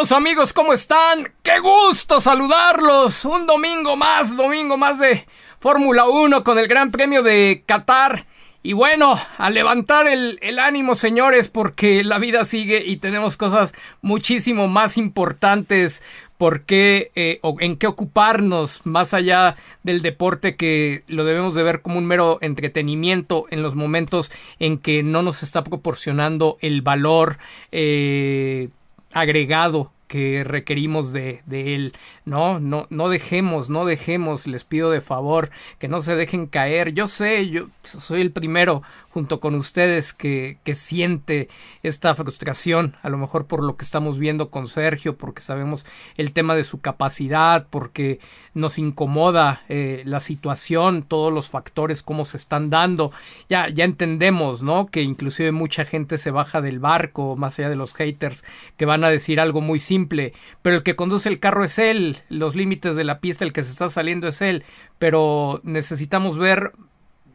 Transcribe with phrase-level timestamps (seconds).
[0.00, 1.30] Amigos, ¿cómo están?
[1.42, 3.26] ¡Qué gusto saludarlos!
[3.26, 5.26] Un domingo más, domingo más de
[5.60, 8.24] Fórmula 1 con el Gran Premio de Qatar.
[8.62, 14.68] Y bueno, a levantar el, ánimo, señores, porque la vida sigue y tenemos cosas muchísimo
[14.68, 16.02] más importantes
[16.38, 21.62] por qué eh, o en qué ocuparnos más allá del deporte que lo debemos de
[21.62, 26.80] ver como un mero entretenimiento en los momentos en que no nos está proporcionando el
[26.80, 27.36] valor
[27.70, 28.70] eh,
[29.12, 31.92] agregado que requerimos de, de, él.
[32.24, 36.92] No, no, no dejemos, no dejemos, les pido de favor que no se dejen caer.
[36.92, 41.48] Yo sé, yo soy el primero junto con ustedes que, que siente
[41.82, 45.86] esta frustración, a lo mejor por lo que estamos viendo con Sergio, porque sabemos
[46.16, 48.20] el tema de su capacidad, porque
[48.52, 53.12] nos incomoda eh, la situación, todos los factores, cómo se están dando.
[53.48, 54.86] Ya, ya entendemos, ¿no?
[54.86, 58.44] Que inclusive mucha gente se baja del barco, más allá de los haters,
[58.76, 62.18] que van a decir algo muy simple, pero el que conduce el carro es él,
[62.28, 64.64] los límites de la pista, el que se está saliendo es él,
[64.98, 66.72] pero necesitamos ver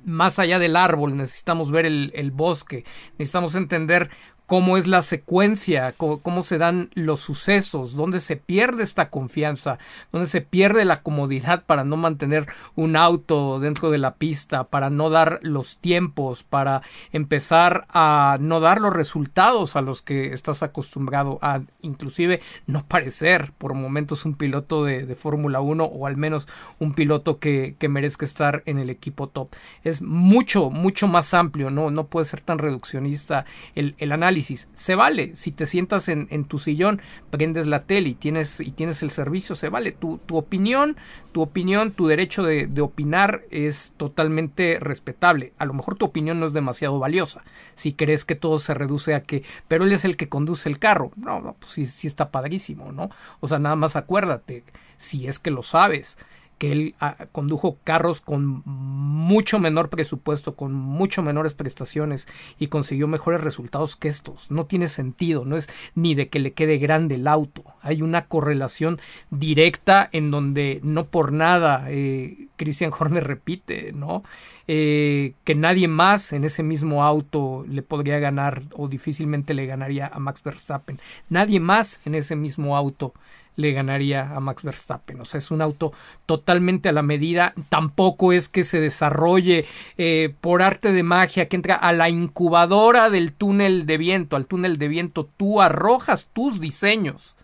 [0.06, 2.86] más allá del árbol, necesitamos ver el, el, bosque,
[3.18, 4.12] necesitamos entender
[4.46, 9.80] cómo es la secuencia, cómo, se dan los sucesos, dónde se pierde esta confianza,
[10.12, 14.90] dónde se pierde la comodidad para no mantener un auto dentro de la pista, para
[14.90, 20.62] no dar los tiempos, para empezar a no dar los resultados a los que estás
[20.62, 26.48] acostumbrado a inclusive no parecer por momentos un piloto de, Fórmula 1 o al menos
[26.78, 29.50] un piloto que, merezca estar en el equipo top.
[29.84, 35.36] Es mucho, mucho más amplio, no, no puede ser tan reduccionista el análisis se vale.
[35.36, 39.56] Si te sientas en, tu sillón, prendes la tele y tienes, y tienes el servicio,
[39.56, 39.92] se vale.
[39.92, 40.98] Tu, tu opinión,
[41.32, 45.54] tu opinión, tu derecho de, opinar es totalmente respetable.
[45.58, 47.44] A lo mejor tu opinión no es demasiado valiosa.
[47.76, 50.80] Si crees que todo se reduce a que, pero él es el que conduce el
[50.80, 51.12] carro.
[51.16, 53.10] No, no pues sí, sí está padrísimo, ¿no?
[53.40, 54.64] O sea, nada más acuérdate,
[54.98, 56.18] si es que lo sabes
[56.58, 62.28] que él ah, condujo carros con mucho menor presupuesto, con mucho menores prestaciones
[62.60, 64.52] y consiguió mejores resultados que estos.
[64.52, 67.64] No tiene sentido, no es ni de que le quede grande el auto.
[67.82, 69.00] Hay una correlación
[69.30, 74.24] directa en donde no por nada eh, Christian Horner repite, ¿no?
[74.68, 80.08] Eh, que nadie más en ese mismo auto le podría ganar o difícilmente le ganaría
[80.08, 81.00] a Max Verstappen.
[81.30, 83.14] Nadie más en ese mismo auto
[83.56, 85.20] le ganaría a Max Verstappen.
[85.22, 85.94] O sea, es un auto
[86.26, 87.54] totalmente a la medida.
[87.70, 89.66] Tampoco es que se desarrolle
[89.98, 94.36] eh, por arte de magia, que entra a la incubadora del túnel de viento.
[94.36, 97.36] Al túnel de viento tú arrojas tus diseños.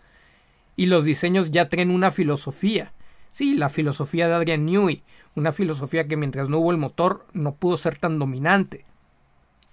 [0.76, 2.92] Y los diseños ya traen una filosofía.
[3.30, 5.02] Sí, la filosofía de Adrian Newey.
[5.34, 8.84] Una filosofía que mientras no hubo el motor no pudo ser tan dominante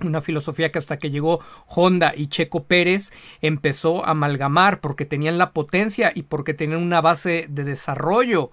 [0.01, 3.11] una filosofía que hasta que llegó Honda y Checo Pérez
[3.41, 8.51] empezó a amalgamar porque tenían la potencia y porque tenían una base de desarrollo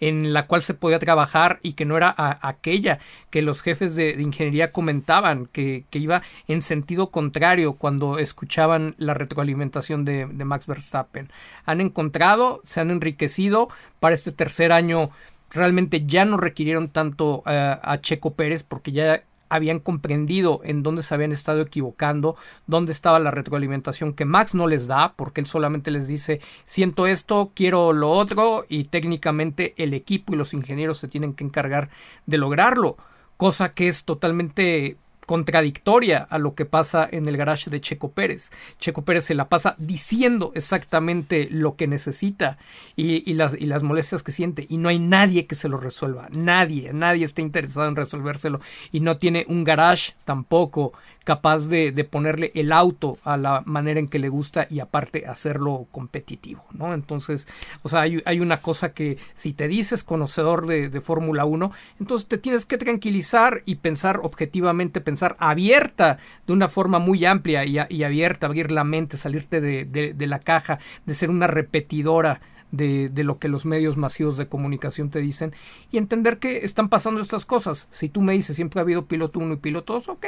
[0.00, 3.00] en la cual se podía trabajar y que no era aquella
[3.30, 10.04] que los jefes de, ingeniería comentaban, que, iba en sentido contrario cuando escuchaban la retroalimentación
[10.04, 11.30] de, Max Verstappen.
[11.64, 13.68] Han encontrado, se han enriquecido
[14.00, 15.10] para este tercer año
[15.50, 21.02] realmente ya no requirieron tanto eh, a Checo Pérez porque ya habían comprendido en dónde
[21.02, 22.36] se habían estado equivocando,
[22.66, 27.06] dónde estaba la retroalimentación que Max no les da, porque él solamente les dice siento
[27.06, 31.90] esto, quiero lo otro, y técnicamente el equipo y los ingenieros se tienen que encargar
[32.26, 32.96] de lograrlo,
[33.36, 34.96] cosa que es totalmente
[35.28, 38.50] contradictoria a lo que pasa en el garage de Checo Pérez.
[38.80, 42.56] Checo Pérez se la pasa diciendo exactamente lo que necesita
[42.96, 46.28] y, las, y las molestias que siente y no hay nadie que se lo resuelva.
[46.30, 48.60] Nadie, nadie está interesado en resolvérselo
[48.90, 50.94] y no tiene un garage tampoco
[51.24, 55.86] capaz de, ponerle el auto a la manera en que le gusta y aparte hacerlo
[55.92, 56.94] competitivo, ¿no?
[56.94, 57.46] Entonces,
[57.82, 61.70] o sea, hay, una cosa que si te dices conocedor de, de Fórmula 1,
[62.00, 67.64] entonces te tienes que tranquilizar y pensar objetivamente, pensar abierta de una forma muy amplia
[67.64, 73.24] y, abierta, abrir la mente, salirte de, la caja, de ser una repetidora de, de,
[73.24, 75.54] lo que los medios masivos de comunicación te dicen
[75.90, 77.88] y entender que están pasando estas cosas.
[77.90, 80.26] Si tú me dices siempre ha habido piloto 1 y piloto 2, ok,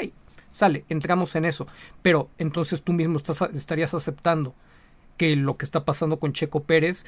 [0.50, 1.66] sale, entramos en eso.
[2.02, 4.54] Pero entonces tú mismo estás, estarías aceptando
[5.16, 7.04] que lo que está pasando con Checo Pérez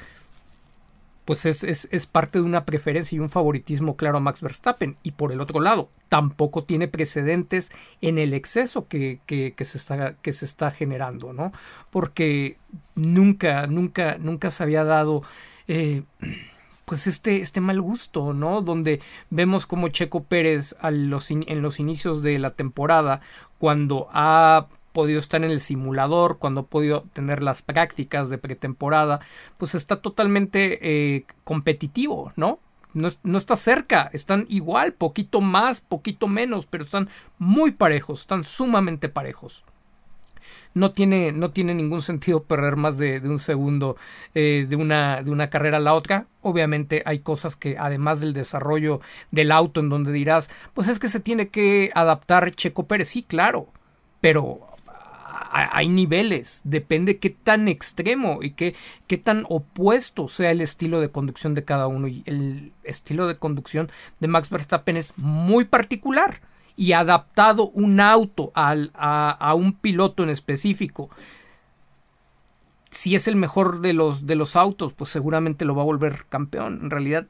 [1.25, 4.97] pues es, es, parte de una preferencia y un favoritismo claro a Max Verstappen.
[5.03, 7.71] Y por el otro lado, tampoco tiene precedentes
[8.01, 11.53] en el exceso que, que, se, está, que se está generando, ¿no?
[11.91, 12.57] Porque
[12.95, 15.23] nunca, nunca, nunca se había dado.
[15.67, 16.03] Eh,
[16.85, 18.61] pues este, este mal gusto, ¿no?
[18.61, 18.99] Donde
[19.29, 23.21] vemos como Checo Pérez en los inicios de la temporada,
[23.57, 29.19] cuando ha podido estar en el simulador, cuando ha podido tener las prácticas de pretemporada,
[29.57, 32.59] pues está totalmente eh, competitivo, ¿no?
[32.93, 33.09] ¿no?
[33.23, 37.09] No está cerca, están igual, poquito más, poquito menos, pero están
[37.39, 39.65] muy parejos, están sumamente parejos
[40.73, 43.95] no tiene, no tiene ningún sentido perder más de, un segundo
[44.33, 46.27] eh, de, una, de una carrera a la otra.
[46.41, 49.01] Obviamente hay cosas que además del desarrollo
[49.31, 53.23] del auto en donde dirás, pues es que se tiene que adaptar Checo Pérez, sí,
[53.23, 53.67] claro,
[54.21, 54.72] pero
[55.33, 58.75] hay niveles, depende qué tan extremo y qué,
[59.07, 62.07] qué tan opuesto sea el estilo de conducción de cada uno.
[62.07, 63.89] Y el estilo de conducción
[64.19, 66.41] de Max Verstappen es muy particular
[66.75, 68.75] y adaptado un auto a,
[69.39, 71.09] a, un piloto en específico.
[72.91, 76.25] Si es el mejor de los, de los autos, pues seguramente lo va a volver
[76.29, 76.79] campeón.
[76.83, 77.27] En realidad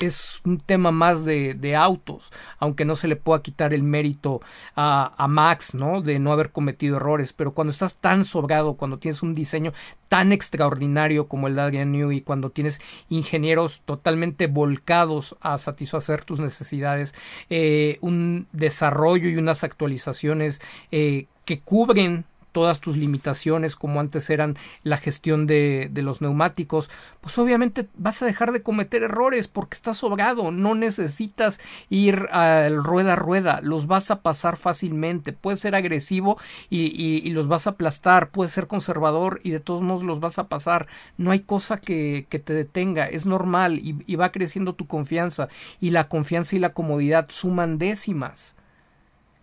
[0.00, 4.40] es un tema más de, de, autos, aunque no se le pueda quitar el mérito
[4.74, 6.02] a, a, Max, ¿no?
[6.02, 9.72] De no haber cometido errores, pero cuando estás tan sobrado, cuando tienes un diseño
[10.08, 16.40] tan extraordinario como el de Adrian Newey, cuando tienes ingenieros totalmente volcados a satisfacer tus
[16.40, 17.14] necesidades,
[17.50, 24.56] eh, un desarrollo y unas actualizaciones eh, que cubren todas tus limitaciones como antes eran
[24.84, 26.88] la gestión de, de, los neumáticos,
[27.20, 31.60] pues obviamente vas a dejar de cometer errores porque estás sobrado, no necesitas
[31.90, 36.38] ir al rueda a rueda, los vas a pasar fácilmente, puedes ser agresivo
[36.70, 40.38] y, y, los vas a aplastar, puedes ser conservador y de todos modos los vas
[40.38, 40.86] a pasar,
[41.18, 45.48] no hay cosa que, que te detenga, es normal y, y va creciendo tu confianza
[45.80, 48.54] y la confianza y la comodidad suman décimas.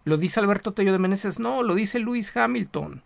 [0.03, 1.39] ¿Lo dice Alberto Tello de Meneses?
[1.39, 3.03] No, lo dice Luis Hamilton.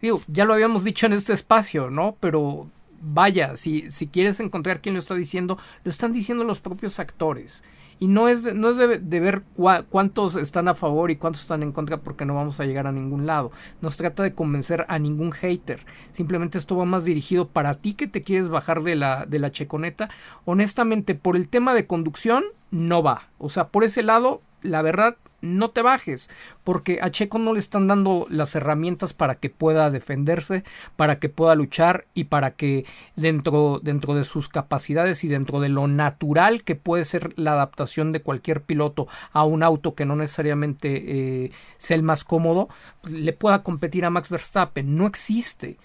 [0.00, 2.16] Digo, ya lo habíamos dicho en este espacio, ¿no?
[2.20, 2.68] Pero
[3.00, 7.62] vaya, si, si quieres encontrar quién lo está diciendo, lo están diciendo los propios actores.
[7.98, 9.42] Y no es de, no es de, ver
[9.90, 12.92] cuántos están a favor y cuántos están en contra porque no vamos a llegar a
[12.92, 13.52] ningún lado.
[13.82, 15.84] Nos trata de convencer a ningún hater.
[16.10, 19.52] Simplemente esto va más dirigido para ti que te quieres bajar de la, de la
[19.52, 20.08] checoneta.
[20.46, 23.28] Honestamente, por el tema de conducción, no va.
[23.36, 26.28] O sea, por ese lado, la verdad, no te bajes,
[26.64, 30.64] porque a Checo no le están dando las herramientas para que pueda defenderse,
[30.96, 32.84] para que pueda luchar y para que
[33.16, 38.12] dentro, dentro de sus capacidades y dentro de lo natural que puede ser la adaptación
[38.12, 42.68] de cualquier piloto a un auto que no necesariamente eh, sea el más cómodo,
[43.04, 44.96] le pueda competir a Max Verstappen.
[44.96, 45.78] No existe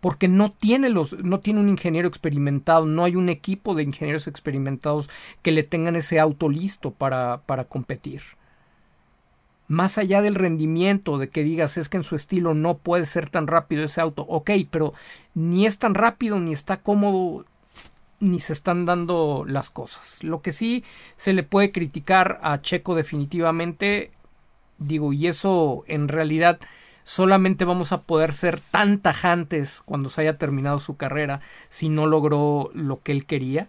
[0.00, 4.26] porque no tiene los no tiene un ingeniero experimentado, no hay un equipo de ingenieros
[4.26, 5.10] experimentados
[5.42, 8.22] que le tengan ese auto listo para, para competir.
[9.68, 13.30] Más allá del rendimiento, de que digas es que en su estilo no puede ser
[13.30, 14.94] tan rápido ese auto, ok, pero
[15.34, 17.44] ni es tan rápido, ni está cómodo,
[18.18, 20.24] ni se están dando las cosas.
[20.24, 20.82] Lo que sí
[21.16, 24.10] se le puede criticar a Checo definitivamente,
[24.78, 26.58] digo, y eso en realidad
[27.10, 32.06] solamente vamos a poder ser tan tajantes cuando se haya terminado su carrera si no
[32.06, 33.66] logró lo que él quería.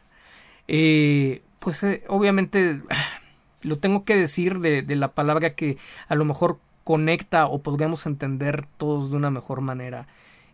[0.67, 2.83] Eh, pues eh, obviamente
[3.63, 8.05] lo tengo que decir de, de, la palabra que a lo mejor conecta o podríamos
[8.05, 10.05] entender todos de una mejor manera.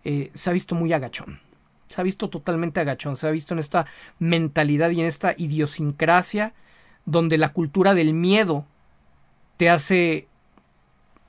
[0.06, 1.42] Eh, se ha visto muy agachón.
[1.88, 3.18] Se ha visto totalmente agachón.
[3.18, 3.86] Se ha visto en esta
[4.18, 6.54] mentalidad y en esta idiosincrasia
[7.04, 8.64] donde la cultura del miedo
[9.58, 10.30] te hace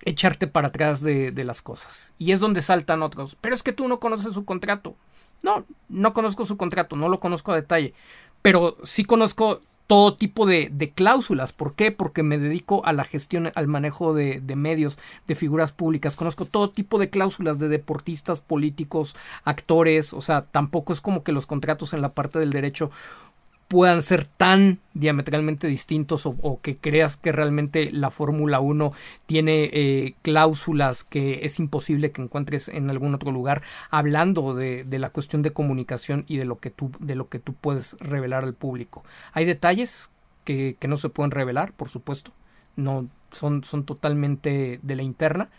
[0.08, 2.12] echarte para atrás de, las cosas.
[2.18, 3.36] Y es donde saltan otros.
[3.40, 4.96] Pero es que tú no conoces su contrato.
[5.42, 7.94] No, no conozco su contrato, no lo conozco a detalle.
[8.42, 11.52] Pero sí conozco todo tipo de, de cláusulas.
[11.52, 11.92] ¿Por qué?
[11.92, 16.16] Porque me dedico a la gestión, al manejo de, de medios, de figuras públicas.
[16.16, 20.12] Conozco todo tipo de cláusulas de deportistas, políticos, actores.
[20.12, 22.90] O sea, tampoco es como que los contratos en la parte del derecho
[23.68, 28.92] puedan ser tan diametralmente distintos o, que creas que realmente la Fórmula 1
[29.26, 34.98] tiene eh, cláusulas que es imposible que encuentres en algún otro lugar hablando de, de,
[34.98, 38.42] la cuestión de comunicación y de lo que tú de lo que tú puedes revelar
[38.42, 39.04] al público.
[39.34, 40.10] Hay detalles
[40.44, 42.32] que, que no se pueden revelar por supuesto
[42.74, 45.50] no son, son totalmente de la interna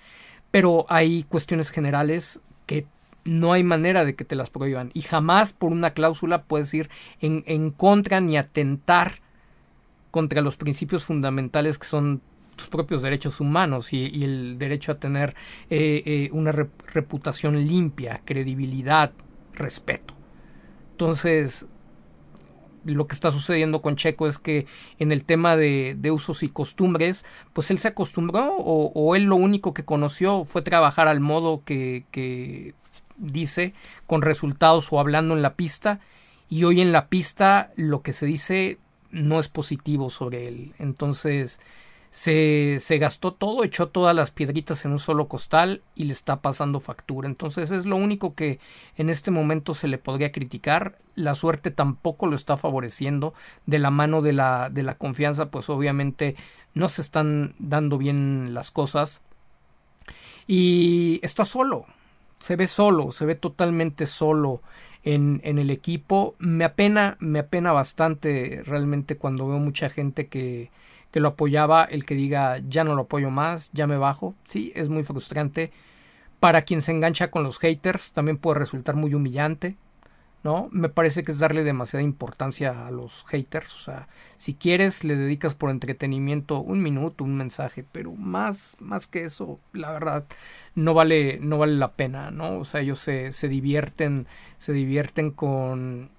[0.49, 2.87] pero hay cuestiones generales que
[3.29, 6.89] no hay manera de que te las prohíban y jamás por una cláusula puedes ir
[7.21, 9.21] en, en contra ni atentar
[10.11, 12.21] contra los principios fundamentales que son
[12.59, 15.35] tus propios derechos humanos y, el derecho a tener
[15.69, 19.11] eh, eh, una reputación limpia, credibilidad,
[19.53, 20.13] respeto.
[20.91, 21.67] Entonces,
[22.83, 24.65] lo que está sucediendo con Checo es que
[24.97, 29.73] en el tema de, usos y costumbres, pues él se acostumbró o, él lo único
[29.73, 32.73] que conoció fue trabajar al modo que
[33.19, 33.73] dice,
[34.07, 35.99] con resultados o hablando en la pista,
[36.49, 38.79] y hoy en la pista lo que se dice
[39.11, 40.73] no es positivo sobre él.
[40.79, 41.59] Entonces,
[42.11, 46.41] se, se, gastó todo, echó todas las piedritas en un solo costal y le está
[46.41, 47.27] pasando factura.
[47.27, 48.59] Entonces es lo único que
[48.97, 50.97] en este momento se le podría criticar.
[51.15, 53.33] La suerte tampoco lo está favoreciendo.
[53.67, 56.35] De la mano de la, de la confianza, pues obviamente
[56.73, 59.21] no se están dando bien las cosas.
[60.47, 61.85] Y está solo,
[62.39, 64.61] se ve solo, se ve totalmente solo
[65.03, 66.35] en, en el equipo.
[66.39, 70.71] Me apena, me apena bastante realmente cuando veo mucha gente que,
[71.11, 74.35] que lo apoyaba, el que diga ya no lo apoyo más, ya me bajo.
[74.45, 75.71] Sí, es muy frustrante.
[76.39, 79.77] Para quien se engancha con los haters también puede resultar muy humillante.
[80.43, 80.69] ¿No?
[80.71, 83.75] Me parece que es darle demasiada importancia a los haters.
[83.75, 89.07] O sea, si quieres, le dedicas por entretenimiento un minuto, un mensaje, pero más, más
[89.07, 90.25] que eso, la verdad,
[90.75, 92.57] no vale, no vale la pena, ¿no?
[92.59, 94.27] O sea, ellos se, se divierten,
[94.57, 96.09] se divierten con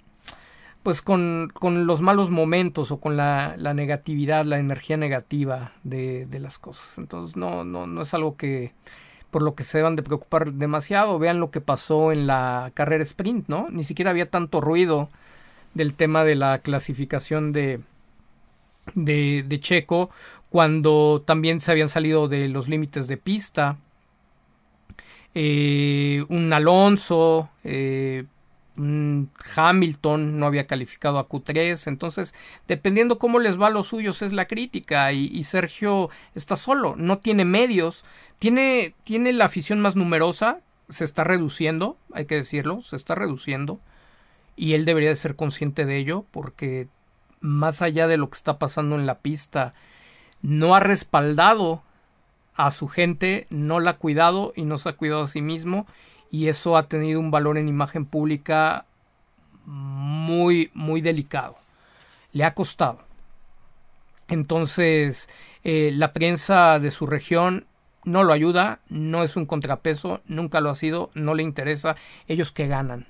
[0.83, 6.25] pues con, con, los malos momentos o con la, la negatividad, la energía negativa de,
[6.27, 6.97] de, las cosas.
[6.97, 8.73] Entonces no, no, no es algo que
[9.31, 11.19] por lo que se deban de preocupar demasiado.
[11.19, 13.69] Vean lo que pasó en la carrera sprint, ¿no?
[13.71, 15.09] Ni siquiera había tanto ruido
[15.75, 17.81] del tema de la clasificación de,
[18.95, 20.11] de, Checo
[20.49, 23.77] cuando también se habían salido de los límites de pista.
[25.35, 28.25] Eh, un Alonso, eh,
[29.57, 32.35] Hamilton no había calificado a Q3, entonces
[32.67, 35.13] dependiendo cómo les va a los suyos es la crítica.
[35.13, 38.05] Y, Sergio está solo, no tiene medios,
[38.39, 43.81] tiene, tiene la afición más numerosa, se está reduciendo, hay que decirlo, se está reduciendo.
[44.57, 46.89] Y él debería de ser consciente de ello porque
[47.41, 49.75] más allá de lo que está pasando en la pista,
[50.43, 51.83] no ha respaldado
[52.55, 55.87] a su gente, no la ha cuidado y no se ha cuidado a sí mismo
[56.31, 58.87] y eso ha tenido un valor en imagen pública
[59.67, 61.59] muy, muy delicado.
[62.33, 63.01] Le ha costado.
[64.29, 65.29] Entonces,
[65.65, 67.67] eh, la prensa de su región
[68.05, 71.97] no lo ayuda, no es un contrapeso, nunca lo ha sido, no le interesa.
[72.29, 73.07] Ellos que ganan.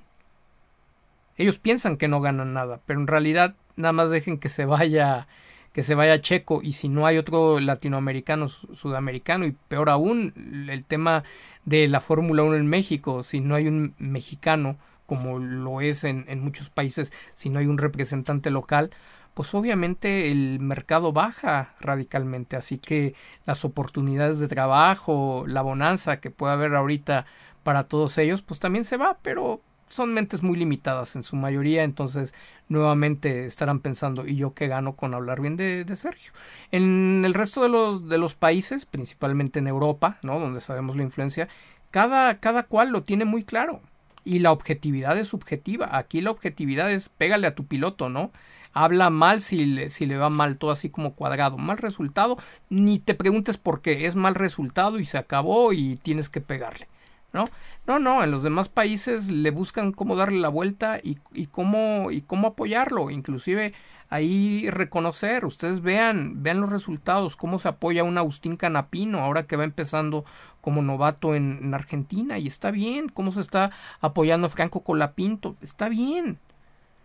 [1.37, 5.27] Ellos piensan que no ganan nada, pero en realidad nada más dejen que se vaya
[5.73, 10.85] que se vaya Checo y si no hay otro latinoamericano, sudamericano y peor aún el
[10.85, 11.25] tema
[11.65, 16.25] de la Fórmula 1 en México, si no hay un mexicano como lo es en,
[16.29, 18.91] en muchos países, si no hay un representante local,
[19.35, 23.15] pues obviamente el mercado baja radicalmente, así que
[23.47, 27.27] las oportunidades de trabajo, la bonanza que puede haber ahorita
[27.63, 31.83] para todos ellos, pues también se va, pero son mentes muy limitadas en su mayoría,
[31.83, 32.33] entonces
[32.69, 36.33] nuevamente estarán pensando, ¿y yo qué gano con hablar bien de, Sergio?
[36.71, 40.39] En el resto de los, de los países, principalmente en Europa, ¿no?
[40.39, 41.49] Donde sabemos la influencia,
[41.91, 43.81] cada, cada cual lo tiene muy claro.
[44.25, 45.97] Y la objetividad es subjetiva.
[45.97, 48.31] Aquí la objetividad es pégale a tu piloto, ¿no?
[48.73, 51.59] Habla mal si le, si le va mal, todo así como cuadrado.
[51.59, 54.07] Mal resultado, ni te preguntes por qué.
[54.07, 56.87] Es mal resultado y se acabó y tienes que pegarle.
[57.33, 57.45] ¿No?
[57.87, 62.23] No, no, en los demás países le buscan cómo darle la vuelta y, cómo, y
[62.23, 63.73] cómo apoyarlo, inclusive
[64.11, 69.57] ahí reconocer, ustedes vean, vean los resultados, cómo se apoya un Agustín Canapino ahora que
[69.57, 70.25] va empezando
[70.61, 73.71] como novato en, Argentina y está bien, cómo se está
[74.01, 76.39] apoyando a Franco Colapinto, está bien.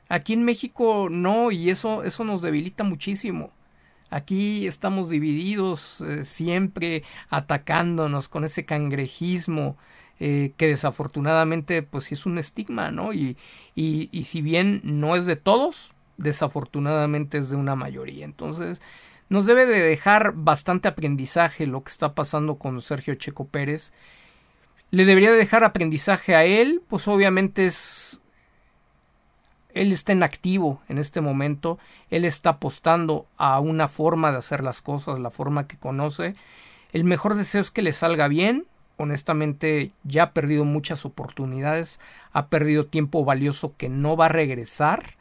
[0.09, 3.51] Aquí en México no, y eso, eso nos debilita muchísimo.
[4.09, 9.77] Aquí estamos divididos, eh, siempre atacándonos con ese cangrejismo,
[10.19, 13.13] eh, que desafortunadamente pues sí es un estigma, ¿no?
[13.13, 13.37] Y,
[13.75, 18.25] y, y si bien no es de todos, desafortunadamente es de una mayoría.
[18.25, 18.81] Entonces,
[19.29, 23.91] nos debe de dejar bastante aprendizaje lo que está pasando con Sergio Checo Pérez.
[24.91, 28.21] Le debería dejar aprendizaje a él, pues obviamente es...
[29.73, 31.79] Él está en activo en este momento,
[32.09, 36.35] él está apostando a una forma de hacer las cosas, la forma que conoce.
[36.93, 38.67] El mejor deseo es que le salga bien,
[38.97, 41.99] honestamente ya ha perdido muchas oportunidades,
[42.31, 45.15] ha perdido tiempo valioso que no va a regresar.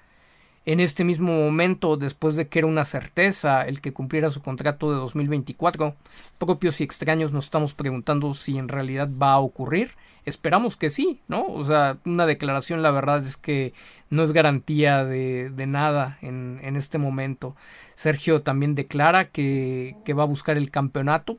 [0.67, 4.91] En este mismo momento, después de que era una certeza el que cumpliera su contrato
[4.91, 5.95] de 2024,
[6.39, 9.93] propios y extraños nos estamos preguntando si en realidad va a ocurrir.
[10.25, 11.45] Esperamos que sí, ¿no?
[11.47, 13.75] O sea, una declaración, la verdad es que
[14.09, 17.57] no es garantía de, de nada en, en este momento.
[17.95, 21.37] Sergio también declara que, que va a buscar el campeonato,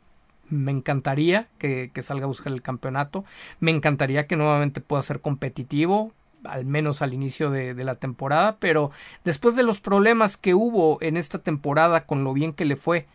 [0.50, 3.26] me encantaría que, salga a buscar el campeonato.
[3.60, 6.12] Me encantaría que nuevamente pueda ser competitivo.
[6.44, 8.92] al menos al inicio de, la temporada, pero
[9.24, 13.08] después de los problemas que hubo en esta temporada con lo bien que le fue,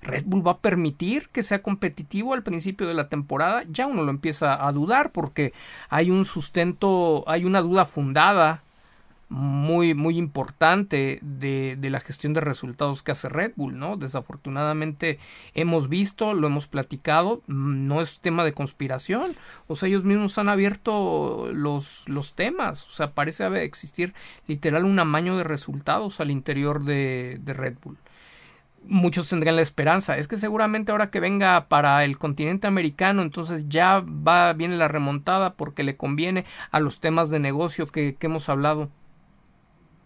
[0.00, 4.04] Red Bull va a permitir que sea competitivo al principio de la temporada, ya uno
[4.04, 5.52] lo empieza a dudar porque
[5.90, 8.62] hay un sustento, hay una duda fundada
[9.28, 13.96] muy, muy importante de, de, la gestión de resultados que hace Red Bull, ¿no?
[13.96, 15.18] Desafortunadamente
[15.54, 19.34] hemos visto, lo hemos platicado, no es tema de conspiración,
[19.66, 24.14] o sea, ellos mismos han abierto los, los temas, o sea, parece existir
[24.46, 27.98] literal un amaño de resultados al interior de, de Red Bull
[28.84, 30.16] muchos tendrían la esperanza.
[30.16, 34.88] Es que seguramente ahora que venga para el continente americano, entonces ya va, viene la
[34.88, 38.88] remontada porque le conviene a los temas de negocio que hemos hablado.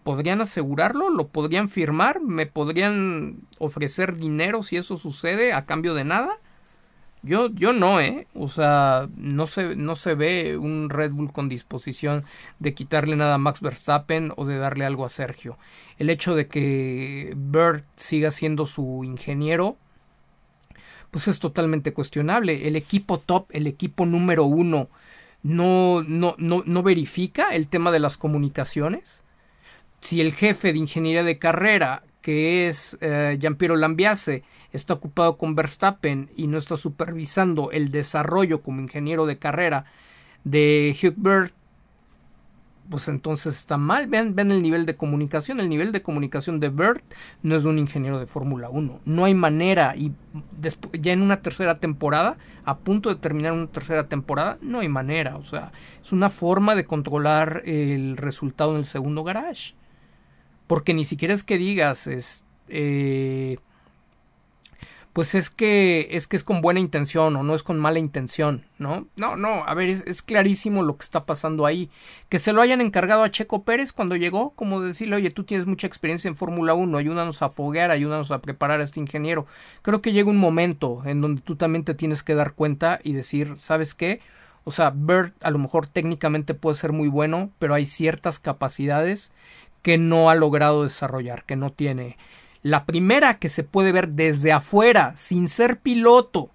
[0.03, 1.09] ¿Podrían asegurarlo?
[1.09, 2.19] ¿Lo podrían firmar?
[2.21, 6.37] ¿Me podrían ofrecer dinero si eso sucede a cambio de nada?
[7.21, 8.27] Yo, yo no, ¿eh?
[8.35, 12.25] O sea, no se, no se ve un Red Bull con disposición
[12.59, 15.57] de quitarle nada a Max Verstappen o de darle algo a Sergio.
[15.97, 19.77] El hecho de que Bert siga siendo su ingeniero,
[21.11, 22.67] pues es totalmente cuestionable.
[22.67, 24.89] El equipo top, el equipo número uno,
[25.43, 29.22] no, no, no, no verifica el tema de las comunicaciones
[30.03, 34.43] si el jefe de ingeniería de carrera, que es eh, Giampiero Lambiase,
[34.73, 39.85] está ocupado con Verstappen y no está supervisando el desarrollo como ingeniero de carrera
[40.43, 41.53] de Hugh Bert,
[42.89, 44.07] pues entonces está mal.
[44.07, 45.61] Vean, el nivel de comunicación.
[45.61, 47.01] El nivel de comunicación de Bert
[47.41, 48.99] no es un ingeniero de Fórmula 1.
[49.05, 49.95] No hay manera.
[49.95, 50.11] Y
[50.99, 55.37] ya en una tercera temporada, a punto de terminar una tercera temporada, no hay manera.
[55.37, 59.75] O sea, es una forma de controlar el resultado en el segundo garage.
[60.73, 63.59] Porque ni siquiera es que digas, es, eh,
[65.13, 68.65] pues es que es que es con buena intención o no es con mala intención,
[68.79, 69.05] ¿no?
[69.15, 71.91] No, no, a ver, es, clarísimo lo que está pasando ahí.
[72.27, 75.67] Que se lo hayan encargado a Checo Pérez cuando llegó, como decirle, oye, tú tienes
[75.67, 79.45] mucha experiencia en Fórmula 1, ayúdanos a foguear, ayúdanos a preparar a este ingeniero.
[79.83, 83.13] Creo que llega un momento en donde tú también te tienes que dar cuenta y
[83.13, 84.21] decir, ¿sabes qué?
[84.63, 89.31] O sea, Bert a lo mejor técnicamente puede ser muy bueno, pero hay ciertas capacidades
[89.83, 92.17] que no ha logrado desarrollar, que no tiene.
[92.63, 96.49] La primera que se puede ver desde afuera, sin ser piloto,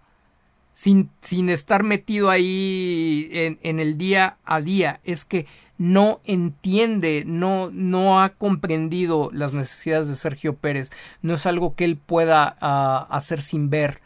[0.73, 7.25] sin, sin estar metido ahí en, en, el día a día, es que no entiende,
[7.27, 12.57] no, no ha comprendido las necesidades de Sergio Pérez, no es algo que él pueda
[12.63, 14.01] uh, hacer sin ver,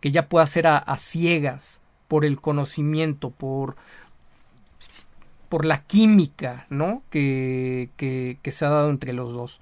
[0.00, 3.76] que ya pueda hacer a ciegas por el conocimiento, por,
[5.48, 7.02] por la química, ¿no?
[7.10, 9.60] Que, que, se ha dado entre los dos.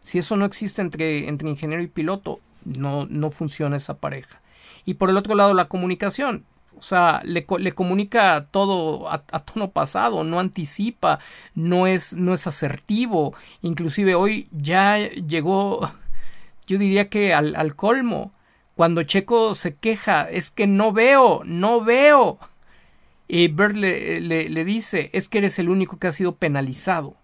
[0.00, 4.40] Si eso no existe entre, entre ingeniero y piloto, no, no funciona esa pareja.
[4.84, 6.44] Y por el otro lado, la comunicación.
[6.78, 11.18] O sea, le, le comunica todo a, tono pasado, no anticipa,
[11.54, 13.34] no es, no es asertivo.
[13.62, 15.92] Inclusive hoy ya llegó,
[16.66, 18.32] yo diría que al, al colmo.
[18.76, 22.38] Cuando Checo se queja, es que no veo, no veo.
[23.28, 27.16] Y Bert le, le, dice, es que eres el único que ha sido penalizado.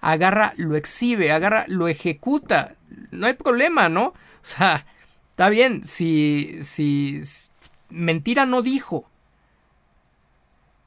[0.00, 2.76] Agarra, lo exhibe, agarra, lo ejecuta.
[3.10, 4.08] No hay problema, ¿no?
[4.08, 4.86] O sea,
[5.30, 7.20] está bien, si, si
[7.88, 9.08] mentira no dijo.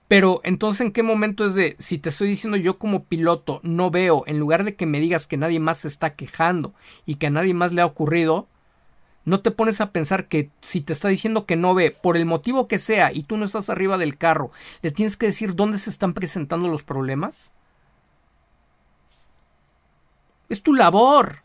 [0.08, 3.91] Pero entonces, ¿en qué momento es de, si te estoy diciendo yo como piloto no
[3.91, 6.73] veo, en lugar de que me digas que nadie más se está quejando
[7.05, 8.47] y que a nadie más le ha ocurrido,
[9.25, 12.25] no te pones a pensar que si te está diciendo que no ve, por el
[12.25, 14.51] motivo que sea, y tú no estás arriba del carro,
[14.82, 17.53] le tienes que decir dónde se están presentando los problemas.
[20.47, 21.43] Es tu labor.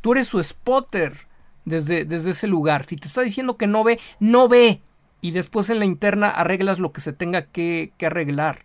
[0.00, 1.28] Tú eres su spotter
[1.64, 2.86] desde, desde ese lugar.
[2.86, 4.80] Si te está diciendo que no ve, no ve.
[5.20, 8.64] Y después en la interna arreglas lo que se tenga que, que arreglar.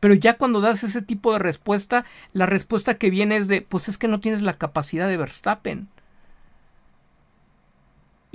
[0.00, 3.88] Pero ya cuando das ese tipo de respuesta, la respuesta que viene es de, pues
[3.88, 5.88] es que no tienes la capacidad de Verstappen.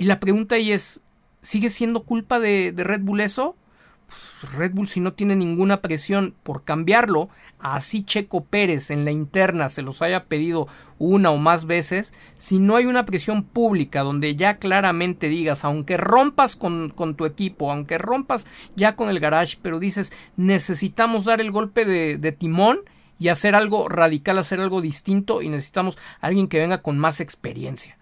[0.00, 1.02] Y la pregunta ahí es,
[1.42, 3.54] ¿sigue siendo culpa de, Red Bull eso?
[4.08, 9.10] Pues Red Bull si no tiene ninguna presión por cambiarlo, así Checo Pérez en la
[9.10, 14.00] interna se los haya pedido una o más veces, si no hay una presión pública
[14.00, 19.20] donde ya claramente digas, aunque rompas con, con tu equipo, aunque rompas ya con el
[19.20, 22.80] garage, pero dices, necesitamos dar el golpe de, de timón
[23.18, 27.99] y hacer algo radical, hacer algo distinto y necesitamos alguien que venga con más experiencia.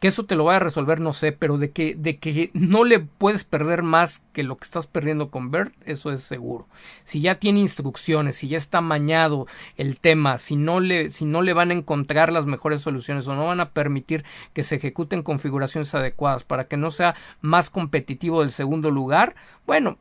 [0.00, 2.84] Que eso te lo vaya a resolver, no sé, pero de que, de que no
[2.84, 6.66] le puedes perder más que lo que estás perdiendo con Bert, eso es seguro.
[7.04, 11.42] Si ya tiene instrucciones, si ya está mañado el tema, si no le, si no
[11.42, 15.22] le van a encontrar las mejores soluciones o no van a permitir que se ejecuten
[15.22, 19.36] configuraciones adecuadas para que no sea más competitivo del segundo lugar,
[19.66, 19.98] bueno,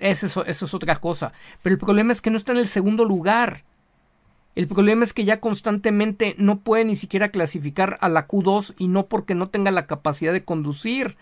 [0.00, 1.32] eso, eso es otra cosa.
[1.62, 3.64] Pero el problema es que no está en el segundo lugar.
[4.54, 8.88] El problema es que ya constantemente no puede ni siquiera clasificar a la Q2 y
[8.88, 11.16] no porque no tenga la capacidad de conducir.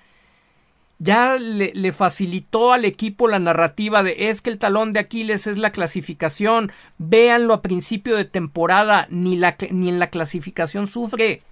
[0.99, 5.59] Ya le, facilitó al equipo la narrativa de es que el talón de Aquiles es
[5.59, 6.73] la clasificación.
[6.97, 11.43] Véanlo a principio de temporada, ni, en la clasificación sufre.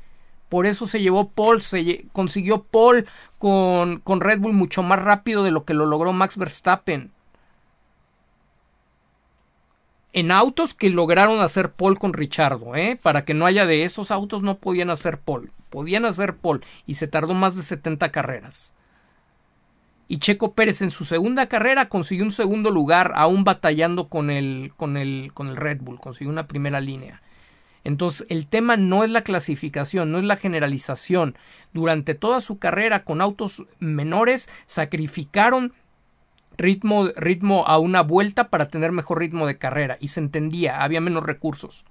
[0.49, 3.07] Por eso se llevó Paul, se consiguió Paul
[3.39, 7.11] con Red Bull mucho más rápido de lo que lo logró Max Verstappen
[10.15, 12.97] en autos que lograron hacer Paul con Richardo, ¿eh?
[13.03, 16.95] para que no haya de esos autos no podían hacer Paul, podían hacer Paul y
[16.95, 18.73] se tardó más de 70 carreras.
[20.07, 24.73] Y Checo Pérez en su segunda carrera consiguió un segundo lugar, aún batallando con el,
[24.77, 27.21] con el, con el Red Bull, consiguió una primera línea.
[27.83, 31.37] Entonces, el tema no es la clasificación, no es la generalización.
[31.73, 35.73] Durante toda su carrera con autos menores, sacrificaron
[36.57, 41.01] ritmo, ritmo a una vuelta para tener mejor ritmo de carrera y se entendía, había
[41.01, 41.85] menos recursos.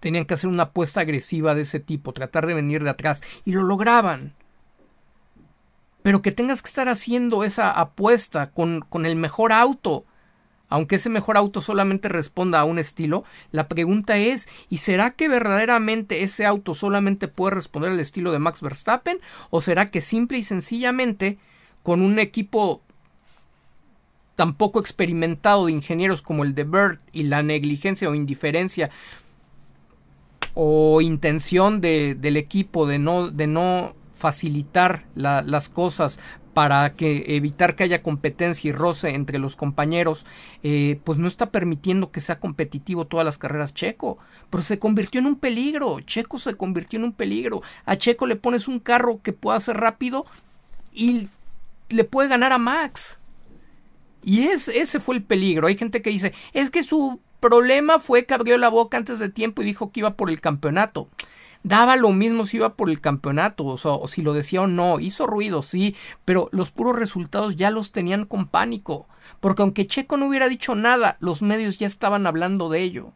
[0.00, 3.52] Tenían que hacer una apuesta agresiva de ese tipo, tratar de venir de atrás y
[3.52, 4.34] lo lograban.
[6.02, 10.04] Pero que tengas que estar haciendo esa apuesta con, con el mejor auto,
[10.68, 15.28] aunque ese mejor auto solamente responda a un estilo, la pregunta es ¿y será que
[15.28, 19.20] verdaderamente ese auto solamente puede responder al estilo de Max Verstappen?
[19.50, 21.38] ¿O será que simple y sencillamente
[21.82, 22.82] con un equipo
[24.34, 28.90] tan poco experimentado de ingenieros como el de Bird y la negligencia o indiferencia
[30.54, 36.18] o intención de, del equipo de no, de no facilitar las cosas
[36.54, 40.26] para que evitar que haya competencia y roce entre los compañeros,
[40.62, 44.18] eh, pues no está permitiendo que sea competitivo todas las carreras Checo,
[44.50, 48.36] pero se convirtió en un peligro, Checo se convirtió en un peligro, a Checo le
[48.36, 50.26] pones un carro que pueda ser rápido
[50.92, 51.28] y
[51.88, 53.19] le puede ganar a Max.
[54.22, 55.66] Y ese fue el peligro.
[55.66, 59.30] Hay gente que dice, es que su problema fue que abrió la boca antes de
[59.30, 61.08] tiempo y dijo que iba por el campeonato.
[61.62, 64.98] Daba lo mismo si iba por el campeonato, o, si lo decía o no.
[64.98, 69.06] Hizo ruido, sí, pero los puros resultados ya los tenían con pánico.
[69.40, 73.12] Porque aunque Checo no hubiera dicho nada, los medios ya estaban hablando de ello.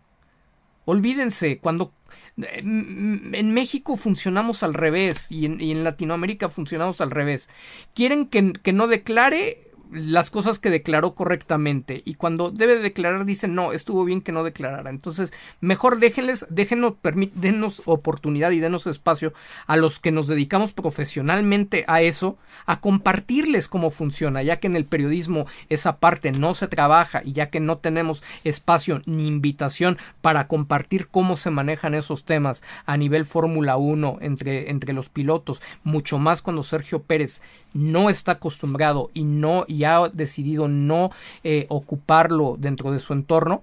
[0.85, 1.93] Olvídense, cuando
[2.37, 7.49] en México funcionamos al revés y en, Latinoamérica funcionamos al revés.
[7.95, 9.64] Quieren que, que no declare
[9.95, 14.43] las cosas que declaró correctamente y cuando debe declarar dicen no, estuvo bien que no
[14.43, 14.91] declarara.
[14.91, 16.95] Entonces, mejor déjenles, déjenos,
[17.35, 19.33] denos oportunidad y denos espacio
[19.67, 24.77] a los que nos dedicamos profesionalmente a eso, a compartirles cómo funciona, ya que en
[24.77, 29.99] el periodismo esa parte no se trabaja y ya que no tenemos espacio ni invitación
[30.21, 35.63] para compartir cómo se manejan esos temas a nivel Fórmula 1 entre, entre los pilotos,
[35.85, 41.11] mucho más cuando Sergio Pérez no está acostumbrado y no ha decidido no
[41.43, 43.63] eh, ocuparlo dentro de su entorno,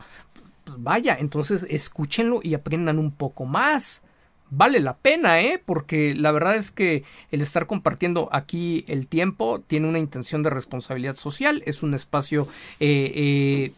[0.63, 4.03] pues vaya, entonces escúchenlo y aprendan un poco más.
[4.53, 5.61] Vale la pena, ¿eh?
[5.65, 10.49] Porque la verdad es que el estar compartiendo aquí el tiempo tiene una intención de
[10.49, 12.49] responsabilidad social, es un espacio
[12.81, 13.73] eh, eh,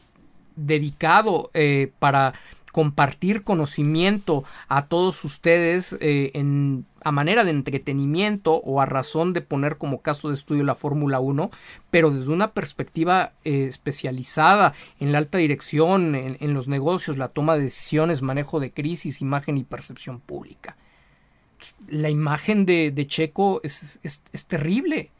[0.56, 1.52] dedicado
[2.00, 2.34] para
[2.74, 9.78] compartir conocimiento a todos ustedes en a manera de entretenimiento o a razón de poner
[9.78, 11.52] como caso de estudio la Fórmula 1,
[11.92, 17.56] pero desde una perspectiva eh, especializada en la alta dirección, en, los negocios, la toma
[17.56, 20.78] de decisiones, manejo de crisis, imagen y percepción pública.
[21.88, 25.12] La imagen de, Checo es, es, terrible.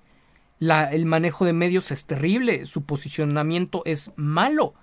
[0.60, 2.66] La, el manejo de medios es terrible.
[2.66, 4.74] Su posicionamiento es malo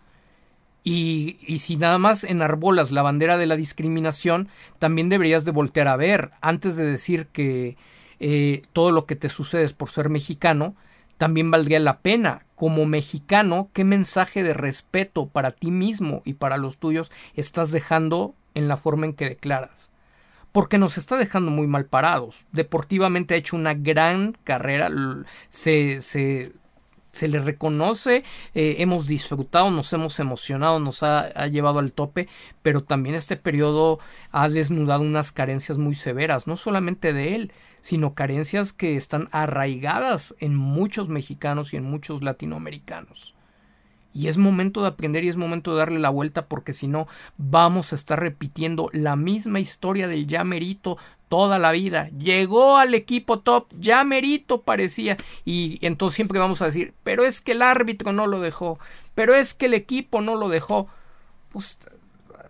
[0.83, 5.89] y, y, si nada más enarbolas la bandera de la discriminación, también deberías de voltear
[5.89, 7.77] a ver, antes de decir que
[8.21, 10.77] eh, todo lo que te sucede es por ser mexicano,
[11.17, 16.59] también valdría la pena, como mexicano, qué mensaje de respeto para ti mismo y para
[16.59, 19.91] los tuyos estás dejando en la forma en que declaras.
[20.53, 22.47] Porque nos está dejando muy mal parados.
[22.53, 24.91] Deportivamente ha hecho una gran carrera,
[25.49, 26.53] se, se
[27.13, 32.29] se le reconoce, eh, hemos disfrutado, nos hemos emocionado, nos ha, llevado al tope,
[32.63, 33.99] pero también este periodo
[34.31, 40.35] ha desnudado unas carencias muy severas, no solamente de él, sino carencias que están arraigadas
[40.39, 43.35] en muchos mexicanos y en muchos latinoamericanos.
[44.13, 47.07] Y es momento de aprender y es momento de darle la vuelta porque si no
[47.39, 50.99] vamos a estar repitiendo la misma historia del ya merito
[51.31, 52.11] toda la vida.
[52.19, 55.17] Llegó al equipo top, ya merito parecía.
[55.45, 58.81] Y entonces siempre vamos a decir, pero es que el árbitro no lo dejó,
[59.15, 60.89] pero es que el equipo no lo dejó.
[61.51, 61.79] Pues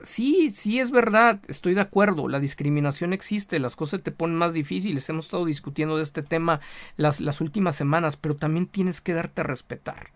[0.03, 4.55] sí, sí es verdad, estoy de acuerdo, la discriminación existe, las cosas te ponen más
[4.55, 6.61] difíciles, hemos estado discutiendo de este tema
[6.97, 10.11] las, últimas semanas, pero también tienes que darte a respetar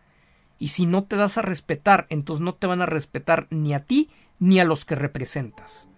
[0.59, 3.81] Y si no te das a respetar, entonces no te van a respetar ni a
[3.81, 5.89] ti ni a los que representas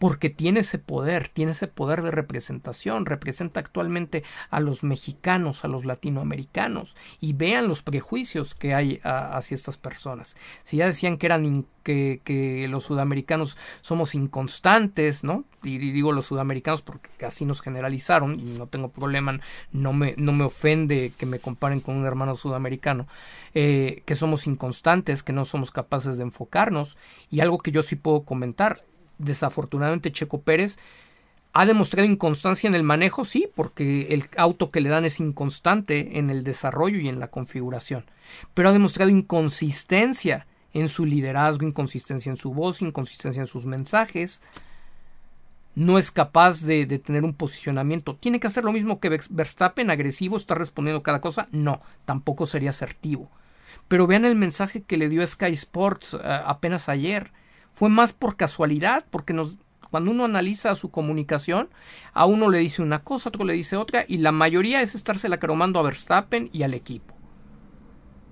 [0.00, 5.68] porque tiene ese poder, tiene ese poder de representación, representa actualmente a los mexicanos, a
[5.68, 10.38] los latinoamericanos, y vean los prejuicios que hay hacia estas personas.
[10.62, 15.44] Si ya decían que eran que, que, los sudamericanos somos inconstantes, ¿no?
[15.62, 19.38] Y, digo los sudamericanos porque así nos generalizaron, y no tengo problema,
[19.70, 23.06] no me, no me ofende que me comparen con un hermano sudamericano,
[23.52, 26.96] eh, que somos inconstantes, que no somos capaces de enfocarnos,
[27.30, 28.82] y algo que yo sí puedo comentar,
[29.20, 30.78] desafortunadamente Checo Pérez
[31.52, 36.18] ha demostrado inconstancia en el manejo, sí, porque el auto que le dan es inconstante
[36.18, 38.04] en el desarrollo y en la configuración,
[38.54, 44.42] pero ha demostrado inconsistencia en su liderazgo, inconsistencia en su voz, inconsistencia en sus mensajes.
[45.74, 48.16] No es capaz de, tener un posicionamiento.
[48.16, 51.48] ¿Tiene que hacer lo mismo que Verstappen, agresivo, está respondiendo cada cosa?
[51.50, 53.30] No, tampoco sería asertivo.
[53.88, 57.32] Pero vean el mensaje que le dio Sky Sports uh, apenas ayer
[57.72, 59.56] fue más por casualidad, porque nos,
[59.90, 61.68] cuando uno analiza su comunicación,
[62.12, 64.94] a uno le dice una cosa, a otro le dice otra, y la mayoría es
[64.94, 67.14] estársela cromando a Verstappen y al equipo.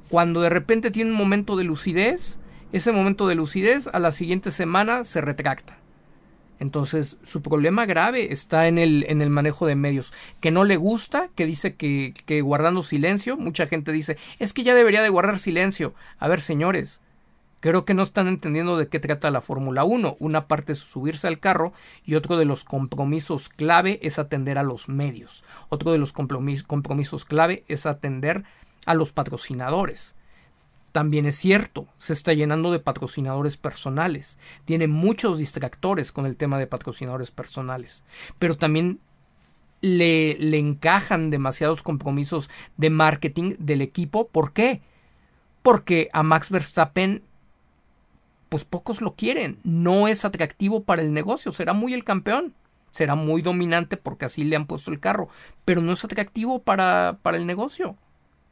[0.09, 2.39] Cuando de repente tiene un momento de lucidez,
[2.73, 5.79] ese momento de lucidez a la siguiente semana se retracta.
[6.61, 10.77] Entonces, su problema grave está en el, en el manejo de medios, que no le
[10.77, 15.09] gusta, que dice que, que guardando silencio, mucha gente dice, es que ya debería de
[15.09, 15.95] guardar silencio.
[16.19, 17.01] A ver, señores,
[17.61, 20.17] Creo que no están entendiendo de qué trata la Fórmula 1.
[20.21, 21.73] Una parte es subirse al carro
[22.05, 25.45] y otro de los compromisos clave es atender a los medios.
[25.69, 28.45] Otro de los compromisos clave es atender
[28.87, 30.15] a los patrocinadores.
[30.93, 34.39] También es cierto, se está llenando de patrocinadores personales.
[34.65, 38.05] Tiene muchos distractores con el tema de patrocinadores personales.
[38.39, 39.01] Pero también
[39.81, 44.29] le, le encajan demasiados compromisos de marketing del equipo.
[44.29, 44.81] ¿Por qué?
[45.63, 47.23] Porque a Max Verstappen
[48.49, 49.59] pues pocos lo quieren.
[49.65, 51.53] No es atractivo para el negocio.
[51.53, 52.55] Será muy el campeón.
[52.91, 55.29] Será muy dominante porque así le han puesto el carro.
[55.65, 57.97] Pero no es atractivo para, para el negocio.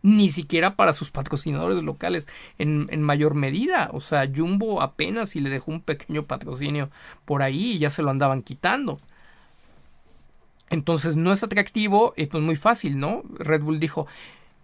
[0.03, 2.29] Ni siquiera para sus patrocinadores locales
[2.59, 3.91] en, en, mayor medida.
[3.93, 6.91] O sea, Jumbo apenas y le dejó un pequeño patrocinio
[7.25, 8.99] por ahí y ya se lo andaban quitando.
[10.69, 13.23] Entonces no es atractivo y pues muy fácil, ¿no?
[13.39, 14.07] Red Bull dijo,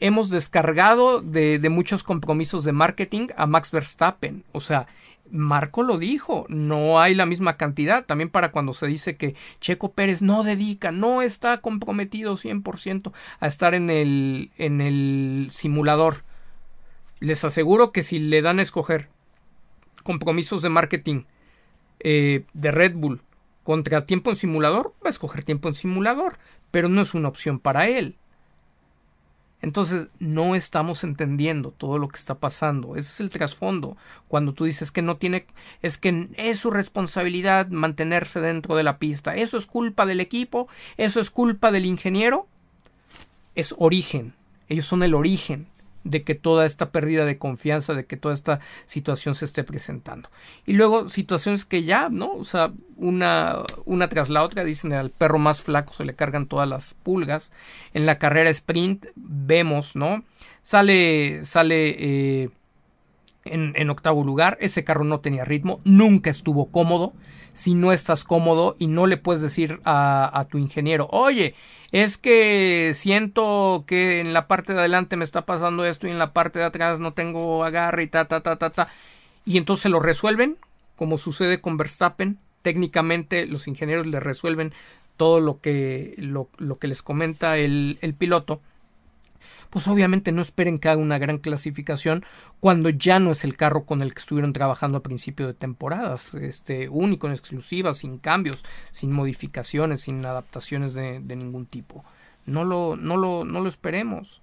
[0.01, 4.45] hemos descargado de, de muchos compromisos de marketing a Max Verstappen.
[4.53, 4.89] O sea,
[5.33, 8.05] Marco lo dijo, no hay la misma cantidad.
[8.05, 13.47] También para cuando se dice que Checo Pérez no dedica, no está comprometido 100% a
[13.47, 16.25] estar en el, en el simulador.
[17.19, 19.09] Les aseguro que si le dan a escoger
[20.03, 21.25] compromisos de marketing
[22.01, 23.23] eh, de Red Bull
[23.63, 26.39] contra tiempo en simulador, va a escoger tiempo en simulador,
[26.71, 28.17] pero no es una opción para él.
[29.63, 32.97] Entonces no estamos entendiendo todo lo que está pasando.
[32.97, 33.97] Ese es el trasfondo.
[34.29, 35.47] Cuando tú dices que no tiene,
[35.81, 39.37] es que es su responsabilidad mantenerse dentro de la pista.
[39.37, 42.49] Eso es culpa del equipo, eso es culpa del ingeniero.
[43.55, 44.35] Es origen.
[44.69, 45.69] Ellos son el origen
[46.05, 50.29] de que toda esta pérdida de confianza, de que toda esta situación se esté presentando.
[50.67, 52.33] Y luego situaciones que ya, ¿no?
[52.33, 56.47] O sea, una, una tras la otra, dicen al perro más flaco se le cargan
[56.47, 57.53] todas las pulgas.
[57.95, 60.25] En la carrera sprint vemos, ¿no?
[60.63, 62.51] Sale, sale eh,
[63.45, 67.13] en, octavo lugar, ese carro no tenía ritmo, nunca estuvo cómodo.
[67.55, 71.55] Si no estás cómodo y no le puedes decir a, a tu ingeniero, oye,
[71.93, 76.19] es que siento que en la parte de adelante me está pasando esto y en
[76.19, 78.89] la parte de atrás no tengo agarre y ta ta ta ta ta
[79.45, 80.57] y entonces lo resuelven
[80.97, 82.39] como sucede con Verstappen.
[82.63, 84.73] Técnicamente los ingenieros le resuelven
[85.17, 88.61] todo lo que lo, lo que les comenta el, el piloto
[89.73, 92.27] pues obviamente no esperen que haga una gran clasificación
[92.61, 96.35] cuando ya no es el carro con el que estuvieron trabajando a principio de temporadas,
[96.35, 102.05] este único, en exclusiva, sin cambios, sin modificaciones, sin adaptaciones de, de ningún tipo.
[102.45, 104.43] No lo, no lo, no lo esperemos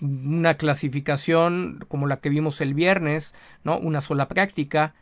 [0.00, 3.76] una clasificación como la que vimos el viernes, ¿no?
[3.76, 4.94] Una sola práctica.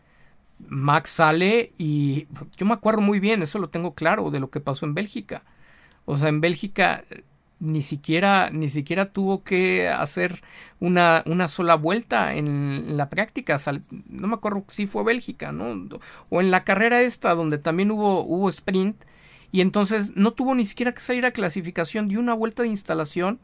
[0.59, 4.61] Max sale y yo me acuerdo muy bien, eso lo tengo claro, de lo que
[4.61, 5.42] pasó en Bélgica.
[6.07, 7.05] O sea, en Bélgica
[7.58, 10.42] ni siquiera, ni siquiera tuvo que hacer
[10.78, 13.58] una, una sola vuelta en la práctica.
[14.08, 15.98] No me acuerdo si fue Bélgica, ¿no?
[16.28, 19.02] O en la carrera esta, donde también hubo, hubo sprint.
[19.52, 23.40] Y entonces no tuvo ni siquiera que salir a clasificación, dio una vuelta de instalación.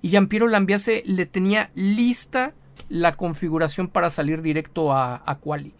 [0.00, 2.54] Y Giampiero Lambiase le tenía lista
[2.88, 5.74] la configuración para salir directo a, a Quali.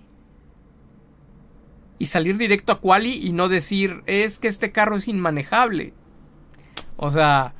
[1.98, 5.94] Y salir directo a Quali y no decir, es que este carro es inmanejable
[6.97, 7.55] o sea,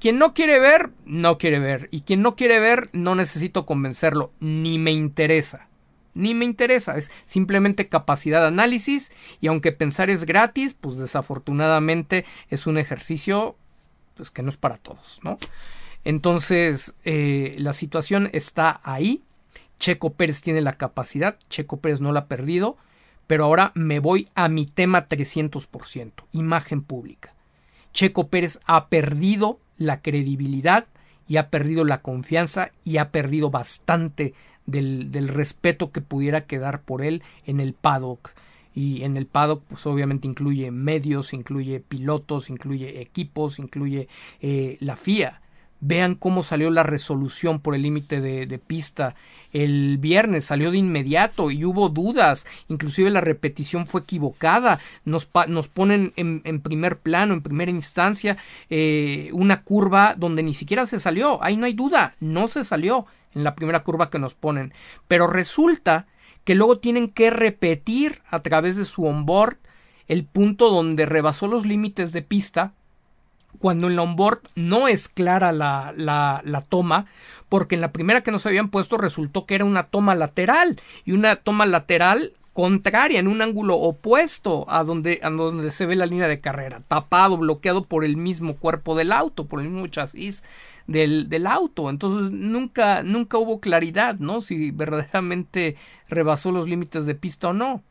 [0.00, 1.88] Quien no quiere ver, no quiere ver.
[1.92, 5.68] Y quien no quiere ver, no necesito convencerlo, ni me interesa.
[6.14, 12.26] Ni me interesa, es simplemente capacidad de análisis y aunque pensar es gratis, pues desafortunadamente
[12.50, 13.56] es un ejercicio
[14.14, 15.38] pues que no es para todos, ¿no?
[16.04, 19.22] Entonces, eh, la situación está ahí.
[19.78, 22.76] Checo Pérez tiene la capacidad, Checo Pérez no la ha perdido,
[23.26, 27.34] pero ahora me voy a mi tema 300%, imagen pública.
[27.92, 30.86] Checo Pérez ha perdido la credibilidad
[31.28, 34.34] y ha perdido la confianza y ha perdido bastante
[34.66, 38.32] del, respeto que pudiera quedar por él en el paddock
[38.74, 44.08] y en el paddock pues obviamente incluye medios, incluye pilotos, incluye equipos, incluye
[44.40, 45.41] eh, la FIA.
[45.84, 49.16] Vean cómo salió la resolución por el límite de, pista.
[49.52, 52.46] El viernes salió de inmediato y hubo dudas.
[52.68, 54.78] Inclusive la repetición fue equivocada.
[55.04, 58.36] Nos, nos ponen en, en, primer plano, en primera instancia,
[58.70, 61.42] eh, una curva donde ni siquiera se salió.
[61.42, 62.14] Ahí no hay duda.
[62.20, 64.72] No se salió en la primera curva que nos ponen.
[65.08, 66.06] Pero resulta
[66.44, 69.56] que luego tienen que repetir a través de su onboard
[70.06, 72.72] el punto donde rebasó los límites de pista
[73.58, 77.06] cuando en la onboard no es clara la, la, la, toma,
[77.48, 81.12] porque en la primera que nos habían puesto resultó que era una toma lateral y
[81.12, 86.06] una toma lateral contraria, en un ángulo opuesto a donde, a donde se ve la
[86.06, 90.42] línea de carrera, tapado, bloqueado por el mismo cuerpo del auto, por el mismo chasis
[90.86, 91.88] del, del auto.
[91.88, 94.40] Entonces nunca, nunca hubo claridad, ¿no?
[94.40, 95.76] Si verdaderamente
[96.08, 97.82] rebasó los límites de pista o no.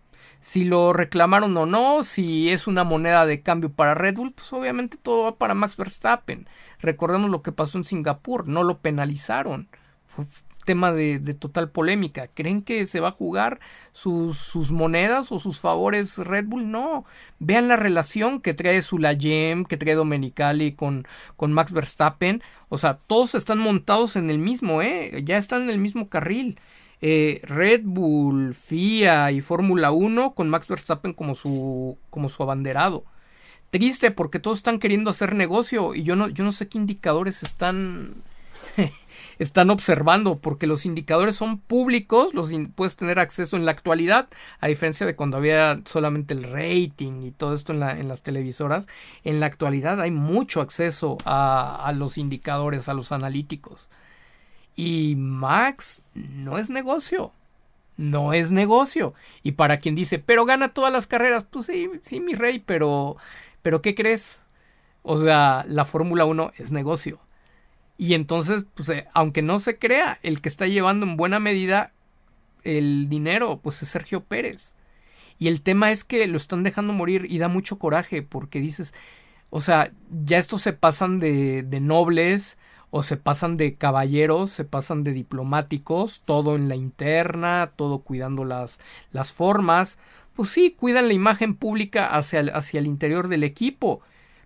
[0.42, 4.52] Si lo reclamaron o no, si es una moneda de cambio para Red Bull, pues
[4.52, 6.48] obviamente todo va para Max Verstappen.
[6.80, 9.70] Recordemos lo que pasó en Singapur, no lo penalizaron.
[10.04, 10.26] Fue,
[10.64, 12.28] tema de, total polémica.
[12.28, 13.60] ¿Creen que se va a jugar
[13.92, 16.72] sus, monedas o sus favores Red Bull?
[16.72, 17.06] No.
[17.40, 22.42] Vean la relación que trae Sulayem, que trae Domenicali con, con Max Verstappen.
[22.70, 25.22] O sea, todos están montados en el mismo, ¿eh?
[25.24, 26.60] Ya están en el mismo carril.
[27.02, 33.06] Eh, Red Bull, FIA y Fórmula 1 con Max Verstappen como su, como su abanderado.
[33.72, 37.44] Triste porque todos están queriendo hacer negocio y yo no, yo no sé qué indicadores
[37.44, 38.16] están
[39.40, 44.28] están observando, porque los indicadores son públicos, los puedes tener acceso en la actualidad,
[44.60, 48.22] a diferencia de cuando había solamente el rating y todo esto en, la, en las
[48.24, 48.88] televisoras,
[49.24, 53.90] en la actualidad hay mucho acceso a, a los indicadores, a los analíticos.
[54.76, 57.34] Y Max no es negocio.
[57.98, 59.14] No es negocio.
[59.44, 63.18] Y para quien dice, pero gana todas las carreras, pues sí, sí, mi rey, pero,
[63.62, 64.42] pero ¿qué crees?
[65.04, 67.20] O sea, la Fórmula 1 es negocio.
[67.98, 71.94] Y entonces, pues, eh, aunque no se crea, el que está llevando en buena medida
[72.64, 74.76] el dinero, pues es Sergio Pérez.
[75.38, 78.94] Y el tema es que lo están dejando morir y da mucho coraje porque dices,
[79.50, 79.92] o sea,
[80.26, 82.58] ya estos se pasan de, de nobles
[82.92, 88.44] o se pasan de caballeros, se pasan de diplomáticos, todo en la interna, todo cuidando
[88.46, 88.80] las,
[89.12, 89.98] las formas.
[90.36, 94.02] Pues sí, cuidan la imagen pública hacia hacia el interior del equipo,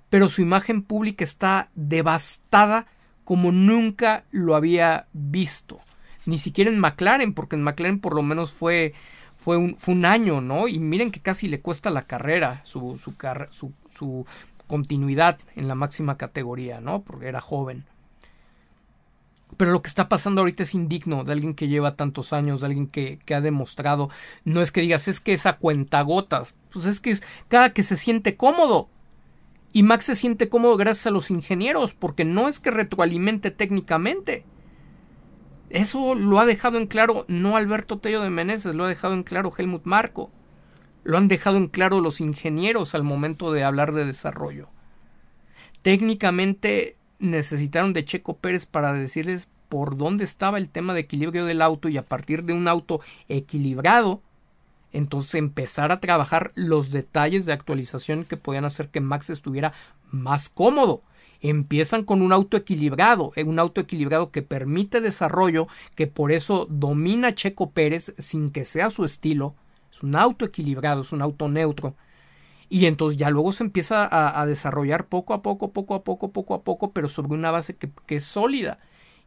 [0.09, 2.87] pero su imagen pública está devastada
[3.25, 5.79] como nunca lo había visto.
[6.27, 8.93] Ni siquiera en McLaren, porque en McLaren por lo menos fue,
[9.33, 10.67] fue, un, fue un año, ¿no?
[10.67, 13.15] Y miren que casi le cuesta la carrera, su, su,
[13.49, 14.25] su, su
[14.67, 17.01] continuidad en la máxima categoría, ¿no?
[17.01, 17.85] Porque era joven.
[19.57, 22.67] Pero lo que está pasando ahorita es indigno de alguien que lleva tantos años, de
[22.67, 24.09] alguien que, que, ha demostrado.
[24.43, 26.55] No es que digas, es que esa cuenta gotas.
[26.71, 28.89] Pues es que es cada que se siente cómodo.
[29.71, 34.45] Y Max se siente cómodo gracias a los ingenieros, porque no es que retroalimente técnicamente.
[35.69, 39.23] Eso lo ha dejado en claro no Alberto Tello de Meneses, lo ha dejado en
[39.23, 40.31] claro Helmut Marco.
[41.03, 44.69] Lo han dejado en claro los ingenieros al momento de hablar de desarrollo.
[45.81, 51.61] Técnicamente necesitaron de Checo Pérez para decirles por dónde estaba el tema de equilibrio del
[51.61, 54.21] auto y a partir de un auto equilibrado
[54.95, 59.73] entonces empezar a trabajar los detalles de actualización que podían hacer que Max estuviera
[60.09, 61.01] más cómodo.
[61.41, 66.65] Empiezan con un auto equilibrado, eh, un auto equilibrado que permite desarrollo, que por eso
[66.69, 69.53] domina Checo Pérez sin que sea su estilo.
[69.91, 71.95] Es un auto equilibrado, es un auto neutro.
[72.75, 76.53] Y entonces ya luego se empieza a, desarrollar poco a poco, poco a poco, poco
[76.55, 78.79] a poco, pero sobre una base que es sólida.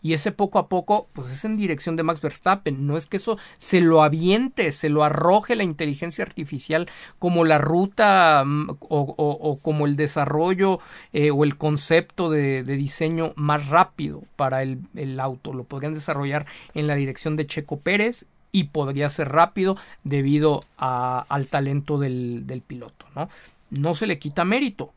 [0.03, 2.87] Y ese poco a poco pues es en dirección de Max Verstappen.
[2.87, 7.57] No es que eso se lo aviente se lo arroje la inteligencia artificial como la
[7.57, 10.81] ruta mm, o, como el desarrollo
[11.15, 15.55] eh, o el concepto de, diseño más rápido para el, auto.
[15.55, 16.45] Lo podrían desarrollar
[16.75, 22.63] en la dirección de Checo Pérez y podría ser rápido debido al talento del, del
[22.63, 23.29] piloto no
[23.71, 24.93] no se le quita mérito.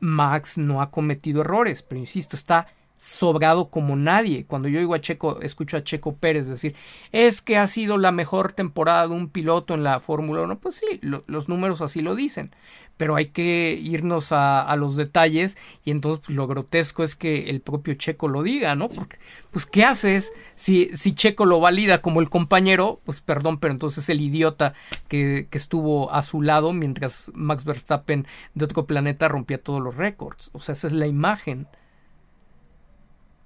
[0.00, 2.66] Max no ha cometido errores, pero insisto, está
[3.04, 4.46] sobrado como nadie.
[4.46, 6.74] Cuando yo digo a Checo, escucho a Checo Pérez decir,
[7.12, 10.76] es que ha sido la mejor temporada de un piloto en la Fórmula 1, pues
[10.76, 12.54] sí, los números así lo dicen,
[12.96, 17.60] pero hay que irnos a, los detalles y entonces pues, lo grotesco es que el
[17.60, 18.88] propio Checo lo diga, ¿no?
[18.88, 19.18] Porque,
[19.50, 23.00] pues, ¿qué haces si, si Checo lo valida como el compañero?
[23.04, 24.72] Pues, perdón, pero entonces el idiota
[25.08, 29.94] que, que estuvo a su lado mientras Max Verstappen de otro planeta rompía todos los
[29.94, 30.48] récords.
[30.54, 31.68] O sea, esa es la imagen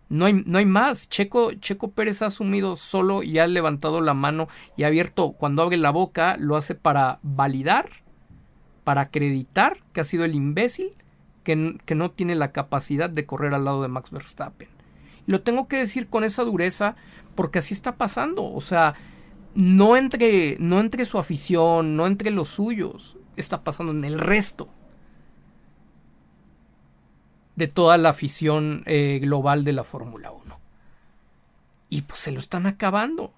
[0.09, 1.09] no hay, no hay más.
[1.09, 5.63] Checo, Checo Pérez ha asumido solo y ha levantado la mano y ha abierto, cuando
[5.63, 7.91] abre la boca, lo hace para validar,
[8.85, 10.93] para acreditar que ha sido el imbécil
[11.45, 14.69] que, que no tiene la capacidad de correr al lado de Max Verstappen.
[15.27, 16.97] Y lo tengo que decir con esa dureza
[17.35, 18.45] porque así está pasando.
[18.45, 18.95] O sea,
[19.55, 24.71] no entre, no entre su afición, no entre los suyos, está pasando en el resto
[27.59, 30.59] de toda la afición eh, global de la Fórmula 1.
[31.91, 33.33] Y pues se lo están acabando.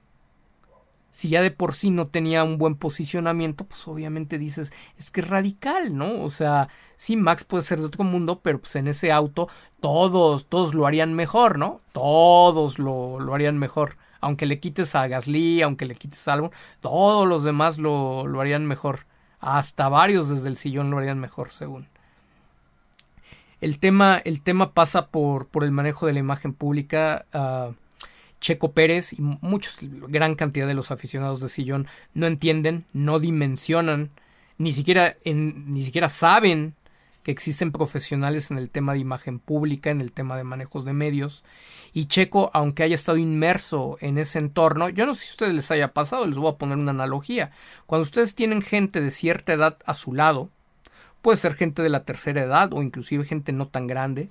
[1.10, 5.22] Si ya de por sí no tenía un buen posicionamiento, pues obviamente dices, es que
[5.22, 6.22] es radical, ¿no?
[6.22, 6.68] O sea,
[6.98, 9.48] sí, Max puede ser de otro mundo, pero pues en ese auto
[9.80, 11.80] todos, todos lo harían mejor, ¿no?
[11.92, 13.96] Todos lo, lo harían mejor.
[14.20, 18.40] Aunque le quites a Gasly, aunque le quites a algo, todos los demás lo, lo
[18.42, 19.06] harían mejor.
[19.40, 21.88] Hasta varios desde el sillón lo harían mejor, según.
[23.60, 27.26] El tema, el tema pasa por, por el manejo de la imagen pública.
[27.32, 27.72] Ah,
[28.40, 34.10] Checo Pérez y muchos, gran cantidad de los aficionados de Sillón no entienden, no dimensionan,
[34.56, 36.74] ni siquiera, ni siquiera saben
[37.22, 40.94] que existen profesionales en el tema de imagen pública, en el tema de manejos de
[40.94, 41.44] medios.
[41.92, 45.52] Y Checo, aunque haya estado inmerso en ese entorno, yo no sé si a ustedes
[45.52, 47.50] les haya pasado, les voy a poner una analogía.
[47.84, 50.48] Cuando ustedes tienen gente de cierta edad a su lado,
[51.22, 54.30] puede ser gente de la tercera edad o inclusive gente no tan grande,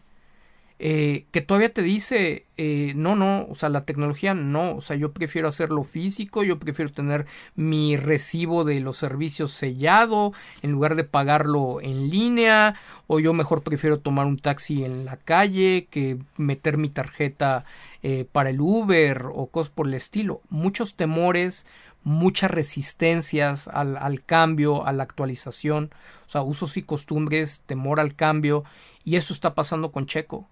[0.82, 4.96] eh, que todavía te dice, eh, no, no, o sea, la tecnología no, o sea,
[4.96, 7.26] yo prefiero hacerlo físico, yo prefiero tener
[7.58, 10.32] mi recibo de los servicios sellado
[10.62, 12.76] en lugar de pagarlo en línea,
[13.08, 17.66] o yo mejor prefiero tomar un taxi en la calle que meter mi tarjeta
[18.02, 20.40] eh, para el Uber o cosas por el estilo.
[20.50, 21.66] Muchos temores,
[22.10, 25.92] muchas resistencias al, cambio, a la actualización,
[26.26, 28.64] o sea, usos y costumbres, temor al cambio,
[29.04, 30.48] y eso está pasando con Checo.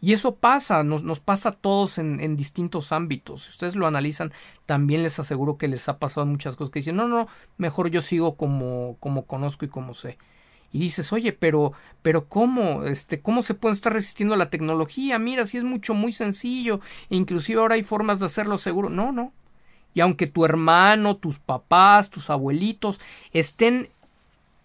[0.00, 3.44] Y eso pasa, nos, pasa a todos en, en, distintos ámbitos.
[3.44, 4.32] Si ustedes lo analizan,
[4.66, 7.28] también les aseguro que les ha pasado muchas cosas que dicen, no, no,
[7.58, 10.18] mejor yo sigo como, como conozco y como sé.
[10.72, 12.84] Y dices, oye, pero, pero ¿cómo?
[12.84, 15.20] Este, ¿cómo se puede estar resistiendo a la tecnología?
[15.20, 16.80] Mira, si es mucho, muy sencillo.
[17.08, 18.90] E inclusive ahora hay formas de hacerlo seguro.
[18.90, 19.32] No, no.
[19.94, 23.00] Y aunque tu hermano, tus papás, tus abuelitos
[23.32, 23.88] estén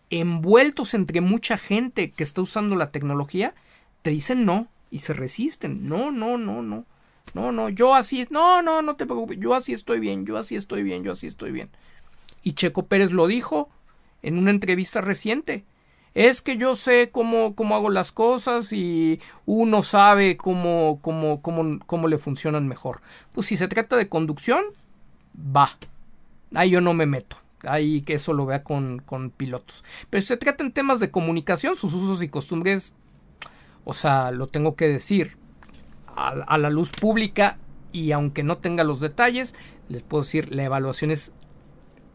[0.09, 3.53] envueltos entre mucha gente que está usando la tecnología,
[4.01, 5.87] te dicen no y se resisten.
[5.87, 6.85] No, no, no, no.
[7.33, 10.55] No, no, yo así, no, no, no te preocupes, yo así estoy bien, yo así
[10.55, 11.69] estoy bien, yo así estoy bien.
[12.41, 13.69] Y Checo Pérez lo dijo
[14.21, 15.65] en una entrevista reciente.
[16.13, 21.79] Es que yo sé cómo, cómo hago las cosas y uno sabe cómo, cómo, cómo,
[21.85, 23.01] cómo le funcionan mejor.
[23.33, 24.63] Pues si se trata de conducción,
[25.37, 25.77] va.
[26.53, 27.37] Ahí yo no me meto.
[27.63, 29.83] Ahí que eso lo vea con, con pilotos.
[30.09, 32.93] Pero si se trata en temas de comunicación, sus usos y costumbres,
[33.83, 35.37] o sea, lo tengo que decir,
[36.17, 37.57] a, la luz pública
[37.91, 39.55] y aunque no tenga los detalles,
[39.87, 41.31] les puedo decir, la evaluación es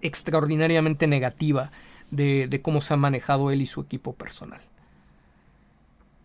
[0.02, 1.70] extraordinariamente negativa
[2.10, 4.60] de, de, cómo se ha manejado él y su equipo personal.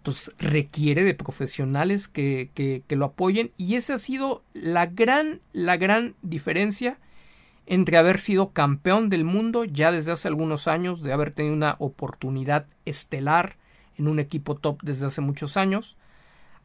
[0.08, 6.16] Entonces requiere de profesionales que, lo apoyen y esa ha sido la gran, la gran
[6.22, 6.98] diferencia
[7.66, 11.76] entre haber sido campeón del mundo ya desde hace algunos años, de haber tenido una
[11.80, 13.58] oportunidad estelar
[13.98, 15.98] en un equipo top desde hace muchos años,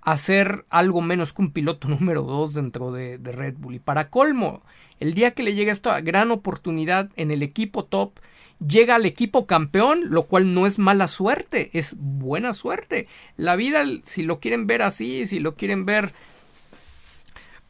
[0.03, 3.75] a ser algo menos que un piloto número dos dentro de, de, Red Bull.
[3.75, 4.63] Y para colmo,
[5.01, 8.21] el día que le llega esta gran oportunidad en el equipo top,
[8.67, 13.09] llega al equipo campeón, lo cual no es mala suerte, es buena suerte.
[13.37, 16.13] La vida, si lo quieren ver así, si lo quieren ver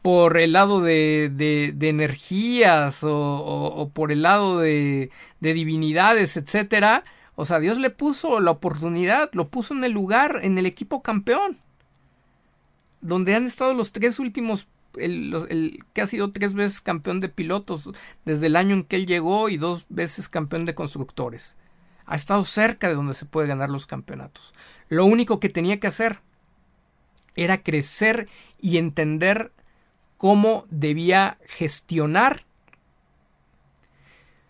[0.03, 7.05] por el lado de, de, energías o, por el lado de, de divinidades, etcétera.
[7.35, 11.01] O sea, Dios le puso la oportunidad, lo puso en el lugar, en el equipo
[11.01, 11.59] campeón.
[12.99, 14.67] Donde han estado los tres últimos,
[14.97, 17.89] el, que ha sido tres veces campeón de pilotos
[18.25, 21.55] desde el año en que él llegó y dos veces campeón de constructores.
[22.05, 24.53] Ha estado cerca de donde se puede ganar los campeonatos.
[24.89, 26.19] Lo único que tenía que hacer
[27.35, 28.27] era crecer
[28.59, 29.51] y entender
[30.17, 32.45] cómo debía gestionar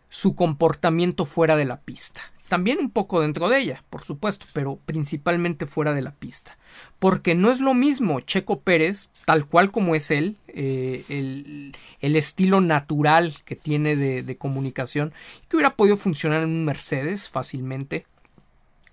[0.10, 2.22] su comportamiento fuera de la pista.
[2.54, 6.56] También un poco dentro de ella, por supuesto, pero principalmente fuera de la pista.
[7.00, 12.62] Porque no es lo mismo Checo Pérez, tal cual como es él, eh, el, estilo
[12.62, 15.14] natural que tiene de, comunicación,
[15.50, 18.06] que hubiera podido funcionar en un Mercedes fácilmente,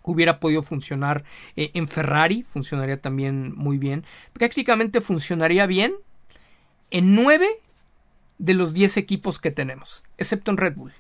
[0.04, 1.22] hubiera podido funcionar
[1.54, 5.92] eh, en Ferrari, funcionaría también muy bien, prácticamente funcionaría bien
[6.90, 7.46] en nueve
[8.38, 10.94] de los diez equipos que tenemos, excepto en Red Bull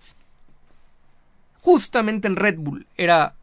[1.62, 3.34] justamente en Red Bull era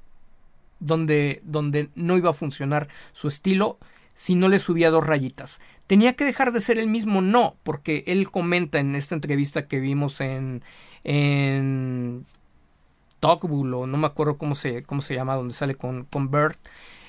[0.80, 3.78] donde, donde no iba a funcionar su estilo
[4.16, 5.60] si no le subía dos rayitas.
[5.86, 7.22] ¿Tenía que dejar de ser el mismo?
[7.22, 10.64] No, porque él comenta en esta entrevista que vimos en,
[11.04, 12.26] en
[13.20, 16.60] Talkbull, o no me acuerdo cómo se, cómo se llama, donde sale con, con Bert,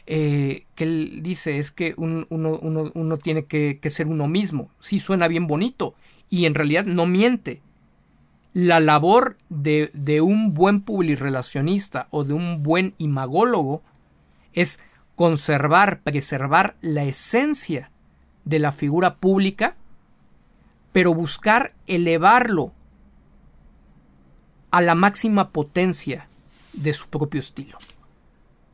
[0.07, 4.71] eh, que él dice es que uno, uno, tiene que, que ser uno mismo.
[4.81, 5.95] Sí suena bien bonito
[6.31, 7.61] y en realidad no miente
[8.59, 13.85] la labor de, de un buen publirelacionista o de un buen imagólogo
[14.53, 14.81] es
[15.15, 17.93] conservar, preservar la esencia
[18.45, 19.77] de la figura pública,
[20.91, 22.73] pero buscar elevarlo
[24.73, 26.27] a la máxima potencia
[26.73, 27.79] de su propio estilo.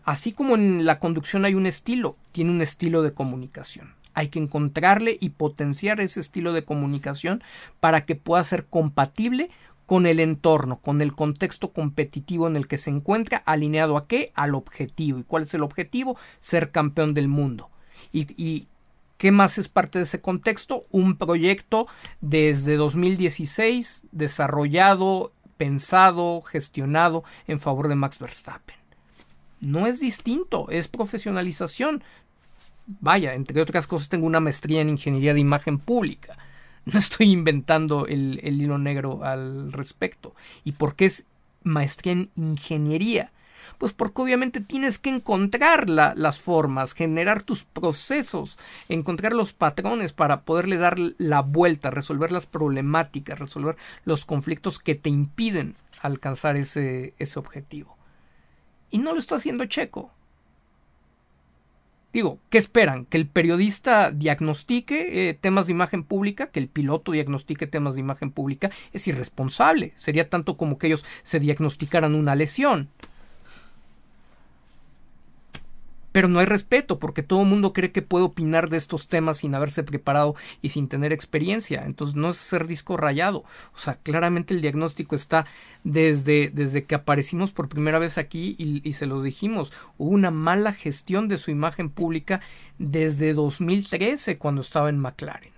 [0.02, 3.96] Así como en la conducción hay un estilo, tiene un estilo de comunicación.
[4.14, 7.42] Hay que encontrarle y potenciar ese estilo de comunicación
[7.80, 9.50] para que pueda ser compatible
[9.86, 14.32] con el entorno, con el contexto competitivo en el que se encuentra, alineado a qué?
[14.34, 15.18] Al objetivo.
[15.18, 16.16] ¿Y cuál es el objetivo?
[16.40, 17.70] Ser campeón del mundo.
[18.12, 18.68] Y,
[19.16, 20.86] ¿Qué más es parte de ese contexto?
[20.90, 21.86] Un proyecto
[22.20, 28.76] desde 2016 desarrollado, pensado, gestionado en favor de Max Verstappen.
[29.60, 32.02] No es distinto, es profesionalización.
[32.86, 36.36] Vaya, entre otras cosas tengo una maestría en ingeniería de imagen pública.
[36.92, 40.34] No estoy inventando el, hilo negro al respecto.
[40.64, 41.24] ¿Y por qué es
[41.62, 43.30] maestría en ingeniería?
[43.78, 48.58] Pues porque obviamente tienes que encontrar las formas, generar tus procesos,
[48.88, 54.94] encontrar los patrones para poderle dar la vuelta, resolver las problemáticas, resolver los conflictos que
[54.94, 57.96] te impiden alcanzar ese, ese objetivo.
[58.90, 60.12] Y no lo está haciendo Checo.
[62.14, 63.06] Digo, ¿qué esperan?
[63.06, 66.46] ¿Que el periodista diagnostique eh, temas de imagen pública?
[66.46, 68.70] ¿Que el piloto diagnostique temas de imagen pública?
[68.92, 69.92] Es irresponsable.
[69.96, 72.88] Sería tanto como que ellos se diagnosticaran una lesión
[76.14, 79.38] pero no hay respeto porque todo el mundo cree que puede opinar de estos temas
[79.38, 81.82] sin haberse preparado y sin tener experiencia.
[81.84, 83.38] Entonces no es ser disco rayado.
[83.74, 85.44] O sea, claramente el diagnóstico está
[85.82, 89.72] desde, desde que aparecimos por primera vez aquí y, se los dijimos.
[89.98, 92.40] Hubo una mala gestión de su imagen pública
[92.78, 95.52] desde 2013 cuando estaba en McLaren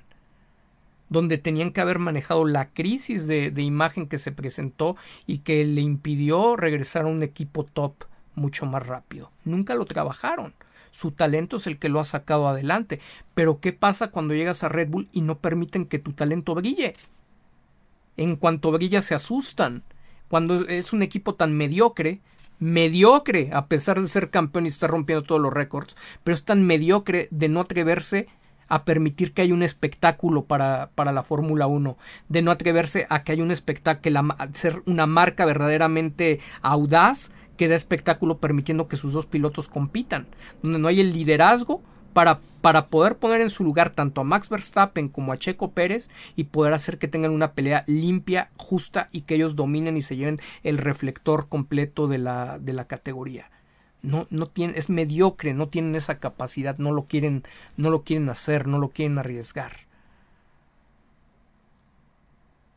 [1.11, 4.97] donde tenían que haber manejado la crisis de, imagen que se presentó
[5.27, 8.07] y que le impidió regresar a un equipo top
[8.37, 9.33] mucho más rápido.
[9.45, 10.55] Nunca lo trabajaron.
[10.93, 13.01] Su talento es el que lo ha sacado adelante.
[13.35, 16.95] Pero ¿qué pasa cuando llegas a Red Bull y no permiten que tu talento brille?
[18.17, 19.83] En cuanto brilla se asustan.
[20.29, 22.21] Cuando es un equipo tan mediocre,
[22.59, 26.65] mediocre a pesar de ser campeón y estar rompiendo todos los récords, pero es tan
[26.65, 28.29] mediocre de no atreverse
[28.69, 31.97] a permitir que haya un espectáculo para, para la Fórmula 1,
[32.29, 34.25] de no atreverse a que haya un espectáculo,
[34.55, 40.27] ser una marca verdaderamente audaz que da espectáculo permitiendo que sus dos pilotos compitan,
[40.63, 41.83] donde no hay el liderazgo
[42.13, 46.09] para, para, poder poner en su lugar tanto a Max Verstappen como a Checo Pérez
[46.35, 50.17] y poder hacer que tengan una pelea limpia, justa y que ellos dominen y se
[50.17, 53.51] lleven el reflector completo de la, de la categoría.
[54.01, 57.43] No, no tienen, es mediocre, no tienen esa capacidad, no lo quieren,
[57.77, 59.87] no lo quieren hacer, no lo quieren arriesgar.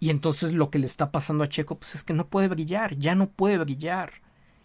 [0.01, 2.97] Y entonces lo que le está pasando a Checo, pues es que no puede brillar,
[2.97, 4.13] ya no puede brillar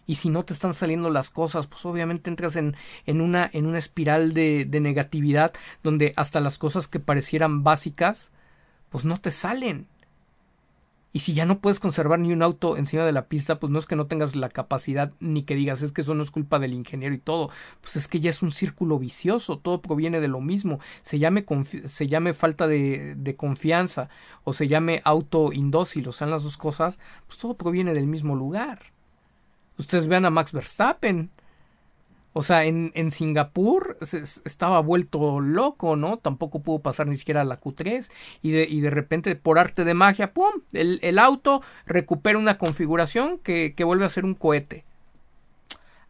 [0.07, 2.75] y si no te están saliendo las cosas, pues obviamente entras en,
[3.05, 5.53] en, una, en una espiral de, de negatividad
[5.83, 8.31] donde hasta las cosas que parecieran básicas,
[8.89, 9.87] pues no te salen.
[11.15, 13.79] Y si ya no puedes conservar ni un auto encima de la pista, pues no
[13.79, 16.59] es que no tengas la capacidad ni que digas es que eso no es culpa
[16.59, 17.51] del ingeniero y todo.
[17.79, 20.81] Pues es que ya es un círculo vicioso, todo proviene de lo mismo.
[21.03, 21.45] Se llame,
[21.85, 24.09] se llame falta de, de confianza
[24.43, 28.35] o se llame auto indócil, o sean las dos cosas, pues todo proviene del mismo
[28.35, 28.94] lugar.
[29.77, 31.29] Ustedes vean a Max Verstappen.
[32.37, 36.17] O sea, en, en Singapur estaba vuelto loco, ¿no?
[36.17, 38.11] Tampoco pudo pasar ni siquiera a la Q3
[38.41, 40.51] y de, y de repente, por arte de magia, ¡pum!
[40.73, 44.83] El, el auto recupera una configuración que, que vuelve a ser un cohete.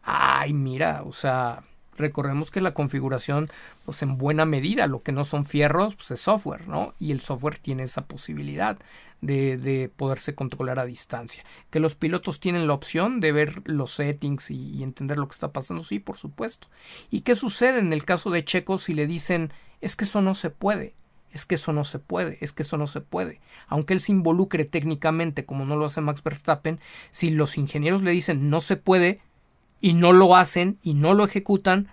[0.02, 1.62] Ay, mira, o sea,
[1.96, 3.50] Recordemos que la configuración,
[3.84, 6.94] pues en buena medida, lo que no son fierros, pues es software, ¿no?
[6.98, 8.78] Y el software tiene esa posibilidad
[9.20, 11.44] de, de poderse controlar a distancia.
[11.70, 15.34] Que los pilotos tienen la opción de ver los settings y, y, entender lo que
[15.34, 16.68] está pasando, sí, por supuesto.
[17.10, 20.34] ¿Y qué sucede en el caso de Checo si le dicen, es que eso no
[20.34, 20.94] se puede?
[21.36, 23.40] es que eso no se puede, es que eso no se puede.
[23.68, 26.80] Aunque él se involucre técnicamente como no lo hace Max Verstappen,
[27.10, 29.20] si los ingenieros le dicen no se puede,
[29.80, 31.88] y no lo hacen y no lo ejecutan,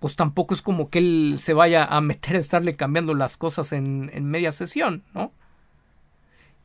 [0.00, 3.72] pues tampoco es como que él se vaya a meter a estarle cambiando las cosas
[3.72, 5.32] en, en media sesión, ¿no?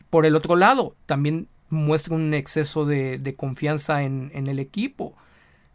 [0.10, 5.14] Por el otro lado, también muestra un exceso de, confianza en, en, el equipo.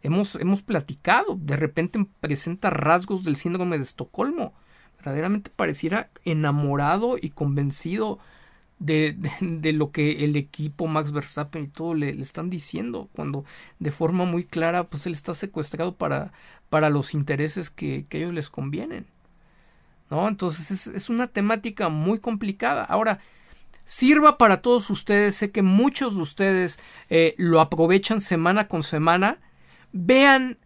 [0.01, 4.53] Hemos, hemos platicado, de repente presenta rasgos del síndrome de Estocolmo.
[4.97, 8.19] Verdaderamente pareciera enamorado y convencido
[8.83, 13.45] de, de, lo que el equipo Max Verstappen y todo le, le, están diciendo, cuando
[13.79, 16.33] de forma muy clara, pues él está secuestrado para,
[16.69, 19.05] para los intereses que, que ellos les convienen.
[20.09, 20.27] ¿No?
[20.27, 22.83] Entonces es, es, una temática muy complicada.
[22.83, 23.19] Ahora,
[23.85, 26.77] sirva para todos ustedes, sé que muchos de ustedes
[27.09, 29.39] eh, lo aprovechan semana con semana,
[29.93, 30.57] vean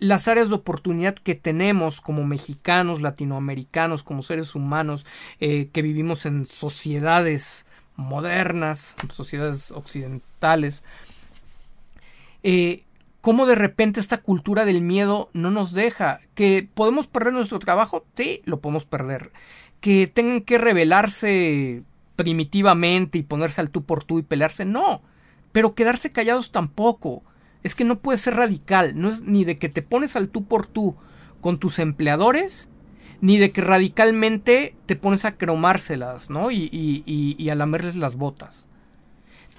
[0.00, 5.06] las áreas de oportunidad que tenemos como mexicanos, latinoamericanos, como seres humanos
[5.40, 10.84] eh, que vivimos en sociedades modernas, sociedades occidentales,
[12.42, 12.82] eh,
[13.20, 18.06] cómo de repente esta cultura del miedo no nos deja, que podemos perder nuestro trabajo,
[18.16, 19.30] sí, lo podemos perder,
[19.80, 21.82] que tengan que rebelarse
[22.16, 25.02] primitivamente y ponerse al tú por tú y pelearse, no,
[25.52, 27.22] pero quedarse callados tampoco,
[27.62, 30.44] es que no puede ser radical, no es ni de que te pones al tú
[30.44, 30.96] por tú
[31.40, 32.68] con tus empleadores,
[33.20, 36.50] ni de que radicalmente te pones a cromárselas, ¿no?
[36.50, 38.66] Y, y, y, y a lamerles las botas.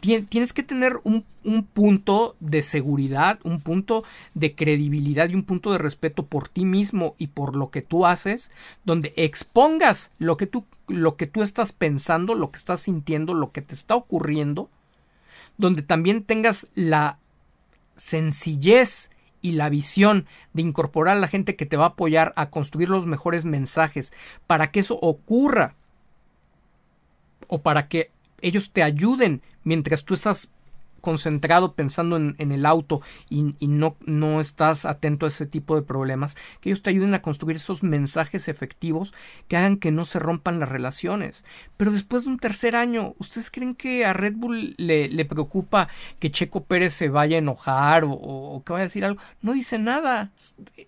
[0.01, 5.71] Tienes que tener un, un, punto de seguridad, un punto de credibilidad y un punto
[5.71, 8.49] de respeto por ti mismo y por lo que tú haces,
[8.83, 13.51] donde expongas lo que tú, lo que tú estás pensando, lo que estás sintiendo, lo
[13.51, 14.71] que te está ocurriendo,
[15.59, 17.19] donde también tengas la
[18.01, 19.11] sencillez
[19.43, 22.89] y la visión de incorporar a la gente que te va a apoyar a construir
[22.89, 24.11] los mejores mensajes
[24.47, 25.75] para que eso ocurra
[27.47, 28.09] o para que
[28.41, 30.49] ellos te ayuden mientras tú estás
[31.01, 36.35] concentrado pensando en, el auto y, no, no estás atento a ese tipo de problemas,
[36.59, 39.13] que ellos te ayuden a construir esos mensajes efectivos
[39.47, 41.43] que hagan que no se rompan las relaciones.
[41.77, 45.89] Pero después de un tercer año, ¿ustedes creen que a Red Bull le, le preocupa
[46.19, 49.21] que Checo Pérez se vaya a enojar o, o, que vaya a decir algo?
[49.41, 50.31] No dice nada,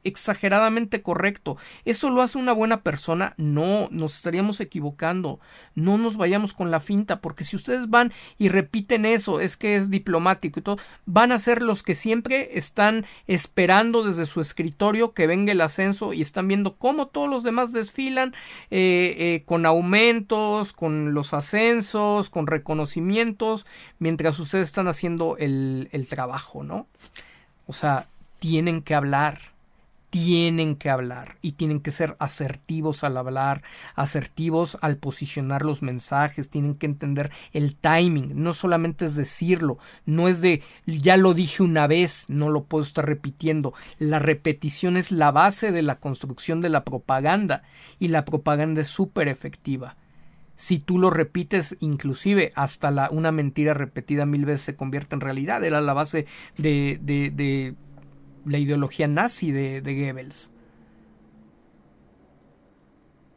[0.04, 1.58] exageradamente correcto.
[1.86, 3.34] ¿Eso lo hace una buena persona?
[3.38, 5.40] No, nos estaríamos equivocando.
[5.76, 9.76] No nos vayamos con la finta, porque si ustedes van y repiten eso, es que
[9.76, 15.14] es diplomático y todo, van a ser los que siempre están esperando desde su escritorio
[15.14, 18.34] que venga el ascenso y están viendo cómo todos los demás desfilan
[18.70, 23.66] eh, eh, con aumentos, con los ascensos, con reconocimientos,
[24.00, 26.88] mientras ustedes están haciendo el, el trabajo, ¿no?
[27.66, 28.08] O sea,
[28.40, 29.53] tienen que hablar
[30.14, 33.64] tienen que hablar y tienen que ser asertivos al hablar,
[33.96, 40.28] asertivos al posicionar los mensajes, tienen que entender el timing, no solamente es decirlo, no
[40.28, 45.12] es de ya lo dije una vez, no lo puedo estar repitiendo, la repetición es
[45.12, 47.64] la base de la construcción de la propaganda
[47.98, 49.98] y la propaganda es súper efectiva.
[50.56, 55.22] Si tú lo repites, inclusive hasta la, una mentira repetida mil veces se convierte en
[55.22, 55.64] realidad.
[55.64, 57.74] Era la base de, de, de
[58.46, 60.50] la ideología nazi de, de Goebbels.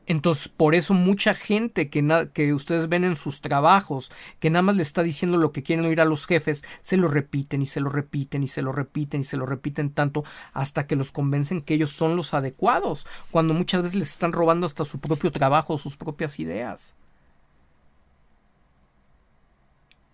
[0.07, 4.77] Entonces, por eso mucha gente que, que, ustedes ven en sus trabajos, que nada más
[4.77, 7.81] le está diciendo lo que quieren oír a los jefes, se lo repiten y se
[7.81, 11.61] lo repiten y se lo repiten y se lo repiten tanto hasta que los convencen
[11.61, 15.77] que ellos son los adecuados, cuando muchas veces les están robando hasta su propio trabajo,
[15.77, 16.95] sus propias ideas.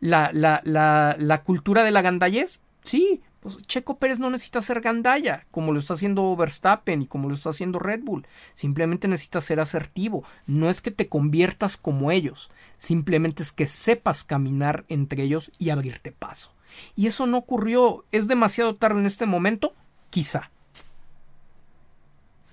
[0.01, 4.80] La, la, la, la cultura de la gandallez, sí, pues Checo Pérez no necesita ser
[4.80, 8.24] gandalla, como lo está haciendo Verstappen y como lo está haciendo Red Bull.
[8.55, 10.22] Simplemente necesita ser asertivo.
[10.47, 15.70] No es que te conviertas como ellos, simplemente es que sepas caminar entre ellos y
[15.70, 16.53] abrirte paso.
[16.95, 18.05] Y eso no ocurrió.
[18.12, 19.74] ¿Es demasiado tarde en este momento?
[20.11, 20.53] Quizá.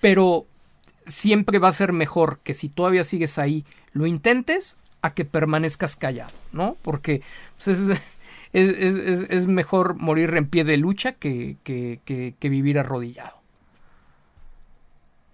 [0.01, 0.47] Pero
[1.05, 5.95] siempre va a ser mejor que si todavía sigues ahí, lo intentes a que permanezcas
[5.95, 6.77] callado, ¿no?
[6.81, 7.21] Porque
[7.63, 7.99] pues, es,
[8.54, 13.38] es, es, es, mejor morir en pie de lucha que, que, que, vivir arrodillado.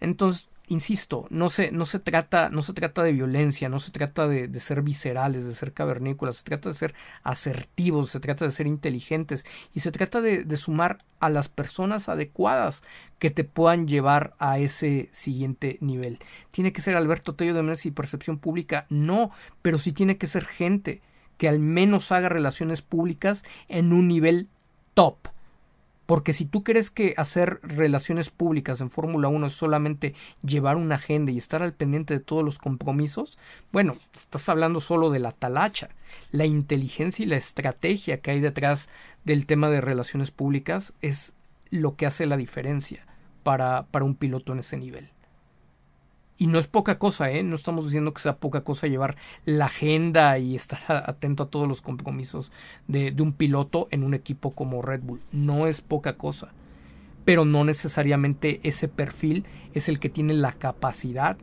[0.02, 4.28] Entonces, insisto, no se, no se, trata, no se trata de violencia, no se trata
[4.28, 6.94] de, de, ser viscerales, de ser cavernícolas, se trata de ser
[7.24, 12.84] asertivos, se trata de ser inteligentes y se trata de, sumar a las personas adecuadas
[13.18, 16.20] que te puedan llevar a ese siguiente nivel.
[16.52, 18.86] ¿Tiene que ser Alberto Tello de Messi y Percepción Pública?
[18.90, 21.02] No, pero sí tiene que ser gente
[21.38, 24.50] que al menos haga relaciones públicas en un nivel
[24.94, 25.18] top
[26.06, 30.14] porque si tú crees que hacer relaciones públicas en Fórmula 1 es solamente
[30.44, 33.40] llevar una agenda y estar al pendiente de todos los compromisos,
[33.72, 35.90] bueno, estás hablando solo de la talacha.
[36.32, 38.88] La inteligencia y la estrategia que hay detrás
[39.24, 41.34] del tema de relaciones públicas es
[41.72, 43.06] lo que hace la diferencia
[43.42, 45.10] para, para un piloto en ese nivel.
[46.38, 47.44] Y no es poca cosa, ¿eh?
[47.44, 49.16] No estamos diciendo que sea poca cosa llevar
[49.46, 50.80] la agenda y estar
[51.10, 52.52] atento a todos los compromisos
[52.88, 55.22] de, un piloto en un equipo como Red Bull.
[55.32, 56.52] No es poca cosa.
[57.24, 61.38] Pero no necesariamente ese perfil es el que tiene la capacidad.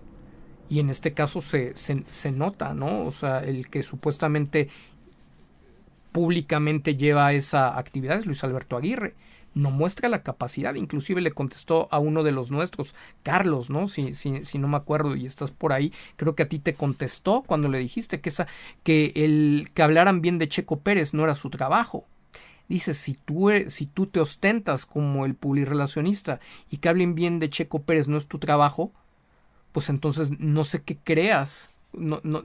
[0.69, 3.05] Y en este caso se, se, se nota, ¿no?
[3.05, 4.69] O sea, el que supuestamente
[6.13, 9.15] públicamente lleva esa actividad es Luis Alberto Aguirre
[9.55, 10.75] no muestra la capacidad.
[10.75, 13.89] Inclusive le contestó a uno de los nuestros, Carlos, ¿no?
[13.89, 16.75] Si, si, si no me acuerdo y estás por ahí, creo que a ti te
[16.75, 18.47] contestó cuando le dijiste que, esa,
[18.83, 22.07] que, el, que hablaran bien de Checo Pérez no era su trabajo.
[22.69, 26.41] Dice, si tú, e, si tú te ostentas como el publirelacionista
[26.71, 28.93] y que hablen bien de Checo Pérez no es tu trabajo,
[29.73, 32.43] pues entonces no sé qué creas, no, no,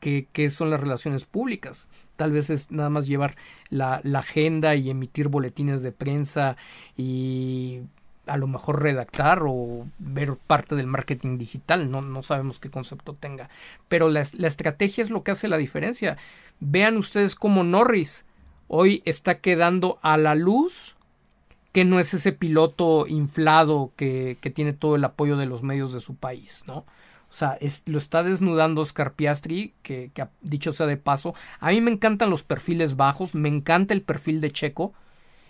[0.00, 1.88] que, son las relaciones públicas.
[2.16, 3.36] Tal vez es nada más llevar
[3.70, 6.56] la, agenda y emitir boletines de prensa
[6.96, 7.80] y
[8.26, 13.14] a lo mejor redactar o ver parte del marketing digital, no, no sabemos qué concepto
[13.14, 13.48] tenga.
[13.88, 16.16] Pero la, la, estrategia es lo que hace la diferencia.
[16.58, 18.24] Vean ustedes cómo Norris
[18.68, 20.96] hoy está quedando a la luz
[21.76, 25.92] que no es ese piloto inflado que, que tiene todo el apoyo de los medios
[25.92, 26.86] de su país, ¿no?
[27.30, 31.34] O sea, lo está desnudando Oscar Piastri, que, que dicho sea de paso.
[31.60, 34.94] A mí me encantan los perfiles bajos, me encanta el perfil de Checo.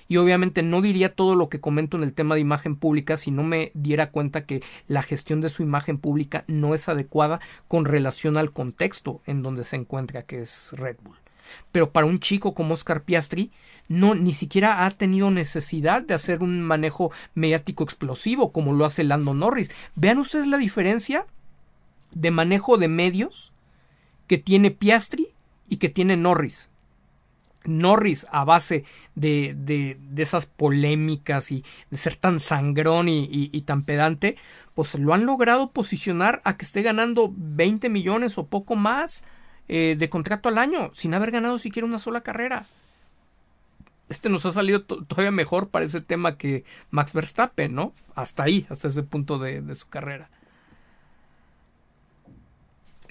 [0.08, 3.32] Y obviamente no diría todo lo que comento en el tema de imagen pública si
[3.32, 7.84] no me diera cuenta que la gestión de su imagen pública no es adecuada con
[7.84, 11.16] relación al contexto en donde se encuentra, que es Red Bull.
[11.72, 13.50] Pero para un chico como Oscar Piastri,
[13.88, 19.04] no ni siquiera ha tenido necesidad de hacer un manejo mediático explosivo como lo hace
[19.04, 19.70] Lando Norris.
[19.94, 21.26] Vean ustedes la diferencia
[22.16, 23.52] de manejo de medios
[24.26, 25.28] que tiene Piastri
[25.68, 26.70] y que tiene Norris.
[27.64, 33.60] Norris a base de, de, de esas polémicas y de ser tan sangrón y, y,
[33.62, 34.36] tan pedante,
[34.74, 39.24] pues lo han logrado posicionar a que esté ganando 20 millones o poco más
[39.68, 42.66] eh, de contrato al año, sin haber ganado siquiera una sola carrera.
[44.08, 47.92] Este nos ha salido todavía mejor para ese tema que Max Verstappen, ¿no?
[48.14, 50.30] Hasta ahí, hasta ese punto de, de su carrera.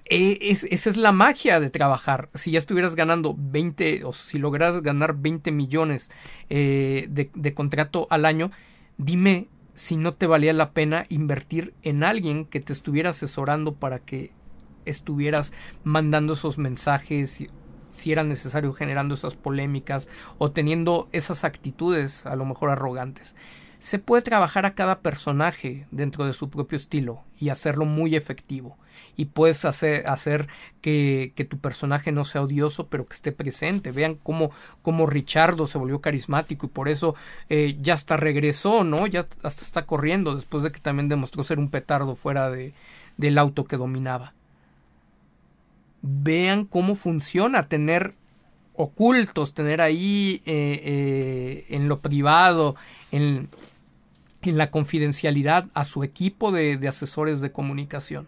[0.08, 2.30] E, esa es la magia de trabajar.
[2.36, 6.12] Si ya estuvieras ganando 20 o si logras ganar 20 millones
[6.50, 8.52] eh, de, de contrato al año,
[8.98, 14.00] dime si no te valía la pena invertir en alguien que te estuviera asesorando para
[14.00, 14.32] que
[14.86, 15.54] estuvieras
[15.84, 17.48] mandando esos mensajes
[17.90, 23.36] si era necesario generando esas polémicas o teniendo esas actitudes a lo mejor arrogantes
[23.86, 28.80] se puede trabajar a cada personaje dentro de su propio estilo y hacerlo muy efectivo.
[29.16, 30.48] Y puedes hacer, hacer
[30.82, 33.92] que, que, tu personaje no sea odioso, pero que esté presente.
[33.92, 34.50] Vean cómo,
[34.82, 37.14] cómo Richardo se volvió carismático y por eso
[37.48, 39.06] eh, ya hasta regresó, ¿no?
[39.06, 42.74] Ya hasta está corriendo después de que también demostró ser un petardo fuera de,
[43.18, 44.34] del auto que dominaba.
[46.02, 48.16] Vean cómo funciona tener
[48.74, 52.76] ocultos, tener ahí eh, eh, en lo privado,
[53.12, 53.48] en,
[54.50, 58.28] en la confidencialidad a su equipo de, asesores de comunicación.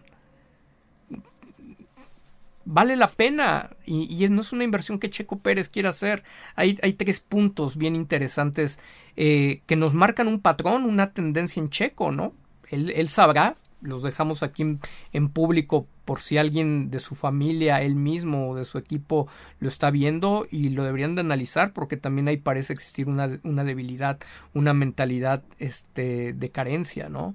[2.64, 6.22] Vale la pena y, no es una inversión que Checo Pérez quiera hacer.
[6.54, 8.78] Hay, hay tres puntos bien interesantes
[9.16, 12.34] eh, que nos marcan un patrón, una tendencia en Checo, ¿no?
[12.70, 14.78] Él, él sabrá los dejamos aquí
[15.12, 19.28] en, público por si alguien de su familia, él mismo o de su equipo
[19.60, 23.62] lo está viendo y lo deberían de analizar porque también ahí parece existir una, una
[23.62, 24.18] debilidad,
[24.54, 27.34] una mentalidad este, de carencia, ¿no?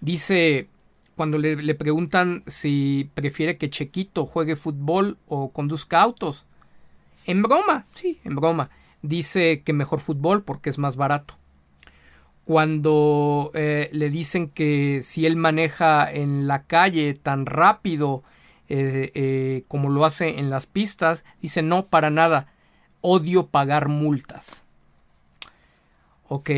[0.00, 0.68] Dice,
[1.16, 6.46] cuando le, le preguntan si prefiere que Chequito juegue fútbol o conduzca autos,
[7.26, 8.70] en broma, sí, en broma,
[9.02, 11.34] dice que mejor fútbol porque es más barato
[12.44, 18.22] cuando eh, le dicen que si él maneja en la calle tan rápido
[18.68, 22.48] eh, eh, como lo hace en las pistas, dice no, para nada,
[23.00, 24.64] odio pagar multas.
[26.28, 26.50] Ok,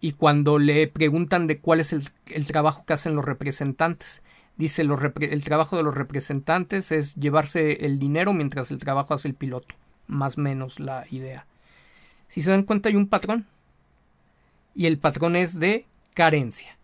[0.00, 4.22] y cuando le preguntan de cuál es el, trabajo que hacen los representantes,
[4.56, 9.34] dice el trabajo de los representantes es llevarse el dinero mientras el trabajo hace el
[9.34, 9.74] piloto,
[10.06, 11.46] más o menos la idea.
[12.28, 13.46] Si se dan cuenta hay un patrón
[14.74, 16.76] y el patrón es de carencia.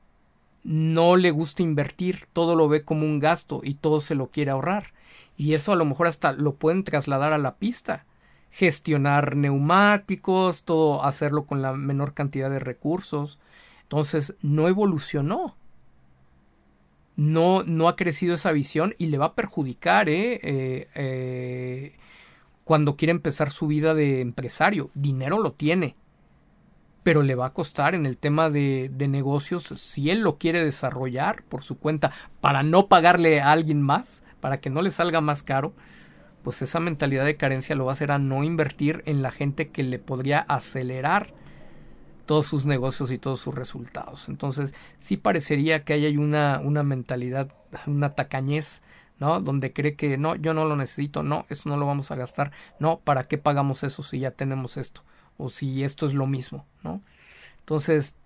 [0.62, 4.50] No le gusta invertir, todo lo ve como un gasto y todo se lo quiere
[4.50, 4.92] ahorrar.
[5.36, 8.04] Y eso a lo mejor hasta lo pueden trasladar a la pista
[8.50, 13.38] gestionar neumáticos, todo hacerlo con la menor cantidad de recursos.
[13.82, 15.56] Entonces no evolucionó.
[17.16, 20.40] No, no ha crecido esa visión y le va a perjudicar ¿eh?
[20.42, 21.92] Eh, eh,
[22.64, 24.90] cuando quiere empezar su vida de empresario.
[24.94, 25.96] Dinero lo tiene,
[27.02, 30.64] pero le va a costar en el tema de, de negocios si él lo quiere
[30.64, 35.20] desarrollar por su cuenta para no pagarle a alguien más, para que no le salga
[35.20, 35.72] más caro
[36.42, 39.68] pues esa mentalidad de carencia lo va a hacer a no invertir en la gente
[39.68, 41.34] que le podría acelerar
[42.26, 44.28] todos sus negocios y todos sus resultados.
[44.28, 47.52] Entonces, sí parecería que hay una, una mentalidad,
[47.86, 48.82] una tacañez,
[49.18, 49.40] ¿no?
[49.40, 52.52] Donde cree que no, yo no lo necesito, no, eso no lo vamos a gastar,
[52.78, 55.02] no, ¿para qué pagamos eso si ya tenemos esto?
[55.40, 57.00] O si esto es lo mismo, ¿no?
[57.60, 58.16] Entonces,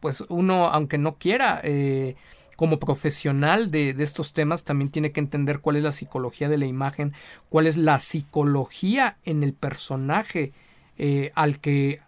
[0.00, 2.16] pues uno, aunque no quiera, eh,
[2.56, 6.66] como profesional de, estos temas también tiene que entender cuál es la psicología de la
[6.66, 7.12] imagen,
[7.48, 10.52] cuál es la psicología en el personaje
[10.98, 12.00] eh, al que,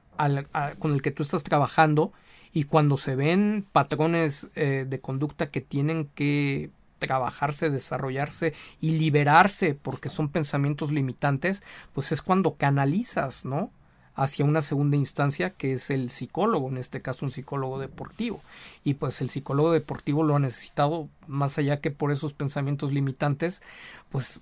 [0.79, 2.13] con el que tú estás trabajando
[2.53, 9.75] y cuando se ven patrones eh, de conducta que tienen que trabajarse, desarrollarse y liberarse
[9.75, 13.71] porque son pensamientos limitantes, pues es cuando canalizas, ¿no?
[14.15, 18.41] Hacia una segunda instancia que es el psicólogo, en este caso un psicólogo deportivo.
[18.85, 23.63] Y pues el psicólogo deportivo lo ha necesitado más allá que por esos pensamientos limitantes,
[24.11, 24.41] pues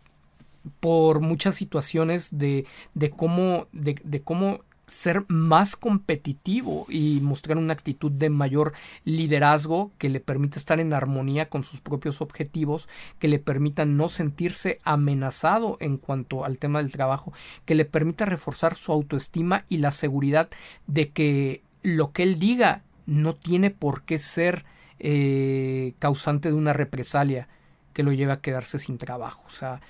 [0.81, 7.73] por muchas situaciones de, de cómo, de, de cómo ser más competitivo y mostrar una
[7.73, 8.73] actitud de mayor
[9.05, 14.09] liderazgo que le permita estar en armonía con sus propios objetivos, que le permita no
[14.09, 17.33] sentirse amenazado en cuanto al tema del trabajo,
[17.65, 20.51] que le permita reforzar su autoestima y la seguridad
[20.87, 24.65] de que lo que él diga no tiene por qué ser
[24.99, 27.49] eh, causante de una represalia
[27.93, 29.43] que lo lleve a quedarse sin trabajo.
[29.47, 29.81] O sea,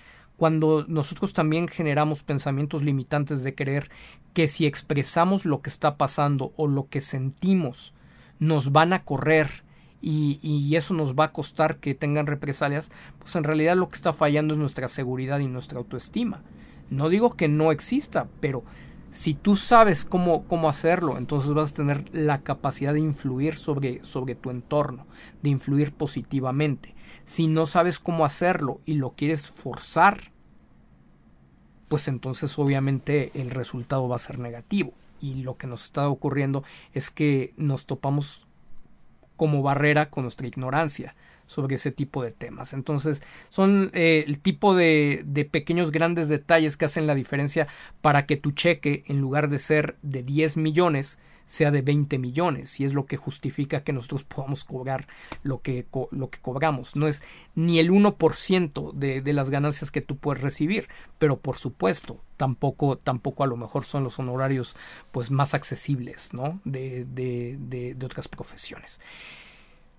[0.42, 3.90] cuando nosotros también generamos pensamientos limitantes de creer
[4.34, 7.94] que si expresamos lo que está pasando o lo que sentimos,
[8.40, 9.62] nos van a correr
[10.00, 12.90] y, y, eso nos va a costar que tengan represalias,
[13.20, 16.42] pues en realidad lo que está fallando es nuestra seguridad y nuestra autoestima.
[16.90, 18.64] No digo que no exista, pero
[19.12, 24.04] si tú sabes cómo, cómo hacerlo, entonces vas a tener la capacidad de influir sobre,
[24.04, 25.06] sobre tu entorno,
[25.40, 26.96] de influir positivamente.
[27.26, 30.31] Si no sabes cómo hacerlo y lo quieres forzar,
[31.92, 34.94] pues entonces obviamente el resultado va a ser negativo.
[35.20, 36.64] Y lo que nos está ocurriendo
[36.94, 38.46] es que nos topamos
[39.36, 41.14] como barrera con nuestra ignorancia
[41.46, 42.72] sobre ese tipo de temas.
[42.72, 47.68] Entonces, son eh, el tipo de, de, pequeños grandes detalles que hacen la diferencia
[48.00, 51.18] para que tu cheque, en lugar de ser de 10 millones,
[51.52, 55.06] sea de 20 millones y es lo que justifica que nosotros podamos cobrar
[55.42, 56.96] lo que, lo que cobramos.
[56.96, 57.22] No es
[57.54, 60.88] ni el 1% de, de las ganancias que tú puedes recibir,
[61.18, 64.76] pero por supuesto tampoco, tampoco a lo mejor son los honorarios
[65.10, 66.58] pues más accesibles ¿no?
[66.64, 67.58] de, de,
[67.94, 68.98] de otras profesiones.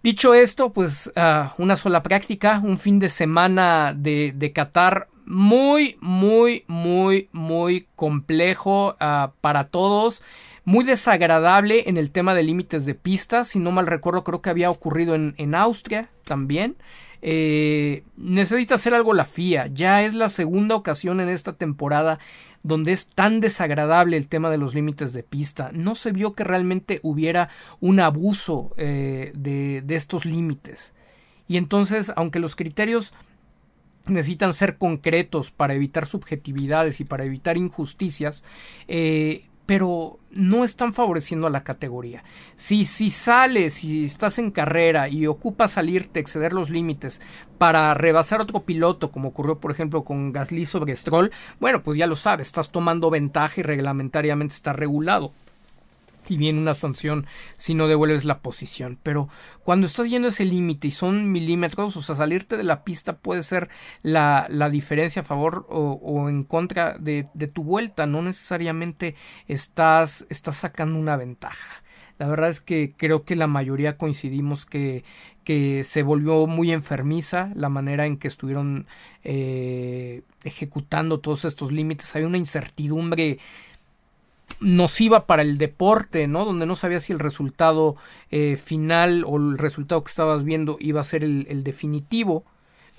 [0.01, 5.97] Dicho esto, pues ah, una sola práctica, un fin de semana de, de Qatar muy,
[6.01, 10.21] muy, muy, muy complejo uh, para todos
[10.65, 13.49] muy desagradable en el tema de límites de pistas.
[13.49, 16.75] Si no mal recuerdo, creo que había ocurrido en, en Austria también.
[17.21, 19.67] Eh, necesita hacer algo la FIA.
[19.67, 22.19] Ya es la segunda ocasión en esta temporada
[22.63, 25.71] donde es tan desagradable el tema de los límites de pista.
[25.73, 27.49] No se vio que realmente hubiera
[27.79, 30.93] un abuso eh, de, de estos límites.
[31.47, 33.13] Y entonces, aunque los criterios
[34.05, 38.43] necesitan ser concretos para evitar subjetividades y para evitar injusticias,
[38.87, 42.23] eh, pero no están favoreciendo a la categoría.
[42.55, 47.21] Si, si sales, si estás en carrera y ocupas salirte, exceder los límites
[47.57, 52.07] para rebasar otro piloto, como ocurrió por ejemplo con Gasly sobre Stroll, bueno, pues ya
[52.07, 55.33] lo sabes, estás tomando ventaja y reglamentariamente está regulado
[56.27, 57.25] y viene una sanción
[57.57, 58.99] si no devuelves la posición.
[59.03, 59.29] Pero
[59.63, 63.43] cuando estás yendo ese límite y son milímetros, o sea, salirte de la pista puede
[63.43, 63.69] ser
[64.01, 68.05] la, la diferencia a favor o, en contra de, de, tu vuelta.
[68.07, 69.15] No necesariamente
[69.47, 71.83] estás, estás sacando una ventaja.
[72.19, 75.03] La verdad es que creo que la mayoría coincidimos que,
[75.43, 78.87] que se volvió muy enfermiza la manera en que estuvieron
[79.23, 82.15] eh, ejecutando todos estos límites.
[82.15, 83.39] Hay una incertidumbre
[84.59, 86.45] nociva para el deporte, ¿no?
[86.45, 87.95] Donde no sabía si el resultado
[88.31, 92.45] eh, final o el resultado que estabas viendo iba a ser el, definitivo.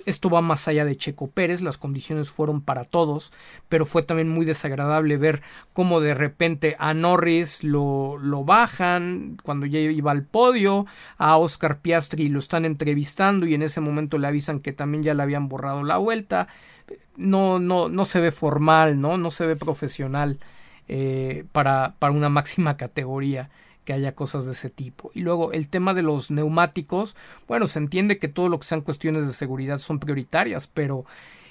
[0.05, 3.33] Esto va más allá de Checo Pérez, las condiciones fueron para todos,
[3.69, 5.41] pero fue también muy desagradable ver
[5.73, 10.85] cómo de repente a Norris lo, lo bajan cuando ya iba al podio,
[11.17, 15.15] a Oscar Piastri lo están entrevistando y en ese momento le avisan que también ya
[15.15, 16.49] le habían borrado la vuelta.
[17.17, 19.17] No, no, no se ve formal, ¿no?
[19.17, 20.37] No se ve profesional
[20.87, 23.49] eh, para, para una máxima categoría
[23.85, 25.11] que haya cosas de ese tipo.
[25.13, 27.15] Y luego el tema de los neumáticos,
[27.47, 31.05] bueno, se entiende que todo lo que sean cuestiones de seguridad son prioritarias, pero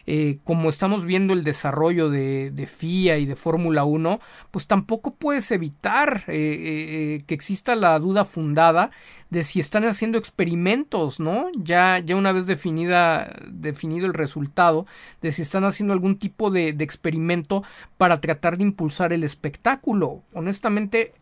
[0.07, 5.15] eh, como estamos viendo el desarrollo de, de FIA y de Fórmula 1, pues tampoco
[5.15, 8.91] puedes evitar eh, eh, que exista la duda fundada
[9.31, 11.47] de si están haciendo experimentos, ¿no?
[11.57, 14.87] Ya, ya una vez definida, definido el resultado,
[15.23, 17.65] de si están haciendo algún tipo de experimento
[17.97, 20.23] para tratar de impulsar el espectáculo.
[20.35, 21.15] Honestamente,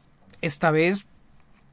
[0.42, 1.06] esta vez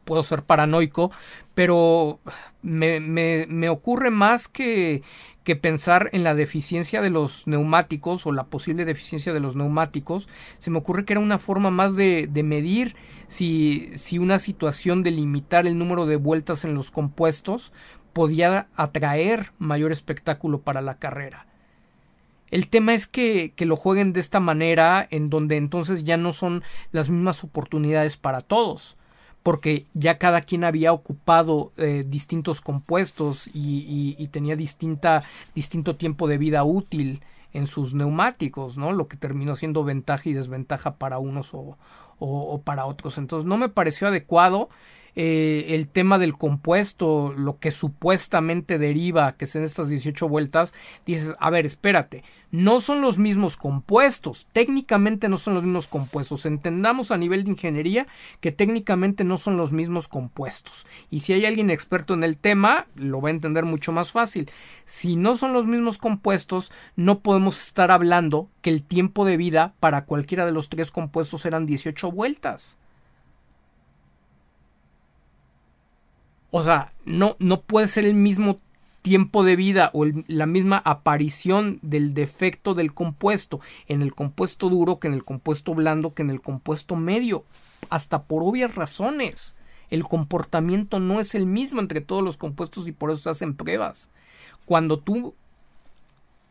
[0.10, 1.12] puedo ser paranoico,
[1.54, 2.20] pero
[2.64, 5.04] me, me, me ocurre más que,
[5.44, 10.28] que pensar en la deficiencia de los neumáticos o la posible deficiencia de los neumáticos.
[10.58, 12.96] Se me ocurre que era una forma más de, de medir
[13.28, 17.72] si, si una situación de limitar el número de vueltas en los compuestos
[18.12, 21.46] podía atraer mayor espectáculo para la carrera.
[22.50, 26.32] El tema es que, que, lo jueguen de esta manera, en donde entonces ya no
[26.32, 28.98] son las mismas oportunidades para todos
[29.44, 35.24] porque ya cada quien había ocupado eh, distintos compuestos y, y, tenía distinta,
[35.56, 37.22] distinto tiempo de vida útil
[37.54, 38.92] en sus neumáticos, ¿no?
[38.92, 41.78] Lo que terminó siendo ventaja y desventaja para unos o,
[42.20, 43.18] o para otros.
[43.18, 44.70] Entonces no me pareció adecuado
[45.22, 50.74] eh, el tema del compuesto, lo que supuestamente deriva, que sean estas 18 vueltas,
[51.06, 56.46] dices, a ver, espérate, no son los mismos compuestos, técnicamente no son los mismos compuestos,
[56.46, 58.08] entendamos a nivel de ingeniería
[58.40, 60.88] que técnicamente no son los mismos compuestos.
[61.12, 64.50] Y si hay alguien experto en el tema, lo va a entender mucho más fácil.
[64.86, 69.74] Si no son los mismos compuestos, no podemos estar hablando que el tiempo de vida
[69.82, 72.79] para cualquiera de los tres compuestos eran 18 vueltas.
[76.52, 78.60] O sea, no, no puede ser el mismo
[79.02, 85.00] tiempo de vida o la misma aparición del defecto del compuesto en el compuesto duro
[85.00, 87.46] que en el compuesto blando que en el compuesto medio.
[87.90, 89.56] Hasta por obvias razones.
[89.90, 93.56] El comportamiento no es el mismo entre todos los compuestos y por eso se hacen
[93.56, 94.12] pruebas.
[94.66, 95.34] Cuando tú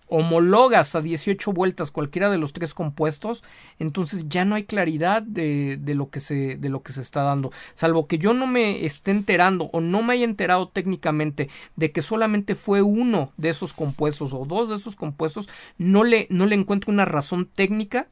[0.09, 3.42] homologas a 18 vueltas cualquiera de los tres compuestos,
[3.78, 7.22] entonces ya no hay claridad de, de, lo que se, de lo que se está
[7.22, 7.52] dando.
[7.74, 12.02] Salvo que yo no me esté enterando o no me haya enterado técnicamente de que
[12.02, 16.54] solamente fue uno de esos compuestos o dos de esos compuestos, no le, no le
[16.54, 18.09] encuentro una razón técnica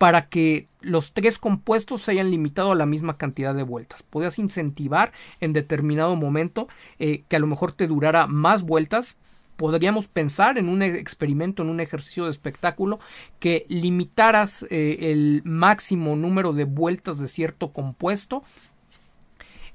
[0.00, 4.02] para que los tres compuestos se hayan limitado a la misma cantidad de vueltas.
[4.02, 6.68] Podías incentivar en determinado momento
[6.98, 9.16] eh, que a lo mejor te durara más vueltas,
[9.60, 12.98] podríamos pensar en un experimento, en un ejercicio de espectáculo,
[13.40, 18.42] que limitaras eh, el máximo número de vueltas de cierto compuesto,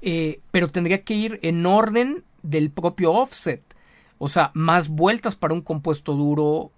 [0.02, 3.62] eh, pero tendría que ir en orden del propio offset.
[4.18, 6.72] O sea, más vueltas para un compuesto duro,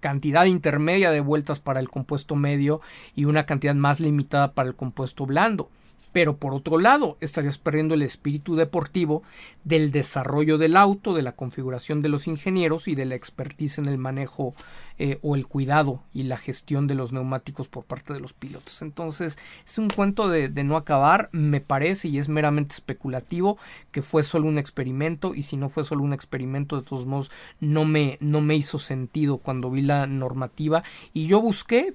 [0.00, 2.80] cantidad intermedia de vueltas para el compuesto medio
[3.14, 5.68] y una cantidad más limitada para el compuesto blando
[6.14, 9.24] pero por otro lado estarías perdiendo el espíritu deportivo
[9.64, 13.86] del desarrollo del auto, de la configuración de los ingenieros y de la expertise en
[13.86, 14.54] el manejo
[14.96, 18.80] eh, o el cuidado y la gestión de los neumáticos por parte de los pilotos.
[18.80, 23.58] Entonces es un cuento de, no acabar, me parece, y es meramente especulativo
[23.90, 27.32] que fue solo un experimento y si no fue solo un experimento de todos modos
[27.58, 31.92] no me, no me hizo sentido cuando vi la normativa y yo busqué,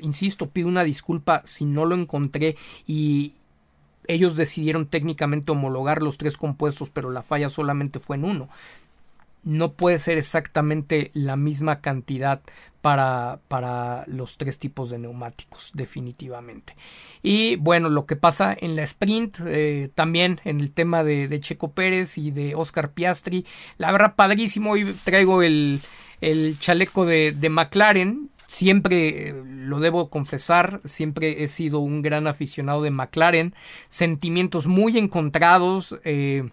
[0.00, 3.34] insisto, pido una disculpa si no lo encontré y
[4.12, 8.48] ellos decidieron técnicamente homologar los tres compuestos, pero la falla solamente fue en uno.
[9.44, 12.40] No puede ser exactamente la misma cantidad
[12.82, 16.74] para, para los tres tipos de neumáticos, definitivamente.
[17.22, 21.70] Y bueno, lo que pasa en la sprint, eh, también en el tema de, Checo
[21.70, 23.46] Pérez y de Oscar Piastri,
[23.78, 25.80] la verdad padrísimo, hoy traigo el,
[26.20, 32.26] el chaleco de, de McLaren, Siempre, eh, lo debo confesar, siempre he sido un gran
[32.26, 33.54] aficionado de McLaren.
[33.88, 35.98] Sentimientos muy encontrados.
[36.04, 36.50] Eh,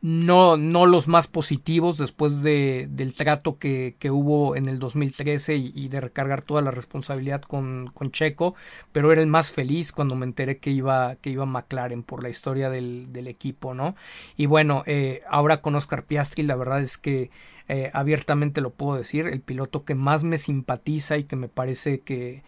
[0.00, 5.56] no, no los más positivos después de, del trato que, que, hubo en el 2013
[5.56, 8.54] y, y, de recargar toda la responsabilidad con, con, Checo,
[8.92, 12.28] pero era el más feliz cuando me enteré que iba, que iba McLaren por la
[12.28, 13.96] historia del, del equipo, ¿no?
[14.36, 17.30] Y bueno, eh, ahora con Oscar Piastri, la verdad es que
[17.68, 22.00] eh, abiertamente lo puedo decir, el piloto que más me simpatiza y que me parece
[22.00, 22.42] que,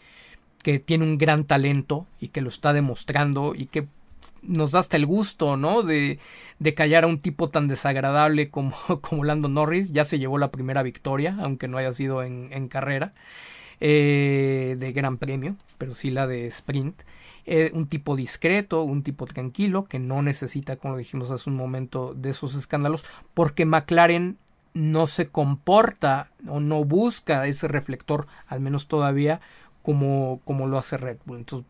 [0.63, 3.89] que tiene un gran talento y que lo está demostrando y que
[4.43, 5.83] nos da hasta el gusto, ¿no?
[5.83, 6.18] De,
[6.59, 9.93] de callar a un tipo tan desagradable como, como Lando Norris.
[9.93, 13.14] Ya se llevó la primera victoria, aunque no haya sido en, en carrera
[13.81, 17.03] eh, de Gran Premio, pero sí la de sprint.
[17.47, 22.14] Eh, un tipo discreto, un tipo tranquilo, que no necesita, como dijimos hace un momento,
[22.14, 23.05] de esos escándalos,
[23.35, 24.37] porque McLaren
[24.75, 29.41] no se comporta o no busca ese reflector, al menos todavía,
[29.83, 31.39] como, como lo hace Red Bull.
[31.39, 31.66] Entonces,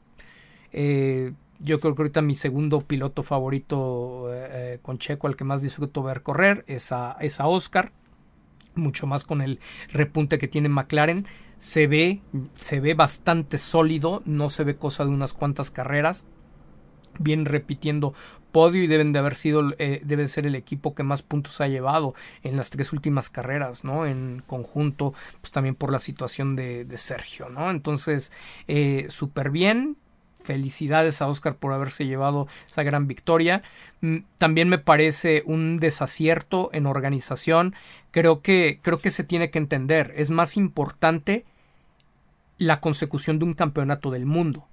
[0.73, 5.63] eh, yo creo que ahorita mi segundo piloto favorito eh, con Checo, al que más
[5.63, 7.93] disfruto ver correr, es a, es a Oscar.
[8.75, 9.61] Mucho más con el
[9.93, 11.27] repunte que tiene McLaren.
[11.59, 12.23] Se ve,
[12.55, 16.27] se ve bastante sólido, no se ve cosa de unas cuantas carreras.
[17.19, 18.15] Bien repitiendo
[18.53, 21.69] podio y deben de haber sido, eh, debe ser el equipo que más puntos ha
[21.69, 24.07] llevado en las tres últimas carreras, ¿no?
[24.07, 27.71] En conjunto, pues también por la situación de, de Sergio, ¿no?
[27.71, 28.33] Entonces,
[28.67, 29.97] eh, súper bien,
[30.43, 33.63] felicidades a Oscar por haberse llevado esa gran victoria.
[34.01, 37.75] Mm, también me parece un desacierto en organización.
[38.11, 40.13] Creo que, creo que se tiene que entender.
[40.17, 41.45] Es más importante
[42.59, 44.67] la consecución de un campeonato del mundo.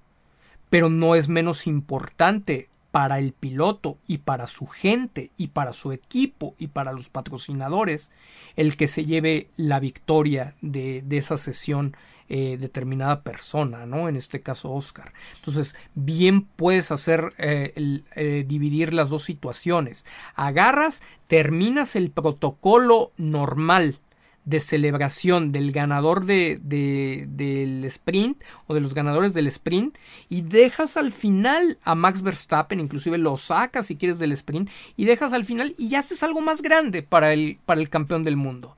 [0.70, 5.92] Pero no es menos importante para el piloto y para su gente y para su
[5.92, 8.12] equipo y para los patrocinadores
[8.56, 11.96] el que se lleve la victoria de, de esa sesión
[12.30, 14.10] eh, determinada persona, ¿no?
[14.10, 15.14] En este caso Oscar.
[15.36, 20.06] Entonces, bien puedes hacer eh, eh, dividir las dos situaciones.
[20.36, 24.00] Agarras, terminas el protocolo normal
[24.48, 29.98] de celebración del ganador de, del sprint o de los ganadores del sprint
[30.30, 35.04] y dejas al final a Max Verstappen, inclusive lo sacas si quieres del sprint y
[35.04, 38.77] dejas al final y haces algo más grande para el, para el campeón del mundo.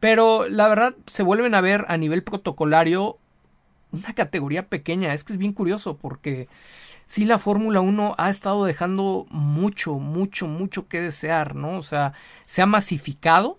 [0.00, 3.18] Pero la verdad se vuelven a ver a nivel protocolario
[3.92, 5.14] una categoría pequeña.
[5.14, 6.48] Es que es bien curioso porque
[7.04, 11.78] sí la Fórmula 1 ha estado dejando mucho, mucho, mucho que desear, ¿no?
[11.78, 12.12] O sea,
[12.46, 13.58] se ha masificado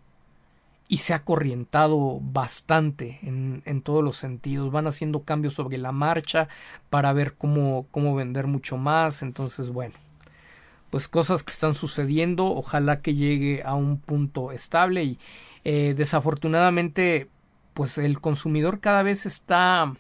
[0.90, 4.72] y se ha corrientado bastante en, en, todos los sentidos.
[4.72, 6.48] Van haciendo cambios sobre la marcha
[6.90, 9.22] para ver cómo, cómo vender mucho más.
[9.22, 9.96] Entonces, bueno,
[10.90, 12.46] pues cosas que están sucediendo.
[12.46, 15.20] Ojalá que llegue a un punto estable y,
[15.70, 17.28] eh, desafortunadamente,
[17.74, 19.94] pues el consumidor cada vez está,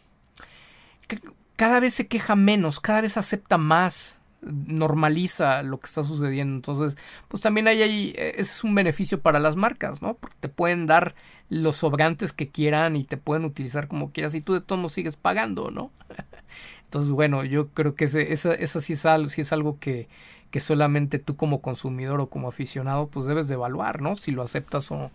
[1.58, 6.56] cada vez se queja menos, cada vez acepta más, normaliza lo que está sucediendo.
[6.56, 6.98] Entonces,
[7.28, 10.14] pues también hay ahí, eh, ese es un beneficio para las marcas, ¿no?
[10.14, 11.16] Porque te pueden dar
[11.50, 15.18] los sobrantes que quieran y te pueden utilizar como quieras y tú de todos sigues
[15.18, 15.92] pagando, ¿no?
[16.86, 20.08] Entonces, bueno, yo creo que ese, esa, esa sí, es algo, sí es algo que,
[20.50, 24.16] que solamente tú como consumidor o como aficionado pues debes de evaluar, ¿no?
[24.16, 25.12] Si lo aceptas o,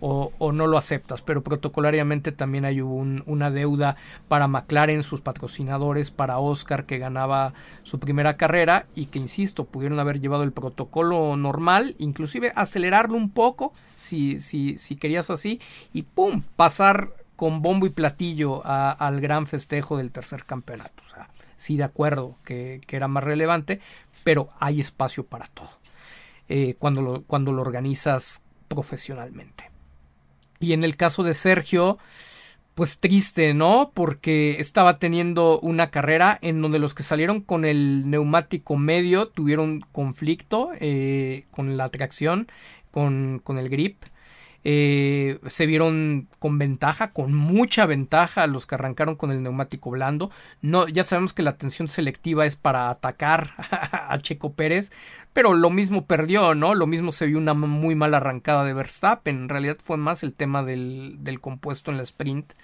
[0.00, 3.96] o, no lo aceptas, pero protocolariamente también hay una deuda
[4.28, 9.98] para McLaren, sus patrocinadores, para Oscar que ganaba su primera carrera y que, insisto, pudieron
[9.98, 15.60] haber llevado el protocolo normal, inclusive acelerarlo un poco si, si, si querías así
[15.92, 16.42] y ¡pum!
[16.56, 21.02] pasar con bombo y platillo al gran festejo del tercer campeonato.
[21.06, 23.80] O sea, sí, de acuerdo que, era más relevante,
[24.22, 25.70] pero hay espacio para todo
[26.48, 29.73] eh, cuando, lo, cuando lo organizas profesionalmente.
[30.64, 31.98] Y en el caso de Sergio,
[32.74, 33.92] pues triste, ¿no?
[33.94, 39.84] Porque estaba teniendo una carrera en donde los que salieron con el neumático medio tuvieron
[39.92, 42.48] conflicto eh, con la tracción,
[42.90, 44.02] con, con el grip.
[44.64, 50.30] Eh, se vieron con ventaja, con mucha ventaja los que arrancaron con el neumático blando.
[50.62, 54.90] No, ya sabemos que la tensión selectiva es para atacar a Checo Pérez,
[55.32, 56.74] pero lo mismo perdió, ¿no?
[56.74, 59.36] Lo mismo se vio una muy mala arrancada de Verstappen.
[59.36, 62.54] En realidad fue más el tema del, del compuesto en la sprint.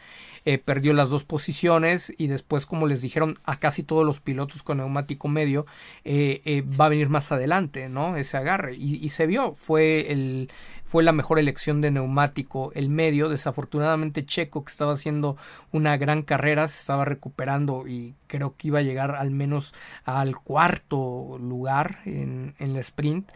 [0.46, 4.62] Eh, perdió las dos posiciones y después, como les dijeron a casi todos los pilotos
[4.62, 5.66] con neumático medio,
[6.04, 8.16] eh, eh, va a venir más adelante, ¿no?
[8.16, 8.74] Ese agarre.
[8.74, 10.50] Y, y se vio, fue el,
[10.90, 13.28] fue la mejor elección de neumático el medio.
[13.28, 15.36] Desafortunadamente Checo, que estaba haciendo
[15.70, 19.72] una gran carrera, se estaba recuperando y creo que iba a llegar al menos
[20.04, 23.30] al cuarto lugar en, en la sprint.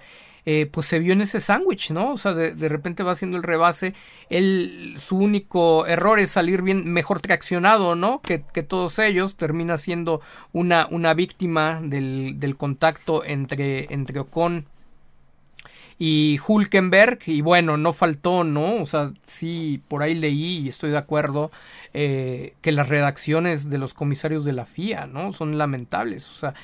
[0.47, 2.11] Eh, pues se vio en ese sándwich, ¿no?
[2.13, 3.95] O sea, de, repente va haciendo el rebase.
[4.31, 8.21] Él, su único error es salir bien, mejor traccionado, ¿no?
[8.21, 9.37] Que, que todos ellos.
[9.37, 10.21] Termina siendo
[10.53, 14.67] una, una víctima del, del contacto entre, entre Ocon
[15.99, 18.77] y Hulkenberg, y bueno, no faltó, ¿no?
[18.77, 21.51] O sea, sí, por ahí leí y estoy de acuerdo
[21.93, 25.33] eh, que las redacciones de los comisarios de la FIA, ¿no?
[25.33, 26.55] Son lamentables, o sea,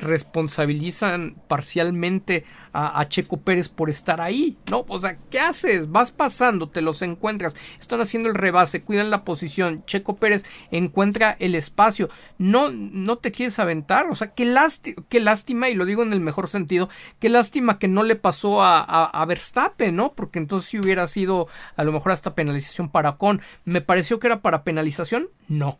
[0.00, 4.84] responsabilizan parcialmente a, Checo Pérez por estar ahí, ¿no?
[4.88, 5.90] O sea, ¿qué haces?
[5.90, 11.36] Vas pasando, te los encuentras, están haciendo el rebase, cuidan la posición, Checo Pérez encuentra
[11.40, 15.84] el espacio, no, no te quieres aventar, o sea, qué lástima, qué lástima, y lo
[15.84, 20.12] digo en el mejor sentido, qué lástima que no le pasó a, a, Verstappen, ¿no?
[20.12, 24.28] Porque entonces si hubiera sido a lo mejor hasta penalización para Con, ¿me pareció que
[24.28, 25.28] era para penalización?
[25.48, 25.78] No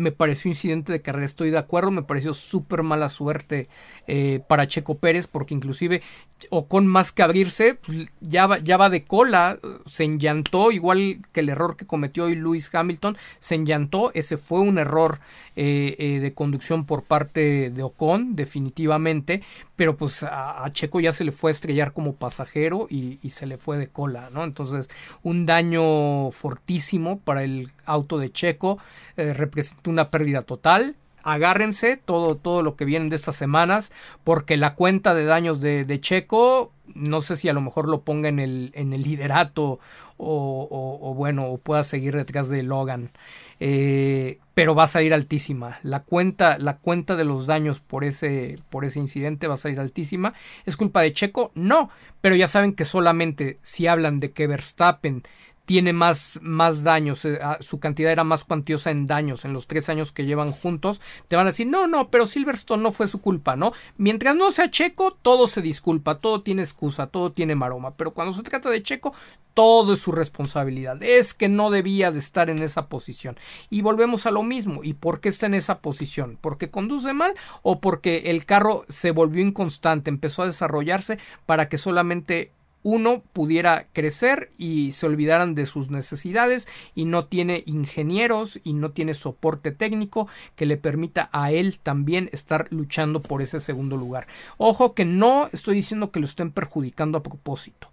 [0.00, 3.68] me pareció incidente de carrera, estoy de acuerdo, me pareció súper mala suerte
[4.12, 6.02] eh, para Checo Pérez, porque inclusive
[6.48, 11.20] o con más que abrirse, pues, ya, va, ya va de cola, se enllantó, igual
[11.30, 15.20] que el error que cometió hoy Lewis Hamilton, se enllantó, ese fue un error
[15.54, 19.42] eh, eh, de conducción por parte de Ocon, definitivamente,
[19.76, 23.46] pero pues a, Checo ya se le fue a estrellar como pasajero y, y, se
[23.46, 24.42] le fue de cola, ¿no?
[24.42, 24.90] Entonces,
[25.22, 28.78] un daño fortísimo para el auto de Checo,
[29.14, 33.92] representa una pérdida total, agárrense todo, todo lo que vienen de estas semanas,
[34.24, 38.28] porque la cuenta de daños de, Checo, no sé si a lo mejor lo ponga
[38.28, 39.80] en el, en el liderato
[40.16, 43.10] o, o, bueno, o pueda seguir detrás de Logan.
[43.58, 45.78] Eh, pero va a salir altísima.
[45.82, 49.80] La cuenta, la cuenta de los daños por ese, por ese incidente va a salir
[49.80, 50.34] altísima.
[50.66, 51.52] ¿Es culpa de Checo?
[51.54, 51.90] No,
[52.20, 55.22] pero ya saben que solamente si hablan de que Verstappen
[55.70, 59.68] tiene más, más daños, eh, ah, su cantidad era más cuantiosa en daños en los
[59.68, 63.06] tres años que llevan juntos, te van a decir, no, no, pero Silverstone no fue
[63.06, 63.72] su culpa, ¿no?
[63.96, 68.34] Mientras no sea Checo, todo se disculpa, todo tiene excusa, todo tiene maroma, pero cuando
[68.34, 69.14] se trata de Checo,
[69.54, 73.36] todo es su responsabilidad, es que no debía de estar en esa posición.
[73.68, 76.36] Y volvemos a lo mismo, ¿y por qué está en esa posición?
[76.40, 81.78] ¿Porque conduce mal o porque el carro se volvió inconstante, empezó a desarrollarse para que
[81.78, 82.50] solamente
[82.82, 88.90] uno pudiera crecer y se olvidaran de sus necesidades y no tiene ingenieros y no
[88.92, 94.26] tiene soporte técnico que le permita a él también estar luchando por ese segundo lugar.
[94.56, 97.90] Ojo que no estoy diciendo que lo estén perjudicando a propósito.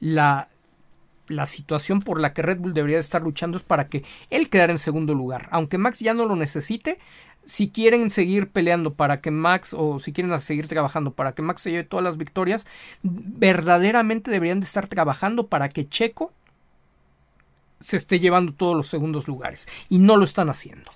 [0.00, 0.48] La,
[1.28, 4.72] la situación por la que Red Bull debería estar luchando es para que él quedara
[4.72, 5.48] en segundo lugar.
[5.50, 6.98] Aunque Max ya no lo necesite,
[7.44, 11.62] si quieren seguir peleando para que Max o si quieren seguir trabajando para que Max
[11.62, 12.66] se lleve todas las victorias,
[13.02, 16.32] verdaderamente deberían de estar trabajando para que Checo
[17.80, 20.90] se esté llevando todos los segundos lugares y no lo están haciendo.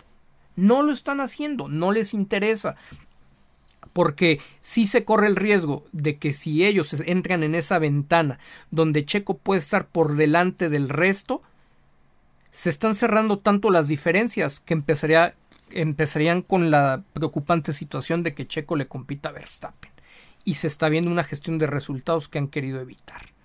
[0.54, 2.76] No lo están haciendo, no les interesa.
[3.92, 8.38] Porque si se corre el riesgo de que si ellos entran en esa ventana
[8.70, 11.42] donde Checo puede estar por delante del resto,
[12.52, 15.34] se están cerrando tanto las diferencias que empezaría
[15.70, 19.92] empezarían con la preocupante situación de que Checo le compita a Verstappen.
[20.44, 23.35] Y se está viendo una gestión de resultados que han querido evitar.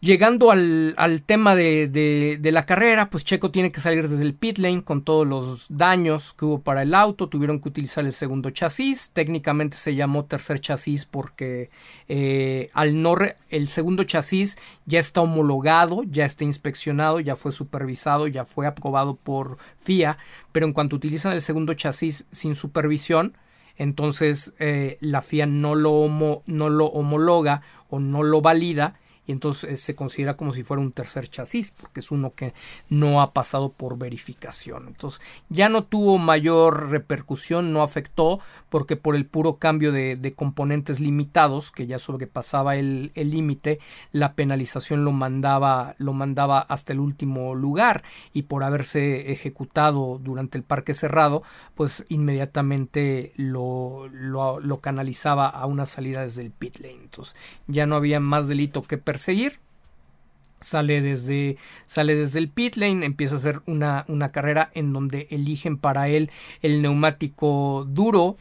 [0.00, 4.84] Llegando al, tema de, la carrera, pues Checo tiene que salir desde el pit lane
[4.84, 7.30] con todos los daños que hubo para el auto.
[7.30, 9.10] Tuvieron que utilizar el segundo chasis.
[9.12, 11.70] Técnicamente se llamó tercer chasis porque
[12.08, 13.16] eh, al no
[13.48, 19.16] el segundo chasis ya está homologado, ya está inspeccionado, ya fue supervisado, ya fue aprobado
[19.16, 20.18] por FIA.
[20.52, 23.38] Pero en cuanto utilizan el segundo chasis sin supervisión,
[23.78, 29.94] entonces eh, la FIA no lo homologa o no lo valida y entonces eh, se
[29.94, 32.54] considera como si fuera un tercer chasis porque es uno que
[32.88, 34.88] no ha pasado por verificación.
[34.88, 38.40] Entonces ya no tuvo mayor repercusión no afectó
[38.76, 43.78] porque por el puro cambio de, componentes limitados que ya sobrepasaba el límite
[44.12, 48.02] la penalización lo mandaba lo mandaba hasta el último lugar
[48.34, 51.42] y por haberse ejecutado durante el parque cerrado
[51.74, 57.34] pues inmediatamente lo, lo, lo canalizaba a una salida desde el pit lane entonces
[57.68, 59.58] ya no había más delito que seguir
[60.60, 65.26] Sale desde, sale desde el pit lane, empieza a hacer una, una carrera en donde
[65.30, 66.30] eligen para él
[66.62, 68.38] el neumático duro.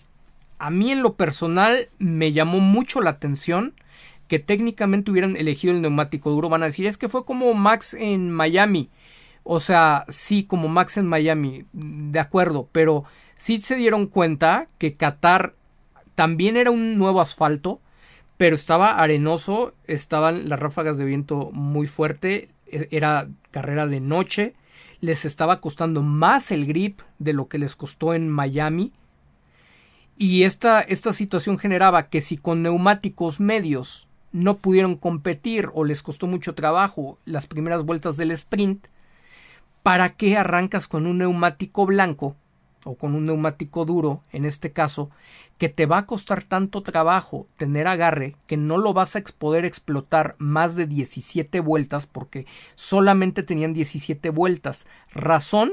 [0.58, 3.74] A mí en lo personal me llamó mucho la atención
[4.28, 6.50] que técnicamente hubieran elegido el neumático duro.
[6.50, 8.90] Van a decir, es que fue como Max en Miami.
[9.44, 13.04] O sea, sí, como Max en Miami, de acuerdo, pero
[13.38, 15.54] sí se dieron cuenta que Qatar
[16.16, 17.82] también era un nuevo asfalto
[18.38, 24.56] pero estaba arenoso, estaban las ráfagas de viento muy fuerte, e, era carrera de noche,
[25.02, 28.92] les estaba costando más el grip de lo que les costó en Miami.
[30.18, 36.04] Y esta, esta situación generaba que si con neumáticos medios no pudieron competir o les
[36.04, 38.88] costó mucho trabajo las primeras vueltas del sprint,
[39.84, 42.36] ¿para qué arrancas con un neumático blanco
[42.86, 45.10] o con un neumático duro, en este caso,
[45.58, 49.66] que te va a costar tanto trabajo tener agarre que no lo vas a poder
[49.66, 54.86] explotar más de 17 vueltas porque solamente tenían 17 vueltas.
[55.12, 55.72] Razón,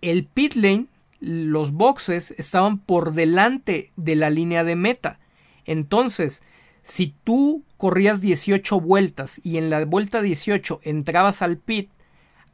[0.00, 0.86] el pit lane
[1.20, 5.18] los boxes estaban por delante de la línea de meta.
[5.64, 6.42] Entonces,
[6.82, 11.90] si tú corrías 18 vueltas y en la vuelta 18 entrabas al pit,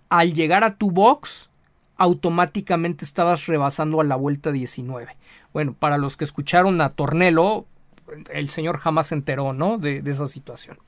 [0.09, 1.51] al llegar a tu box,
[1.97, 5.16] automáticamente estabas rebasando a la vuelta 19.
[5.53, 7.66] Bueno, para los que escucharon a Tornelo,
[8.32, 9.78] el señor jamás se enteró, ¿no?
[9.78, 10.78] De, esa situación.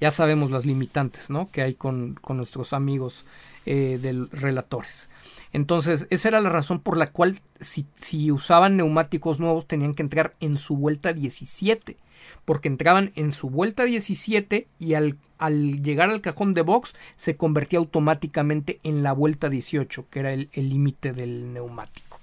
[0.00, 1.50] Ya sabemos las limitantes, ¿no?
[1.50, 3.24] Que hay con, nuestros amigos
[3.66, 5.10] eh, de relatores.
[5.52, 10.34] Entonces, esa era la razón por la cual si, usaban neumáticos nuevos tenían que entrar
[10.40, 11.96] en su vuelta 17,
[12.44, 17.36] porque entraban en su vuelta 17 y al, al llegar al cajón de box se
[17.36, 22.20] convertía automáticamente en la vuelta 18, que era el límite del neumático.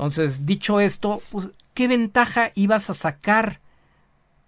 [0.00, 3.60] Entonces, dicho esto, pues, ¿qué ventaja ibas a sacar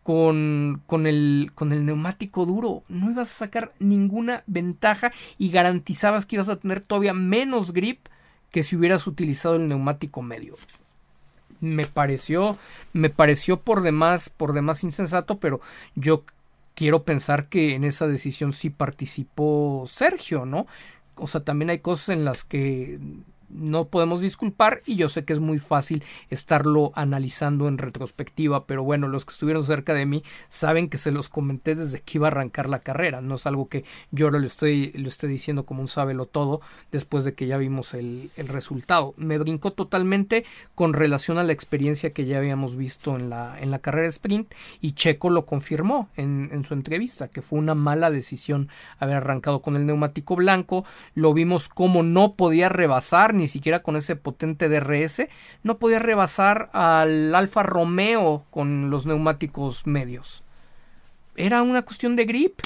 [0.03, 2.83] con, con, el, con el neumático duro?
[2.89, 8.07] No ibas a sacar ninguna ventaja y garantizabas que ibas a tener todavía menos grip
[8.51, 10.57] que si hubieras utilizado el neumático medio.
[11.61, 12.59] Me pareció,
[12.93, 15.61] me pareció por demás, por demás insensato, pero
[15.95, 16.25] yo
[16.75, 20.67] quiero pensar que en esa decisión sí participó Sergio, ¿no?
[21.17, 22.99] O sea, también hay cosas en las que
[23.53, 28.83] no podemos disculpar y yo sé que es muy fácil estarlo analizando en retrospectiva, pero
[28.83, 32.29] bueno, los que estuvieron cerca de mí saben que se los comenté desde que iba
[32.29, 35.83] a arrancar la carrera, no es algo que yo lo estoy, lo estoy diciendo como
[35.83, 36.61] un sábelo todo
[36.91, 39.15] después de que ya vimos el, el, resultado.
[39.17, 43.71] Me brincó totalmente con relación a la experiencia que ya habíamos visto en la, en
[43.71, 48.11] la carrera sprint y Checo lo confirmó en, en su entrevista, que fue una mala
[48.11, 48.69] decisión
[48.99, 50.85] haber arrancado con el neumático blanco,
[51.15, 55.29] lo vimos como no podía rebasar ni siquiera con ese potente DRS,
[55.63, 60.43] no podía rebasar al Alfa Romeo con los neumáticos medios.
[61.37, 62.61] Era una cuestión de grip.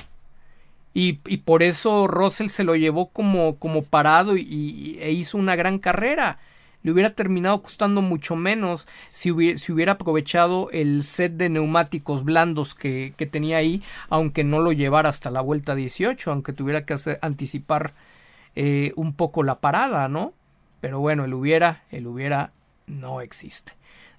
[0.99, 5.79] Y, por eso Russell se lo llevó como, como parado y, e hizo una gran
[5.79, 6.39] carrera.
[6.83, 12.25] Le hubiera terminado costando mucho menos si hubiera, si hubiera aprovechado el set de neumáticos
[12.25, 16.97] blandos que, tenía ahí, aunque no lo llevara hasta la vuelta 18, aunque tuviera que
[17.21, 17.93] anticipar
[18.55, 20.33] eh, un poco la parada, ¿no?
[20.81, 22.53] Pero bueno, el hubiera, el hubiera
[22.87, 23.73] no existe.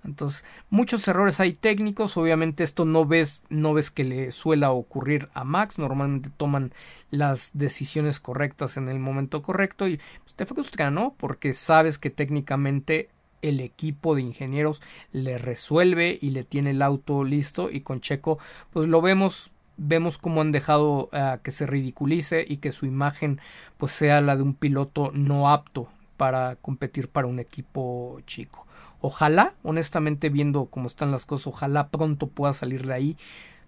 [0.03, 5.27] Entonces, muchos errores hay técnicos, obviamente esto no ves, no ves que le suela ocurrir
[5.33, 6.71] a Max, normalmente toman
[7.11, 11.13] las decisiones correctas en el momento correcto y pues, te frustra, ¿no?
[11.17, 13.09] Porque sabes que técnicamente
[13.41, 14.81] el equipo de ingenieros
[15.11, 18.39] le resuelve y le tiene el auto listo y con Checo
[18.71, 23.39] pues lo vemos vemos cómo han dejado uh, que se ridiculice y que su imagen
[23.77, 28.67] pues sea la de un piloto no apto para competir para un equipo chico.
[28.99, 33.17] Ojalá, honestamente viendo cómo están las cosas, ojalá pronto pueda salir de ahí,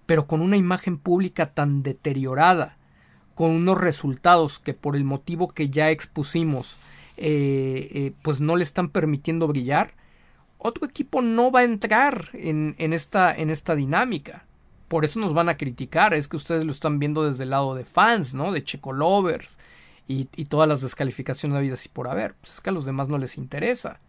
[0.05, 2.77] pero con una imagen pública tan deteriorada,
[3.35, 6.77] con unos resultados que por el motivo que ya expusimos,
[7.15, 9.93] eh, eh, pues no le están permitiendo brillar,
[10.57, 14.45] otro equipo no va a entrar en, esta dinámica.
[14.89, 17.75] Por eso nos van a criticar, es que ustedes lo están viendo desde el lado
[17.75, 18.51] de fans, ¿no?
[18.51, 19.59] De Checo Lovers,
[20.09, 22.33] y, todas las descalificaciones de vida así por haber.
[22.41, 23.99] Pues es que a los demás no les interesa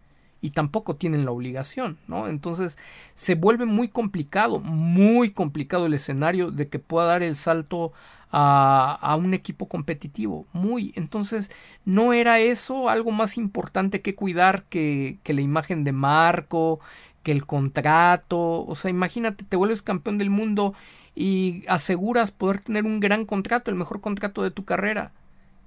[0.41, 2.27] y tampoco tienen la obligación, ¿no?
[2.27, 2.79] Entonces
[3.13, 7.93] se vuelve muy complicado, muy complicado el escenario de que pueda dar el salto
[8.31, 10.91] a, a, un equipo competitivo, muy.
[10.95, 11.51] Entonces
[11.85, 16.79] no era eso algo más importante que cuidar que, que la imagen de Marco,
[17.21, 20.73] que el contrato, o sea, imagínate, te vuelves campeón del mundo
[21.15, 25.11] y aseguras poder tener un gran contrato, el mejor contrato de tu carrera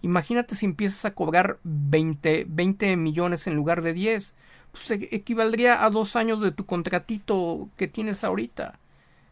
[0.04, 4.34] Imagínate si empiezas a cobrar 20, 20 millones en lugar de 10.
[4.70, 8.78] Pues equivaldría a dos años de tu contratito que tienes ahorita.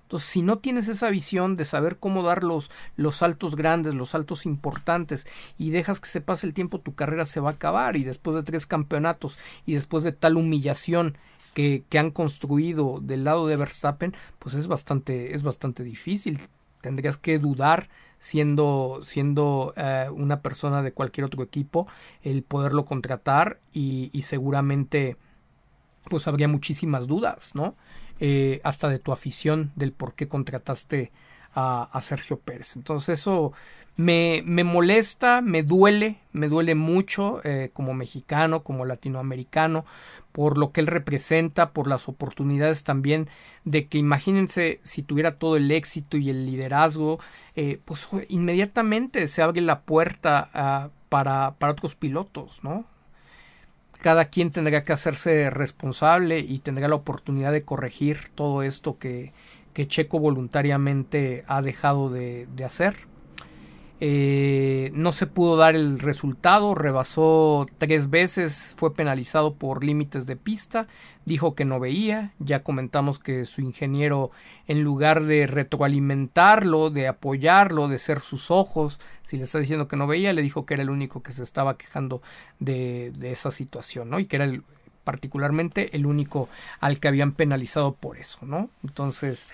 [0.04, 4.08] Entonces, si no tienes esa visión de saber cómo dar los, los saltos grandes, los
[4.08, 5.26] saltos importantes,
[5.58, 7.96] y dejas que se pase el tiempo, tu carrera se va a acabar.
[7.98, 9.36] Y después de tres campeonatos
[9.66, 11.18] y después de tal humillación
[11.52, 16.40] que, que han construido del lado de Verstappen, pues es bastante, es bastante difícil.
[16.80, 17.90] Tendrías que dudar
[18.22, 21.88] siendo, siendo eh, una persona de cualquier otro equipo,
[22.22, 25.16] el poderlo contratar y, seguramente
[26.08, 27.74] pues habría muchísimas dudas, ¿no?
[28.20, 31.10] Eh, hasta de tu afición, del por qué contrataste
[31.52, 32.76] a, a Sergio Pérez.
[32.76, 33.54] Entonces eso
[33.96, 39.84] me, me, molesta, me duele, me duele mucho eh, como mexicano, como latinoamericano,
[40.32, 43.28] por lo que él representa, por las oportunidades también
[43.64, 47.20] de que imagínense si tuviera todo el éxito y el liderazgo,
[47.54, 52.86] eh, pues inmediatamente se abre la puerta ah, para, para otros pilotos, ¿no?
[54.00, 59.32] Cada quien tendría que hacerse responsable y tendría la oportunidad de corregir todo esto que,
[59.74, 63.11] que Checo voluntariamente ha dejado de, de hacer.
[64.04, 70.34] Eh, no se pudo dar el resultado, rebasó tres veces, fue penalizado por límites de
[70.34, 70.88] pista,
[71.24, 74.32] dijo que no veía, ya comentamos que su ingeniero
[74.66, 79.96] en lugar de retroalimentarlo, de apoyarlo, de ser sus ojos, si le está diciendo que
[79.96, 82.22] no veía, le dijo que era el único que se estaba quejando
[82.58, 84.18] de, esa situación, ¿no?
[84.18, 84.50] Y que era
[85.04, 86.48] particularmente el único
[86.80, 88.68] al que habían penalizado por eso, ¿no?
[88.82, 89.46] Entonces,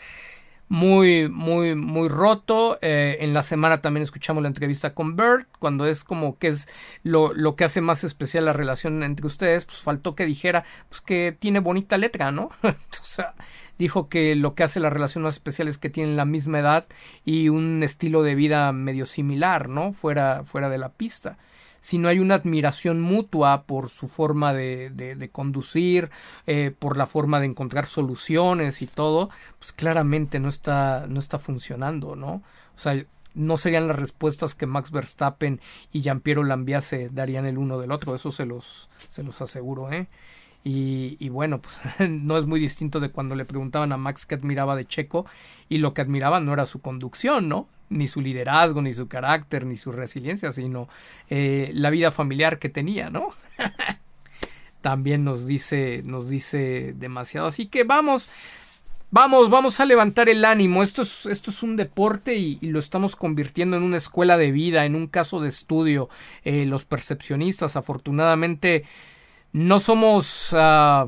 [0.69, 2.79] muy, muy, muy roto.
[2.83, 6.69] Eh, en la semana también escuchamos la entrevista con Bert, cuando es como que es
[7.03, 11.01] lo, lo, que hace más especial la relación entre ustedes, pues faltó que dijera, pues
[11.01, 12.51] que tiene bonita letra, ¿no?
[12.63, 13.35] o sea,
[13.79, 16.87] dijo que lo que hace la relación más especial es que tienen la misma edad
[17.25, 19.93] y un estilo de vida medio similar, ¿no?
[19.93, 21.39] Fuera, fuera de la pista
[21.81, 26.11] si no hay una admiración mutua por su forma de, de, conducir,
[26.47, 31.39] eh, por la forma de encontrar soluciones y todo, pues claramente no está, no está
[31.39, 32.43] funcionando, ¿no?
[32.77, 35.61] O sea, no serían las respuestas que Max Verstappen
[35.93, 40.09] y Giampiero Lambiase darían el uno del otro, eso se los, se los aseguro, ¿eh?
[40.65, 41.81] Y, y, bueno, pues
[42.11, 45.25] no es muy distinto de cuando le preguntaban a Max qué admiraba de Checo
[45.69, 47.69] y lo que admiraba no era su conducción, ¿no?
[47.91, 50.89] Ni su liderazgo, ni su carácter, ni su resiliencia, sino
[51.31, 53.31] eh, la vida familiar que tenía, ¿no?
[54.81, 57.49] También nos dice, nos dice demasiado.
[57.49, 58.29] Así que vamos,
[59.11, 60.83] vamos, vamos a levantar el ánimo.
[60.83, 64.85] Esto es, esto es un deporte y, lo estamos convirtiendo en una escuela de vida,
[64.85, 66.09] en un caso de estudio.
[66.45, 68.85] Eh, los percepcionistas, afortunadamente,
[69.53, 70.51] no somos.
[70.53, 71.07] Ah,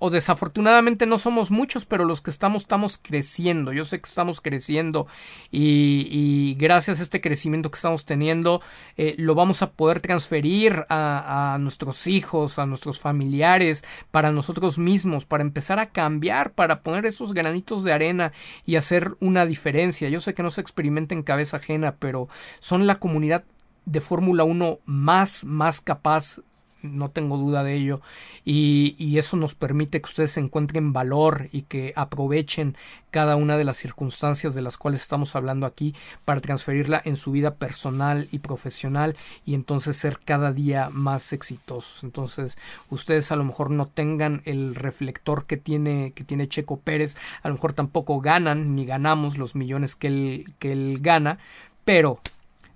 [0.00, 3.72] o desafortunadamente no somos muchos, pero los que estamos estamos creciendo.
[3.72, 5.06] Yo sé que estamos creciendo
[5.52, 8.62] y, gracias a este crecimiento que estamos teniendo
[8.96, 14.78] eh, lo vamos a poder transferir a, a, nuestros hijos, a nuestros familiares, para nosotros
[14.78, 18.32] mismos, para empezar a cambiar, para poner esos granitos de arena
[18.64, 20.08] y hacer una diferencia.
[20.08, 22.28] Yo sé que no se experimenta en cabeza ajena, pero
[22.58, 23.44] son la comunidad
[23.84, 26.40] de Fórmula 1 más, más capaz
[26.82, 28.00] no tengo duda de ello.
[28.44, 32.74] Y, eso nos permite que ustedes encuentren valor y que aprovechen
[33.10, 35.94] cada una de las circunstancias de las cuales estamos hablando aquí
[36.24, 42.02] para transferirla en su vida personal y profesional y entonces ser cada día más exitosos.
[42.02, 42.56] Entonces,
[42.88, 47.48] ustedes a lo mejor no tengan el reflector que tiene, que tiene Checo Pérez, a
[47.48, 51.38] lo mejor tampoco ganan ni ganamos los millones que él, que él gana,
[51.84, 52.20] pero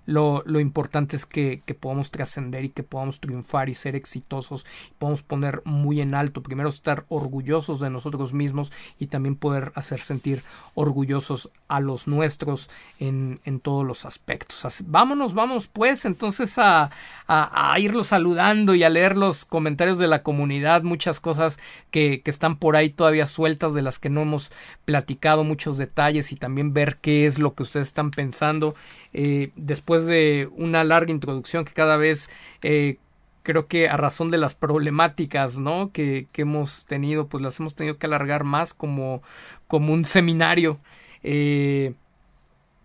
[0.06, 4.66] lo, lo importante es que, que podamos trascender y que podamos triunfar y ser exitosos
[4.90, 9.72] y podamos poner muy en alto, primero estar orgullosos de nosotros mismos y también poder
[9.74, 10.43] hacer sentir
[10.74, 12.68] orgullosos a los nuestros
[12.98, 14.64] en, en todos los aspectos.
[14.64, 16.90] Así, vámonos, vamos pues entonces a,
[17.26, 21.59] a, a, irlos saludando y a leer los comentarios de la comunidad, muchas cosas
[21.90, 24.52] que, están por ahí todavía sueltas de las que no hemos
[24.84, 28.74] platicado, muchos detalles y también ver qué es lo que ustedes están pensando.
[29.12, 32.28] Eh, después de una larga introducción que cada vez
[32.62, 32.98] eh,
[33.42, 35.92] creo que a razón de las problemáticas ¿no?
[35.92, 39.22] que, que, hemos tenido, pues las hemos tenido que alargar más como,
[39.68, 40.78] como un seminario.
[41.22, 41.94] Eh,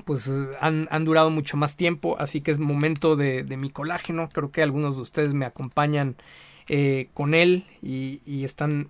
[0.09, 0.27] pues
[0.59, 4.27] han, han, durado mucho más tiempo, así que es momento de, mi colágeno.
[4.33, 6.15] Creo que algunos de ustedes me acompañan
[6.67, 8.89] eh, con él y, y, están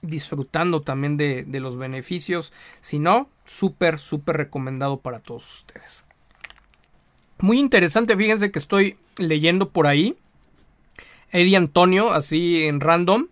[0.00, 2.50] disfrutando también de, de los beneficios.
[2.80, 6.02] Si no, súper, súper recomendado para todos ustedes.
[7.40, 10.16] Muy interesante, fíjense que estoy leyendo por ahí.
[11.30, 13.26] Eddie Antonio, así en random.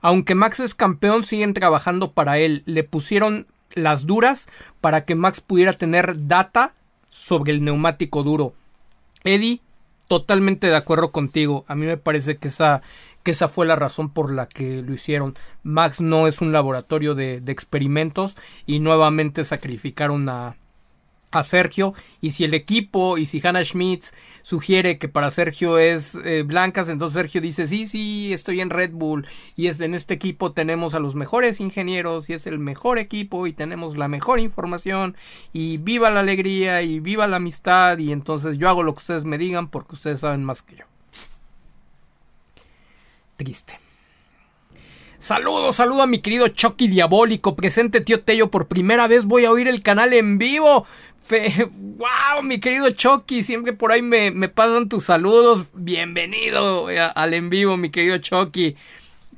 [0.00, 2.62] Aunque Max es campeón, siguen trabajando para él.
[2.64, 3.46] Le pusieron
[3.76, 4.48] las duras
[4.80, 6.74] para que Max pudiera tener data
[7.10, 8.54] sobre el neumático duro.
[9.22, 9.60] Eddie,
[10.08, 11.64] totalmente de acuerdo contigo.
[11.68, 12.82] A mí me parece que esa,
[13.22, 15.36] que esa fue la razón por la que lo hicieron.
[15.62, 18.36] Max no es un laboratorio de, de experimentos
[18.66, 20.56] y nuevamente sacrificaron a,
[21.30, 24.12] a Sergio y si el equipo y si Hannah Schmitz
[24.42, 28.92] sugiere que para Sergio es eh, blancas, entonces Sergio dice sí, sí, estoy en Red
[28.92, 29.26] Bull
[29.56, 33.46] y es, en este equipo tenemos a los mejores ingenieros y es el mejor equipo
[33.46, 35.16] y tenemos la mejor información
[35.52, 39.24] y viva la alegría y viva la amistad y entonces yo hago lo que ustedes
[39.24, 40.84] me digan porque ustedes saben más que yo.
[43.36, 43.78] Triste.
[45.18, 49.50] Saludos, saludo a mi querido Chucky Diabólico, presente tío Tello, por primera vez voy a
[49.50, 50.86] oír el canal en vivo.
[51.26, 55.68] Fe wow, mi querido Chucky, siempre por ahí me, pasan tus saludos.
[55.74, 58.76] Bienvenido eh, al en vivo, mi querido Chucky.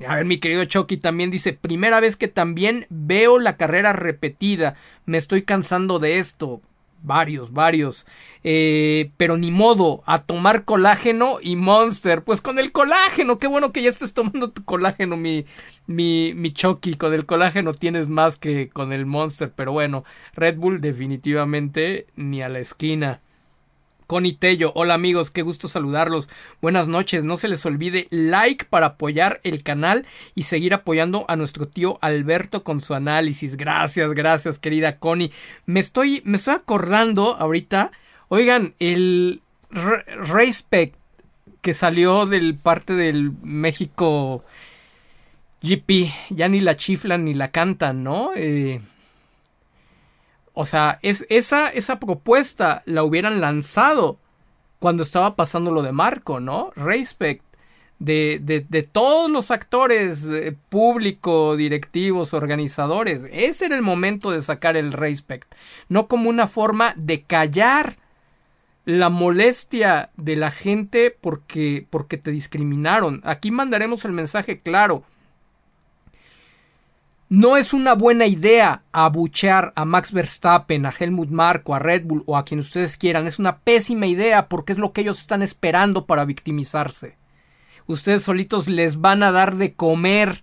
[0.07, 4.77] A ver, mi querido Chucky también dice, primera vez que también veo la carrera repetida.
[5.07, 6.61] Me estoy cansando de esto.
[7.03, 8.07] Varios, varios.
[8.45, 12.25] Eh, pero ni modo, a tomar colágeno y Monster.
[12.25, 15.47] Pues con el colágeno, qué bueno que ya estés tomando tu colágeno, mi,
[15.87, 16.95] mi, mi Chucky.
[16.95, 19.53] Con el colágeno tienes más que con el Monster.
[19.55, 20.05] Pero bueno,
[20.35, 23.21] Red Bull definitivamente ni a la esquina.
[24.09, 26.31] Connie Tello, hola amigos, qué gusto saludarlos.
[26.63, 31.37] Buenas noches, no se les olvide like para apoyar el canal y seguir apoyando a
[31.37, 33.59] nuestro tío Alberto con su análisis.
[33.59, 35.31] Gracias, gracias, querida Connie.
[35.67, 37.93] Me estoy, me estoy acordando ahorita,
[38.29, 40.97] oigan, el Respect
[41.61, 44.43] que salió del parte del México
[45.61, 48.31] GP, ya ni la chiflan ni la cantan, ¿no?
[48.35, 48.81] Eh,
[50.61, 54.19] o sea, es, esa, esa propuesta la hubieran lanzado
[54.81, 56.73] cuando estaba pasando lo de Marco, ¿no?
[56.75, 57.45] Respect.
[58.01, 63.21] De, de, de todos los actores, eh, público, directivos, organizadores.
[63.31, 65.47] Ese era el momento de sacar el Respect.
[65.89, 67.97] No como una forma de callar
[68.85, 73.21] la molestia de la gente porque, porque te discriminaron.
[73.23, 75.05] Aquí mandaremos el mensaje claro.
[77.31, 82.23] No es una buena idea abuchear a Max Verstappen, a Helmut Marko, a Red Bull
[82.25, 83.27] o a quien ustedes quieran.
[83.27, 87.17] Es una pésima idea porque es lo que ellos están esperando para victimizarse.
[87.87, 90.43] Ustedes solitos les van a dar de comer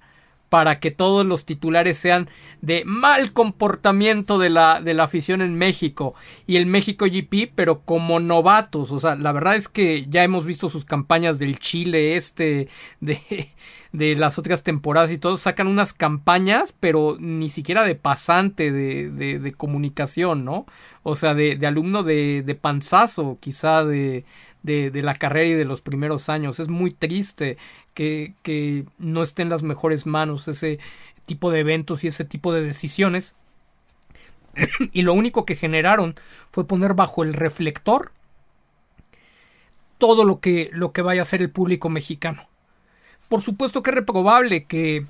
[0.49, 2.29] para que todos los titulares sean
[2.61, 6.13] de mal comportamiento de la, de la afición en México
[6.45, 8.91] y el México GP, pero como novatos.
[8.91, 12.67] O sea, la verdad es que ya hemos visto sus campañas del Chile este,
[12.99, 13.49] de,
[13.97, 19.09] de las otras temporadas y todo, sacan unas campañas, pero ni siquiera de pasante de,
[19.09, 20.65] de, comunicación, ¿no?
[21.03, 24.25] O sea, de, alumno de, de panzazo, quizá de,
[24.63, 26.59] de, de, la carrera y de los primeros años.
[26.59, 27.57] Es muy triste
[27.93, 30.79] que, que no esté en las mejores manos ese
[31.25, 33.35] tipo de eventos y ese tipo de decisiones.
[34.91, 36.15] y lo único que generaron
[36.51, 38.11] fue poner bajo el reflector
[39.97, 42.47] todo lo que, lo que vaya a ser el público mexicano.
[43.29, 45.05] Por supuesto que es reprobable que,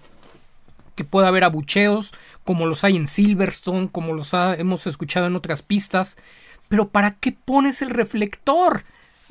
[0.95, 2.13] que pueda haber abucheos,
[2.43, 6.17] como los hay en Silverstone, como los hemos escuchado en otras pistas,
[6.67, 8.83] pero ¿para qué pones el reflector?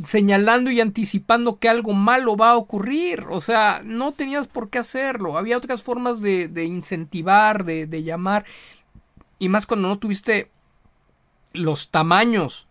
[0.02, 3.26] señalando y anticipando que algo malo va a ocurrir.
[3.30, 5.38] O sea, no tenías por qué hacerlo.
[5.38, 8.44] Había otras formas de, de incentivar, de, de llamar.
[9.38, 10.50] Y más cuando no tuviste
[11.52, 12.66] los tamaños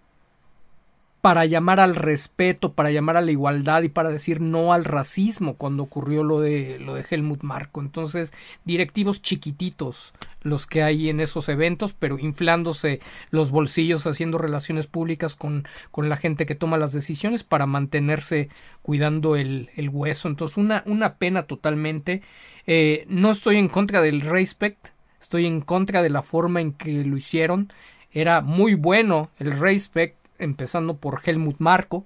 [1.24, 5.56] para llamar al respeto, para llamar a la igualdad y para decir no al racismo
[5.56, 7.80] cuando ocurrió lo de lo de Helmut Marko.
[7.80, 8.34] Entonces,
[8.66, 13.00] directivos chiquititos los que hay en esos eventos, pero inflándose
[13.32, 18.50] los bolsillos, haciendo relaciones públicas con, con la gente que toma las decisiones para mantenerse
[18.82, 20.28] cuidando el, el hueso.
[20.28, 22.22] Entonces, una, una pena totalmente.
[22.68, 24.90] Eh, no estoy en contra del respect,
[25.22, 27.72] estoy en contra de la forma en que lo hicieron.
[28.12, 32.06] Era muy bueno el respect empezando por Helmut Marco,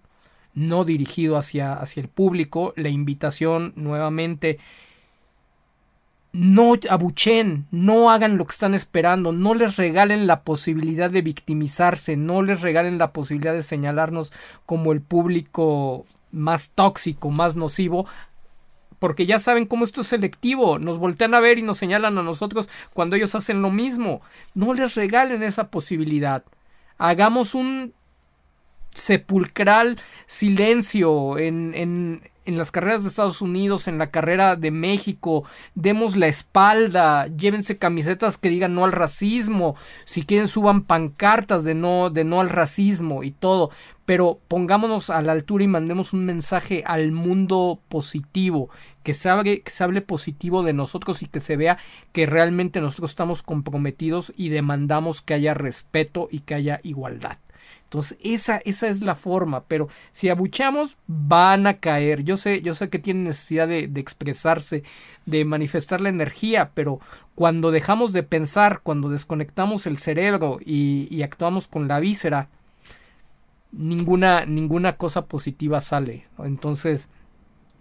[0.54, 2.74] no dirigido hacia, hacia el público.
[2.76, 4.60] La invitación nuevamente
[6.34, 12.16] no abuchen, no hagan lo que están esperando, no les regalen la posibilidad de victimizarse,
[12.16, 14.32] no les regalen la posibilidad de señalarnos
[14.66, 18.06] como el público más tóxico, más nocivo,
[19.00, 22.24] porque ya saben cómo esto es selectivo, nos voltean a ver y nos señalan a
[22.24, 24.22] nosotros cuando ellos hacen lo mismo.
[24.54, 26.44] No les regalen esa posibilidad.
[26.98, 27.94] Hagamos un
[28.98, 35.44] sepulcral silencio en, en, en las carreras de Estados Unidos, en la carrera de México,
[35.76, 39.76] demos la espalda, llévense camisetas que digan no al racismo,
[40.06, 43.70] si quieren suban pancartas de no, de no al racismo y todo,
[44.06, 48.70] pero pongámonos a la altura y mandemos un mensaje al mundo positivo,
[49.04, 51.78] que se hable, que se hable positivo de nosotros y que se vea
[52.14, 57.40] que realmente nosotros estamos comprometidos y demandamos que haya respeto y que haya igualdad.
[57.88, 62.26] Entonces, esa, esa es la forma, pero si abuchamos, van a caer.
[62.26, 64.84] Yo sé, yo sé que tienen necesidad de, expresarse,
[65.26, 67.00] de manifestar la energía, pero
[67.34, 72.50] cuando dejamos de pensar, cuando desconectamos el cerebro y, y actuamos con la víscera,
[73.72, 76.26] ninguna, ninguna cosa positiva sale.
[76.40, 77.08] Entonces,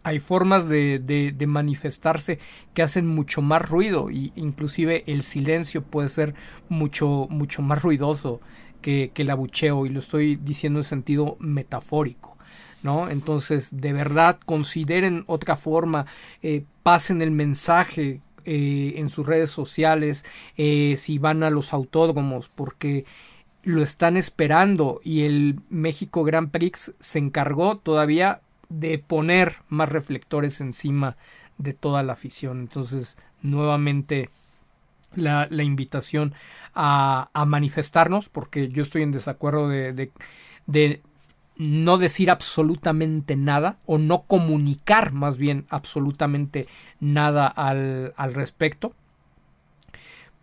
[0.05, 2.39] hay formas de, de, de, manifestarse
[2.75, 6.37] que hacen mucho más ruido y inclusive el silencio puede ser
[6.69, 8.41] mucho mucho más ruidoso
[8.81, 12.37] que, el abucheo y lo estoy diciendo en sentido metafórico.
[12.83, 13.09] ¿No?
[13.09, 16.07] Entonces, de verdad, consideren otra forma,
[16.41, 20.25] eh, pasen el mensaje eh, en sus redes sociales,
[20.57, 23.05] eh, si van a los autódromos, porque
[23.65, 30.61] lo están esperando y el México Grand Prix se encargó todavía de poner más reflectores
[30.61, 31.17] encima
[31.59, 32.61] de toda la afición.
[32.61, 34.31] Entonces, nuevamente,
[35.15, 36.35] la, invitación
[36.75, 40.13] a, manifestarnos, porque yo estoy en desacuerdo de, de,
[40.67, 41.03] de,
[41.57, 46.69] no decir absolutamente nada o no comunicar más bien absolutamente
[47.01, 48.95] nada al, al respecto.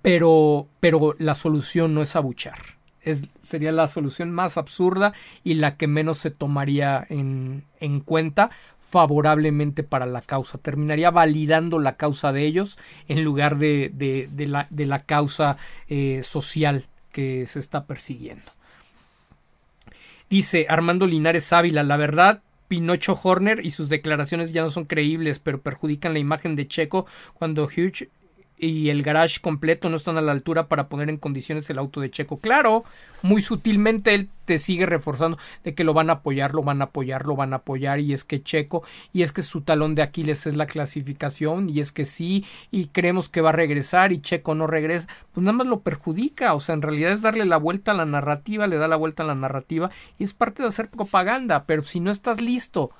[0.02, 2.83] Pero, pero la solución no es abuchar.
[3.04, 5.14] Es, sería la solución más absurda
[5.44, 8.50] y la que menos se tomaría en, en cuenta
[8.80, 10.60] favorablemente para la causa.
[10.60, 12.78] Terminaría validando la causa de ellos
[13.08, 15.58] en lugar de, de, la, de la, causa
[15.90, 18.52] eh, social que se está persiguiendo.
[20.30, 25.40] Dice Armando Linares Ávila, la verdad, Pinocho Horner y sus declaraciones ya no son creíbles,
[25.40, 28.10] pero perjudican la imagen de Checo cuando Hugh
[28.58, 32.00] y el garage completo no están a la altura para poner en condiciones el auto
[32.00, 32.40] de Checo.
[32.40, 32.86] Claro,
[33.22, 36.86] muy sutilmente él te sigue reforzando de que lo van a apoyar, lo van a
[36.86, 40.02] apoyar, lo van a apoyar y es que Checo y es que su talón de
[40.02, 44.22] Aquiles es la clasificación y es que sí y creemos que va a regresar y
[44.22, 47.58] Checo no regresa, pues nada más lo perjudica, o sea, en realidad es darle la
[47.58, 50.70] vuelta a la narrativa, le da la vuelta a la narrativa y es parte de
[50.70, 52.92] hacer propaganda, pero si no estás listo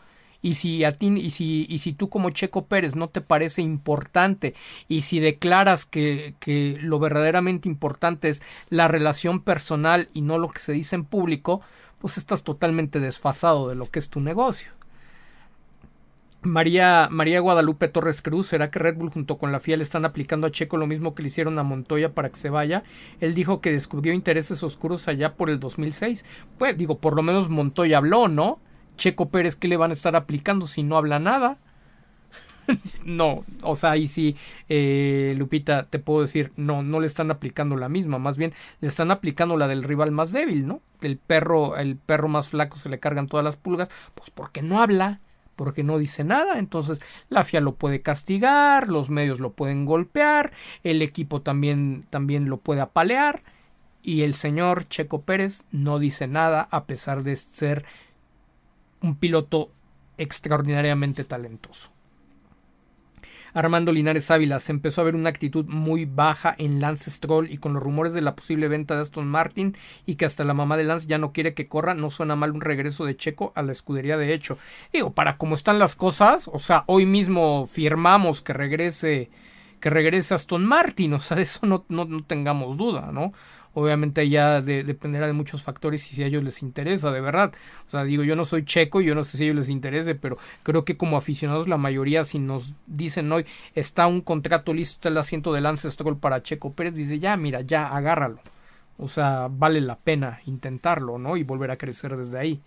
[0.44, 3.64] y si a ti y si, y si tú como Checo Pérez no te parece
[3.64, 4.54] importante
[4.88, 10.50] y si declaras que, que lo verdaderamente importante es la relación personal y no lo
[10.50, 11.62] que se dice en público,
[11.98, 14.72] pues estás totalmente desfasado de lo que es tu negocio.
[16.42, 20.04] María, María Guadalupe Torres Cruz, ¿será que Red Bull junto con la FIA le están
[20.04, 22.84] aplicando a Checo lo mismo que le hicieron a Montoya para que se vaya?
[23.22, 26.26] Él dijo que descubrió intereses oscuros allá por el 2006.
[26.58, 28.60] Pues digo, por lo menos Montoya habló, ¿no?
[28.98, 31.58] Checo Pérez, ¿qué le van a estar aplicando si no habla nada?
[33.06, 34.36] no, o sea, ahí sí,
[34.70, 38.88] eh, Lupita, te puedo decir, no, no le están aplicando la misma, más bien le
[38.88, 40.82] están aplicando la del rival más débil, ¿no?
[41.02, 44.82] El perro, el perro más flaco se le cargan todas las pulgas, pues porque no
[44.82, 45.20] habla,
[45.56, 50.52] porque no dice nada, entonces la FIA lo puede castigar, los medios lo pueden golpear,
[50.84, 53.44] el equipo también, también lo puede apalear,
[54.02, 57.86] y el señor Checo Pérez no dice nada a pesar de ser
[59.04, 59.70] un piloto
[60.18, 61.92] extraordinariamente talentoso.
[63.54, 67.60] Armando Linares Ávila se empezó a ver una actitud muy baja en Lance Stroll y
[67.60, 69.78] con los rumores de la posible venta de Aston Martin
[70.08, 72.52] y que hasta la mamá de Lance ya no quiere que corra, no suena mal
[72.52, 74.58] un regreso de Checo a la escudería de hecho.
[74.92, 79.30] Digo, para cómo están las cosas, o sea, hoy mismo firmamos que regrese
[79.80, 83.34] que regrese Aston Martin, o sea, de eso no, no, no tengamos duda, ¿no?
[83.76, 87.54] Obviamente ya dependerá de muchos factores y si a ellos les interesa, de verdad.
[87.88, 90.14] O sea, digo, yo no soy checo, yo no sé si a ellos les interese,
[90.14, 94.96] pero creo que como aficionados la mayoría, si nos dicen hoy está un contrato listo,
[94.96, 98.40] está el asiento de Lance Stroll para Checo Pérez, dice ya, mira, ya, agárralo.
[99.00, 101.36] O sea, vale la pena intentarlo, ¿no?
[101.36, 102.62] Y volver a crecer desde ahí.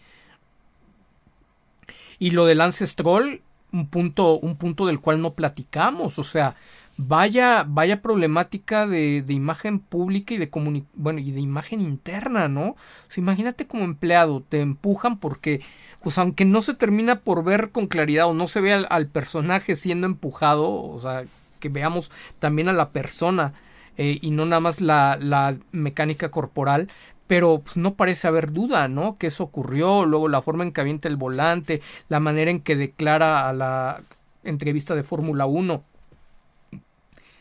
[2.19, 3.43] Y lo de Lance Stroll,
[3.73, 6.57] un punto, un punto del cual no platicamos, o sea,
[6.97, 10.51] vaya, vaya problemática de, de imagen pública y de
[10.95, 12.77] bueno, y de imagen interna, ¿no?
[13.17, 15.61] Imagínate como empleado, te empujan porque,
[16.03, 19.77] pues aunque no se termina por ver con claridad o no se ve al, personaje
[19.77, 21.25] siendo empujado, o sea,
[21.61, 23.55] que veamos también a la persona
[23.97, 26.89] eh, y no nada más la, la mecánica corporal,
[27.27, 29.17] pero pues, no parece haber duda, ¿no?
[29.19, 32.77] Que eso ocurrió, luego la forma en que avienta el volante, la manera en que
[32.77, 34.03] declara a la
[34.45, 35.83] entrevista de Fórmula 1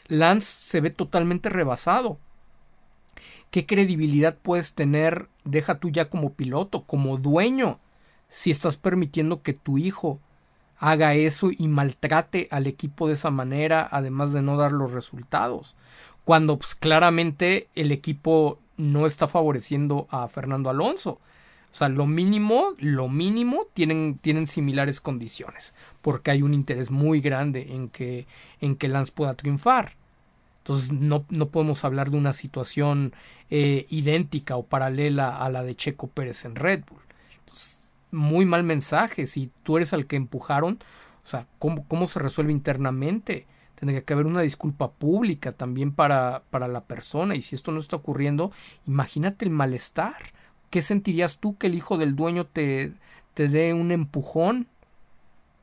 [0.08, 2.18] Lance se ve totalmente rebasado.
[3.52, 7.80] ¿Qué credibilidad puedes tener, deja tú ya como piloto, como dueño,
[8.28, 10.20] si estás permitiendo que tu hijo
[10.78, 15.76] haga eso y maltrate al equipo de esa manera, además de no dar los resultados?
[16.24, 21.20] Cuando pues, claramente el equipo no está favoreciendo a Fernando Alonso.
[21.76, 27.20] O sea, lo mínimo, lo mínimo tienen, tienen similares condiciones, porque hay un interés muy
[27.20, 28.28] grande en que,
[28.62, 29.98] en que Lance pueda triunfar.
[30.60, 33.12] Entonces no, no podemos hablar de una situación
[33.50, 37.02] eh, idéntica o paralela a la de Checo Pérez en Red Bull.
[37.40, 39.26] Entonces, muy mal mensaje.
[39.26, 40.80] Si tú eres al que empujaron,
[41.26, 43.48] o sea, ¿cómo, cómo se resuelve internamente?
[43.76, 47.36] Tendría que haber una disculpa pública también para, para la persona.
[47.36, 48.54] Y si esto no está ocurriendo,
[48.88, 50.35] imagínate el malestar
[50.70, 52.94] ¿Qué sentirías tú que el hijo del dueño te,
[53.34, 54.68] te dé un empujón?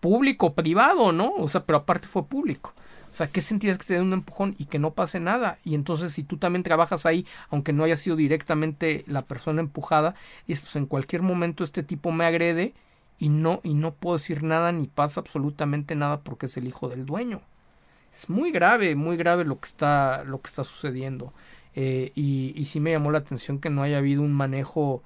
[0.01, 1.33] Público, privado, ¿no?
[1.37, 2.75] O sea, pero aparte fue público.
[3.13, 5.59] O sea, ¿qué sentirías que te dé un empujón y que no pase nada?
[5.65, 10.15] Y entonces, si tú también trabajas ahí, aunque no haya sido directamente la persona empujada,
[10.49, 12.73] es pues en cualquier momento este tipo me agrede
[13.19, 16.89] y no, y no puedo decir nada ni pasa absolutamente nada porque es el hijo
[16.89, 17.43] del dueño.
[18.13, 21.33] Es muy grave, muy grave lo que está, lo que está sucediendo.
[21.75, 25.03] Eh, y, sí me llamó la atención que no haya habido un manejo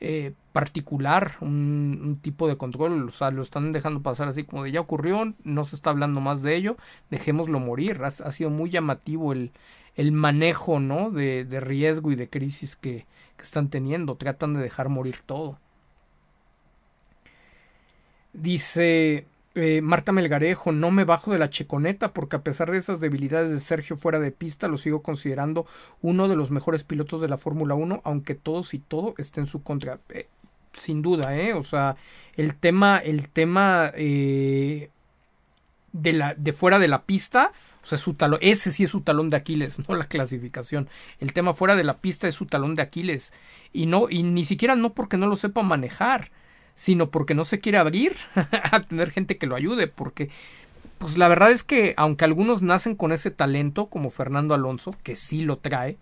[0.00, 4.72] eh, particular, un, tipo de control, o sea, lo están dejando pasar así como de
[4.72, 6.76] ya ocurrió, no se está hablando más de ello,
[7.10, 9.52] dejémoslo morir, ha, sido muy llamativo el,
[9.96, 11.10] el manejo, ¿no?
[11.10, 13.06] De, de riesgo y de crisis que,
[13.36, 15.58] que están teniendo, tratan de dejar morir todo.
[18.32, 19.26] Dice
[19.56, 23.50] Eh, Marta Melgarejo, no me bajo de la checoneta porque a pesar de esas debilidades
[23.50, 25.64] de Sergio fuera de pista, lo sigo considerando
[26.02, 29.46] uno de los mejores pilotos de la Fórmula 1, aunque todos y todo esté en
[29.46, 30.00] su contra.
[30.08, 30.26] Eh,
[30.72, 31.54] sin duda, ¿eh?
[31.54, 31.96] O sea,
[32.36, 34.90] el tema, el tema eh,
[35.92, 37.52] de, la, de fuera de la pista,
[37.82, 40.88] o sea, su talón, ese sí es su talón de Aquiles, no la clasificación.
[41.20, 43.32] El tema fuera de la pista es su talón de Aquiles.
[43.72, 46.32] Y no, y ni siquiera no porque no lo sepa manejar
[46.74, 50.30] sino porque no se quiere abrir a tener gente que lo ayude, porque
[50.98, 55.16] pues la verdad es que aunque algunos nacen con ese talento, como Fernando Alonso, que
[55.16, 55.98] sí lo trae,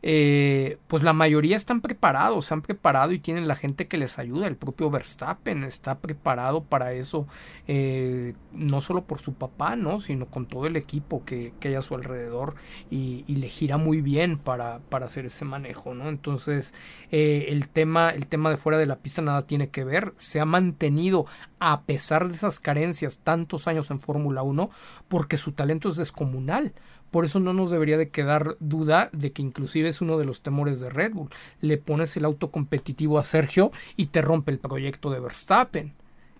[0.00, 4.18] eh, pues la mayoría están preparados, se han preparado y tienen la gente que les
[4.18, 4.46] ayuda.
[4.46, 7.26] El propio Verstappen está preparado para eso,
[7.66, 10.00] eh, no solo por su papá, ¿no?
[10.00, 12.54] sino con todo el equipo que, hay a su alrededor
[12.90, 15.94] y, le gira muy bien para, para hacer ese manejo.
[15.94, 16.08] ¿no?
[16.08, 16.74] Entonces,
[17.10, 20.12] eh, el, tema, el tema de fuera de la pista nada tiene que ver.
[20.16, 21.26] Se ha mantenido
[21.60, 24.70] a pesar de esas carencias tantos años en Fórmula 1
[25.08, 26.72] porque su talento es descomunal
[27.10, 30.42] por eso no nos debería de quedar duda de que inclusive es uno de los
[30.42, 31.30] temores de Red Bull.
[31.60, 35.92] Le pones el auto competitivo a Sergio y te rompe el proyecto de Verstappen.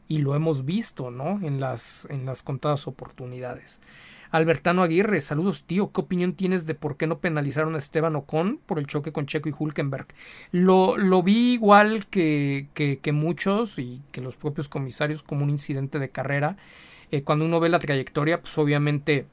[0.09, 1.41] Y lo hemos visto, ¿no?
[1.47, 3.81] En las, en las contadas oportunidades.
[4.31, 8.61] Albertano Aguirre, saludos tío, ¿qué opinión tienes de por qué no penalizaron a Esteban Ocon
[8.67, 10.07] por el choque con Checo y Hulkenberg?
[10.53, 15.99] Lo, lo vi igual que, que, muchos y que los propios comisarios como un incidente
[15.99, 16.57] de carrera.
[17.11, 19.25] Eh, cuando uno ve la trayectoria, pues obviamente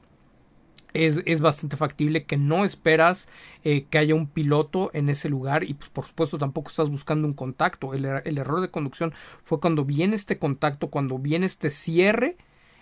[1.04, 3.28] es, bastante factible que no esperas
[3.64, 7.26] eh, que haya un piloto en ese lugar y pues por supuesto tampoco estás buscando
[7.26, 7.94] un contacto.
[7.94, 9.12] El, er, error de conducción
[9.42, 12.36] fue cuando viene este contacto, cuando viene este cierre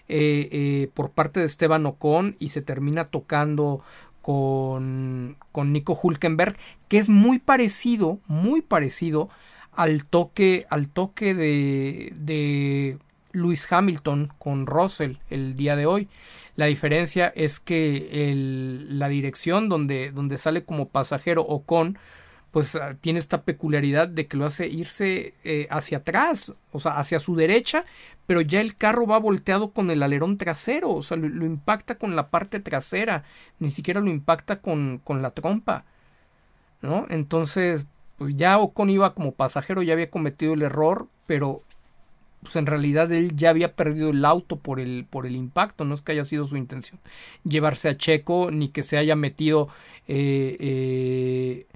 [0.08, 3.82] eh, eh, por parte de Esteban Ocon y se termina tocando
[4.22, 6.56] con, con Nico Hulkenberg,
[6.88, 9.28] que es muy parecido, muy parecido
[9.72, 12.98] al toque, al toque de, de
[13.34, 16.08] Lewis Hamilton con Russell el día de hoy.
[16.56, 21.98] La diferencia es que el, la dirección donde, donde sale como pasajero o con
[22.54, 27.00] pues ah, tiene esta peculiaridad de que lo hace irse eh, hacia atrás, o sea,
[27.00, 27.84] hacia su derecha,
[28.26, 32.14] pero ya el carro va volteado con el alerón trasero, o sea, lo, impacta con
[32.14, 33.24] la parte trasera,
[33.58, 35.84] ni siquiera lo impacta con, con la trompa,
[36.80, 37.06] ¿no?
[37.10, 37.86] Entonces,
[38.18, 41.63] pues ya Ocon iba como pasajero, ya había cometido el error, pero
[42.44, 45.94] pues en realidad él ya había perdido el auto por el, por el impacto, no
[45.94, 47.00] es que haya sido su intención
[47.42, 49.68] llevarse a Checo, ni que se haya metido
[50.06, 51.66] eh, eh,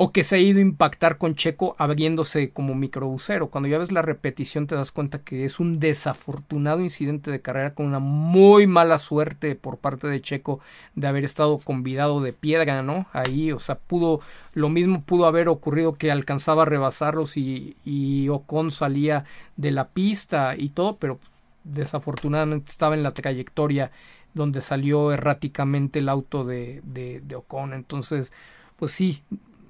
[0.00, 3.48] o que se ha ido a impactar con Checo abriéndose como microbusero.
[3.48, 7.74] Cuando ya ves la repetición te das cuenta que es un desafortunado incidente de carrera
[7.74, 10.60] con una muy mala suerte por parte de Checo
[10.94, 13.06] de haber estado convidado de piedra, ¿no?
[13.12, 14.20] Ahí, o sea, pudo,
[14.54, 19.24] lo mismo pudo haber ocurrido que alcanzaba a rebasarlos y, y Ocon salía
[19.56, 21.18] de la pista y todo, pero
[21.64, 23.90] desafortunadamente estaba en la trayectoria
[24.32, 27.72] donde salió erráticamente el auto de, de, de Ocon.
[27.72, 28.32] Entonces,
[28.76, 29.24] pues sí,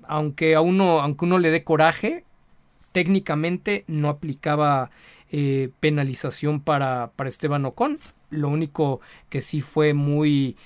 [0.09, 2.25] aunque a uno, aunque uno le dé coraje,
[2.93, 4.91] técnicamente no aplicaba
[5.31, 7.99] eh, penalización para, para Esteban Ocon.
[8.31, 10.57] Lo único que sí fue muy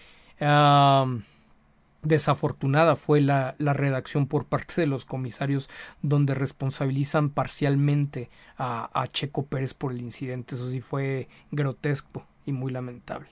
[2.03, 5.71] desafortunada fue la, la, redacción por parte de los comisarios
[6.03, 10.57] donde responsabilizan parcialmente a, a Checo Pérez por el incidente.
[10.57, 13.29] Eso sí fue grotesco y muy lamentable.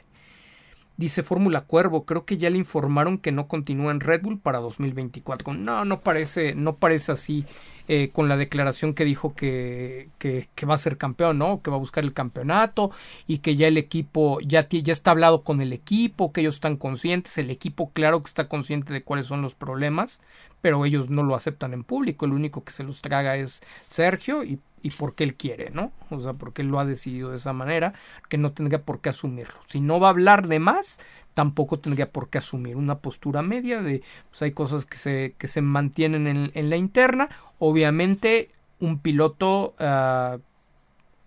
[1.00, 4.58] Dice Fórmula Cuervo, creo que ya le informaron que no continúa en Red Bull para
[4.58, 5.54] 2024.
[5.54, 7.46] No, no parece, no parece así
[7.88, 11.62] eh, con la declaración que dijo que, que, va a ser campeón, ¿no?
[11.62, 12.90] Que va a buscar el campeonato
[13.26, 16.76] y que ya el equipo, ya, ya está hablado con el equipo, que ellos están
[16.76, 20.20] conscientes, el equipo claro que está consciente de cuáles son los problemas,
[20.60, 24.44] pero ellos no lo aceptan en público, el único que se los traga es Sergio
[24.44, 25.92] y y porque él quiere, ¿no?
[26.10, 27.94] O sea, porque él lo ha decidido de esa manera,
[28.28, 29.60] que no tendría por qué asumirlo.
[29.66, 31.00] Si no va a hablar de más,
[31.34, 35.48] tampoco tendría por qué asumir una postura media de, pues hay cosas que se, que
[35.48, 37.28] se mantienen en, en la interna.
[37.58, 38.50] Obviamente,
[38.80, 40.40] un piloto uh,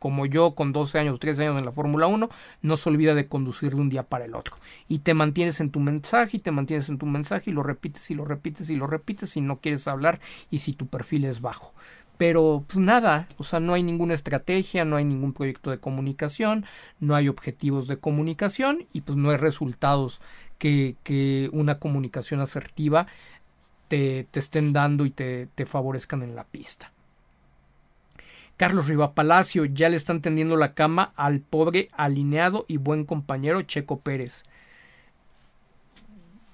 [0.04, 2.30] como yo con 12 años, 13 años en la Fórmula 1,
[2.62, 4.58] no se olvida de conducir de un día para el otro.
[4.90, 8.12] Y te mantienes en tu mensaje y te mantienes en tu mensaje y lo repites
[8.12, 10.20] y lo repites y lo repites y no quieres hablar
[10.52, 11.74] y si tu perfil es bajo
[12.24, 16.66] pero pues nada, o sea, no hay ninguna estrategia, no hay ningún proyecto de comunicación,
[17.02, 20.22] no hay objetivos de comunicación y pues no hay resultados
[20.58, 23.08] que, que una comunicación asertiva
[23.90, 26.94] te, te estén dando y te, te, favorezcan en la pista.
[28.56, 34.00] Carlos Palacio ya le están tendiendo la cama al pobre alineado y buen compañero Checo
[34.00, 34.46] Pérez.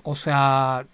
[0.01, 0.87] O sea,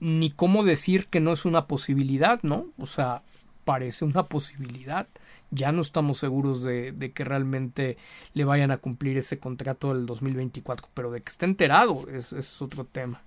[0.00, 2.64] ni cómo decir que no es una posibilidad, ¿no?
[2.78, 3.20] O sea,
[3.64, 5.06] parece una posibilidad.
[5.50, 7.98] ya no estamos seguros de, que realmente
[8.34, 12.62] le vayan a cumplir ese contrato del 2024, pero de que esté enterado es, es
[12.62, 13.22] otro tema.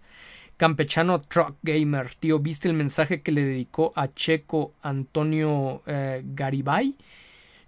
[0.57, 6.95] Campechano Truck Gamer, tío, ¿viste el mensaje que le dedicó a Checo Antonio eh, Garibay?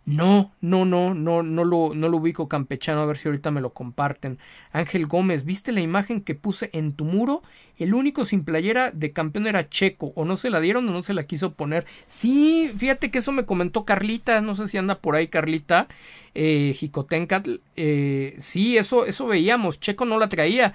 [0.07, 3.59] No, no, no, no, no lo, no lo ubico campechano, a ver si ahorita me
[3.59, 4.39] lo comparten.
[4.71, 7.43] Ángel Gómez, ¿viste la imagen que puse en tu muro?
[7.77, 11.01] El único sin playera de campeón era Checo, o no se la dieron o no
[11.01, 11.85] se la quiso poner.
[12.07, 15.89] Sí, fíjate que eso me comentó Carlita, no sé si anda por ahí Carlita,
[16.33, 20.73] eh, Jicotencatl, eh, sí, eso, eso veíamos, Checo no la traía.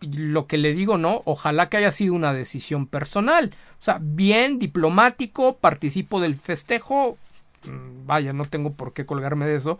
[0.00, 3.54] Lo que le digo, no, ojalá que haya sido una decisión personal.
[3.80, 7.16] O sea, bien diplomático, participo del festejo,
[8.04, 9.78] vaya, no tengo por qué colgarme de eso.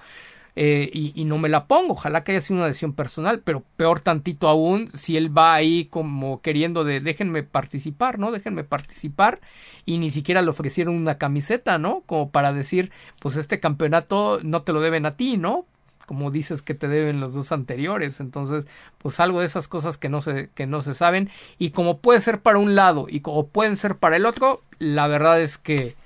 [0.58, 1.92] Eh, y, no me la pongo.
[1.92, 5.84] Ojalá que haya sido una decisión personal, pero peor tantito aún si él va ahí
[5.84, 8.32] como queriendo de déjenme participar, ¿no?
[8.32, 9.40] Déjenme participar
[9.84, 12.02] y ni siquiera le ofrecieron una camiseta, ¿no?
[12.06, 12.90] Como para decir,
[13.20, 15.66] pues este campeonato no te lo deben a ti, ¿no?
[16.06, 18.20] Como dices que te deben los dos anteriores.
[18.20, 21.98] Entonces, pues algo de esas cosas que no se, que no se saben y como
[21.98, 25.58] puede ser para un lado y como pueden ser para el otro, la verdad es
[25.58, 25.96] que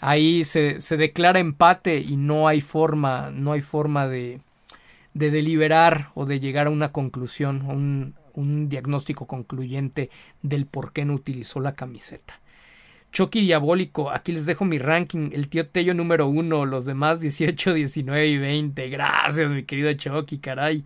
[0.00, 4.40] ahí se, se declara empate y no hay forma, no hay forma de,
[5.14, 10.10] de deliberar o de llegar a una conclusión, un, un diagnóstico concluyente
[10.42, 12.40] del por qué no utilizó la camiseta.
[13.12, 17.72] Chucky Diabólico, aquí les dejo mi ranking, el tío Tello número uno, los demás 18,
[17.72, 18.88] 19 y 20.
[18.90, 20.84] Gracias, mi querido Chucky, caray.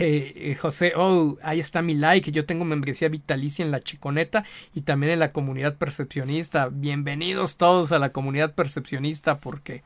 [0.00, 2.30] Eh, eh, José, oh, ahí está mi like.
[2.30, 6.68] Yo tengo membresía vitalicia en la Chiconeta y también en la comunidad percepcionista.
[6.70, 9.82] Bienvenidos todos a la comunidad percepcionista porque,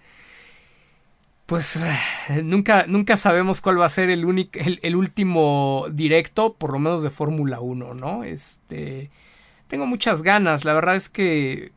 [1.47, 1.83] pues,
[2.29, 6.79] eh, nunca, nunca sabemos cuál va a ser el, único, el, último directo, por lo
[6.79, 8.23] menos de Fórmula 1, ¿no?
[8.23, 9.11] Este,
[9.67, 10.67] tengo muchas ganas.
[10.67, 11.73] La verdad es que,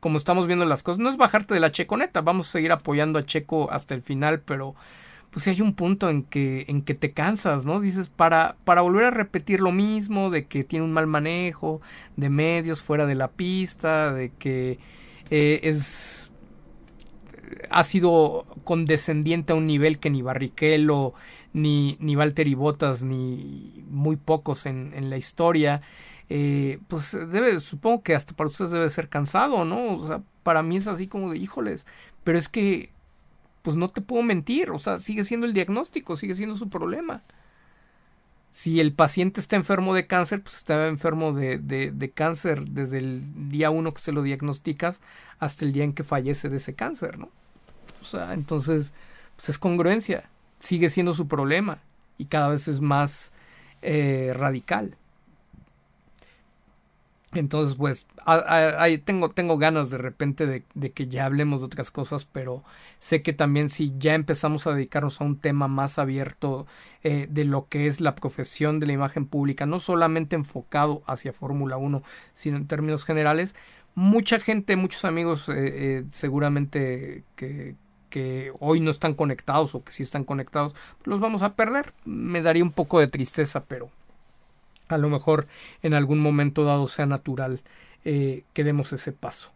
[0.00, 2.20] como estamos viendo las cosas, no es bajarte de la Checoneta.
[2.20, 4.74] Vamos a seguir apoyando a Checo hasta el final, pero
[5.32, 7.80] pues hay un punto en que, en que te cansas, ¿no?
[7.80, 11.80] Dices, para, para volver a repetir lo mismo, de que tiene un mal manejo,
[12.16, 14.78] de medios fuera de la pista, de que
[15.30, 16.30] eh, es
[17.70, 21.14] ha sido condescendiente a un nivel que ni Barrichello,
[21.52, 25.82] ni, ni Valtteri Bottas, ni muy pocos en, en la historia,
[26.28, 29.96] eh, pues debe, supongo que hasta para ustedes debe ser cansado, ¿no?
[29.96, 31.86] O sea, para mí es así como de híjoles,
[32.24, 32.91] pero es que
[33.62, 37.22] pues no te puedo mentir, o sea, sigue siendo el diagnóstico, sigue siendo su problema.
[38.50, 43.48] Si el paciente está enfermo de cáncer, pues está enfermo de, de, cáncer desde el
[43.48, 45.00] día uno que se lo diagnosticas
[45.38, 47.30] hasta el día en que fallece de ese cáncer, ¿no?
[48.02, 48.92] O sea, entonces,
[49.36, 50.28] pues es congruencia,
[50.60, 51.78] sigue siendo su problema
[52.18, 53.32] y cada vez es más
[53.80, 54.96] eh, radical.
[57.34, 62.26] Entonces, pues, ahí tengo, tengo ganas de repente de, que ya hablemos de otras cosas,
[62.26, 62.62] pero
[62.98, 66.66] sé que también si ya empezamos a dedicarnos a un tema más abierto
[67.02, 71.32] eh, de lo que es la profesión de la imagen pública, no solamente enfocado hacia
[71.32, 72.02] Fórmula 1,
[72.34, 73.54] sino en términos generales,
[73.94, 77.76] mucha gente, muchos amigos eh, eh, seguramente que,
[78.10, 81.94] que hoy no están conectados o que sí están conectados, los vamos a perder.
[82.04, 83.88] Me daría un poco de tristeza, pero
[84.92, 85.46] a lo mejor
[85.82, 87.60] en algún momento dado sea natural
[88.04, 89.50] eh, que demos ese paso.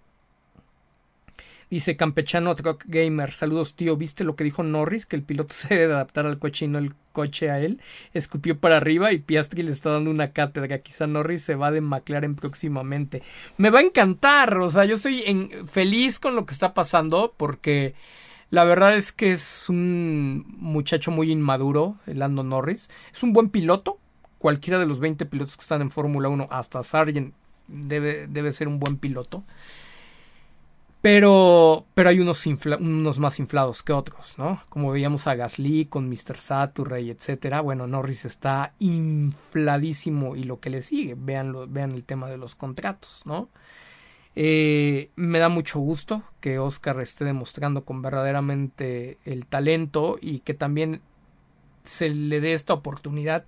[1.68, 5.04] Dice Campechano Truck Gamer, saludos tío, ¿viste lo que dijo Norris?
[5.04, 7.80] Que el piloto se debe adaptar al coche y no el coche a él.
[8.14, 10.78] Escupió para arriba y Piastri le está dando una cátedra.
[10.78, 13.22] Quizá Norris se va de McLaren próximamente.
[13.56, 17.34] Me va a encantar, o sea, yo estoy en, feliz con lo que está pasando
[17.36, 17.94] porque
[18.50, 22.90] la verdad es que es un muchacho muy inmaduro, Lando Norris.
[23.12, 23.98] Es un buen piloto,
[24.38, 27.34] cualquiera de los 20 pilotos que están en Fórmula 1, hasta Sargent,
[27.68, 29.44] debe, debe ser un buen piloto.
[31.02, 34.60] Pero, pero hay unos, unos más inflados que otros, ¿no?
[34.68, 36.38] Como veíamos a Gasly con Mr.
[36.40, 37.60] Saturday, etcétera.
[37.60, 41.14] Bueno, Norris está infladísimo y lo que le sigue.
[41.16, 43.50] Vean, vean el tema de los contratos, ¿no?
[44.34, 50.54] Eh, me da mucho gusto que Oscar esté demostrando con verdaderamente el talento y que
[50.54, 51.02] también
[51.84, 53.44] se le dé esta oportunidad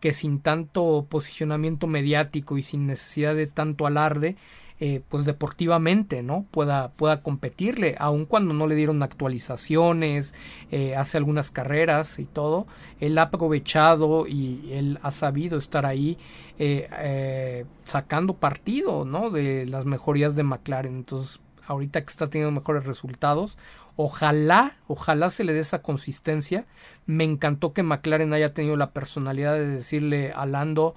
[0.00, 4.36] que sin tanto posicionamiento mediático y sin necesidad de tanto alarde,
[4.80, 6.46] eh, pues deportivamente, ¿no?
[6.52, 10.36] Pueda, pueda competirle, aun cuando no le dieron actualizaciones,
[10.70, 12.68] eh, hace algunas carreras y todo,
[13.00, 16.16] él ha aprovechado y él ha sabido estar ahí
[16.60, 19.30] eh, sacando partido, ¿no?
[19.30, 20.94] De las mejorías de McLaren.
[20.94, 23.58] Entonces, ahorita que está teniendo mejores resultados,
[24.00, 26.66] Ojalá, ojalá se le dé esa consistencia.
[27.06, 30.94] Me encantó que McLaren haya tenido la personalidad de decirle a Lando,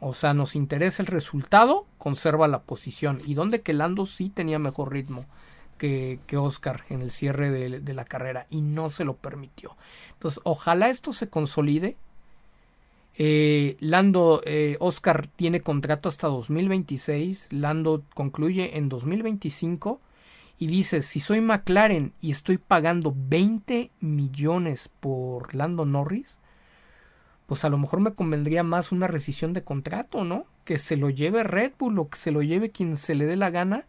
[0.00, 3.20] o sea, nos interesa el resultado, conserva la posición.
[3.24, 5.24] Y donde que Lando sí tenía mejor ritmo
[5.78, 9.76] que, que Oscar en el cierre de, la carrera y no se lo permitió.
[10.14, 11.96] Entonces, ojalá esto se consolide.
[13.18, 20.00] Eh, Lando, eh, Oscar tiene contrato hasta 2026, Lando concluye en 2025
[20.62, 26.38] y dice, si soy McLaren y estoy pagando 20 millones por Lando Norris,
[27.48, 30.46] pues a lo mejor me convendría más una rescisión de contrato, ¿no?
[30.64, 33.34] Que se lo lleve Red Bull o que se lo lleve quien se le dé
[33.34, 33.86] la gana,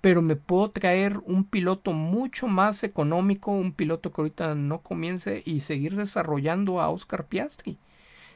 [0.00, 5.44] pero me puedo traer un piloto mucho más económico, un piloto que ahorita no comience
[5.46, 7.78] y seguir desarrollando a Oscar Piastri.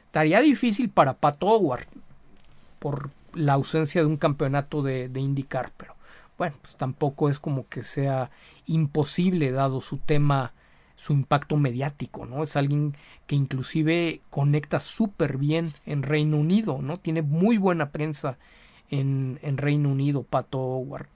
[0.05, 1.87] Estaría difícil para Pat Howard
[2.79, 5.92] por la ausencia de un campeonato de, de IndyCar, pero
[6.37, 8.31] bueno, pues tampoco es como que sea
[8.65, 10.53] imposible dado su tema
[10.95, 12.43] su impacto mediático, ¿no?
[12.43, 12.95] Es alguien
[13.27, 16.97] que inclusive conecta súper bien en Reino Unido, ¿no?
[16.97, 18.37] Tiene muy buena prensa
[18.89, 21.07] en, en Reino Unido, Pato Howard,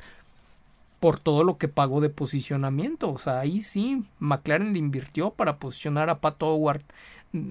[0.99, 3.11] por todo lo que pagó de posicionamiento.
[3.11, 6.81] O sea, ahí sí, McLaren le invirtió para posicionar a Pato Howard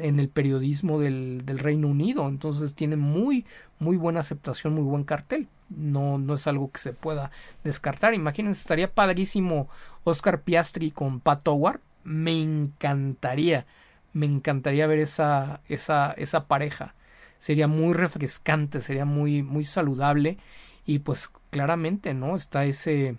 [0.00, 2.28] en el periodismo del, del, Reino Unido.
[2.28, 3.44] Entonces tiene muy,
[3.78, 5.48] muy buena aceptación, muy buen cartel.
[5.68, 7.30] No, no es algo que se pueda
[7.64, 8.14] descartar.
[8.14, 9.68] Imagínense, estaría padrísimo
[10.04, 13.66] Oscar Piastri con Pato Howard me encantaría,
[14.12, 16.94] me encantaría ver esa, esa, esa pareja.
[17.38, 20.38] Sería muy refrescante, sería muy, muy saludable
[20.86, 22.36] y pues claramente, ¿no?
[22.36, 23.16] Está ese,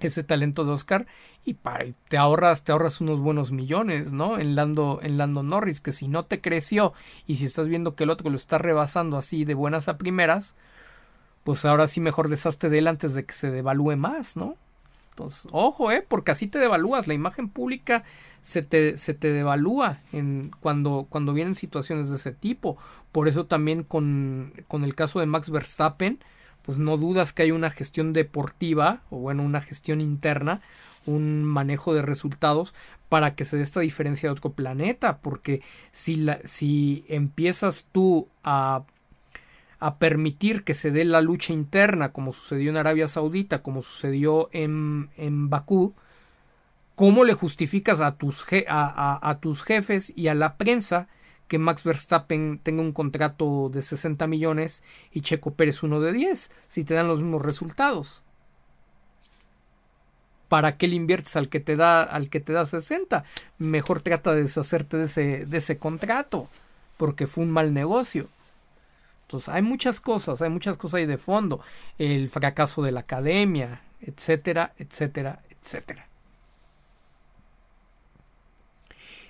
[0.00, 1.06] ese talento de Oscar
[1.50, 4.38] y te ahorras, te ahorras unos buenos millones, ¿no?
[4.38, 6.92] En Lando, en Lando Norris, que si no te creció
[7.26, 10.54] y si estás viendo que el otro lo está rebasando así de buenas a primeras,
[11.44, 14.56] pues ahora sí mejor deshazte de él antes de que se devalúe más, ¿no?
[15.50, 16.04] ojo, ¿eh?
[16.06, 17.06] Porque así te devalúas.
[17.06, 18.04] La imagen pública
[18.42, 22.78] se te, se te devalúa en, cuando, cuando vienen situaciones de ese tipo.
[23.12, 26.18] Por eso también con, con el caso de Max Verstappen,
[26.62, 30.60] pues no dudas que hay una gestión deportiva, o bueno, una gestión interna,
[31.08, 32.74] un manejo de resultados
[33.08, 35.62] para que se dé esta diferencia de otro planeta, porque
[35.92, 38.84] si, la, si empiezas tú a
[39.80, 44.48] a permitir que se dé la lucha interna, como sucedió en Arabia Saudita, como sucedió
[44.52, 45.94] en, en Bakú,
[46.94, 51.06] ¿cómo le justificas a tus, a, a, tus jefes y a la prensa
[51.46, 54.82] que Max Verstappen tenga un contrato de 60 millones
[55.12, 58.24] y Checo Pérez uno de 10, si te dan los mismos resultados?
[60.48, 63.24] ¿Para qué le inviertes al que te da, al que te da 60?
[63.58, 66.48] Mejor trata de deshacerte de ese, de ese contrato,
[66.96, 68.28] porque fue un mal negocio.
[69.26, 71.60] Entonces hay muchas cosas, hay muchas cosas ahí de fondo.
[71.98, 76.08] El fracaso de la academia, etcétera, etcétera, etcétera.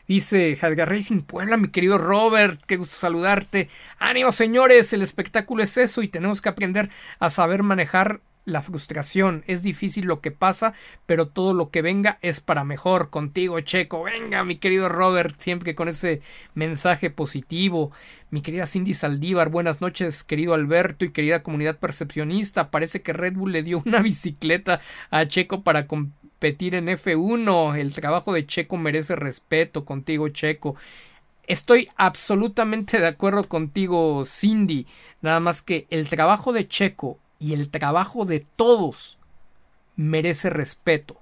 [0.09, 3.69] Dice Jadgar Racing Puebla, mi querido Robert, qué gusto saludarte.
[3.99, 6.89] Ánimo, señores, el espectáculo es eso y tenemos que aprender
[7.19, 9.45] a saber manejar la frustración.
[9.47, 10.75] Es difícil lo que pasa,
[11.07, 13.11] pero todo lo que venga es para mejor.
[13.11, 14.03] Contigo, Checo.
[14.03, 16.23] Venga, mi querido Robert, siempre con ese
[16.55, 17.93] mensaje positivo.
[18.31, 22.71] Mi querida Cindy Saldívar, buenas noches, querido Alberto y querida comunidad percepcionista.
[22.71, 24.81] Parece que Red Bull le dio una bicicleta
[25.11, 27.77] a Checo para competir en F1.
[27.77, 29.85] El trabajo de Checo merece respeto.
[29.85, 30.77] Contigo, Checo.
[31.47, 34.87] Estoy absolutamente de acuerdo contigo, Cindy.
[35.23, 39.19] Nada más que el trabajo de Checo y el trabajo de todos
[39.97, 41.21] merece respeto.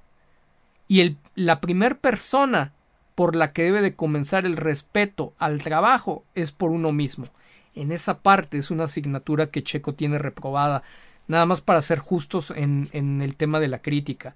[0.89, 2.73] Y el, la primera persona
[3.15, 7.27] por la que debe de comenzar el respeto al trabajo es por uno mismo.
[7.75, 10.83] En esa parte es una asignatura que Checo tiene reprobada,
[11.27, 14.35] nada más para ser justos en, en el tema de la crítica.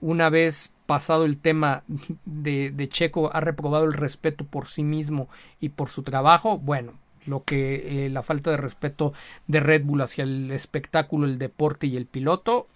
[0.00, 1.84] Una vez pasado el tema
[2.24, 5.28] de, de Checo ha reprobado el respeto por sí mismo
[5.60, 6.94] y por su trabajo, bueno,
[7.26, 9.12] lo que eh, la falta de respeto
[9.46, 12.66] de Red Bull hacia el espectáculo, el deporte y el piloto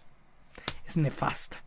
[0.86, 1.62] es nefasta.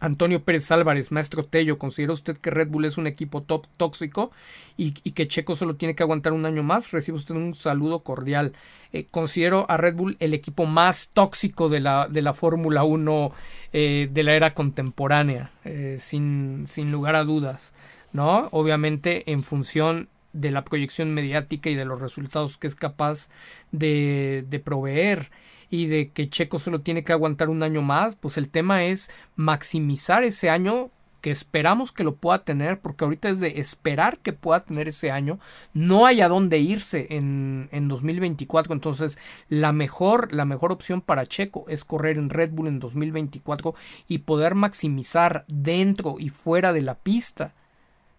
[0.00, 4.30] Antonio Pérez Álvarez, maestro Tello, ¿considera usted que Red Bull es un equipo top tóxico
[4.76, 6.92] y, que Checo solo tiene que aguantar un año más?
[6.92, 8.52] Recibe usted un saludo cordial.
[8.92, 13.32] Eh, considero a Red Bull el equipo más tóxico de la, de la Fórmula 1
[13.72, 15.50] eh, de la era contemporánea,
[15.98, 17.74] sin, sin lugar a dudas.
[18.12, 18.48] ¿no?
[18.52, 23.28] Obviamente en función de la proyección mediática y de los resultados que es capaz
[23.72, 25.30] de, de proveer
[25.70, 29.10] y de que Checo solo tiene que aguantar un año más, pues el tema es
[29.36, 30.90] maximizar ese año
[31.20, 35.10] que esperamos que lo pueda tener, porque ahorita es de esperar que pueda tener ese
[35.10, 35.40] año,
[35.74, 39.18] no hay a dónde irse en, en 2024, entonces
[39.48, 43.74] la mejor, la mejor opción para Checo es correr en Red Bull en 2024
[44.06, 47.52] y poder maximizar dentro y fuera de la pista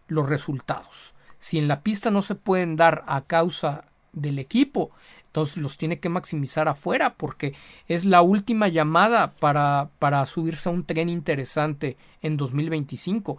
[0.07, 1.13] los resultados.
[1.39, 4.91] Si en la pista no se pueden dar a causa del equipo,
[5.27, 7.53] Entonces los tiene que maximizar afuera porque
[7.87, 13.37] es la última llamada para, para subirse a un tren interesante en 2025.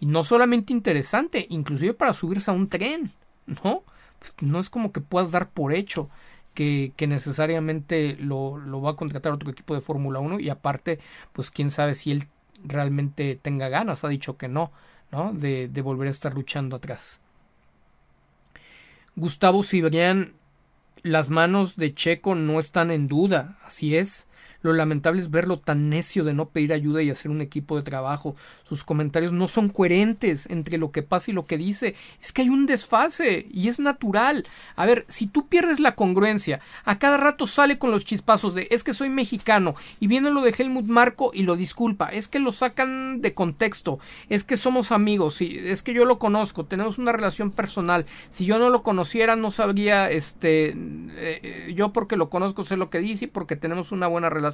[0.00, 3.12] Y no solamente interesante, inclusive para subirse a un tren,
[3.46, 3.82] ¿no?
[4.18, 6.10] Pues no es como que puedas dar por hecho
[6.54, 10.98] que, que necesariamente lo, lo, va a contratar otro equipo de Fórmula 1 y aparte,
[11.32, 12.26] pues quién sabe si él
[12.64, 14.72] realmente tenga ganas, ha dicho que no,
[15.12, 15.32] ¿no?
[15.32, 17.20] De, de volver a estar luchando atrás.
[19.18, 20.34] Gustavo Cibrián
[21.02, 24.27] las manos de Checo no están en duda, así es.
[24.60, 27.82] Lo lamentable es verlo tan necio de no pedir ayuda y hacer un equipo de
[27.82, 28.34] trabajo.
[28.64, 31.94] Sus comentarios no son coherentes entre lo que pasa y lo que dice.
[32.20, 34.46] Es que hay un desfase y es natural.
[34.74, 38.66] A ver, si tú pierdes la congruencia, a cada rato sale con los chispazos de
[38.70, 42.08] es que soy mexicano y viene lo de Helmut Marco y lo disculpa.
[42.08, 44.00] Es que lo sacan de contexto.
[44.28, 45.40] Es que somos amigos.
[45.40, 46.64] es que yo lo conozco.
[46.64, 48.06] Tenemos una relación personal.
[48.30, 52.90] Si yo no lo conociera, no sabría, este, eh, yo porque lo conozco sé lo
[52.90, 54.47] que dice y porque tenemos una buena relación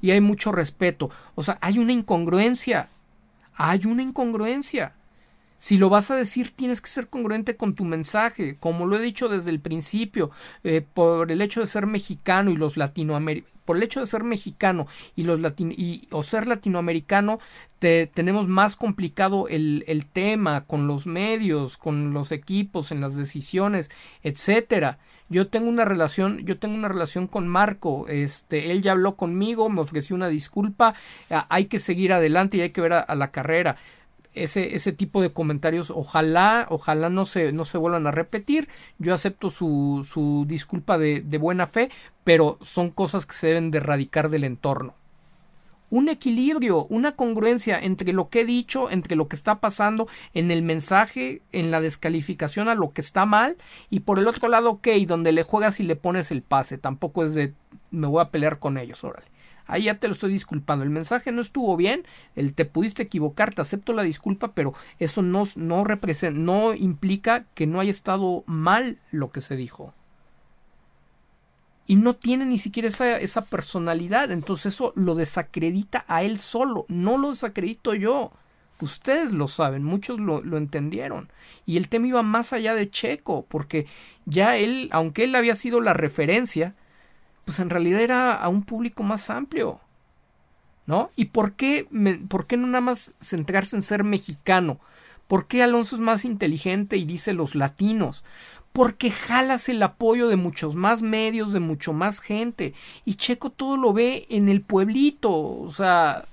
[0.00, 1.10] y hay mucho respeto.
[1.34, 2.88] O sea, hay una incongruencia.
[3.54, 4.94] Hay una incongruencia.
[5.58, 9.00] Si lo vas a decir, tienes que ser congruente con tu mensaje, como lo he
[9.00, 10.32] dicho desde el principio,
[10.64, 14.24] eh, por el hecho de ser mexicano y los latinoamericanos, por el hecho de ser
[14.24, 17.38] mexicano y los y, o ser latinoamericano,
[17.78, 23.14] te, tenemos más complicado el, el tema con los medios, con los equipos, en las
[23.14, 23.90] decisiones,
[24.24, 24.98] etcétera
[25.32, 29.68] yo tengo una relación, yo tengo una relación con Marco, este, él ya habló conmigo,
[29.70, 30.94] me ofreció una disculpa,
[31.48, 33.76] hay que seguir adelante y hay que ver a, la carrera.
[34.34, 38.68] Ese, ese tipo de comentarios, ojalá, ojalá no se, no se vuelvan a repetir.
[38.98, 41.90] Yo acepto su, su disculpa de, de buena fe,
[42.24, 44.94] pero son cosas que se deben de erradicar del entorno
[45.92, 50.50] un equilibrio, una congruencia entre lo que he dicho, entre lo que está pasando en
[50.50, 53.58] el mensaje, en la descalificación a lo que está mal,
[53.90, 57.26] y por el otro lado, ok, donde le juegas y le pones el pase, tampoco
[57.26, 57.52] es de
[57.90, 59.26] me voy a pelear con ellos, órale.
[59.66, 60.82] Ahí ya te lo estoy disculpando.
[60.82, 62.06] El mensaje no estuvo bien,
[62.36, 67.44] el te pudiste equivocar, te acepto la disculpa, pero eso no, no representa, no implica
[67.52, 69.92] que no haya estado mal lo que se dijo
[71.86, 74.30] y no tiene ni siquiera esa, esa, personalidad.
[74.30, 78.32] Entonces eso lo desacredita a él solo, no lo desacredito yo.
[78.80, 81.28] Ustedes lo saben, muchos lo, lo, entendieron.
[81.66, 83.86] Y el tema iba más allá de Checo, porque
[84.26, 86.74] ya él, aunque él había sido la referencia,
[87.44, 89.80] pues en realidad era a un público más amplio.
[90.84, 91.10] ¿No?
[91.14, 91.86] ¿Y por qué,
[92.28, 94.80] por qué no nada más centrarse en ser mexicano?
[95.28, 98.24] ¿Por qué Alonso es más inteligente y dice los latinos?
[98.72, 102.74] Porque jalas el apoyo de muchos más medios, de mucho más gente.
[103.04, 105.32] Y Checo todo lo ve en el pueblito.
[105.32, 106.26] O sea,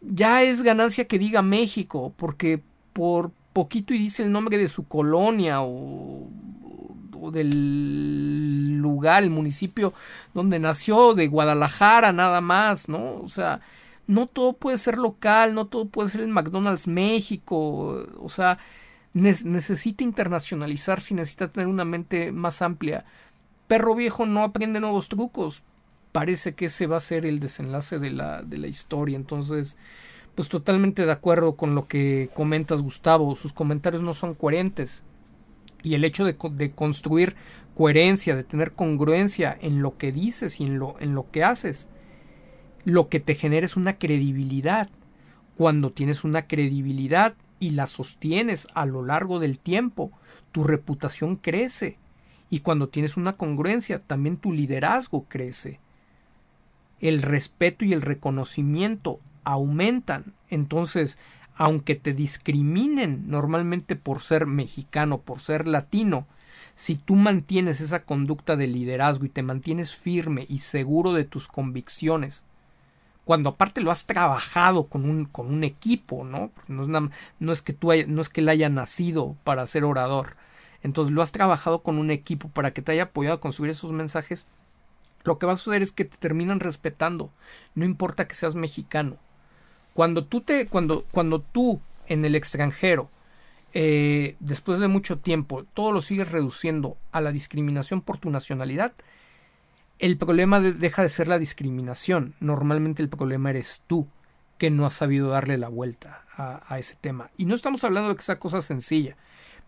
[0.00, 2.62] ya es ganancia que diga México, porque
[2.92, 6.28] por poquito y dice el nombre de su colonia o,
[7.18, 9.94] o del lugar, el municipio
[10.34, 13.20] donde nació, de Guadalajara nada más, ¿no?
[13.22, 13.60] O sea,
[14.06, 18.58] no todo puede ser local, no todo puede ser el McDonald's México, o sea,
[19.14, 23.04] necesita internacionalizarse y necesita tener una mente más amplia.
[23.66, 25.62] Perro viejo no aprende nuevos trucos.
[26.12, 29.16] Parece que ese va a ser el desenlace de la, de la historia.
[29.16, 29.76] Entonces,
[30.34, 33.34] pues totalmente de acuerdo con lo que comentas, Gustavo.
[33.34, 35.02] Sus comentarios no son coherentes.
[35.82, 37.34] Y el hecho de, de construir
[37.74, 41.88] coherencia, de tener congruencia en lo que dices y en lo, en lo que haces,
[42.84, 44.90] lo que te genera es una credibilidad.
[45.56, 50.10] Cuando tienes una credibilidad, y la sostienes a lo largo del tiempo,
[50.50, 51.96] tu reputación crece.
[52.50, 55.78] Y cuando tienes una congruencia, también tu liderazgo crece.
[56.98, 60.34] El respeto y el reconocimiento aumentan.
[60.50, 61.20] Entonces,
[61.54, 66.26] aunque te discriminen normalmente por ser mexicano, por ser latino,
[66.74, 71.46] si tú mantienes esa conducta de liderazgo y te mantienes firme y seguro de tus
[71.46, 72.44] convicciones,
[73.24, 76.50] cuando aparte lo has trabajado con un, con un equipo, ¿no?
[76.66, 80.36] No es, no es que tú no es que él haya nacido para ser orador.
[80.82, 83.92] Entonces lo has trabajado con un equipo para que te haya apoyado a construir esos
[83.92, 84.46] mensajes.
[85.24, 87.30] Lo que va a suceder es que te terminan respetando.
[87.76, 89.16] No importa que seas mexicano.
[89.94, 93.08] Cuando tú te, cuando, cuando tú en el extranjero,
[93.74, 98.92] eh, después de mucho tiempo, todo lo sigues reduciendo a la discriminación por tu nacionalidad,
[99.98, 102.34] el problema deja de ser la discriminación.
[102.40, 104.08] Normalmente el problema eres tú
[104.58, 107.30] que no has sabido darle la vuelta a, ese tema.
[107.36, 109.16] Y no estamos hablando de que sea cosa sencilla,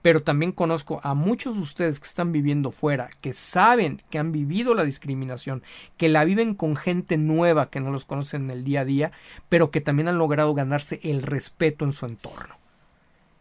[0.02, 4.32] pero también conozco a muchos de ustedes que están viviendo fuera, que saben que han
[4.32, 5.62] vivido la discriminación,
[5.96, 9.12] que la viven con gente nueva que no los conocen en el día a día,
[9.48, 12.56] pero que también han logrado ganarse el respeto en su entorno.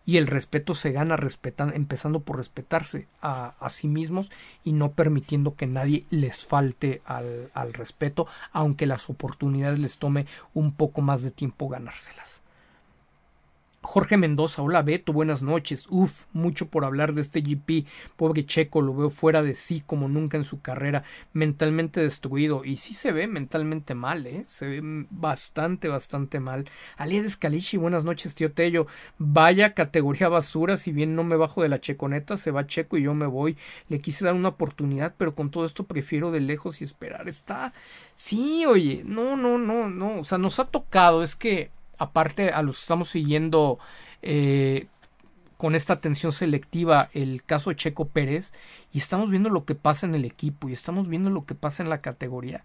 [0.06, 4.32] Y el respeto se gana respetan, empezando por respetarse a, sí mismos
[4.64, 10.28] y no permitiendo que nadie les falte al, al respeto, aunque las oportunidades les tome
[10.54, 12.43] un poco más de tiempo ganárselas.
[13.84, 15.88] Jorge Mendoza, hola Beto, buenas noches.
[15.90, 17.86] Uf, mucho por hablar de este GP.
[18.16, 21.04] Pobre Checo, lo veo fuera de sí como nunca en su carrera,
[21.34, 22.64] mentalmente destruido.
[22.64, 24.46] Y sí se ve mentalmente mal, ¿eh?
[24.48, 26.70] Se ve bastante, bastante mal.
[26.96, 28.88] Alía Scalici, buenas noches, tío Tello.
[29.18, 33.04] Vaya categoría basura, si bien no me bajo de la checoneta, se va Checo y
[33.04, 33.58] yo me voy.
[33.90, 37.28] Le quise dar una oportunidad, pero con todo esto prefiero de lejos y esperar.
[37.28, 37.74] Está.
[38.16, 40.20] Sí, oye, no, no, no, no.
[40.20, 43.80] O sea, nos ha tocado, es que aparte a los que estamos siguiendo
[44.22, 44.88] eh,
[45.58, 48.52] con esta atención selectiva el caso de Checo Pérez
[48.92, 51.84] y estamos viendo lo que pasa en el equipo y estamos viendo lo que pasa
[51.84, 52.64] en la categoría.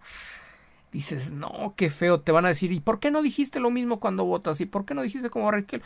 [0.91, 3.99] Dices, no, qué feo, te van a decir, ¿y por qué no dijiste lo mismo
[3.99, 4.59] cuando votas?
[4.59, 5.83] ¿Y por qué no dijiste como Raquel?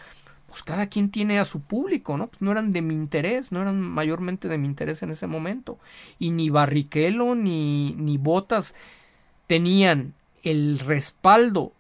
[0.48, 2.28] Pues cada quien tiene a su público, ¿no?
[2.28, 5.78] Pues no eran de mi interés, no eran mayormente de mi interés en ese momento.
[6.20, 8.76] Y ni Barrichello ni, ni Botas
[9.48, 11.74] tenían el respaldo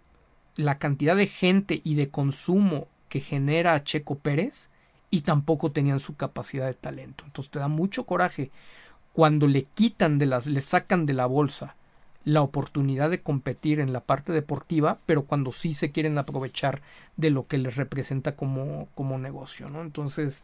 [0.55, 4.69] la cantidad de gente y de consumo que genera Checo Pérez
[5.09, 7.23] y tampoco tenían su capacidad de talento.
[7.25, 8.51] Entonces te da mucho coraje
[9.13, 11.75] cuando le quitan de las, le sacan de la bolsa
[12.25, 16.81] la oportunidad de competir en la parte deportiva, pero cuando sí se quieren aprovechar
[17.17, 19.81] de lo que les representa como, como negocio, ¿no?
[19.81, 20.43] Entonces,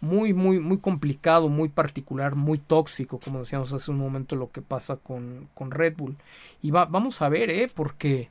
[0.00, 4.60] muy, muy, muy complicado, muy particular, muy tóxico, como decíamos hace un momento, lo que
[4.60, 6.16] pasa con, con Red Bull.
[6.62, 7.70] Y va, vamos a ver, ¿eh?
[7.74, 8.28] Porque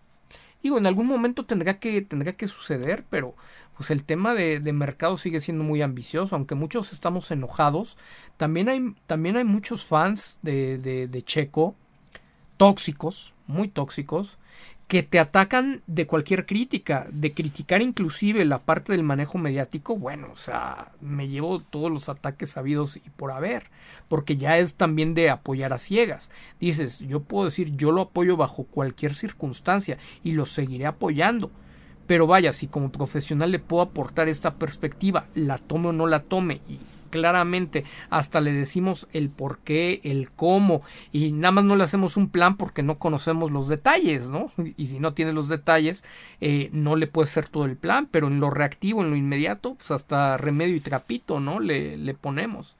[0.64, 3.36] Digo, en algún momento tendrá que, tendrá que suceder, pero
[3.76, 7.98] pues el tema de, de, mercado sigue siendo muy ambicioso, aunque muchos estamos enojados,
[8.38, 11.76] también hay, también hay muchos fans de, de, de Checo
[12.58, 14.38] tóxicos, muy tóxicos,
[14.88, 20.28] que te atacan de cualquier crítica, de criticar inclusive la parte del manejo mediático, bueno,
[20.32, 23.72] o sea, me llevo todos los ataques sabidos y por haber,
[24.08, 26.30] porque ya es también de apoyar a ciegas.
[26.60, 31.50] Dices, yo puedo decir, yo lo apoyo bajo cualquier circunstancia y lo seguiré apoyando.
[32.06, 36.20] Pero vaya, si como profesional le puedo aportar esta perspectiva, la tome o no la
[36.20, 36.78] tome y
[37.14, 40.82] claramente, hasta le decimos el por qué, el cómo,
[41.12, 44.52] y nada más no le hacemos un plan porque no conocemos los detalles, ¿no?
[44.78, 46.04] Y si no tiene los detalles,
[46.42, 49.76] eh, no le puede ser todo el plan, pero en lo reactivo, en lo inmediato,
[49.76, 51.60] pues hasta remedio y trapito, ¿no?
[51.60, 52.76] Le, le ponemos.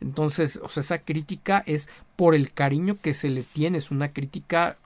[0.00, 4.12] Entonces, o sea, esa crítica es por el cariño que se le tiene, es una
[4.14, 4.78] crítica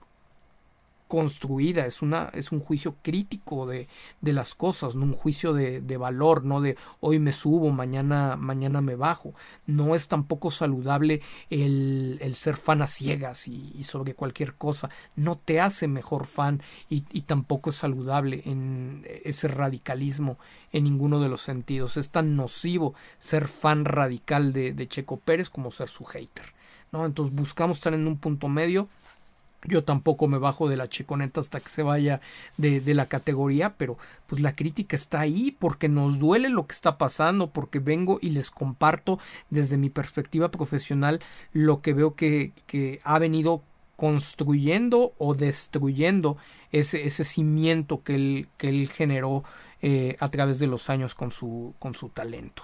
[1.08, 3.88] construida, es, una, es un juicio crítico de,
[4.20, 8.36] de las cosas, no un juicio de, de, valor, no de hoy me subo, mañana,
[8.36, 9.34] mañana me bajo.
[9.66, 14.90] No es tampoco saludable el, el ser fan a ciegas y, sobre cualquier cosa.
[15.16, 20.38] No te hace mejor fan y, y, tampoco es saludable en ese radicalismo
[20.72, 21.96] en ninguno de los sentidos.
[21.96, 26.52] Es tan nocivo ser fan radical de, de Checo Pérez como ser su hater.
[26.92, 27.06] ¿no?
[27.06, 28.88] Entonces buscamos estar en un punto medio
[29.64, 32.20] yo tampoco me bajo de la checoneta hasta que se vaya
[32.56, 36.74] de, de, la categoría, pero pues la crítica está ahí porque nos duele lo que
[36.74, 39.18] está pasando, porque vengo y les comparto
[39.50, 41.20] desde mi perspectiva profesional
[41.52, 43.62] lo que veo que, que ha venido
[43.96, 46.36] construyendo o destruyendo
[46.70, 49.42] ese, ese cimiento que él, que él generó
[49.82, 52.62] eh, a través de los años con su, con su talento.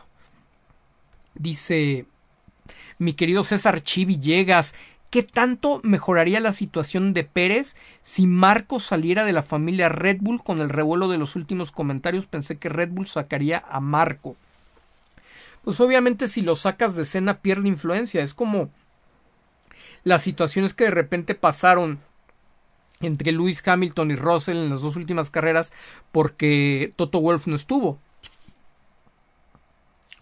[1.34, 2.06] Dice
[2.98, 4.74] mi querido César Chivillegas,
[5.14, 10.42] ¿Qué tanto mejoraría la situación de Pérez si Marco saliera de la familia Red Bull?
[10.42, 14.34] Con el revuelo de los últimos comentarios pensé que Red Bull sacaría a Marco.
[15.62, 18.24] Pues obviamente si lo sacas de escena pierde influencia.
[18.24, 18.70] Es como
[20.02, 22.00] las situaciones que de repente pasaron
[23.00, 25.72] entre Lewis Hamilton y Russell en las dos últimas carreras
[26.10, 28.00] porque Toto Wolf no estuvo.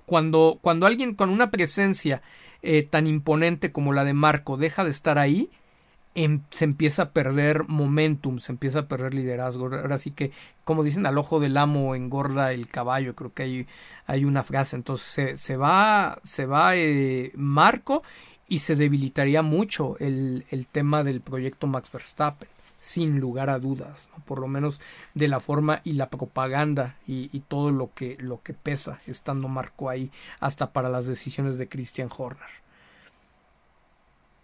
[0.05, 2.21] Cuando, cuando alguien con una presencia
[2.63, 5.51] eh, tan imponente como la de Marco deja de estar ahí,
[6.15, 9.67] em, se empieza a perder momentum, se empieza a perder liderazgo.
[9.67, 10.33] Ahora sí que,
[10.65, 13.67] como dicen, al ojo del amo engorda el caballo, creo que hay,
[14.07, 14.77] hay una frase.
[14.77, 18.03] Entonces se, se va, se va eh, Marco
[18.49, 22.52] y se debilitaría mucho el, el tema del proyecto Max Verstappen
[22.83, 24.81] sin lugar a dudas, por lo menos
[25.15, 29.89] de la forma y la propaganda y, todo lo que, lo que pesa estando Marco
[29.89, 30.11] ahí
[30.41, 32.49] hasta para las decisiones de Christian Horner.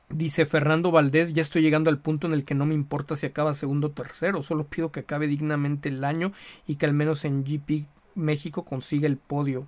[0.09, 3.27] Dice Fernando Valdés, ya estoy llegando al punto en el que no me importa si
[3.27, 6.33] acaba segundo o tercero, solo pido que acabe dignamente el año
[6.69, 9.67] y que al menos en GP México consiga el podio.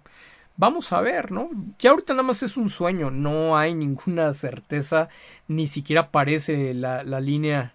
[0.56, 1.50] Vamos a ver, ¿no?
[1.80, 5.08] Ya ahorita nada más es un sueño, no hay ninguna certeza,
[5.48, 7.74] ni siquiera aparece la, la línea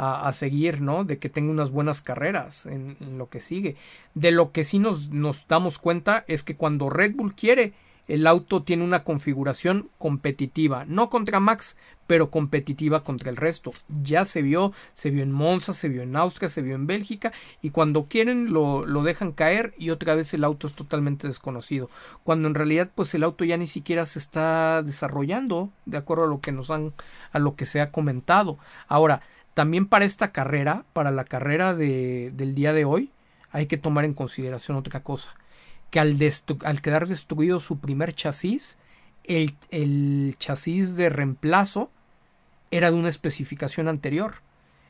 [0.00, 1.04] a, seguir, ¿no?
[1.04, 3.76] De que tenga unas buenas carreras en, lo que sigue.
[4.14, 7.74] De lo que sí nos, nos damos cuenta es que cuando Red Bull quiere,
[8.08, 13.72] el auto tiene una configuración competitiva, no contra Max, pero competitiva contra el resto.
[14.02, 17.32] Ya se vio, se vio en Monza, se vio en Austria, se vio en Bélgica,
[17.62, 21.88] y cuando quieren lo, lo dejan caer y otra vez el auto es totalmente desconocido.
[22.24, 26.28] Cuando en realidad pues el auto ya ni siquiera se está desarrollando, de acuerdo a
[26.28, 26.94] lo que nos han,
[27.30, 28.58] a lo que se ha comentado.
[28.88, 29.22] Ahora,
[29.54, 33.10] también para esta carrera, para la carrera de, del día de hoy,
[33.50, 35.34] hay que tomar en consideración otra cosa
[35.90, 36.16] que al,
[36.64, 38.78] al quedar destruido su primer chasis,
[39.24, 41.90] el, el chasis de reemplazo
[42.70, 44.34] era de una especificación anterior.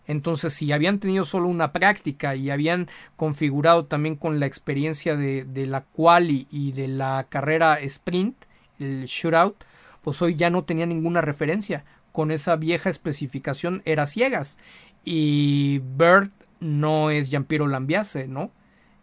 [0.07, 5.45] Entonces, si habían tenido solo una práctica y habían configurado también con la experiencia de,
[5.45, 8.37] de la quali y de la carrera sprint,
[8.79, 9.57] el shootout,
[10.03, 11.85] pues hoy ya no tenía ninguna referencia.
[12.13, 14.59] Con esa vieja especificación era ciegas.
[15.05, 16.31] Y Bird
[16.61, 18.51] no es Giampiero Lambiase, ¿no?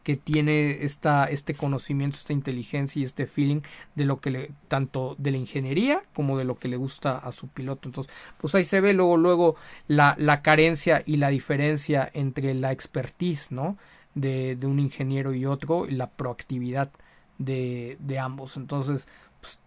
[0.08, 3.60] que tiene esta, este conocimiento, esta inteligencia y este feeling
[3.96, 7.34] de lo que le, tanto de la ingeniería como de lo que le gusta a
[7.34, 7.90] su piloto.
[7.90, 9.58] Entonces, pues ahí se ve luego, luego
[9.90, 13.78] la, la carencia y la diferencia entre la expertise, ¿no?
[14.16, 16.90] De, de un ingeniero y otro, y la proactividad
[17.38, 18.56] de, de ambos.
[18.56, 19.10] Entonces,
[19.42, 19.60] pues,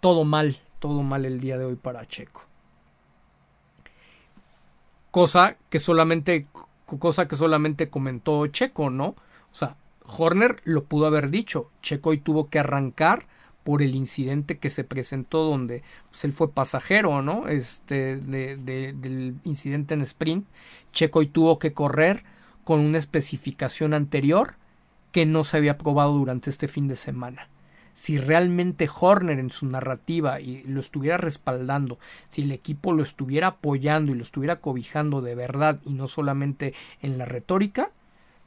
[0.00, 2.46] todo mal, todo mal el día de hoy para Checo.
[5.16, 6.46] Cosa que solamente,
[6.84, 9.06] cosa que solamente comentó Checo, ¿no?
[9.50, 11.70] O sea, Horner lo pudo haber dicho.
[11.80, 13.26] Checo hoy tuvo que arrancar
[13.64, 17.48] por el incidente que se presentó donde pues, él fue pasajero, ¿no?
[17.48, 20.46] Este, de, del incidente en sprint.
[20.92, 22.22] Checo hoy tuvo que correr
[22.64, 24.56] con una especificación anterior
[25.12, 27.48] que no se había probado durante este fin de semana.
[27.96, 31.98] Si realmente Horner en su narrativa y lo estuviera respaldando,
[32.28, 36.74] si el equipo lo estuviera apoyando y lo estuviera cobijando de verdad y no solamente
[37.00, 37.88] en la retórica,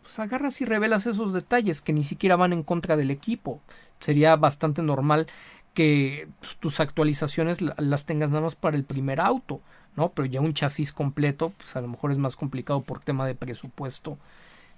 [0.04, 3.60] pues agarras y revelas esos detalles que ni siquiera van en contra del equipo.
[4.00, 5.26] Sería bastante normal
[5.74, 9.62] que pues, tus actualizaciones las tengas nada más para el primer auto,
[9.96, 10.12] ¿no?
[10.12, 13.34] Pero ya un chasis completo, pues a lo mejor es más complicado por tema de
[13.34, 14.20] presupuesto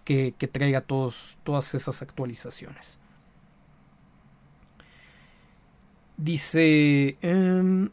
[0.05, 3.01] que, que traiga todos, todas esas actualizaciones.
[6.21, 7.17] Dice...
[7.23, 7.89] Em,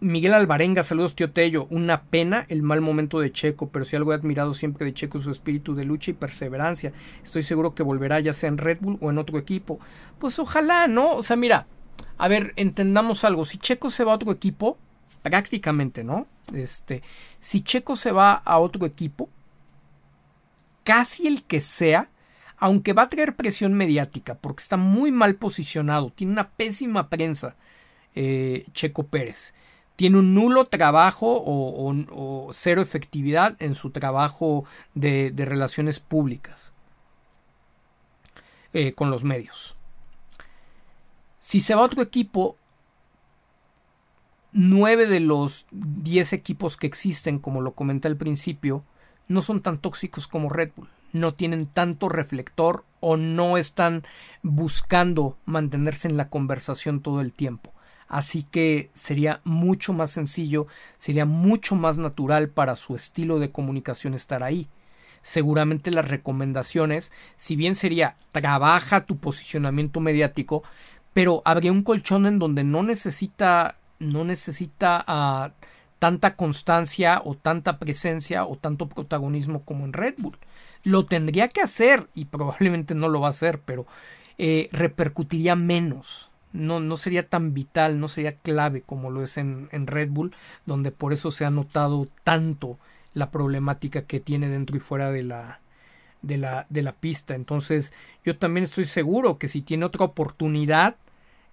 [0.00, 1.66] Miguel Alvarenga, saludos tío Tello.
[1.70, 5.18] Una pena el mal momento de Checo, pero si algo he admirado siempre de Checo
[5.18, 6.92] es su espíritu de lucha y perseverancia.
[7.24, 9.78] Estoy seguro que volverá ya sea en Red Bull o en otro equipo.
[10.18, 11.12] Pues ojalá, ¿no?
[11.14, 11.66] O sea, mira,
[12.18, 13.46] a ver, entendamos algo.
[13.46, 14.76] Si Checo se va a otro equipo,
[15.22, 16.26] prácticamente, ¿no?
[16.52, 17.02] Este,
[17.38, 19.30] si Checo se va a otro equipo,
[20.84, 22.10] casi el que sea,
[22.60, 27.56] aunque va a traer presión mediática, porque está muy mal posicionado, tiene una pésima prensa,
[28.14, 29.52] eh, Checo Pérez
[30.00, 34.64] tiene un nulo trabajo o, cero efectividad en su trabajo
[34.94, 36.72] de, relaciones públicas
[38.72, 39.76] eh, con los medios.
[41.40, 42.56] Si se va a otro equipo,
[44.52, 48.82] nueve de los diez equipos que existen, como lo comenté al principio,
[49.28, 54.02] no son tan tóxicos como Red Bull, no tienen tanto reflector o no están
[54.42, 57.72] buscando mantenerse en la conversación todo el tiempo.
[58.08, 60.66] Así que sería mucho más sencillo,
[60.98, 64.68] sería mucho más natural para su estilo de comunicación estar ahí.
[65.22, 70.64] Seguramente las recomendaciones, si bien sería trabaja tu posicionamiento mediático,
[71.12, 75.52] pero habría un colchón en donde no necesita no necesita ah,
[76.00, 80.38] tanta constancia o tanta presencia o tanto protagonismo como en Red Bull.
[80.84, 83.86] Lo tendría que hacer y probablemente no lo va a hacer, pero
[84.38, 89.68] eh, repercutiría menos no, no sería tan vital, no sería clave como lo es en,
[89.72, 90.34] en Red Bull,
[90.66, 92.78] donde por eso se ha notado tanto
[93.14, 95.60] la problemática que tiene dentro y fuera de la,
[96.22, 97.34] de la, de la pista.
[97.34, 97.92] Entonces,
[98.24, 100.96] yo también estoy seguro que si tiene otra oportunidad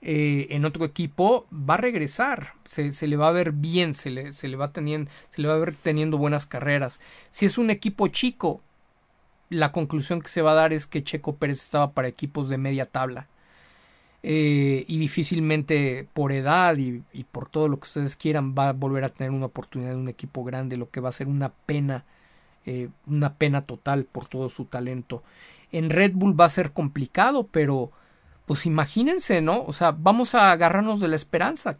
[0.01, 2.53] eh, en otro equipo, va a regresar.
[2.65, 5.47] Se, se, le va a ver bien, se le, se le va teniendo, se le
[5.47, 6.99] va a ver teniendo buenas carreras.
[7.29, 8.61] Si es un equipo chico,
[9.49, 12.57] la conclusión que se va a dar es que Checo Pérez estaba para equipos de
[12.57, 13.28] media tabla.
[14.24, 19.03] Eh, y difícilmente por edad y, por todo lo que ustedes quieran va a volver
[19.03, 22.03] a tener una oportunidad en un equipo grande, lo que va a ser una pena,
[22.65, 25.24] eh, una pena total por todo su talento.
[25.72, 27.91] En Red Bull va a ser complicado, pero
[28.45, 29.64] pues imagínense, ¿no?
[29.64, 31.78] O sea, vamos a agarrarnos de la esperanza.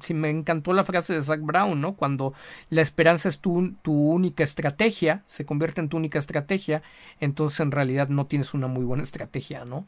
[0.00, 1.94] Si me encantó la frase de Zach Brown, ¿no?
[1.94, 2.34] Cuando
[2.70, 6.82] la esperanza es tu, tu única estrategia, se convierte en tu única estrategia,
[7.20, 9.86] entonces en realidad no tienes una muy buena estrategia, ¿no?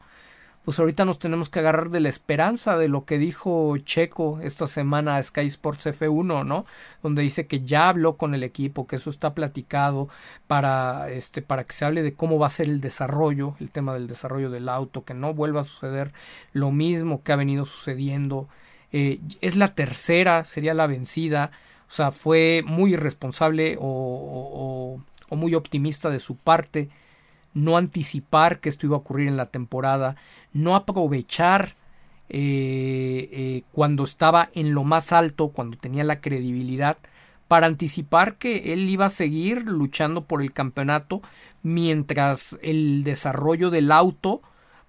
[0.65, 4.65] pues ahorita nos tenemos que agarrar de la esperanza de lo que dijo Checo esta
[4.65, 6.65] semana a Sky Sports F1, ¿no?
[7.03, 10.09] Donde dice que ya habló con el equipo, que eso está platicado
[10.47, 13.93] para este para que se hable de cómo va a ser el desarrollo, el tema
[13.93, 16.13] del desarrollo del auto, que no vuelva a suceder
[16.51, 18.49] lo mismo que ha venido sucediendo.
[18.97, 21.51] Eh, es la tercera, sería la vencida.
[21.89, 25.01] O sea, fue muy irresponsable o,
[25.31, 26.87] muy optimista de su parte
[27.53, 30.15] no anticipar que esto iba a ocurrir en la temporada,
[30.53, 31.75] no aprovechar
[32.29, 36.97] eh, eh, cuando estaba en lo más alto, cuando tenía la credibilidad,
[37.49, 41.21] para anticipar que él iba a seguir luchando por el campeonato
[41.63, 44.41] mientras el desarrollo del auto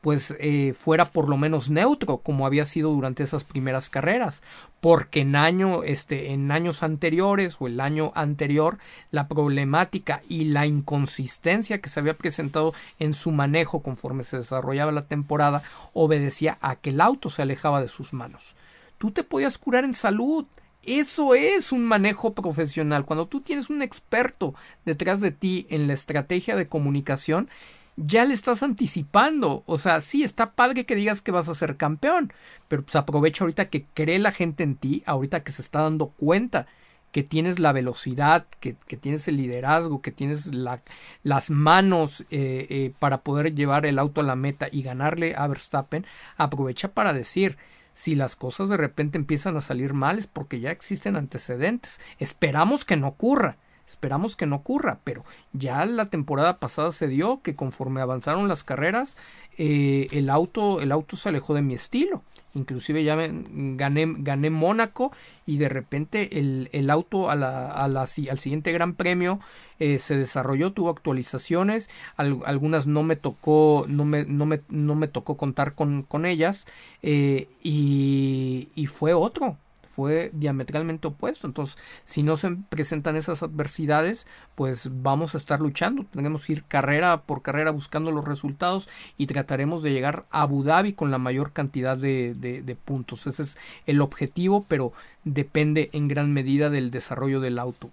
[0.06, 4.40] pues eh, fuera por lo menos neutro como había sido durante esas primeras carreras.
[4.80, 8.78] Porque en año este en años anteriores o el año anterior
[9.10, 14.92] la problemática y la inconsistencia que se había presentado en su manejo conforme se desarrollaba
[14.92, 18.54] la temporada obedecía a que el auto se alejaba de sus manos.
[18.98, 20.46] Tú te podías curar en salud.
[20.84, 23.04] Eso es un manejo profesional.
[23.06, 24.54] Cuando tú tienes un experto
[24.84, 27.48] detrás de ti en la estrategia de comunicación,
[27.97, 29.62] ya le estás anticipando.
[29.66, 32.32] O sea, sí, está padre que digas que vas a ser campeón,
[32.68, 36.09] pero pues aprovecha ahorita que cree la gente en ti, ahorita que se está dando
[36.09, 36.66] cuenta
[37.12, 40.82] que tienes la velocidad, que, tienes el liderazgo, que tienes la,
[41.23, 45.47] las manos eh, eh, para poder llevar el auto a la meta y ganarle a
[45.47, 46.05] Verstappen,
[46.36, 47.56] aprovecha para decir,
[47.94, 52.02] si las cosas de repente empiezan a salir mal es porque ya existen antecedentes.
[52.18, 53.56] Esperamos que no ocurra.
[53.86, 58.64] Esperamos que no ocurra, pero ya la temporada pasada se dio que conforme avanzaron las
[58.64, 59.16] carreras,
[59.58, 62.22] eh, el auto, el auto se alejó de mi estilo.
[62.54, 65.12] Inclusive ya gané, gané Mónaco
[65.44, 69.40] y de repente el, el auto a la, al siguiente Gran Premio
[69.78, 75.06] eh, se desarrolló, tuvo actualizaciones, algunas no me tocó, no me, no me, no me
[75.06, 76.66] tocó contar con, con ellas
[77.02, 79.58] eh, y, y fue otro,
[79.97, 81.47] fue diametralmente opuesto.
[81.47, 86.05] Entonces, si no se presentan esas adversidades, pues vamos a estar luchando.
[86.05, 90.64] Tendremos que ir carrera por carrera buscando los resultados y trataremos de llegar a Abu
[90.64, 93.27] Dhabi con la mayor cantidad de, puntos.
[93.27, 93.56] Ese es
[93.86, 94.93] el objetivo, pero
[95.24, 97.90] depende en gran medida del desarrollo del auto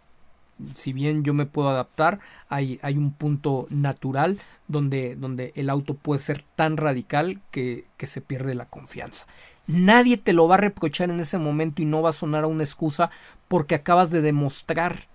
[0.75, 5.95] si bien yo me puedo adaptar, hay, hay un punto natural donde, donde, el auto
[5.95, 9.25] puede ser tan radical que se pierde la confianza.
[9.67, 12.47] Nadie te lo va a reprochar en ese momento y no va a sonar a
[12.47, 13.09] una excusa
[13.47, 15.07] porque acabas de demostrar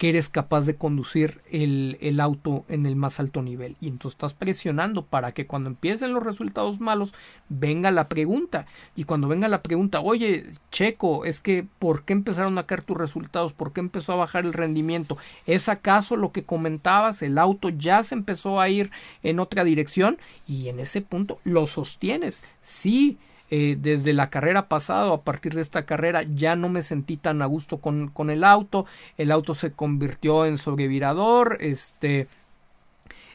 [0.00, 3.76] que eres capaz de conducir el, el, auto en el más alto nivel.
[3.82, 7.12] Y entonces estás presionando para que cuando empiecen los resultados malos
[7.50, 8.64] venga la pregunta.
[8.96, 12.96] Y cuando venga la pregunta, oye, Checo, es que ¿por qué empezaron a caer tus
[12.96, 13.52] resultados?
[13.52, 15.18] ¿Por qué empezó a bajar el rendimiento?
[15.44, 17.20] ¿Es acaso lo que comentabas?
[17.20, 18.90] El auto ya se empezó a ir
[19.22, 20.16] en otra dirección
[20.46, 22.42] y en ese punto lo sostienes.
[22.62, 23.18] Sí,
[23.50, 27.42] eh, desde la carrera pasada a partir de esta carrera ya no me sentí tan
[27.42, 28.86] a gusto con, con el auto,
[29.18, 32.28] el auto se convirtió en sobrevirador, este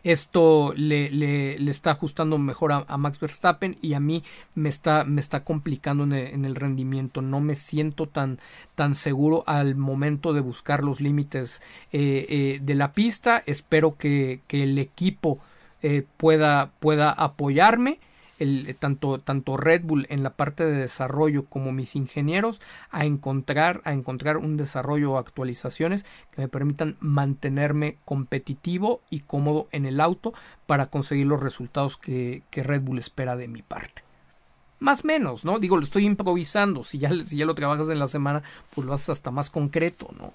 [0.05, 4.23] esto le, le, le, está ajustando mejor a, Max Verstappen y a mí
[4.53, 7.23] me está, me está complicando en el, rendimiento.
[7.23, 8.39] No me siento tan,
[8.75, 11.59] tan seguro al momento de buscar los límites
[11.91, 13.41] eh, eh, de la pista.
[13.47, 15.39] Espero que, que el equipo
[16.17, 17.99] pueda, pueda apoyarme
[18.39, 23.81] el, tanto, tanto Red Bull en la parte de desarrollo como mis ingenieros a encontrar,
[23.85, 30.01] a encontrar un desarrollo o actualizaciones que me permitan mantenerme competitivo y cómodo en el
[30.01, 30.33] auto
[30.65, 34.03] para conseguir los resultados que, que Red Bull espera de mi parte
[34.79, 35.57] más menos, ¿no?
[35.57, 36.83] Digo, lo estoy improvisando.
[36.83, 38.43] Si ya, si ya lo trabajas en la semana,
[38.73, 40.33] pues lo haces hasta más concreto, ¿no?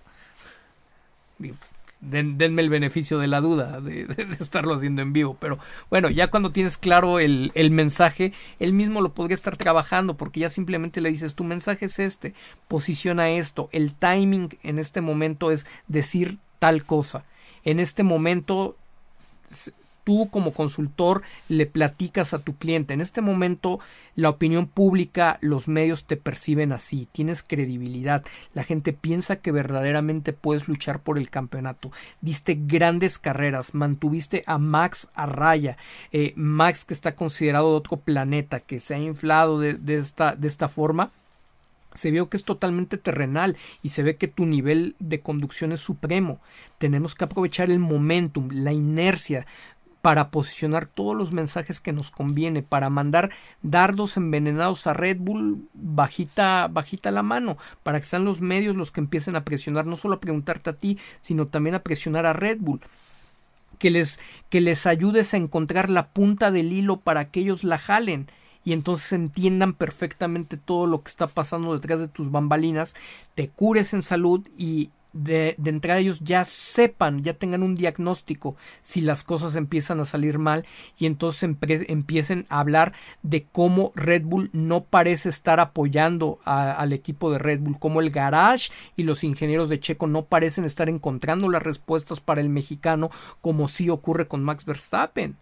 [2.00, 4.06] Denme el beneficio de la duda de,
[4.40, 5.36] estarlo haciendo en vivo.
[5.38, 5.58] Pero
[5.90, 10.40] bueno, ya cuando tienes claro el, el, mensaje, él mismo lo podría estar trabajando porque
[10.40, 12.34] ya simplemente le dices, tu mensaje es este,
[12.68, 17.24] posiciona esto, el timing en este momento es decir tal cosa.
[17.64, 18.76] En este momento
[20.04, 22.94] tú como consultor le platicas a tu cliente.
[22.94, 23.80] En este momento
[24.16, 28.24] la opinión pública, los medios te perciben así, tienes credibilidad,
[28.54, 31.90] la gente piensa que verdaderamente puedes luchar por el campeonato,
[32.20, 35.76] diste grandes carreras, mantuviste a Max a raya,
[36.12, 40.48] eh, Max que está considerado de otro planeta, que se ha inflado de, esta, de
[40.48, 41.12] esta forma,
[41.94, 45.80] se ve que es totalmente terrenal y se ve que tu nivel de conducción es
[45.80, 46.38] supremo.
[46.78, 49.46] Tenemos que aprovechar el momentum, la inercia
[50.02, 53.30] para posicionar todos los mensajes que nos conviene, para mandar
[53.62, 58.92] dardos envenenados a Red Bull bajita, bajita la mano, para que sean los medios los
[58.92, 62.32] que empiecen a presionar, no solo a preguntarte a ti, sino también a presionar a
[62.32, 62.80] Red Bull.
[63.78, 64.18] que les,
[64.50, 68.28] que les ayudes a encontrar la punta del hilo para que ellos la jalen
[68.64, 72.94] y entonces entiendan perfectamente todo lo que está pasando detrás de tus bambalinas,
[73.34, 78.56] te cures en salud y de, de, entrada ellos ya sepan, ya tengan un diagnóstico
[78.82, 80.66] si las cosas empiezan a salir mal
[80.98, 81.50] y entonces
[81.88, 82.92] empiecen a hablar
[83.22, 88.10] de cómo Red Bull no parece estar apoyando al equipo de Red Bull, cómo el
[88.10, 93.10] garage y los ingenieros de Checo no parecen estar encontrando las respuestas para el mexicano
[93.40, 95.36] como sí ocurre con Max Verstappen.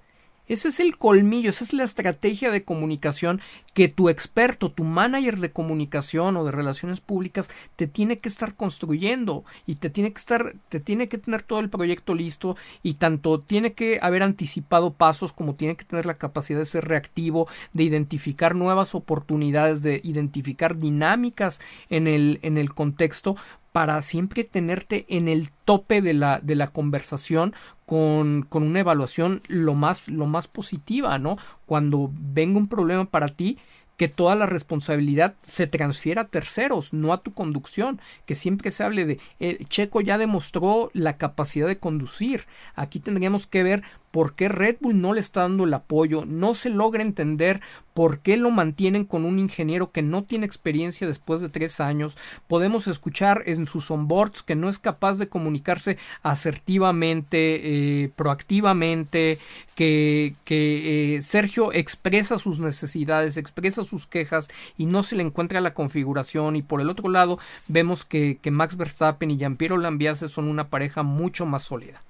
[0.49, 3.41] Ese es el colmillo, esa es la estrategia de comunicación
[3.75, 8.55] que tu experto, tu manager de comunicación o de relaciones públicas te tiene que estar
[8.55, 12.95] construyendo y te tiene que estar, te tiene que tener todo el proyecto listo y
[12.95, 17.47] tanto tiene que haber anticipado pasos como tiene que tener la capacidad de ser reactivo,
[17.73, 21.61] de identificar nuevas oportunidades, de identificar dinámicas
[21.91, 23.37] en el, en el contexto
[23.73, 27.55] para siempre tenerte en el tope de la, de la conversación
[27.87, 31.37] con, con, una evaluación lo más, lo más positiva, ¿no?
[31.67, 33.59] Cuando venga un problema para ti,
[33.99, 38.85] que toda la responsabilidad se transfiera a terceros, no a tu conducción, que siempre se
[38.85, 42.47] hable de eh, Checo ya demostró la capacidad de conducir.
[42.77, 43.83] Aquí tendríamos que ver
[44.19, 47.61] por qué Red Bull no le está dando el apoyo, no se logra entender
[47.95, 52.19] por qué lo mantienen con un ingeniero que no tiene experiencia después de tres años.
[52.49, 59.39] Podemos escuchar en sus onboards que no es capaz de comunicarse asertivamente, eh, proactivamente,
[59.77, 65.61] que, que eh, Sergio expresa sus necesidades, expresa sus quejas y no se le encuentra
[65.61, 66.57] la configuración.
[66.57, 67.39] Y por el otro lado,
[67.69, 72.03] vemos que, que Max Verstappen y Jean-Pierre Lambiase son una pareja mucho más sólida.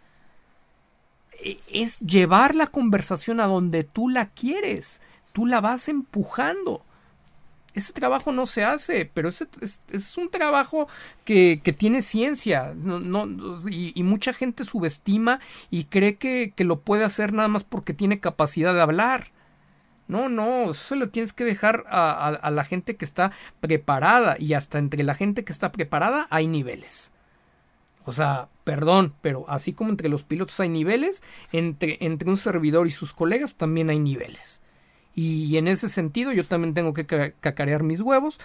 [1.40, 5.00] E, es llevar la conversación a donde tú la quieres,
[5.32, 6.82] tú la vas empujando.
[7.74, 9.46] Ese trabajo no se hace, pero es,
[9.92, 10.88] es, un trabajo
[11.24, 13.28] que, que tiene ciencia no, no,
[13.70, 15.38] y, mucha gente subestima
[15.70, 19.28] y cree que, que, lo puede hacer nada más porque tiene capacidad de hablar.
[20.08, 24.54] No, no, eso lo tienes que dejar a, a la gente que está preparada y
[24.54, 27.12] hasta entre la gente que está preparada hay niveles.
[28.08, 31.22] O sea, perdón, pero así como entre los pilotos hay niveles,
[31.52, 34.62] entre, entre un servidor y sus colegas también hay niveles.
[35.14, 38.40] Y en ese sentido yo también tengo que cacarear mis huevos.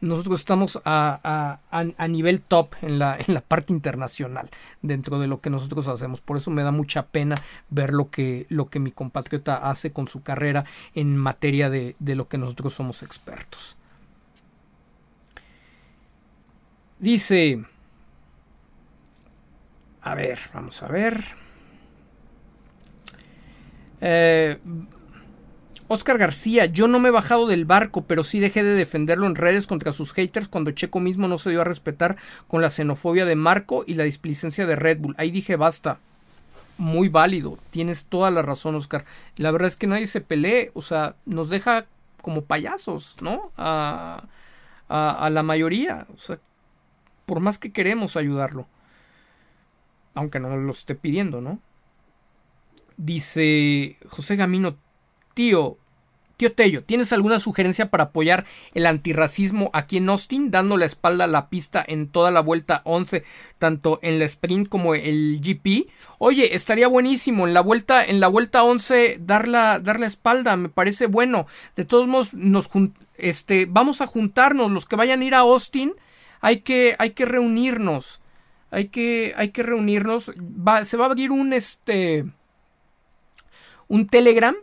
[0.00, 4.50] Nosotros estamos a, a, nivel top en la, en la parte internacional
[4.82, 6.20] dentro de lo que nosotros hacemos.
[6.20, 10.08] Por eso me da mucha pena ver lo que, lo que mi compatriota hace con
[10.08, 10.64] su carrera
[10.96, 13.76] en materia de, de lo que nosotros somos expertos.
[16.98, 17.64] Dice
[20.04, 21.24] a ver, vamos a ver.
[24.02, 24.58] Eh,
[25.88, 29.34] Oscar García, yo no me he bajado del barco, pero sí dejé de defenderlo en
[29.34, 32.16] redes contra sus haters cuando Checo mismo no se dio a respetar
[32.48, 35.14] con la xenofobia de Marco y la displicencia de Red Bull.
[35.18, 35.98] Ahí dije basta.
[36.76, 39.04] Muy válido, tienes toda la razón, Oscar.
[39.36, 41.86] La verdad es que nadie se pelee, o sea, nos deja
[42.20, 43.52] como payasos, ¿no?
[43.56, 44.24] A,
[44.88, 46.40] a, a la mayoría, o sea,
[47.26, 48.66] por más que queremos ayudarlo
[50.14, 51.58] aunque no lo esté pidiendo, ¿no?
[52.96, 54.76] Dice José Gamino,
[55.34, 55.76] tío,
[56.36, 61.24] tío Tello, ¿tienes alguna sugerencia para apoyar el antirracismo aquí en Austin, dando la espalda
[61.24, 63.24] a la pista en toda la vuelta 11,
[63.58, 65.90] tanto en la sprint como el GP?
[66.18, 70.56] Oye, estaría buenísimo en la vuelta, en la vuelta 11 dar la, dar la espalda,
[70.56, 71.46] me parece bueno.
[71.74, 72.70] De todos modos, nos
[73.16, 75.94] este, vamos a juntarnos, los que vayan a ir a Austin,
[76.40, 78.20] hay que, hay que reunirnos
[78.74, 80.32] hay que, hay que reunirnos.
[80.84, 82.24] se va a abrir un este.
[83.88, 84.54] un Telegram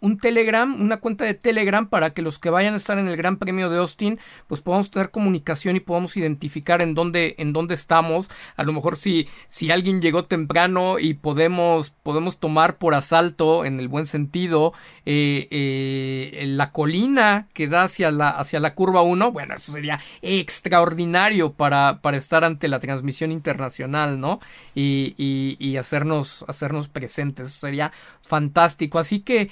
[0.00, 3.16] un Telegram, una cuenta de Telegram para que los que vayan a estar en el
[3.16, 7.74] Gran Premio de Austin, pues podamos tener comunicación y podamos identificar en dónde, en dónde
[7.74, 8.30] estamos.
[8.56, 13.80] A lo mejor si, si alguien llegó temprano y podemos, podemos tomar por asalto, en
[13.80, 14.72] el buen sentido,
[15.06, 20.00] eh, eh, la colina que da hacia la, hacia la curva 1, bueno, eso sería
[20.22, 24.40] extraordinario para, para estar ante la transmisión internacional, ¿no?
[24.74, 25.14] Y,
[25.58, 27.48] y, hacernos, hacernos presentes.
[27.48, 28.98] Eso sería fantástico.
[28.98, 29.50] Así que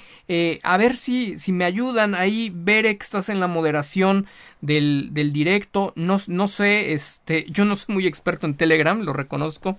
[0.63, 2.53] a ver si, si me ayudan ahí.
[2.65, 4.27] Que estás en la moderación
[4.61, 5.93] del, del directo.
[5.95, 9.77] No, no sé, este, yo no soy muy experto en Telegram, lo reconozco.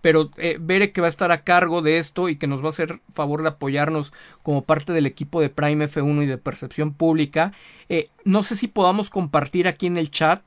[0.00, 2.66] Pero eh, Bere que va a estar a cargo de esto y que nos va
[2.66, 4.12] a hacer favor de apoyarnos
[4.42, 7.52] como parte del equipo de Prime F1 y de Percepción Pública.
[7.88, 10.42] Eh, no sé si podamos compartir aquí en el chat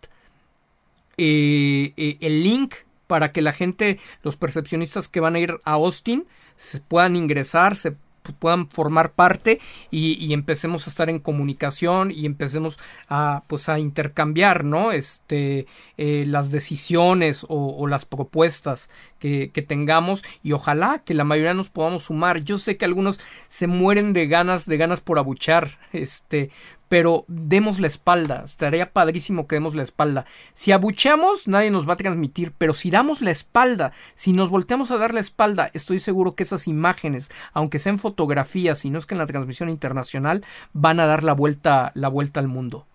[1.16, 2.74] el link
[3.06, 6.26] para que la gente, los percepcionistas que van a ir a Austin,
[6.56, 7.96] se puedan ingresar, se
[8.32, 9.60] puedan formar parte
[9.92, 12.80] y, empecemos a estar en comunicación y empecemos
[13.10, 15.68] a pues a intercambiar no este
[15.98, 18.90] eh, las decisiones o, las propuestas
[19.20, 22.40] que, que, tengamos y ojalá que la mayoría nos podamos sumar.
[22.44, 26.50] Yo sé que algunos se mueren de ganas de ganas por abuchar este
[26.94, 30.26] pero demos la espalda, estaría padrísimo que demos la espalda.
[30.54, 34.92] Si abucheamos, nadie nos va a transmitir, pero si damos la espalda, si nos volteamos
[34.92, 39.08] a dar la espalda, estoy seguro que esas imágenes, aunque sean fotografías, y no es
[39.08, 42.86] que en la transmisión internacional, van a dar la vuelta, la vuelta al mundo.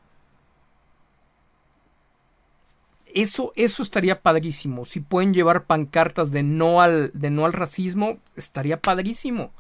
[3.13, 4.85] Eso, eso estaría padrísimo.
[4.85, 9.51] Si pueden llevar pancartas de no al, de no al racismo, estaría padrísimo.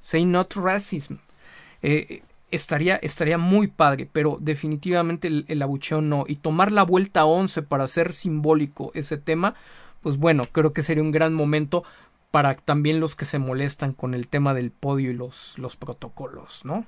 [0.00, 1.18] Say not racism.
[1.80, 2.22] Eh,
[2.52, 6.24] estaría, estaría muy padre, pero definitivamente el, abucheo no.
[6.28, 9.54] Y tomar la vuelta 11 para hacer simbólico ese tema,
[10.02, 11.82] pues bueno, creo que sería un gran momento
[12.30, 16.64] para también los que se molestan con el tema del podio y los, los protocolos,
[16.64, 16.86] ¿no?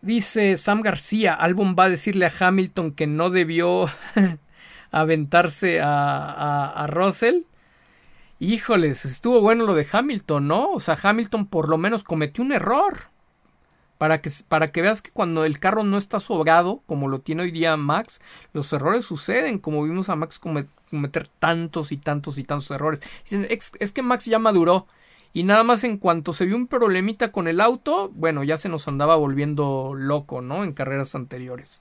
[0.00, 3.86] Dice Sam García, Albon va a decirle a Hamilton que no debió
[4.90, 7.42] aventarse a, a, a Russell.
[8.44, 10.70] Híjoles, estuvo bueno lo de Hamilton, ¿no?
[10.72, 13.08] O sea, Hamilton por lo menos cometió un error.
[13.96, 17.44] Para que, para que veas que cuando el carro no está sobrado, como lo tiene
[17.44, 18.20] hoy día Max,
[18.52, 23.00] los errores suceden, como vimos a Max cometer tantos y tantos y tantos errores.
[23.22, 24.88] Dicen, es, es que Max ya maduró.
[25.32, 28.68] Y nada más en cuanto se vio un problemita con el auto, bueno, ya se
[28.68, 30.64] nos andaba volviendo loco, ¿no?
[30.64, 31.80] En carreras anteriores.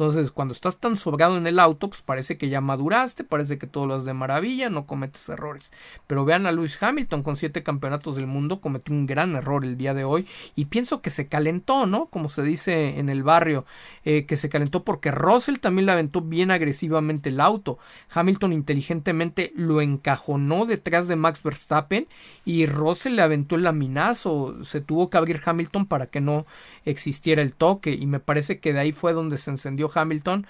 [0.00, 3.66] Entonces, cuando estás tan sobrado en el auto, pues parece que ya maduraste, parece que
[3.66, 5.74] todo lo haces de maravilla, no cometes errores.
[6.06, 9.76] Pero vean a Lewis Hamilton con siete campeonatos del mundo, cometió un gran error el
[9.76, 12.06] día de hoy y pienso que se calentó, ¿no?
[12.06, 13.66] Como se dice en el barrio,
[14.06, 17.78] eh, que se calentó porque Russell también le aventó bien agresivamente el auto.
[18.10, 22.08] Hamilton inteligentemente lo encajonó detrás de Max Verstappen
[22.46, 24.64] y Russell le aventó el laminazo.
[24.64, 26.46] Se tuvo que abrir Hamilton para que no
[26.84, 30.46] existiera el toque y me parece que de ahí fue donde se encendió Hamilton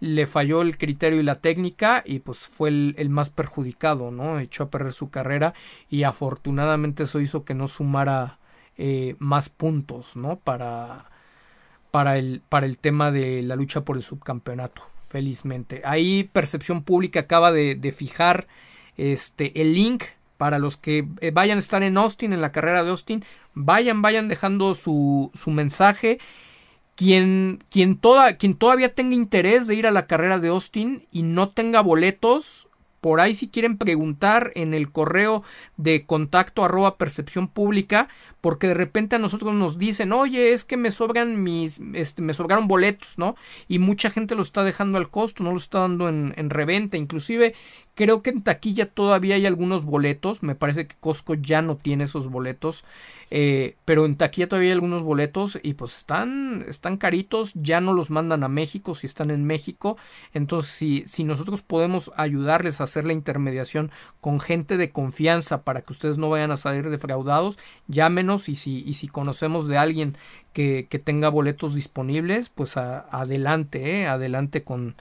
[0.00, 4.38] le falló el criterio y la técnica y pues fue el, más perjudicado, ¿no?
[4.38, 5.54] Echó a perder su carrera
[5.88, 8.38] y afortunadamente eso hizo que no sumara
[8.76, 10.36] eh, más puntos, ¿no?
[10.36, 11.06] Para,
[11.90, 15.80] para, el, para el tema de la lucha por el subcampeonato, felizmente.
[15.84, 18.48] Ahí Percepción Pública acaba de, de fijar
[18.98, 20.04] este, el link
[20.36, 24.02] para los que eh, vayan a estar en Austin, en la carrera de Austin, vayan,
[24.02, 26.18] vayan dejando su, su mensaje.
[26.94, 31.22] Quien, quien, toda, quien todavía tenga interés de ir a la carrera de Austin y
[31.22, 32.68] no tenga boletos,
[33.06, 35.44] por ahí si quieren preguntar en el correo
[35.76, 38.08] de contacto arroba percepción pública,
[38.40, 42.34] porque de repente a nosotros nos dicen, oye, es que me sobran mis, este, me
[42.34, 43.36] sobraron boletos, ¿no?
[43.68, 46.96] Y mucha gente lo está dejando al costo, no lo está dando en, en reventa,
[46.96, 47.54] inclusive
[47.96, 50.42] Creo que en taquilla todavía hay algunos boletos.
[50.42, 52.84] Me parece que Costco ya no tiene esos boletos.
[53.30, 55.58] Eh, pero en taquilla todavía hay algunos boletos.
[55.62, 57.54] Y pues están, están caritos.
[57.54, 59.96] Ya no los mandan a México si están en México.
[60.34, 63.90] Entonces, si, si nosotros podemos ayudarles a hacer la intermediación
[64.20, 67.58] con gente de confianza para que ustedes no vayan a salir defraudados,
[67.88, 68.50] llámenos.
[68.50, 70.18] Y si, y si conocemos de alguien
[70.52, 74.96] que, que tenga boletos disponibles, pues adelante, eh, adelante con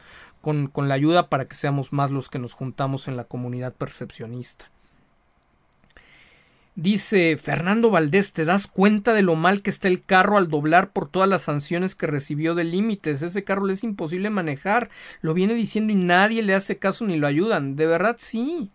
[0.46, 4.70] con, la ayuda para que seamos más los que nos juntamos en la comunidad percepcionista.
[6.76, 10.92] Dice Fernando Valdés, ¿te das cuenta de lo mal que está el carro al doblar
[10.92, 13.24] por todas las sanciones que recibió de límites?
[13.24, 14.92] Ese carro le es imposible manejar.
[15.22, 17.76] Lo viene diciendo y nadie le hace caso ni lo ayudan.
[17.76, 18.70] De verdad, sí.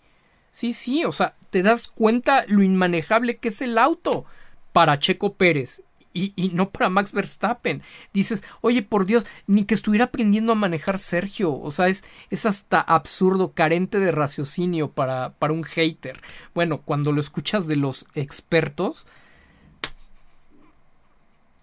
[0.51, 1.05] Sí, sí.
[1.05, 4.25] O sea, ¿te das cuenta lo inmanejable que es el auto?
[4.73, 7.83] Para Checo Pérez y, no para Max Verstappen.
[8.13, 11.53] Dices, oye, por Dios, ni que estuviera aprendiendo a manejar Sergio.
[11.59, 16.21] O sea, es, es hasta absurdo, carente de raciocinio para, para un hater.
[16.55, 19.07] Bueno, cuando lo escuchas de los expertos,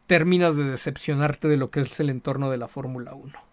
[0.07, 3.46] terminas de decepcionarte de lo que es el entorno de la Fórmula 1.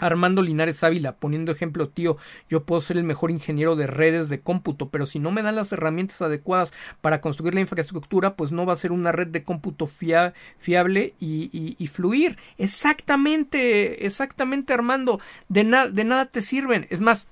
[0.00, 2.16] Armando Linares Ávila, poniendo ejemplo, tío,
[2.48, 5.56] yo puedo ser el mejor ingeniero de redes de cómputo, pero si no me dan
[5.56, 9.44] las herramientas adecuadas para construir la infraestructura, pues no va a ser una red de
[9.44, 12.38] cómputo fiable y, fluir.
[12.58, 15.20] Exactamente, exactamente, Armando.
[15.48, 16.86] De, de nada te sirven.
[16.90, 17.28] Es más,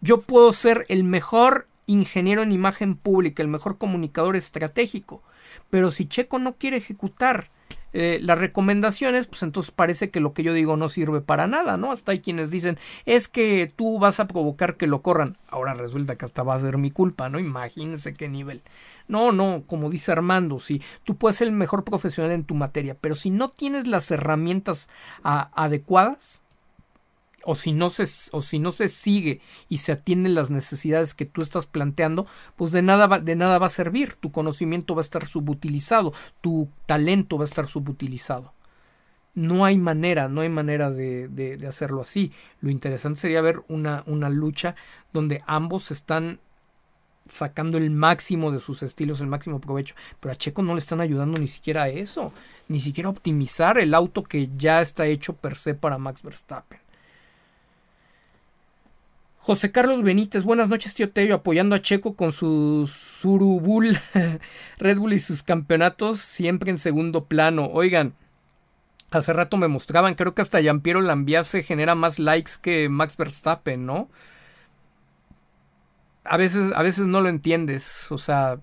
[0.00, 5.22] yo puedo ser el mejor ingeniero en imagen pública, el mejor comunicador estratégico,
[5.70, 7.50] pero si Checo no quiere ejecutar,
[7.92, 11.76] eh, las recomendaciones, pues entonces parece que lo que yo digo no sirve para nada,
[11.76, 11.92] ¿no?
[11.92, 15.38] Hasta hay quienes dicen, es que tú vas a provocar que lo corran.
[15.48, 17.38] Ahora resulta que hasta va a ser mi culpa, ¿no?
[17.38, 18.62] Imagínense qué nivel.
[19.08, 22.96] No, no, como dice Armando, sí, tú puedes ser el mejor profesional en tu materia,
[23.00, 24.88] pero si no tienes las herramientas
[25.22, 26.41] adecuadas,
[27.44, 31.26] o si no se o si no se sigue y se atienden las necesidades que
[31.26, 35.00] tú estás planteando, pues de nada va, de nada va a servir, tu conocimiento va
[35.00, 38.52] a estar subutilizado, tu talento va a estar subutilizado.
[39.34, 42.32] No hay manera, no hay manera de, hacerlo así.
[42.60, 44.74] Lo interesante sería ver una, una lucha
[45.12, 46.38] donde ambos están
[47.28, 49.94] sacando el máximo de sus estilos, el máximo provecho.
[50.20, 52.32] Pero a Checo no le están ayudando ni siquiera a eso,
[52.68, 56.81] ni siquiera a optimizar el auto que ya está hecho per se para Max Verstappen.
[59.44, 63.98] José Carlos Benítez, buenas noches, tío Tello, apoyando a Checo con su Surubul
[64.78, 67.68] Red Bull y sus campeonatos siempre en segundo plano.
[67.72, 68.14] Oigan,
[69.10, 73.84] hace rato me mostraban, creo que hasta Yampiero Lambiase genera más likes que Max Verstappen,
[73.84, 74.08] ¿no?
[76.22, 78.60] A veces, a veces no lo entiendes, o sea,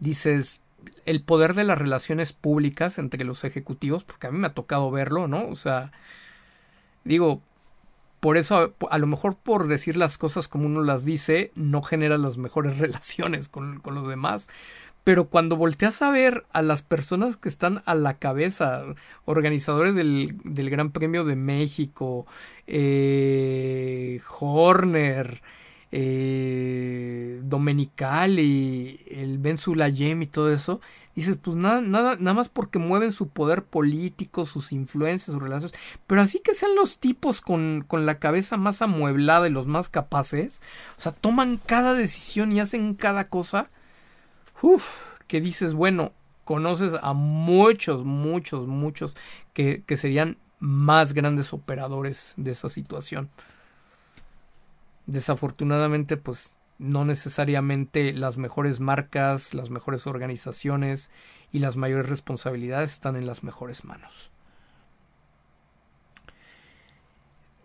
[0.00, 0.60] dices,
[1.06, 4.90] el poder de las relaciones públicas entre los ejecutivos, porque a mí me ha tocado
[4.90, 5.46] verlo, ¿no?
[5.46, 5.92] O sea,
[7.04, 7.42] digo,
[8.22, 12.18] por eso, a lo mejor por decir las cosas como uno las dice, no genera
[12.18, 14.48] las mejores relaciones con, con los demás.
[15.02, 18.84] Pero cuando volteas a ver a las personas que están a la cabeza,
[19.24, 22.24] organizadores del, del Gran Premio de México,
[22.68, 25.42] eh, Horner,
[25.90, 30.80] eh, Domenicali, el Ben Sulayem y todo eso,
[31.14, 35.78] dices, pues nada, nada, nada más porque mueven su poder político, sus influencias, sus relaciones,
[36.06, 39.88] pero así que sean los tipos con, con la cabeza más amueblada y los más
[39.88, 40.62] capaces,
[40.96, 43.68] o sea, toman cada decisión y hacen cada cosa,
[44.62, 44.86] uff,
[45.26, 46.12] que dices, bueno,
[46.44, 49.14] conoces a muchos, muchos, muchos
[49.52, 53.30] que, que serían más grandes operadores de esa situación.
[55.06, 61.10] Desafortunadamente, pues no necesariamente las mejores marcas, las mejores organizaciones
[61.52, 64.30] y las mayores responsabilidades están en las mejores manos.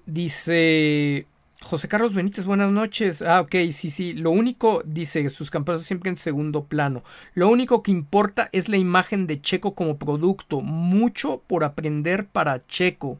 [0.06, 1.26] Dice
[1.62, 3.22] José Carlos Benítez, buenas noches.
[3.22, 4.14] Ah, ok, sí, sí.
[4.14, 7.04] Lo único, dice, sus campeonatos siempre en segundo plano.
[7.34, 10.62] Lo único que importa es la imagen de Checo como producto.
[10.62, 13.20] Mucho por aprender para Checo.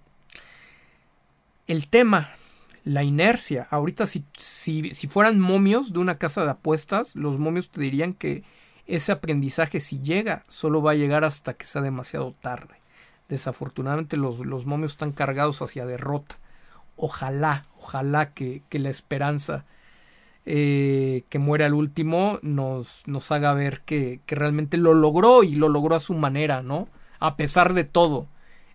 [1.66, 2.30] El tema,
[2.88, 3.68] la inercia.
[3.70, 8.14] Ahorita si, si, si, fueran momios de una casa de apuestas, los momios te dirían
[8.14, 8.44] que
[8.86, 12.76] ese aprendizaje si llega, solo va a llegar hasta que sea demasiado tarde.
[13.28, 16.38] Desafortunadamente los, los momios están cargados hacia derrota.
[16.96, 19.66] Ojalá, ojalá que, que la esperanza
[20.46, 25.56] eh, que muere al último nos, nos haga ver que, que realmente lo logró y
[25.56, 26.88] lo logró a su manera, ¿no?
[27.20, 28.28] A pesar de todo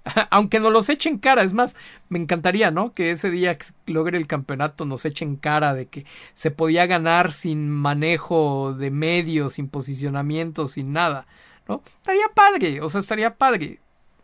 [0.31, 1.77] aunque nos los echen cara, es más,
[2.09, 2.93] me encantaría, ¿no?
[2.95, 7.33] Que ese día que logre el campeonato nos echen cara de que se podía ganar
[7.33, 11.27] sin manejo de medios, sin posicionamiento, sin nada,
[11.69, 11.83] ¿no?
[11.99, 13.81] Estaría padre, o sea, estaría padre.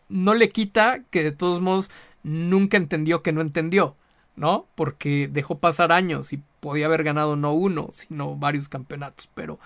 [0.09, 1.91] No le quita que de todos modos
[2.23, 3.97] nunca entendió que no entendió,
[4.37, 4.67] ¿no?
[4.75, 9.59] Porque dejó pasar años y podía haber ganado no uno, sino varios campeonatos, pero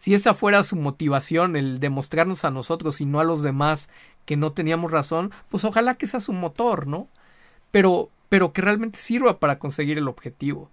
[0.00, 3.90] si esa fuera su motivación, el demostrarnos a nosotros y no a los demás
[4.30, 7.08] que no teníamos razón, pues ojalá que sea su motor, ¿no?
[7.72, 10.70] Pero, pero que realmente sirva para conseguir el objetivo.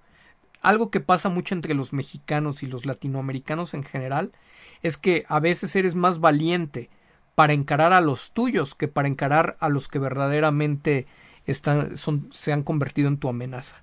[0.62, 4.32] Algo que pasa mucho entre los mexicanos y los latinoamericanos en general
[4.84, 6.92] es que a veces eres más valiente
[7.34, 11.08] para encarar a los tuyos que para encarar a los que verdaderamente
[11.48, 13.82] están, son, se han convertido en tu amenaza.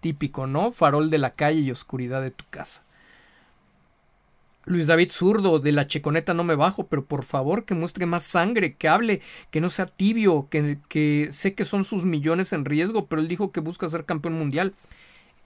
[0.00, 0.70] Típico, ¿no?
[0.70, 2.84] Farol de la calle y oscuridad de tu casa.
[4.66, 8.24] Luis David Zurdo, de la checoneta no me bajo, pero por favor que muestre más
[8.24, 13.06] sangre, que hable, que no sea tibio, que, sé que son sus millones en riesgo,
[13.06, 14.74] pero él dijo que busca ser campeón mundial.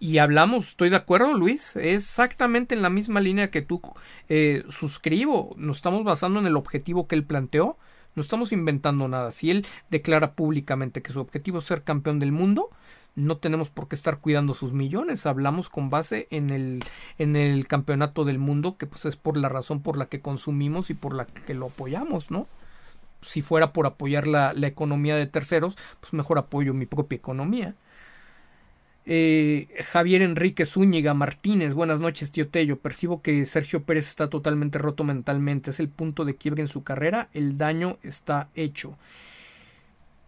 [0.01, 3.81] Y hablamos, estoy de acuerdo, Luis, exactamente en la misma línea que tú
[4.29, 5.55] eh, suscribo.
[5.57, 7.79] Nos estamos basando en el objetivo que él planteó,
[8.15, 9.33] no estamos inventando nada.
[9.33, 12.71] Si él declara públicamente que su objetivo es ser campeón del mundo,
[13.17, 15.27] no tenemos por qué estar cuidando sus millones.
[15.27, 16.83] Hablamos con base en el,
[17.19, 20.91] en el campeonato del mundo, que pues es por la razón por la que consumimos
[20.91, 22.49] y por la que lo apoyamos, ¿no?
[23.23, 27.75] Si fuera por apoyar la, la economía de terceros, pues mejor apoyo mi propia economía.
[29.07, 32.79] Eh, Javier Enrique Zúñiga Martínez, buenas noches, tío Tello.
[32.79, 35.71] Percibo que Sergio Pérez está totalmente roto mentalmente.
[35.71, 37.29] Es el punto de quiebre en su carrera.
[37.33, 38.97] El daño está hecho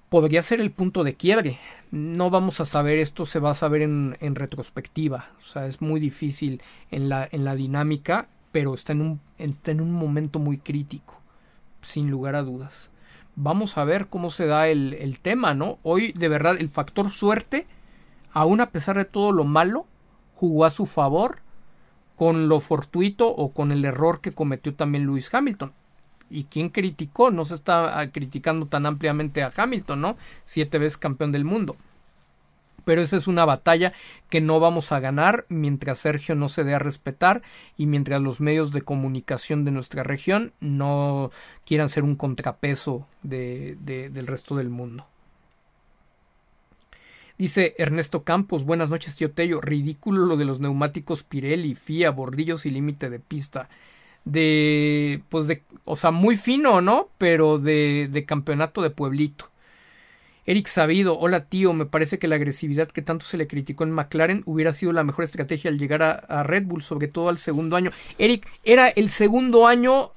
[0.08, 1.58] podría ser el punto de quiebre.
[1.90, 5.30] No vamos a saber, esto se va a saber en, retrospectiva.
[5.38, 9.70] O sea, es muy difícil en la, en la dinámica, pero está en, un, está
[9.70, 11.20] en un momento muy crítico,
[11.82, 12.90] sin lugar a dudas.
[13.34, 15.78] Vamos a ver cómo se da el, el tema, ¿no?
[15.82, 17.66] Hoy, de verdad, el factor suerte,
[18.32, 19.86] aún a pesar de todo lo malo,
[20.34, 21.40] jugó a su favor
[22.14, 25.72] con lo fortuito o con el error que cometió también Lewis Hamilton
[26.30, 30.16] y quién criticó, no se está ah, criticando tan ampliamente a Hamilton, ¿no?
[30.44, 31.76] Siete veces campeón del mundo.
[32.84, 33.92] Pero esa es una batalla
[34.30, 37.42] que no vamos a ganar mientras Sergio no se dé a respetar
[37.76, 41.32] y mientras los medios de comunicación de nuestra región no
[41.64, 45.04] quieran ser un contrapeso de, del resto del mundo.
[47.38, 52.66] Dice Ernesto Campos, buenas noches tío Tello, ridículo lo de los neumáticos Pirelli, FIA, bordillos
[52.66, 53.68] y límite de pista.
[54.26, 57.08] De, pues de, o sea, muy fino, ¿no?
[57.16, 59.50] Pero de, de campeonato de pueblito.
[60.46, 63.90] Eric Sabido, hola tío, me parece que la agresividad que tanto se le criticó en
[63.90, 67.74] McLaren hubiera sido la mejor estrategia al llegar a, Red Bull, sobre todo al segundo
[67.74, 67.90] año.
[68.16, 70.12] Eric, era el segundo año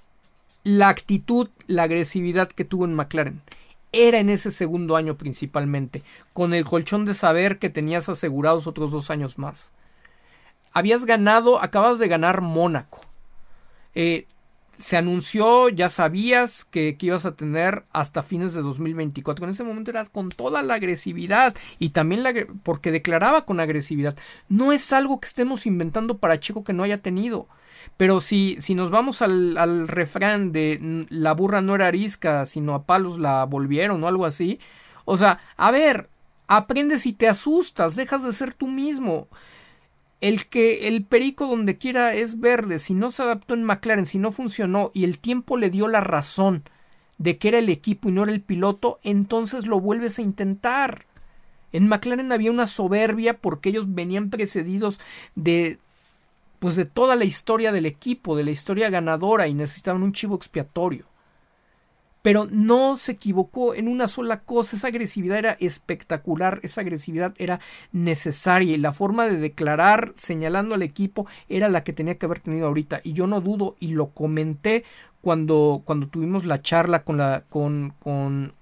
[0.63, 3.41] la actitud, la agresividad que tuvo en McLaren.
[3.91, 8.91] Era en ese segundo año principalmente, con el colchón de saber que tenías asegurados otros
[8.91, 9.71] dos años más.
[10.71, 13.01] Habías ganado, acabas de ganar Mónaco.
[13.95, 14.27] Eh,
[14.79, 19.45] se anunció, ya sabías que, ibas a tener hasta fines de 2024.
[19.45, 24.17] En ese momento era con toda la agresividad y también la, porque declaraba con agresividad.
[24.47, 27.49] No es algo que estemos inventando para Checo que no haya tenido.
[27.97, 32.73] Pero si, si nos vamos al, al refrán de la burra no era arisca, sino
[32.73, 34.59] a palos la volvieron o algo así.
[35.03, 36.09] O sea, a ver,
[36.47, 39.27] aprendes y te asustas, dejas de ser tú mismo
[40.21, 44.17] el que el perico donde quiera es verde, si no se adaptó en McLaren, si
[44.17, 46.63] no funcionó y el tiempo le dio la razón
[47.17, 51.05] de que era el equipo y no era el piloto, entonces lo vuelves a intentar.
[51.71, 54.99] En McLaren había una soberbia porque ellos venían precedidos
[55.35, 55.79] de
[56.59, 60.35] pues de toda la historia del equipo, de la historia ganadora y necesitaban un chivo
[60.35, 61.08] expiatorio
[62.29, 64.75] pero no se equivocó en una sola cosa.
[64.75, 67.59] Esa agresividad era espectacular, esa agresividad era
[67.91, 72.39] necesaria y la forma de declarar señalando al equipo era la que tenía que haber
[72.39, 73.01] tenido ahorita.
[73.03, 74.83] Y yo no dudo y lo comenté
[75.21, 78.53] cuando, cuando tuvimos la charla con, la, con, con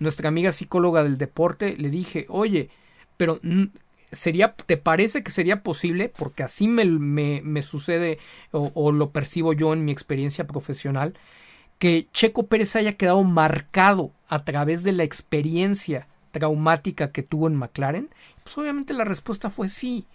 [0.00, 1.76] nuestra amiga psicóloga del deporte.
[1.78, 2.68] Le dije, oye,
[3.16, 3.38] pero
[4.10, 6.08] sería, ¿te parece que sería posible?
[6.08, 8.18] Porque así me, me, me sucede
[8.50, 11.14] o, o lo percibo yo en mi experiencia profesional
[11.84, 17.56] que Checo Pérez haya quedado marcado a través de la experiencia traumática que tuvo en
[17.56, 18.08] McLaren?
[18.42, 20.06] Pues obviamente la respuesta fue sí.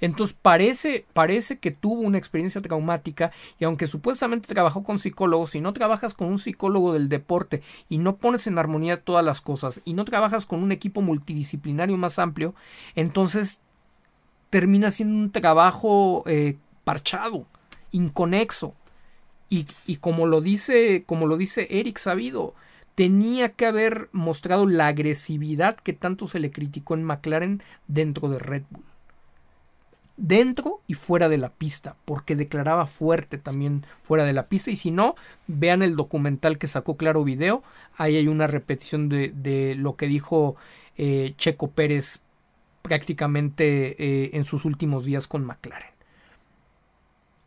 [0.00, 5.60] Entonces parece, parece que tuvo una experiencia traumática y aunque supuestamente trabajó con psicólogos, si
[5.60, 7.60] no trabajas con un psicólogo del deporte
[7.90, 11.98] y no pones en armonía todas las cosas y no trabajas con un equipo multidisciplinario
[11.98, 12.54] más amplio,
[12.94, 13.60] entonces
[14.48, 17.44] termina siendo un trabajo eh, parchado,
[17.92, 18.74] inconexo.
[19.48, 22.54] Y, como lo dice, como lo dice Eric Sabido,
[22.94, 28.38] tenía que haber mostrado la agresividad que tanto se le criticó en McLaren dentro de
[28.38, 28.84] Red Bull.
[30.16, 34.70] Dentro y fuera de la pista, porque declaraba fuerte también fuera de la pista.
[34.70, 35.16] Y si no,
[35.46, 37.62] vean el documental que sacó Claro Video.
[37.96, 40.56] Ahí hay una repetición de, lo que dijo
[40.96, 42.20] eh, Checo Pérez
[42.82, 45.93] prácticamente eh, en sus últimos días con McLaren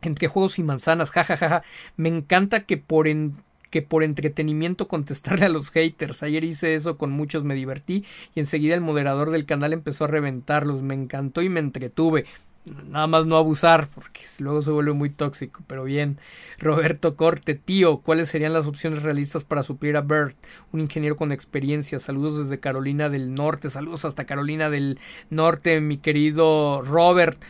[0.02, 1.62] entre juegos y manzanas, jajajaja.
[1.96, 3.36] Me encanta que por en,
[3.70, 6.22] que por entretenimiento contestarle a los haters.
[6.22, 8.04] Ayer hice eso con muchos, me divertí
[8.34, 10.82] y enseguida el moderador del canal empezó a reventarlos.
[10.82, 12.26] Me encantó y me entretuve.
[12.64, 15.62] Nada más no abusar, porque luego se vuelve muy tóxico.
[15.66, 16.18] Pero bien,
[16.58, 20.36] Roberto Corte, tío, ¿cuáles serían las opciones realistas para suplir a Bert?
[20.72, 21.98] Un ingeniero con experiencia.
[21.98, 23.70] Saludos desde Carolina del Norte.
[23.70, 24.98] Saludos hasta Carolina del
[25.30, 27.42] Norte, mi querido Robert.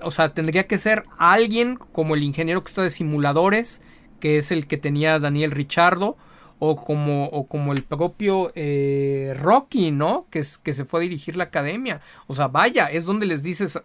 [0.00, 3.82] O sea, tendría que ser alguien como el ingeniero que está de simuladores,
[4.20, 6.16] que es el que tenía Daniel Richardo
[6.64, 10.28] o como, o como el propio eh, Rocky, ¿no?
[10.30, 12.00] Que, que se fue a dirigir la academia.
[12.28, 13.80] O sea, vaya, es donde les dices,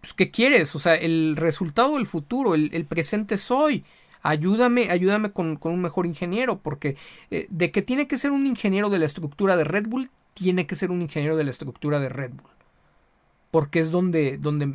[0.00, 0.74] pues, ¿qué quieres?
[0.74, 3.84] O sea, el resultado del futuro, el, presente soy.
[4.22, 6.96] Ayúdame, ayúdame con, un mejor ingeniero, porque
[7.30, 10.66] eh, de que tiene que ser un ingeniero de la estructura de Red Bull, tiene
[10.66, 12.50] que ser un ingeniero de la estructura de Red Bull.
[13.50, 14.74] Porque es donde, donde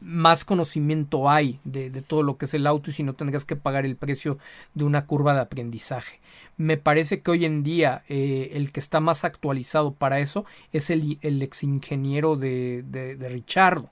[0.00, 3.44] más conocimiento hay de, de, todo lo que es el auto y si no tendrás
[3.44, 4.38] que pagar el precio
[4.74, 6.20] de una curva de aprendizaje.
[6.56, 10.90] Me parece que hoy en día eh, el que está más actualizado para eso es
[10.90, 13.90] el, el ex ingeniero de, de, de Richardo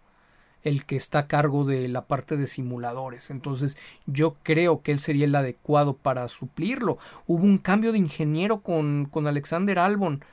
[0.67, 3.31] el que está a cargo de la parte de simuladores.
[3.31, 6.99] Entonces yo creo que él sería el adecuado para suplirlo.
[7.29, 10.25] Hubo un cambio de ingeniero con, con Alexander Albon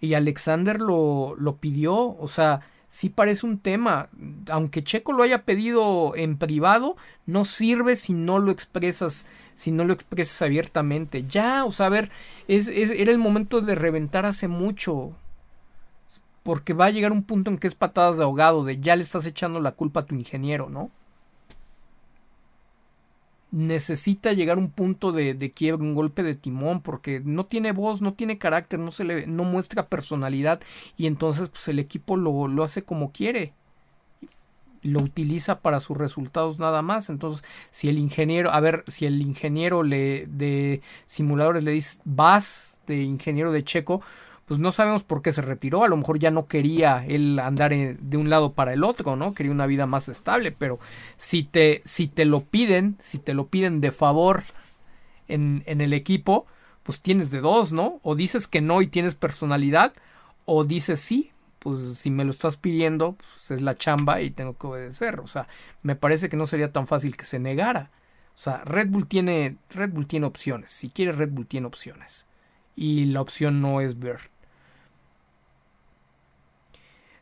[0.00, 2.16] y Alexander lo, lo pidió.
[2.18, 4.08] O sea, sí parece un tema.
[4.50, 9.24] Aunque Checo lo haya pedido en privado, no sirve si no lo expresas,
[9.54, 11.26] si no lo expresas abiertamente.
[11.28, 12.10] Ya, o sea, a ver,
[12.48, 15.14] es, era el momento de reventar hace mucho
[16.46, 19.02] porque va a llegar un punto en que es patadas de ahogado, de ya le
[19.02, 20.90] estás echando la culpa a tu ingeniero, ¿no?
[23.52, 28.02] necesita llegar un punto de, de quiebre, un golpe de timón, porque no tiene voz,
[28.02, 30.60] no tiene carácter, no se le, no muestra personalidad,
[30.96, 33.52] y entonces pues el equipo lo, lo hace como quiere
[34.82, 37.10] lo utiliza para sus resultados nada más.
[37.10, 42.80] Entonces, si el ingeniero, a ver, si el ingeniero le, de simuladores le dice vas
[42.86, 44.00] de ingeniero de Checo,
[44.46, 45.84] pues no sabemos por qué se retiró.
[45.84, 49.34] A lo mejor ya no quería él andar de un lado para el otro, ¿no?
[49.34, 50.52] Quería una vida más estable.
[50.52, 50.78] Pero
[51.18, 54.44] si te, si te lo piden, si te lo piden de favor
[55.28, 56.46] en, en el equipo,
[56.84, 58.00] pues tienes de dos, ¿no?
[58.04, 59.92] O dices que no y tienes personalidad,
[60.44, 64.56] o dices sí, pues si me lo estás pidiendo, pues es la chamba y tengo
[64.56, 65.18] que obedecer.
[65.18, 65.48] O sea,
[65.82, 67.90] me parece que no sería tan fácil que se negara.
[68.36, 70.70] O sea, Red Bull tiene, Red Bull tiene opciones.
[70.70, 72.26] Si quiere Red Bull tiene opciones.
[72.76, 74.35] Y la opción no es ver.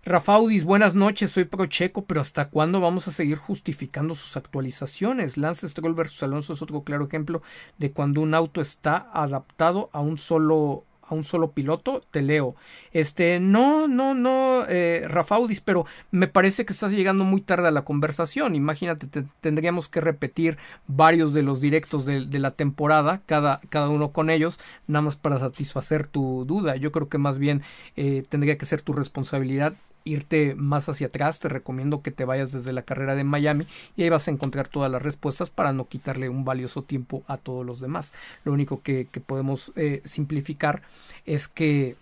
[0.07, 5.39] Rafaudis, buenas noches, soy Procheco, pero ¿hasta cuándo vamos a seguir justificando sus actualizaciones?
[5.39, 7.41] Lance Stroll versus Alonso es otro claro ejemplo
[7.79, 12.55] de cuando un auto está adaptado a un solo a un solo piloto, te leo.
[12.93, 17.71] Este, no, no, no, eh, Rafaudis, pero me parece que estás llegando muy tarde a
[17.71, 18.55] la conversación.
[18.55, 19.07] Imagínate,
[19.41, 24.59] tendríamos que repetir varios de los directos de, la temporada, cada, cada, uno con ellos,
[24.87, 26.77] nada más para satisfacer tu duda.
[26.77, 27.63] Yo creo que más bien
[27.97, 29.75] eh, tendría que ser tu responsabilidad
[30.05, 33.67] irte más hacia atrás, te recomiendo que te vayas desde la carrera de Miami
[33.97, 37.39] y ahí vas a encontrar todas las respuestas para no quitarle un valioso tiempo a
[37.39, 38.13] todos los demás.
[38.45, 40.83] Lo único que, podemos eh, simplificar
[41.25, 41.97] es que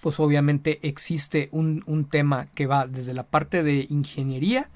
[0.00, 4.68] pues obviamente existe un, un tema que va desde la parte de ingeniería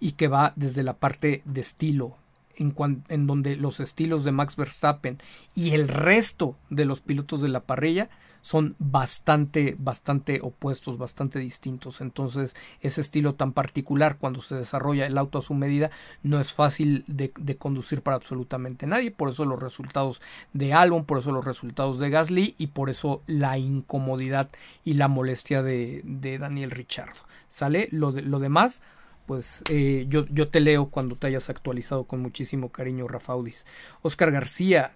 [0.00, 2.16] y que va desde la parte de estilo,
[2.56, 2.74] en,
[3.08, 5.18] en, donde los estilos de Max Verstappen
[5.54, 12.00] y el resto de los pilotos de la parrilla son bastante, bastante opuestos, bastante distintos.
[12.00, 15.90] Entonces, ese estilo tan particular, cuando se desarrolla el auto a su medida,
[16.22, 19.10] no es fácil de, conducir para absolutamente nadie.
[19.10, 23.22] Por eso los resultados de Albon, por eso los resultados de Gasly y por eso
[23.26, 24.50] la incomodidad
[24.84, 26.02] y la molestia de,
[26.38, 27.20] Daniel Richardo.
[27.48, 27.88] ¿Sale?
[27.92, 28.82] Lo, lo demás,
[29.26, 33.66] pues eh, yo, yo, te leo cuando te hayas actualizado con muchísimo cariño, Rafaudis.
[34.02, 34.92] Oscar García,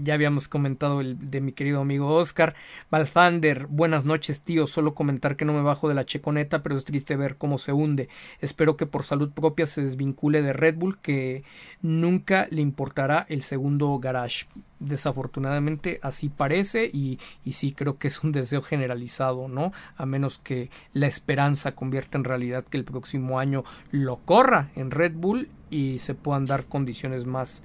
[0.00, 2.54] ya habíamos comentado el de mi querido amigo Oscar.
[2.90, 4.66] Balfander, buenas noches, tío.
[4.66, 7.72] Solo comentar que no me bajo de la checoneta, pero es triste ver cómo se
[7.72, 8.08] hunde.
[8.40, 11.44] Espero que por salud propia se desvincule de Red Bull, que
[11.82, 14.46] nunca le importará el segundo garage.
[14.78, 19.72] Desafortunadamente así parece y, y sí creo que es un deseo generalizado, ¿no?
[19.96, 24.92] A menos que la esperanza convierta en realidad que el próximo año lo corra en
[24.92, 27.62] Red Bull y se puedan dar condiciones más,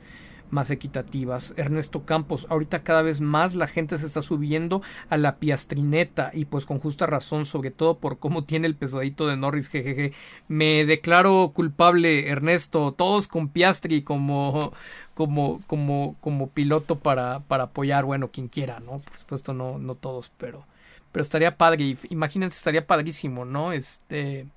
[0.53, 1.53] más equitativas.
[1.57, 6.45] Ernesto Campos, ahorita cada vez más la gente se está subiendo a la piastrineta y
[6.45, 10.13] pues con justa razón, sobre todo por cómo tiene el pesadito de Norris, jejeje.
[10.47, 14.73] Me declaro culpable, Ernesto, todos con Piastri como
[15.15, 18.99] como como como piloto para para apoyar, bueno, quien quiera, ¿no?
[18.99, 20.65] Por supuesto no no todos, pero
[21.11, 23.71] pero estaría padre, imagínense, estaría padrísimo, ¿no?
[23.71, 24.47] Este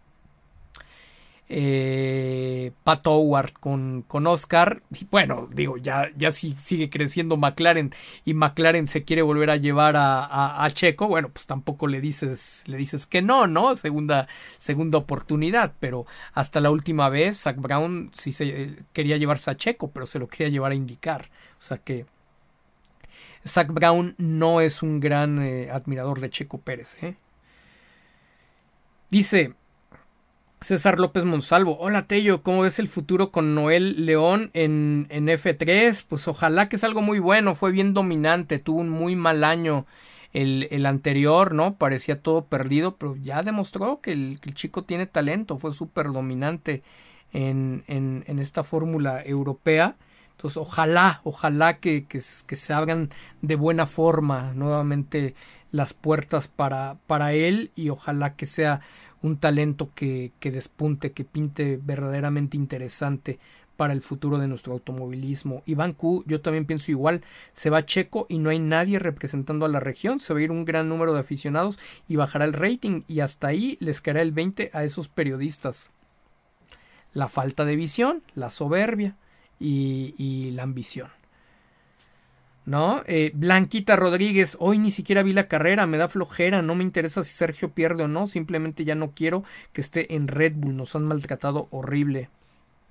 [1.49, 4.83] eh, Pat Howard con, con Oscar.
[4.99, 7.93] Y bueno, digo, ya, ya si sigue creciendo McLaren
[8.25, 12.65] y McLaren se quiere volver a llevar a, a, Checo, bueno, pues tampoco le dices,
[12.67, 13.77] le dices que no, ¿no?
[13.77, 19.57] Segunda, segunda oportunidad, pero hasta la última vez Zach Brown sí eh, quería llevarse a
[19.57, 21.31] Checo, pero se lo quería llevar a indicar.
[21.59, 22.07] O sea que
[23.47, 27.17] Zach Brown no es un gran eh, admirador de Checo Pérez, ¿eh?
[29.09, 29.55] Dice,
[30.67, 31.79] César López Monsalvo.
[31.79, 36.05] Hola Tello, ¿cómo ves el futuro con Noel León en, en F3?
[36.09, 39.87] Pues ojalá que es algo muy bueno, fue bien dominante, tuvo un muy mal año
[40.33, 41.77] el, el anterior, ¿no?
[41.77, 46.83] Parecía todo perdido, pero ya demostró que el, el chico tiene talento, fue súper dominante
[47.33, 49.95] en, en, en esta fórmula europea.
[50.33, 55.37] Entonces, ojalá, ojalá que, que, que, se abran de buena forma nuevamente
[55.71, 58.81] las puertas para, para él y ojalá que sea
[59.27, 63.39] un talento que, que despunte, que pinte verdaderamente interesante
[63.77, 65.63] para el futuro de nuestro automovilismo.
[65.67, 67.23] Iván Q, yo también pienso igual,
[67.53, 70.51] se va Checo y no hay nadie representando a la región, se va a ir
[70.51, 74.33] un gran número de aficionados y bajará el rating y hasta ahí les caerá el
[74.33, 75.91] 20 a esos periodistas.
[77.13, 79.17] La falta de visión, la soberbia
[79.59, 81.16] y, y la ambición.
[82.67, 83.03] ¿No?
[83.07, 87.25] Eh, Blanquita Rodríguez, hoy ni siquiera vi la carrera, me da flojera, no me interesa
[87.25, 90.95] si Sergio pierde o no, simplemente ya no quiero que esté en Red Bull, nos
[90.97, 92.29] han maltratado horrible.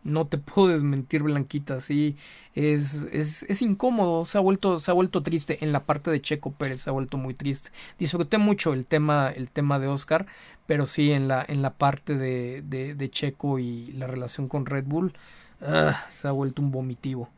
[0.03, 2.15] No te puedo desmentir, Blanquita, sí,
[2.55, 6.21] es, es, es incómodo, se ha, vuelto, se ha vuelto triste, en la parte de
[6.21, 7.71] Checo Pérez se ha vuelto muy triste.
[7.99, 10.25] Disfruté mucho el tema, el tema de Oscar,
[10.67, 14.65] pero sí en la, en la parte de, de, de Checo y la relación con
[14.65, 15.13] Red Bull,
[15.61, 17.29] ah, se ha vuelto un vomitivo.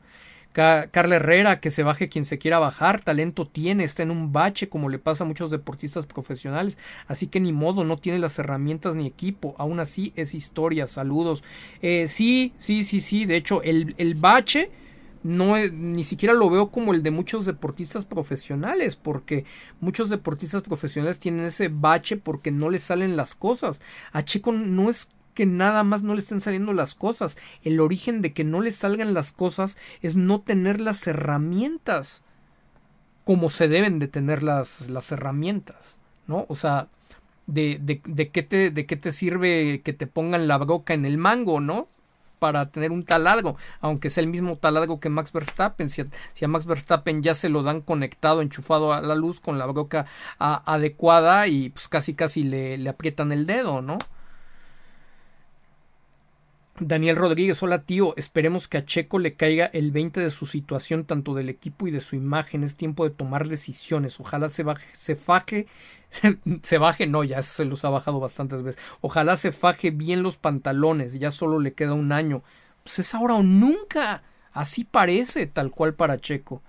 [0.53, 4.69] Carla Herrera, que se baje quien se quiera bajar, talento tiene, está en un bache
[4.69, 6.77] como le pasa a muchos deportistas profesionales,
[7.07, 11.43] así que ni modo, no tiene las herramientas ni equipo, aún así es historia, saludos.
[11.81, 14.71] Eh, sí, sí, sí, sí, de hecho el, el bache
[15.23, 19.45] no ni siquiera lo veo como el de muchos deportistas profesionales, porque
[19.81, 23.81] muchos deportistas profesionales tienen ese bache porque no les salen las cosas.
[24.13, 27.37] A Checo no es que nada más no le estén saliendo las cosas.
[27.61, 32.23] El origen de que no le salgan las cosas es no tener las herramientas
[33.23, 36.47] como se deben de tener las, las herramientas, ¿no?
[36.49, 36.87] O sea,
[37.45, 41.05] de, de, de, qué te, de qué te sirve que te pongan la broca en
[41.05, 41.87] el mango, ¿no?
[42.39, 45.89] para tener un taladro, aunque sea el mismo taladro que Max Verstappen.
[45.89, 49.65] Si a, Max Verstappen ya se lo dan conectado, enchufado a la luz con la
[49.67, 50.07] broca
[50.39, 53.97] adecuada y pues casi casi le, le aprietan el dedo, ¿no?
[56.79, 61.05] Daniel Rodríguez, hola tío, esperemos que a Checo le caiga el 20 de su situación,
[61.05, 62.63] tanto del equipo y de su imagen.
[62.63, 64.19] Es tiempo de tomar decisiones.
[64.19, 65.65] Ojalá se baje, se faje,
[66.61, 68.81] se baje, no, ya se los ha bajado bastantes veces.
[69.01, 72.43] Ojalá se faje bien los pantalones, ya solo le queda un año.
[72.83, 74.21] Pues es ahora o nunca.
[74.51, 76.61] Así parece, tal cual para Checo.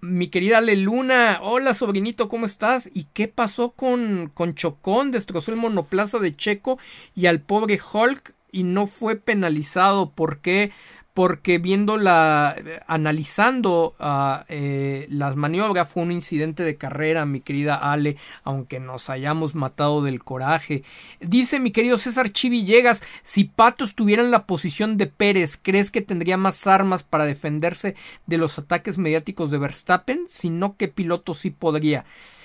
[0.00, 2.88] Mi querida Ale Luna, hola sobrinito, ¿cómo estás?
[2.94, 5.10] ¿Y qué pasó con, con Chocón?
[5.10, 6.78] Destrozó el monoplaza de Checo
[7.14, 10.10] y al pobre Hulk y no fue penalizado.
[10.10, 10.72] ¿Por qué?
[11.12, 12.56] Porque viendo la,
[12.86, 19.10] analizando uh, eh, las maniobras, fue un incidente de carrera, mi querida Ale, aunque nos
[19.10, 20.84] hayamos matado del coraje.
[21.20, 26.00] Dice mi querido César Chivillegas, si Pato estuviera en la posición de Pérez, ¿crees que
[26.00, 27.96] tendría más armas para defenderse
[28.26, 30.24] de los ataques mediáticos de Verstappen?
[30.28, 32.04] Si no, ¿qué piloto sí podría?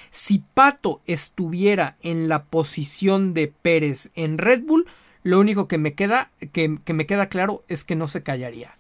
[0.10, 4.88] Si Pato estuviera en la posición de Pérez en Red Bull,
[5.26, 8.76] lo único que me queda, que, me queda claro es que no se callaría.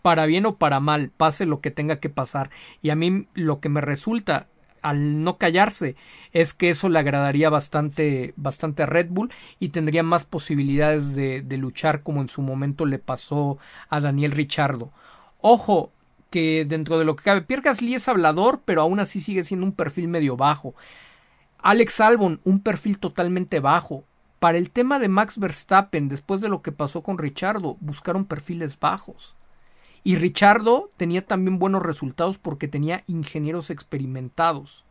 [0.00, 2.48] Para bien o para mal, pase lo que tenga que pasar.
[2.80, 4.46] Y a mí lo que me resulta
[4.80, 5.96] al no callarse
[6.32, 11.42] es que eso le agradaría bastante, bastante a Red Bull y tendría más posibilidades de,
[11.42, 13.58] de luchar como en su momento le pasó
[13.90, 14.92] a Daniel Richardo.
[15.42, 15.92] Ojo,
[16.30, 19.66] que dentro de lo que cabe, Pierre Gasly es hablador, pero aún así sigue siendo
[19.66, 20.74] un perfil medio bajo.
[21.58, 24.04] Alex Albon, un perfil totalmente bajo.
[24.38, 28.78] Para el tema de Max Verstappen, después de lo que pasó con Richardo, buscaron perfiles
[28.78, 29.34] bajos.
[30.04, 34.84] Y Richardo tenía también buenos resultados porque tenía ingenieros experimentados.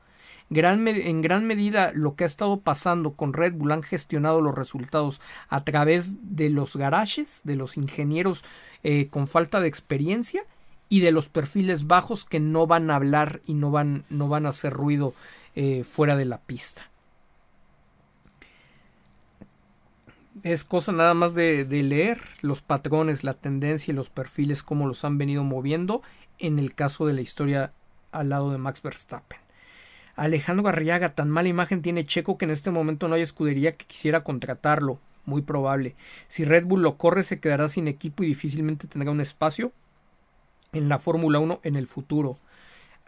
[0.49, 5.21] en gran medida lo que ha estado pasando con Red Bull han gestionado los resultados
[5.47, 8.43] a través de los garajes, de los ingenieros
[8.83, 10.43] eh, con falta de experiencia
[10.89, 14.45] y de los perfiles bajos que no van a hablar y no van, no van
[14.45, 15.13] a hacer ruido
[15.55, 16.89] eh, fuera de la pista.
[20.43, 25.05] Es cosa nada más de, leer los patrones, la tendencia y los perfiles, cómo los
[25.05, 26.01] han venido moviendo
[26.39, 27.71] en el caso de la historia
[28.11, 29.39] al lado de Max Verstappen.
[30.15, 33.85] Alejandro Garriaga, tan mala imagen tiene Checo que en este momento no hay escudería que
[33.85, 34.99] quisiera contratarlo.
[35.25, 35.95] Muy probable.
[36.27, 39.71] Si Red Bull lo corre, se quedará sin equipo y difícilmente tendrá un espacio
[40.71, 42.37] en la Fórmula 1 en el futuro.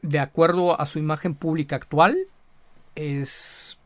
[0.01, 2.17] De acuerdo a su imagen pública actual,
[2.95, 3.76] es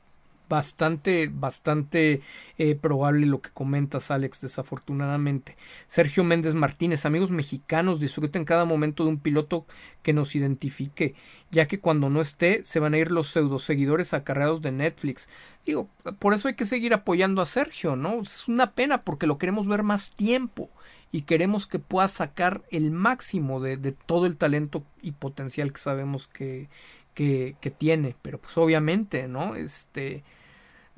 [0.52, 2.22] bastante, bastante
[2.58, 5.56] eh, probable lo que comentas, Alex, desafortunadamente.
[5.88, 9.66] Sergio Méndez Martínez, amigos mexicanos, disfruten cada momento de un piloto
[10.04, 11.16] que nos identifique,
[11.52, 15.30] ya que cuando no esté se van a ir los pseudo seguidores acarreados de Netflix.
[15.66, 15.90] Digo,
[16.20, 18.20] por eso hay que seguir apoyando a Sergio, ¿no?
[18.20, 20.70] Es una pena porque lo queremos ver más tiempo
[21.14, 25.80] y queremos que pueda sacar el máximo de, de todo el talento y potencial que
[25.80, 26.68] sabemos que,
[27.14, 28.16] que, que, tiene.
[28.22, 29.56] Pero pues obviamente, ¿no?
[29.56, 30.24] Este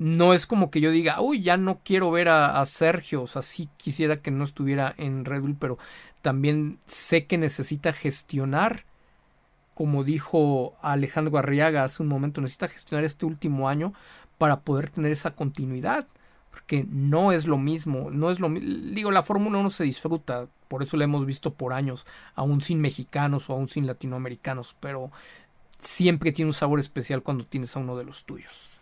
[0.04, 3.40] no es como que yo diga, uy, ya no quiero ver a, Sergio, o sea,
[3.40, 5.78] sí quisiera que no estuviera en Red Bull, pero
[6.20, 8.84] también sé que necesita gestionar,
[9.72, 13.94] como dijo Alejandro Arriaga hace un momento, necesita gestionar este último año
[14.36, 16.06] para poder tener esa continuidad,
[16.50, 20.82] porque no es lo mismo, no es lo digo, la Fórmula 1 se disfruta, por
[20.82, 25.10] eso la hemos visto por años, aún sin mexicanos o aún sin latinoamericanos, pero
[25.78, 28.73] siempre tiene un sabor especial cuando tienes a uno de los tuyos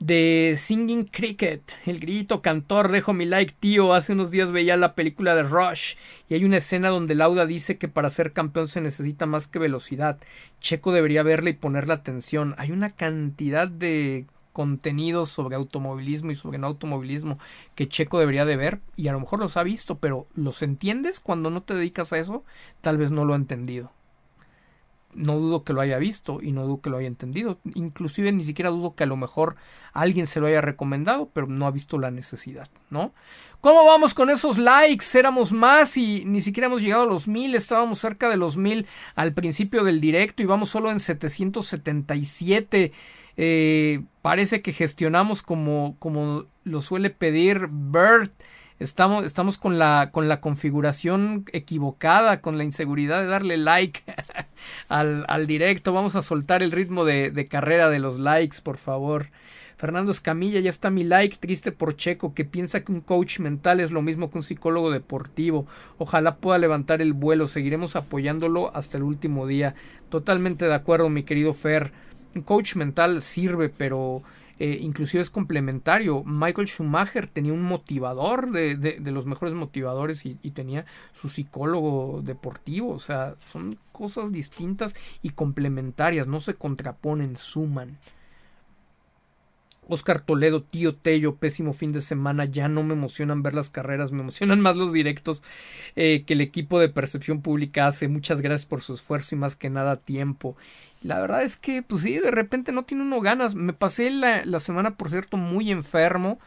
[0.00, 4.94] de Singing Cricket, el grito cantor, dejo mi like tío, hace unos días veía la
[4.94, 5.94] película de Rush
[6.26, 9.58] y hay una escena donde Lauda dice que para ser campeón se necesita más que
[9.58, 10.18] velocidad.
[10.60, 12.54] Checo debería verla y ponerle atención.
[12.56, 17.38] Hay una cantidad de contenidos sobre automovilismo y sobre no automovilismo
[17.74, 21.20] que Checo debería de ver y a lo mejor los ha visto, pero ¿los entiendes
[21.20, 22.42] cuando no te dedicas a eso?
[22.80, 23.92] Tal vez no lo ha entendido.
[25.14, 27.58] No dudo que lo haya visto y no dudo que lo haya entendido.
[27.74, 29.56] Inclusive ni siquiera dudo que a lo mejor
[29.92, 33.12] alguien se lo haya recomendado, pero no ha visto la necesidad, ¿no?
[33.60, 35.18] ¿Cómo vamos con esos likes?
[35.18, 38.86] Éramos más y ni siquiera hemos llegado a los mil, estábamos cerca de los mil
[39.14, 42.92] al principio del directo y vamos solo en 777.
[43.36, 48.32] Eh, parece que gestionamos como, como lo suele pedir Bert
[48.80, 54.02] Estamos, estamos con, la, con la configuración equivocada, con la inseguridad de darle like
[54.88, 55.92] al, al directo.
[55.92, 59.26] Vamos a soltar el ritmo de, de carrera de los likes, por favor.
[59.76, 63.80] Fernando Escamilla, ya está mi like, triste por Checo, que piensa que un coach mental
[63.80, 65.66] es lo mismo que un psicólogo deportivo.
[65.98, 69.74] Ojalá pueda levantar el vuelo, seguiremos apoyándolo hasta el último día.
[70.08, 71.92] Totalmente de acuerdo, mi querido Fer.
[72.34, 74.22] Un coach mental sirve, pero
[74.60, 76.22] eh, inclusive es complementario.
[76.22, 82.20] Michael Schumacher tenía un motivador de, de, los mejores motivadores y, y, tenía su psicólogo
[82.22, 82.92] deportivo.
[82.92, 87.96] O sea, son cosas distintas y complementarias, no se contraponen, suman.
[89.90, 94.12] Oscar Toledo, tío Tello, pésimo fin de semana, ya no me emocionan ver las carreras,
[94.12, 95.42] me emocionan más los directos
[95.96, 98.08] eh, que el equipo de percepción pública hace.
[98.08, 100.56] Muchas gracias por su esfuerzo y más que nada tiempo.
[101.02, 103.54] La verdad es que, pues sí, de repente no tiene uno ganas.
[103.54, 106.38] Me pasé la, la semana, por cierto, muy enfermo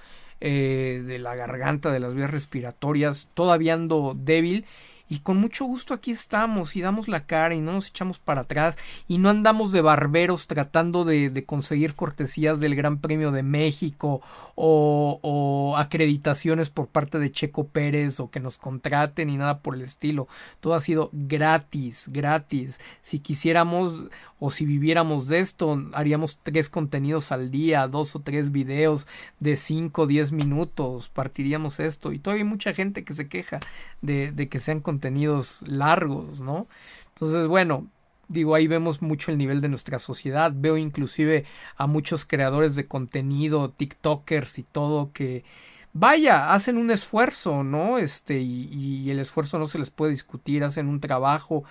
[0.46, 4.66] eh, de la garganta, de las vías respiratorias, todavía ando débil
[5.14, 8.42] y con mucho gusto aquí estamos y damos la cara y no nos echamos para
[8.42, 14.24] atrás y no andamos de barberos tratando de, conseguir cortesías del Gran Premio de México
[14.56, 19.76] o, o, acreditaciones por parte de Checo Pérez o que nos contraten y nada por
[19.76, 20.28] el estilo.
[20.62, 22.80] Todo ha sido gratis, gratis.
[23.04, 24.06] Si quisiéramos
[24.46, 29.08] o si viviéramos de esto, haríamos tres contenidos al día, dos o tres videos
[29.40, 32.12] de cinco o diez minutos, partiríamos esto.
[32.12, 33.62] Y todavía hay mucha gente que se queja
[34.02, 36.68] de, de que sean contenidos largos, ¿no?
[37.14, 37.88] Entonces, bueno,
[38.28, 40.52] digo, ahí vemos mucho el nivel de nuestra sociedad.
[40.54, 41.46] Veo inclusive
[41.78, 45.46] a muchos creadores de contenido, TikTokers y todo que
[45.94, 47.98] vaya, hacen un esfuerzo, ¿no?
[47.98, 51.64] Este, y, y, el esfuerzo no se les puede discutir, hacen un trabajo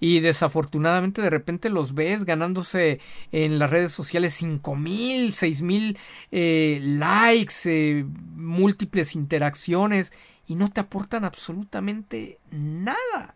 [0.00, 3.00] y desafortunadamente de repente los ves ganándose
[3.32, 5.98] en las redes sociales cinco mil, seis mil
[6.30, 8.04] eh, likes, eh,
[8.36, 10.12] múltiples interacciones
[10.46, 13.34] y no te aportan absolutamente nada.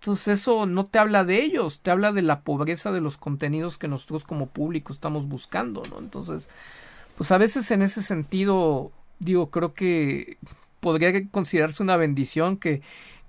[0.00, 3.76] Entonces eso no te habla de ellos, te habla de la pobreza de los contenidos
[3.76, 5.98] que nosotros como público estamos buscando, ¿no?
[5.98, 6.48] Entonces,
[7.16, 10.38] pues a veces en ese sentido, digo, creo que
[10.78, 12.82] podría considerarse una bendición que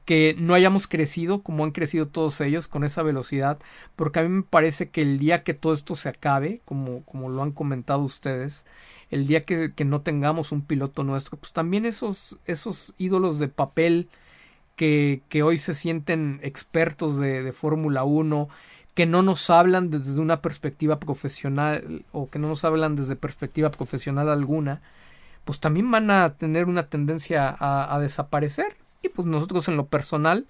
[0.07, 3.59] que no hayamos crecido como han crecido todos ellos con esa velocidad,
[3.97, 7.27] porque a mí me parece que el día que todo esto se acabe, como, como
[7.27, 8.65] lo han comentado ustedes,
[9.11, 13.49] el día que, que no tengamos un piloto nuestro, pues también esos, esos ídolos de
[13.49, 14.07] papel
[14.77, 18.47] que, que hoy se sienten expertos de, de Fórmula 1,
[18.93, 23.71] que no nos hablan desde una perspectiva profesional o que no nos hablan desde perspectiva
[23.71, 24.81] profesional alguna,
[25.43, 30.47] pues también van a tener una tendencia a, a desaparecer pues nosotros en lo personal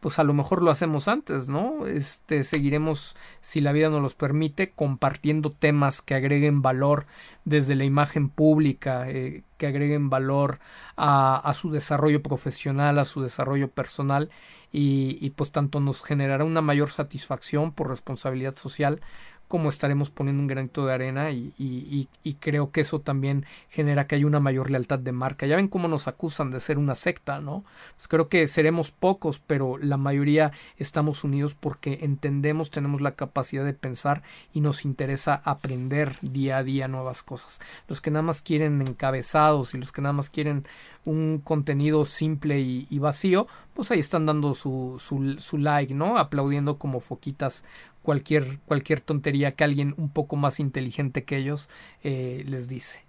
[0.00, 1.86] pues a lo mejor lo hacemos antes, ¿no?
[1.86, 7.06] Este seguiremos si la vida nos los permite compartiendo temas que agreguen valor
[7.44, 10.60] desde la imagen pública, eh, que agreguen valor
[10.96, 14.30] a, a, su desarrollo profesional, a su desarrollo personal
[14.70, 19.00] y, y pues tanto nos generará una mayor satisfacción por responsabilidad social
[19.48, 22.08] como estaremos poniendo un granito de arena y,
[22.40, 25.46] creo que eso también genera que haya una mayor lealtad de marca.
[25.46, 27.64] Ya ven cómo nos acusan de ser una secta, ¿no?
[27.96, 33.64] Pues creo que seremos pocos, pero la mayoría estamos unidos porque entendemos, tenemos la capacidad
[33.64, 37.60] de pensar y nos interesa aprender día a día nuevas cosas.
[37.88, 40.64] Los que nada más quieren encabezados y los que nada más quieren
[41.04, 46.18] un contenido simple y, y vacío, pues ahí están dando su, su, su like, ¿no?
[46.18, 47.64] Aplaudiendo como foquitas
[48.08, 51.68] cualquier, cualquier tontería que alguien un poco más inteligente que ellos
[52.02, 53.07] eh, les dice.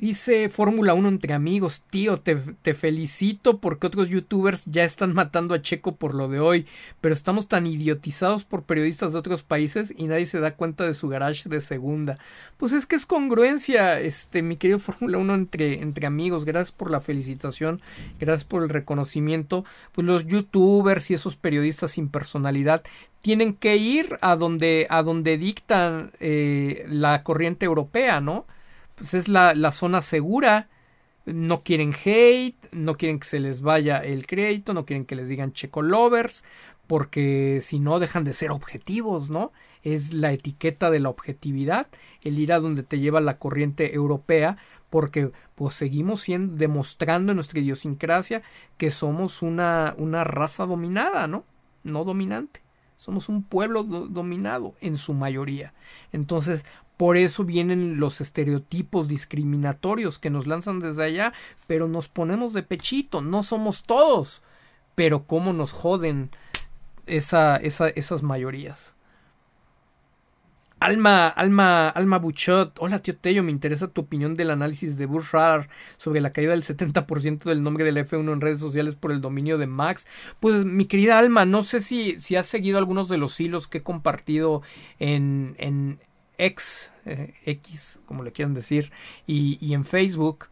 [0.00, 2.38] Dice Fórmula 1 entre amigos, tío, te,
[2.72, 6.66] felicito porque otros youtubers ya están matando a Checo por lo de hoy,
[7.02, 10.94] pero estamos tan idiotizados por periodistas de otros países y nadie se da cuenta de
[10.94, 12.18] su garage de segunda.
[12.56, 16.90] Pues es que es congruencia, este, mi querido Fórmula 1 entre, entre amigos, gracias por
[16.90, 17.82] la felicitación,
[18.18, 19.66] gracias por el reconocimiento.
[19.92, 22.84] Pues los youtubers y esos periodistas sin personalidad
[23.20, 28.46] tienen que ir a donde, a donde dictan eh, la corriente europea, ¿no?
[29.00, 30.68] Pues es la, la zona segura.
[31.24, 35.28] No quieren hate, no quieren que se les vaya el crédito, no quieren que les
[35.30, 36.44] digan checo lovers,
[36.86, 39.52] porque si no dejan de ser objetivos, ¿no?
[39.82, 41.86] Es la etiqueta de la objetividad,
[42.22, 44.58] el ir a donde te lleva la corriente europea,
[44.90, 48.42] porque pues seguimos siendo, demostrando en nuestra idiosincrasia
[48.76, 51.44] que somos una, una raza dominada, ¿no?
[51.84, 52.60] No dominante.
[52.96, 55.72] somos un pueblo dominado en su mayoría.
[56.12, 56.66] Entonces,
[57.00, 61.32] por eso vienen los estereotipos discriminatorios que nos lanzan desde allá,
[61.66, 64.42] pero nos ponemos de pechito, no somos todos.
[64.96, 66.28] Pero cómo nos joden
[67.06, 68.96] esa, esas mayorías.
[70.78, 75.30] Alma, Alma, Alma Buchot, hola tío Tello, me interesa tu opinión del análisis de Bush
[75.32, 79.22] Radar sobre la caída del 70% del nombre del F1 en redes sociales por el
[79.22, 80.06] dominio de Max.
[80.38, 83.78] Pues mi querida Alma, no sé si, si has seguido algunos de los hilos que
[83.78, 84.60] he compartido
[84.98, 85.98] en, en,
[86.40, 88.92] X, eh, X, como le quieran decir,
[89.26, 90.49] y, en Facebook,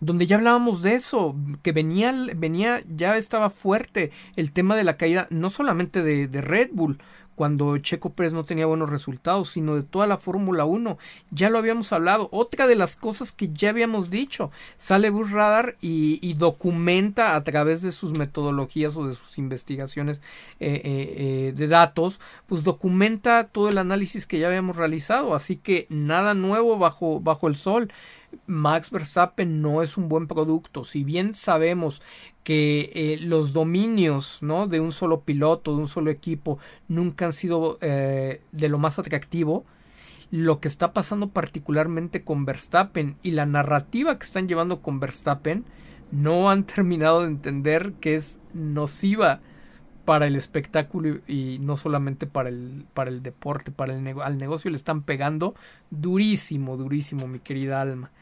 [0.00, 4.96] donde ya hablábamos de eso, que venía, venía, ya estaba fuerte el tema de la
[4.96, 6.98] caída, no solamente de, de Red Bull,
[7.36, 10.98] cuando Checo Pérez no tenía buenos resultados, sino de toda la Fórmula 1.
[11.30, 12.28] Ya lo habíamos hablado.
[12.32, 17.82] Otra de las cosas que ya habíamos dicho, sale Bush Radar y, documenta a través
[17.82, 20.20] de sus metodologías o de sus investigaciones
[20.60, 25.34] eh, eh, eh, de datos, pues documenta todo el análisis que ya habíamos realizado.
[25.34, 27.92] Así que nada nuevo bajo, bajo el sol.
[28.46, 30.84] Max Verstappen no es un buen producto.
[30.84, 32.02] Si bien sabemos
[32.44, 34.66] que eh, los dominios ¿no?
[34.66, 36.58] de un solo piloto, de un solo equipo,
[36.88, 39.64] nunca han sido eh, de lo más atractivo,
[40.30, 45.64] lo que está pasando particularmente con Verstappen y la narrativa que están llevando con Verstappen
[46.10, 49.40] no han terminado de entender que es nociva
[50.06, 54.70] para el espectáculo y, no solamente para el, para el deporte, para el al negocio
[54.70, 55.54] le están pegando
[55.90, 58.12] durísimo, durísimo, mi querida alma.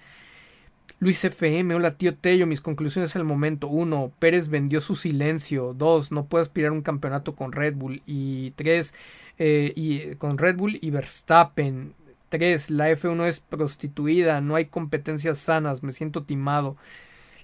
[1.00, 3.68] Luis FM, hola tío Tello, mis conclusiones el momento.
[3.68, 5.74] Uno, Pérez vendió su silencio.
[5.74, 8.02] Dos, no puede aspirar a un campeonato con Red Bull.
[8.06, 8.94] Y tres,
[9.39, 11.94] eh, y, con Red Bull y Verstappen.
[12.28, 16.76] Tres, la F1 es prostituida, no hay competencias sanas, me siento timado.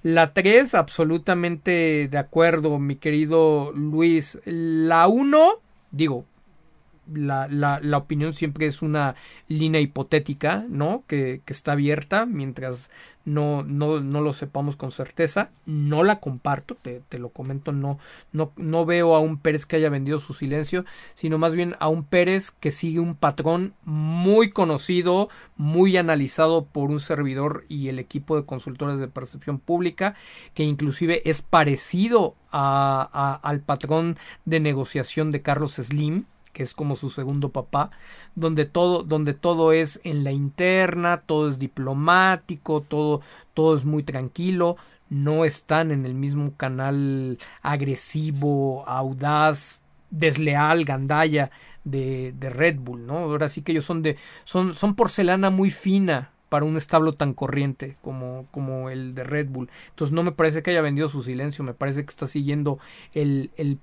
[0.02, 4.40] La 3, absolutamente de acuerdo, mi querido Luis.
[4.46, 6.24] La 1, digo,
[7.12, 9.14] la, la, la, opinión siempre es una
[9.48, 11.04] línea hipotética, ¿no?
[11.06, 12.90] Que, que está abierta mientras
[13.24, 15.50] no, no, no lo sepamos con certeza.
[15.66, 17.98] No la comparto, te, te, lo comento, no,
[18.32, 21.88] no, no veo a un Pérez que haya vendido su silencio, sino más bien a
[21.88, 27.98] un Pérez que sigue un patrón muy conocido, muy analizado por un servidor y el
[27.98, 30.14] equipo de consultores de percepción pública,
[30.54, 36.96] que inclusive es parecido a, al patrón de negociación de Carlos Slim, que es como
[36.96, 37.90] su segundo papá,
[38.34, 43.20] donde todo, donde todo es en la interna, todo es diplomático, todo,
[43.54, 44.76] todo es muy tranquilo,
[45.08, 49.80] no están en el mismo canal agresivo, audaz,
[50.10, 51.50] desleal, gandalla
[51.84, 53.18] de, de Red Bull, ¿no?
[53.18, 57.32] Ahora sí que ellos son de, son, son porcelana muy fina para un establo tan
[57.32, 59.70] corriente como, como el de Red Bull.
[59.90, 62.78] Entonces no me parece que haya vendido su silencio, me parece que está siguiendo
[63.14, 63.78] el, el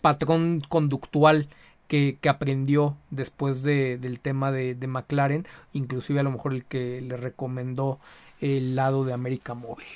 [0.00, 1.48] patrón conductual
[1.88, 6.64] que, que aprendió después de, del tema de, de, McLaren, inclusive a lo mejor el
[6.64, 7.98] que le recomendó
[8.40, 9.86] el lado de América Móvil.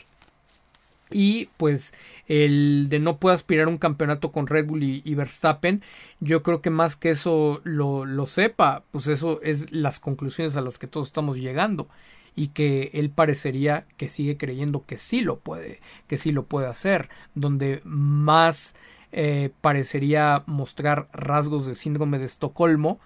[1.11, 1.95] Y pues
[2.27, 5.83] el de no puede aspirar a un campeonato con Red Bull y, Verstappen,
[6.21, 10.63] yo creo que más que eso lo, lo sepa, pues eso es las conclusiones a
[10.63, 11.89] las que todos estamos llegando
[12.35, 16.67] y que él parecería que sigue creyendo que sí lo puede, que sí lo puede
[16.67, 18.75] hacer, donde más
[19.12, 22.99] eh, parecería mostrar rasgos de síndrome de Estocolmo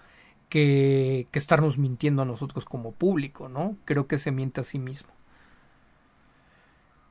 [0.48, 3.76] que, que estarnos mintiendo a nosotros como público, ¿no?
[3.84, 5.16] Creo que se miente a sí mismo.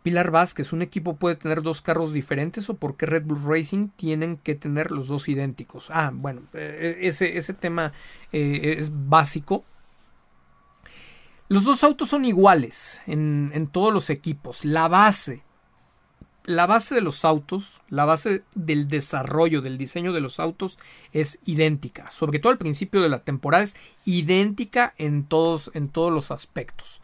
[0.06, 3.90] Pilar Vázquez, ¿un equipo puede tener dos carros diferentes o por qué Red Bull Racing
[3.96, 5.90] tienen que tener los dos idénticos?
[5.90, 7.92] Ah, bueno, eh, ese, ese tema
[8.32, 9.66] eh, es básico.
[11.48, 14.64] Los dos autos son iguales en, en todos los equipos.
[14.64, 15.42] La base
[16.46, 20.78] la base de los autos, la base del desarrollo, del diseño de los autos
[21.12, 22.10] es idéntica.
[22.12, 23.76] Sobre todo al principio de la temporada es
[24.06, 27.02] idéntica en todos, en todos los aspectos.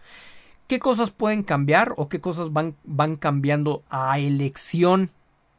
[0.67, 5.09] ¿Qué cosas pueden cambiar o qué cosas van, van cambiando a elección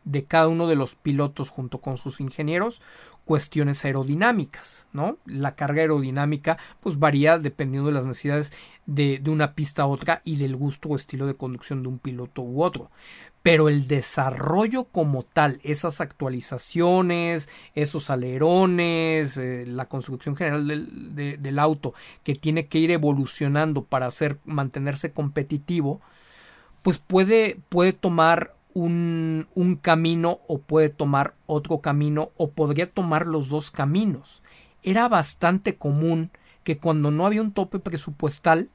[0.05, 2.81] de cada uno de los pilotos junto con sus ingenieros?
[3.25, 5.19] Cuestiones aerodinámicas, ¿no?
[5.27, 8.53] La carga aerodinámica pues varía dependiendo de las necesidades
[8.87, 11.99] de, de una pista a otra y del gusto o estilo de conducción de un
[11.99, 12.91] piloto u otro
[13.43, 21.59] pero el desarrollo como tal, esas actualizaciones, esos alerones, eh, la construcción general del, del,
[21.59, 26.01] auto que tiene que ir evolucionando para hacer, mantenerse competitivo,
[26.83, 33.27] pues puede, puede tomar un, un camino o puede tomar otro camino o podría tomar
[33.27, 34.43] los dos caminos.
[34.85, 36.31] Era bastante común
[36.63, 38.69] que cuando no había un tope presupuestal,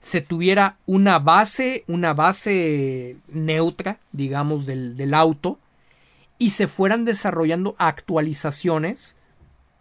[0.00, 5.58] se tuviera una base, una base neutra, digamos, del, del auto,
[6.38, 9.16] y se fueran desarrollando actualizaciones,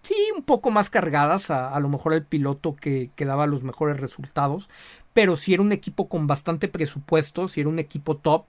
[0.03, 3.63] sí, un poco más cargadas a, a lo mejor el piloto que, que, daba los
[3.63, 4.69] mejores resultados,
[5.13, 8.45] pero si era un equipo con bastante presupuesto, si era un equipo top,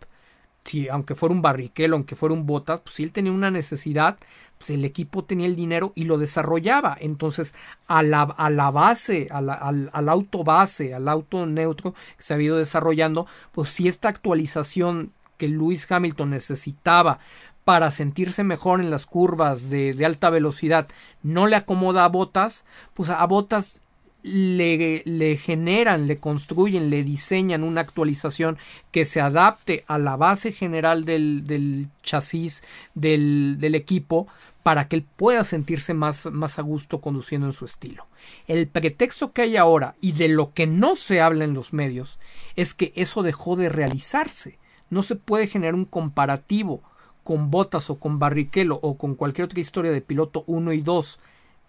[0.65, 4.19] si aunque fuera un Barrichello, aunque fuera un Botas, pues si él tenía una necesidad,
[4.59, 6.97] pues el equipo tenía el dinero y lo desarrollaba.
[7.01, 7.55] Entonces,
[7.87, 12.41] a la, a la base, al, al auto base, al auto neutro que se ha
[12.41, 17.19] ido desarrollando, pues si esta actualización que Lewis Hamilton necesitaba
[17.65, 20.89] para sentirse mejor en las curvas de, de, alta velocidad
[21.23, 22.65] no le acomoda a Botas,
[22.95, 23.81] pues a Botas
[24.23, 28.59] le, generan, le construyen, le diseñan una actualización
[28.91, 32.63] que se adapte a la base general del, chasis
[32.95, 34.29] del, del, equipo
[34.63, 38.07] para que él pueda sentirse más, más a gusto conduciendo en su estilo.
[38.47, 42.19] El pretexto que hay ahora y de lo que no se habla en los medios
[42.57, 44.59] es que eso dejó de realizarse.
[44.91, 46.83] No se puede generar un comparativo
[47.23, 51.21] con Botas o con Barrichello o con cualquier otra historia de piloto 1 y 2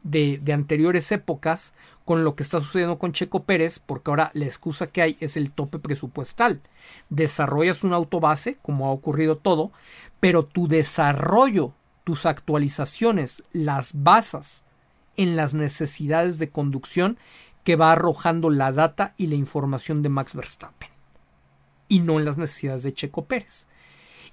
[0.04, 1.74] de, anteriores épocas
[2.06, 5.38] con lo que está sucediendo con Checo Pérez, porque ahora la excusa que hay es
[5.38, 6.62] el tope presupuestal.
[7.10, 9.72] Desarrollas un auto base, como ha ocurrido todo,
[10.20, 11.74] pero tu desarrollo,
[12.04, 14.64] tus actualizaciones, las basas
[15.18, 17.18] en las necesidades de conducción
[17.64, 20.90] que va arrojando la data y la información de Max Verstappen,
[21.88, 23.68] y no en las necesidades de Checo Pérez.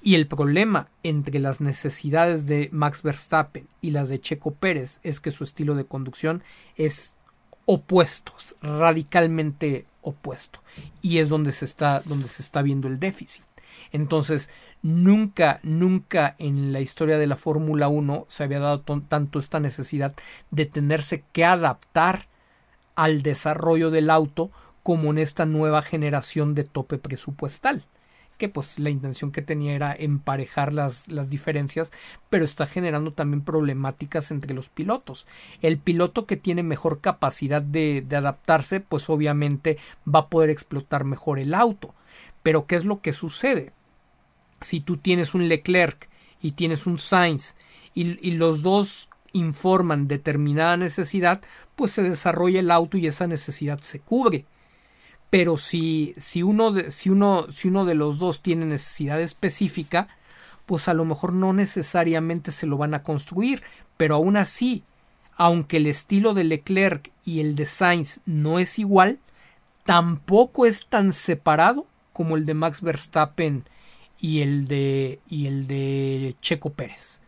[0.00, 5.18] Y el problema entre las necesidades de Max Verstappen y las de Checo Pérez es
[5.20, 6.42] que su estilo de conducción
[6.76, 7.16] es
[7.66, 10.60] opuesto, radicalmente opuesto.
[11.02, 13.44] Y es donde se está, donde se está viendo el déficit.
[13.90, 14.50] Entonces,
[14.82, 20.14] nunca, nunca en la historia de la Fórmula 1 se había dado tanto esta necesidad
[20.50, 22.28] de tenerse que adaptar
[22.94, 24.50] al desarrollo del auto
[24.82, 27.84] como en esta nueva generación de tope presupuestal
[28.38, 31.92] que pues la intención que tenía era emparejar las, las diferencias,
[32.30, 35.26] pero está generando también problemáticas entre los pilotos.
[35.60, 39.76] El piloto que tiene mejor capacidad de, adaptarse, pues obviamente
[40.06, 41.94] va a poder explotar mejor el auto.
[42.42, 43.72] Pero ¿qué es lo que sucede?
[44.60, 46.08] Si tú tienes un Leclerc
[46.40, 47.56] y tienes un Sainz
[47.94, 51.40] y los dos informan determinada necesidad,
[51.74, 54.46] pues se desarrolla el auto y esa necesidad se cubre
[55.30, 60.08] pero si, si, uno de, si, uno, si uno de los dos tiene necesidad específica,
[60.66, 63.62] pues a lo mejor no necesariamente se lo van a construir,
[63.96, 64.84] pero aún así,
[65.36, 69.18] aunque el estilo de Leclerc y el de Sainz no es igual,
[69.84, 73.64] tampoco es tan separado como el de Max Verstappen
[74.20, 77.20] y el de, y el de Checo Pérez.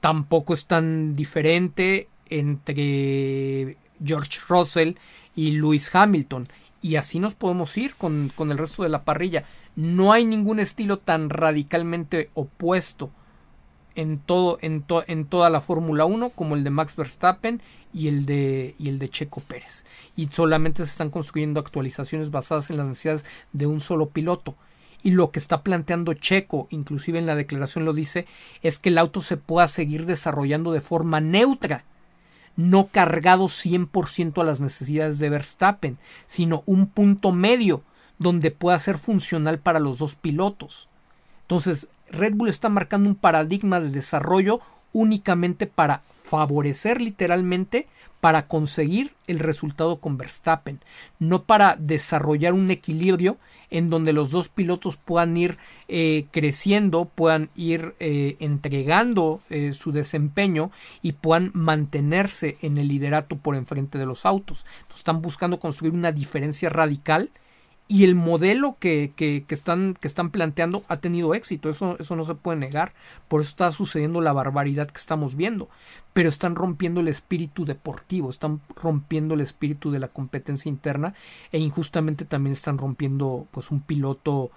[0.00, 4.94] Tampoco es tan diferente entre George Russell
[5.36, 6.48] y Lewis Hamilton
[6.82, 9.44] y así nos podemos ir con, con el resto de la parrilla.
[9.76, 13.10] No hay ningún estilo tan radicalmente opuesto
[13.94, 17.62] en, todo, en, en toda la Fórmula 1 como el de Max Verstappen
[17.94, 19.84] y el de, y el de Checo Pérez.
[20.16, 24.56] Y solamente se están construyendo actualizaciones basadas en las necesidades de un solo piloto.
[25.04, 28.26] Y lo que está planteando Checo, inclusive en la declaración lo dice,
[28.62, 31.84] es que el auto se pueda seguir desarrollando de forma neutra
[32.56, 37.82] no cargado 100% a las necesidades de Verstappen, sino un punto medio
[38.18, 40.88] donde pueda ser funcional para los dos pilotos.
[41.42, 44.60] Entonces, Red Bull está marcando un paradigma de desarrollo
[44.92, 47.88] únicamente para favorecer literalmente
[48.20, 50.80] para conseguir el resultado con Verstappen,
[51.18, 53.36] no para desarrollar un equilibrio
[53.72, 59.92] en donde los dos pilotos puedan ir eh, creciendo, puedan ir eh, entregando eh, su
[59.92, 60.70] desempeño
[61.00, 64.66] y puedan mantenerse en el liderato por enfrente de los autos.
[64.74, 67.30] Entonces, están buscando construir una diferencia radical
[67.88, 72.24] y el modelo que, que, están, que están planteando ha tenido éxito, eso, eso no
[72.24, 72.92] se puede negar,
[73.28, 75.68] por eso está sucediendo la barbaridad que estamos viendo,
[76.12, 81.14] pero están rompiendo el espíritu deportivo, están rompiendo el espíritu de la competencia interna
[81.50, 84.50] e injustamente también están rompiendo pues un piloto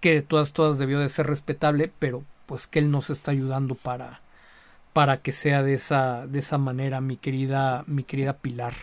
[0.00, 3.74] que de todas todas debió de ser respetable, pero pues que él nos está ayudando
[3.74, 4.20] para
[4.92, 8.74] para que sea de esa de esa manera, mi querida mi querida Pilar.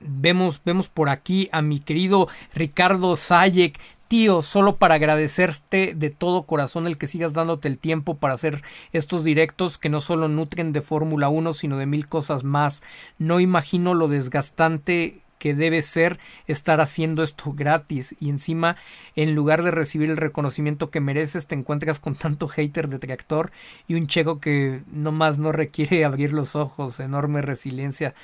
[0.00, 3.78] Vemos, vemos por aquí a mi querido Ricardo Sayek.
[4.08, 8.62] Tío, solo para agradecerte de todo corazón el que sigas dándote el tiempo para hacer
[8.92, 12.82] estos directos que no solo nutren de Fórmula 1, sino de mil cosas más.
[13.18, 18.76] No imagino lo desgastante que debe ser estar haciendo esto gratis y encima
[19.14, 23.52] en lugar de recibir el reconocimiento que mereces te encuentras con tanto hater de tractor
[23.86, 28.14] y un checo que nomás no requiere abrir los ojos, enorme resiliencia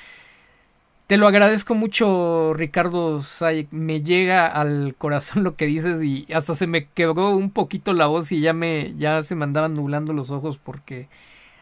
[1.07, 3.71] Te lo agradezco mucho, Ricardo Sayek.
[3.73, 8.07] Me llega al corazón lo que dices y hasta se me quebró un poquito la
[8.07, 11.09] voz y ya me ya se me andaban nublando los ojos porque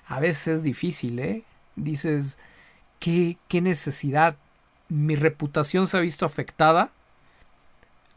[0.07, 1.45] a veces es difícil, ¿eh?
[1.77, 2.39] Dices,
[3.01, 4.37] ¿qué, qué necesidad?
[4.89, 6.91] Mi reputación se ha visto afectada.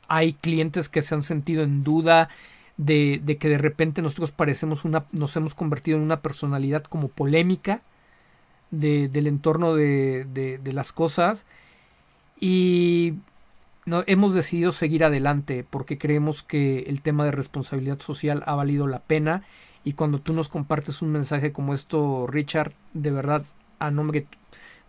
[0.07, 2.29] Hay clientes que se han sentido en duda
[2.77, 7.07] de, de que de repente nosotros parecemos una, nos hemos convertido en una personalidad como
[7.07, 7.81] polémica
[8.71, 11.45] de, del entorno de, de, las cosas
[12.39, 13.13] y
[13.85, 18.87] no, hemos decidido seguir adelante porque creemos que el tema de responsabilidad social ha valido
[18.87, 19.43] la pena
[19.83, 23.43] y cuando tú nos compartes un mensaje como esto, Richard, de verdad,
[23.79, 24.25] a nombre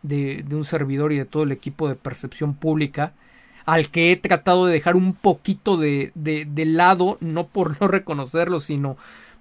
[0.03, 3.13] de, de un servidor y de todo el equipo de percepción pública,
[3.67, 8.61] al que he tratado de dejar un poquito de, de lado, no por no reconocerlo,
[8.61, 8.97] sino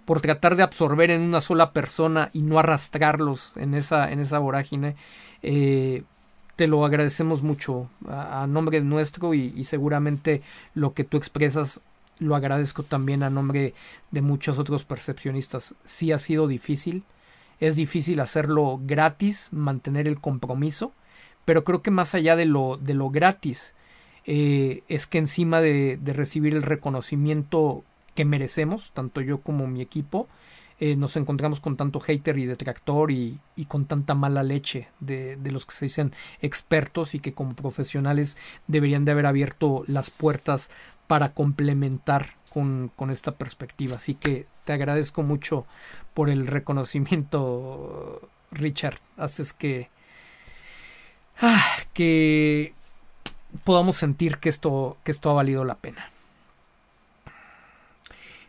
[0.06, 4.40] por tratar de absorber en una sola persona y no arrastrarlos en esa, en esa
[4.40, 4.95] vorágine.
[5.42, 6.03] Eh,
[6.56, 10.42] te lo agradecemos mucho a, nombre nuestro y, seguramente
[10.74, 11.82] lo que tú expresas
[12.17, 13.74] lo agradezco también a nombre
[14.11, 15.75] de muchos otros percepcionistas.
[15.84, 17.03] Sí ha sido difícil,
[17.59, 20.93] es difícil hacerlo gratis, mantener el compromiso,
[21.43, 23.74] pero creo que más allá de lo, de lo gratis,
[24.25, 27.84] eh, es que encima de, de recibir el reconocimiento
[28.16, 30.27] que merecemos, tanto yo como mi equipo,
[30.80, 35.66] eh, nos encontramos con tanto hater y detractor y, con tanta mala leche de, los
[35.66, 38.38] que se dicen expertos y que como profesionales
[38.68, 40.69] deberían de haber abierto las puertas
[41.08, 43.98] para complementar con, con esta perspectiva.
[43.98, 45.66] Así que te agradezco mucho
[46.14, 49.00] por el reconocimiento, Richard.
[49.16, 49.90] Haces que,
[51.40, 51.64] ah,
[51.94, 52.74] que
[53.64, 56.10] podamos sentir que esto, que esto ha valido la pena.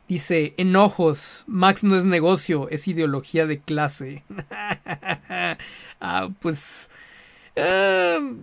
[0.09, 4.23] Dice, enojos, Max no es negocio, es ideología de clase.
[6.01, 6.89] ah, pues...
[7.57, 8.37] Uh,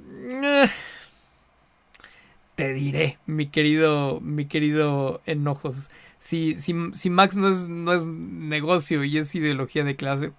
[2.56, 5.90] te diré, mi querido, mi querido enojos.
[6.20, 10.32] Si, si, si Max no es, no es negocio y es ideología de clase,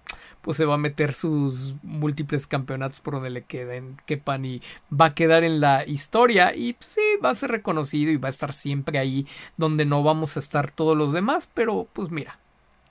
[0.45, 4.61] pues se va a meter sus múltiples campeonatos por donde le queden, quepan y
[4.93, 8.27] va a quedar en la historia y pues, sí, va a ser reconocido y va
[8.27, 9.25] a estar siempre ahí
[9.57, 12.37] donde no vamos a estar todos los demás, pero pues mira,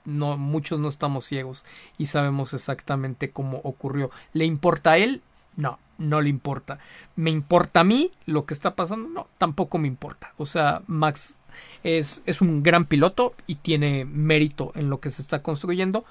[0.03, 1.63] no muchos no estamos ciegos
[1.97, 4.11] y sabemos exactamente cómo ocurrió.
[4.33, 5.21] ¿Le importa a él?
[5.55, 6.79] No, no le importa.
[7.15, 9.07] ¿Me importa a mí lo que está pasando?
[9.07, 10.33] No, tampoco me importa.
[10.35, 11.37] O sea, Max
[11.85, 16.03] es, es un gran piloto y tiene mérito en lo que se está construyendo,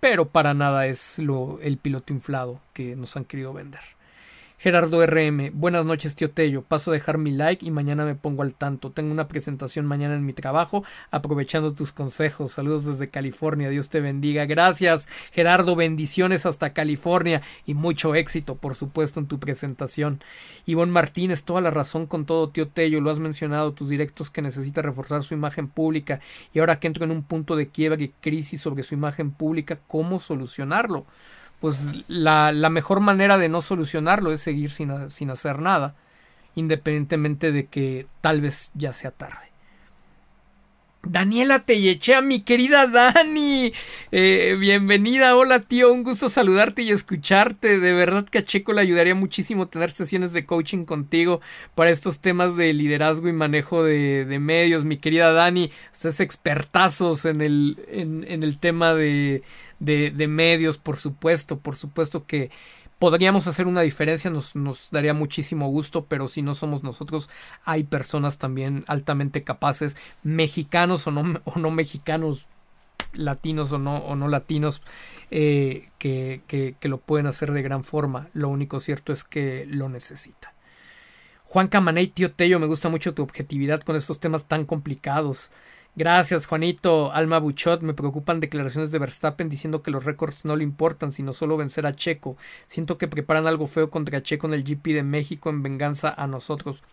[0.00, 3.97] pero para nada es lo, el piloto inflado que nos han querido vender.
[4.60, 8.42] Gerardo RM, buenas noches tío Tello, paso a dejar mi like y mañana me pongo
[8.42, 8.90] al tanto.
[8.90, 12.50] Tengo una presentación mañana en mi trabajo, aprovechando tus consejos.
[12.50, 14.46] Saludos desde California, Dios te bendiga.
[14.46, 20.24] Gracias Gerardo, bendiciones hasta California y mucho éxito, por supuesto, en tu presentación.
[20.66, 24.42] Ivonne Martínez, toda la razón con todo tío Tello, lo has mencionado, tus directos que
[24.42, 26.18] necesita reforzar su imagen pública
[26.52, 29.78] y ahora que entro en un punto de quiebra y crisis sobre su imagen pública,
[29.86, 31.06] ¿cómo solucionarlo?
[31.60, 35.94] Pues la, la, mejor manera de no solucionarlo es seguir sin, sin hacer nada,
[36.54, 39.48] independientemente de que tal vez ya sea tarde.
[41.02, 43.72] Daniela Tellechea, mi querida Dani.
[44.12, 47.78] Eh, bienvenida, hola tío, un gusto saludarte y escucharte.
[47.78, 51.40] De verdad que a Checo le ayudaría muchísimo tener sesiones de coaching contigo
[51.74, 54.84] para estos temas de liderazgo y manejo de, medios.
[54.84, 59.42] Mi querida Dani, ustedes expertazos en el, en el tema de,
[59.78, 62.50] de, de medios, por supuesto, por supuesto que
[62.98, 67.30] podríamos hacer una diferencia, nos, nos, daría muchísimo gusto, pero si no somos nosotros,
[67.64, 72.46] hay personas también altamente capaces, mexicanos o no, o no mexicanos,
[73.12, 74.82] latinos o no, o no latinos,
[75.30, 78.28] eh, que, que, que, lo pueden hacer de gran forma.
[78.32, 80.52] Lo único cierto es que lo necesita.
[81.44, 85.50] Juan Camaney, tío Tello, me gusta mucho tu objetividad con estos temas tan complicados.
[85.98, 87.10] Gracias, Juanito.
[87.12, 91.32] Alma Buchot, me preocupan declaraciones de Verstappen diciendo que los récords no le importan, sino
[91.32, 92.36] solo vencer a Checo.
[92.68, 96.28] Siento que preparan algo feo contra Checo en el GP de México en venganza a
[96.28, 96.84] nosotros.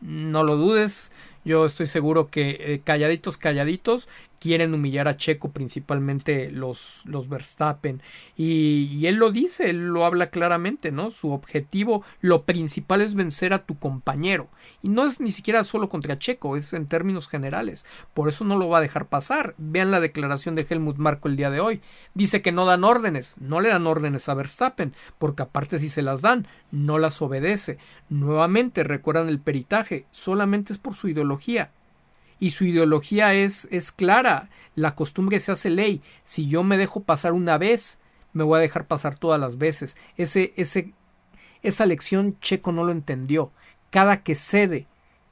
[0.00, 1.12] No lo dudes,
[1.44, 4.08] yo estoy seguro que eh, calladitos, calladitos,
[4.44, 8.02] quieren humillar a Checo, principalmente los, los Verstappen.
[8.36, 11.10] Y, y, él lo dice, él lo habla claramente, ¿no?
[11.10, 14.50] Su objetivo, lo principal es vencer a tu compañero.
[14.82, 17.86] Y no es ni siquiera solo contra Checo, es en términos generales.
[18.12, 19.54] Por eso no lo va a dejar pasar.
[19.56, 21.80] Vean la declaración de Helmut Marco el día de hoy.
[22.12, 26.02] Dice que no dan órdenes, no le dan órdenes a Verstappen, porque aparte si se
[26.02, 27.78] las dan, no las obedece.
[28.10, 31.70] Nuevamente recuerdan el peritaje, solamente es por su ideología
[32.38, 34.50] y su ideología es, es clara.
[34.74, 36.02] La costumbre se hace ley.
[36.24, 37.98] Si yo me dejo pasar una vez,
[38.32, 39.96] me voy a dejar pasar todas las veces.
[40.16, 40.94] Ese, ese,
[41.62, 43.52] Esa lección Checo no lo entendió.
[43.90, 44.86] Cada que cede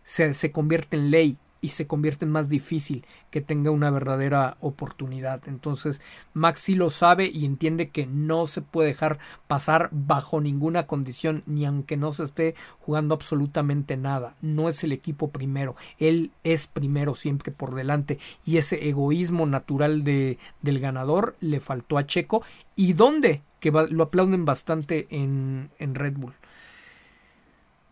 [0.04, 4.58] se, se convierte en ley y se convierte en más difícil que tenga una verdadera
[4.60, 5.40] oportunidad.
[5.46, 6.00] Entonces,
[6.34, 11.44] Max sí lo sabe y entiende que no se puede dejar pasar bajo ninguna condición,
[11.46, 14.34] ni aunque no se esté jugando absolutamente nada.
[14.42, 20.02] No es el equipo primero, él es primero siempre por delante y ese egoísmo natural
[20.02, 22.42] de, del ganador le faltó a Checo.
[22.74, 23.42] ¿Y dónde?
[23.60, 26.34] Que lo aplauden bastante en, en Red Bull.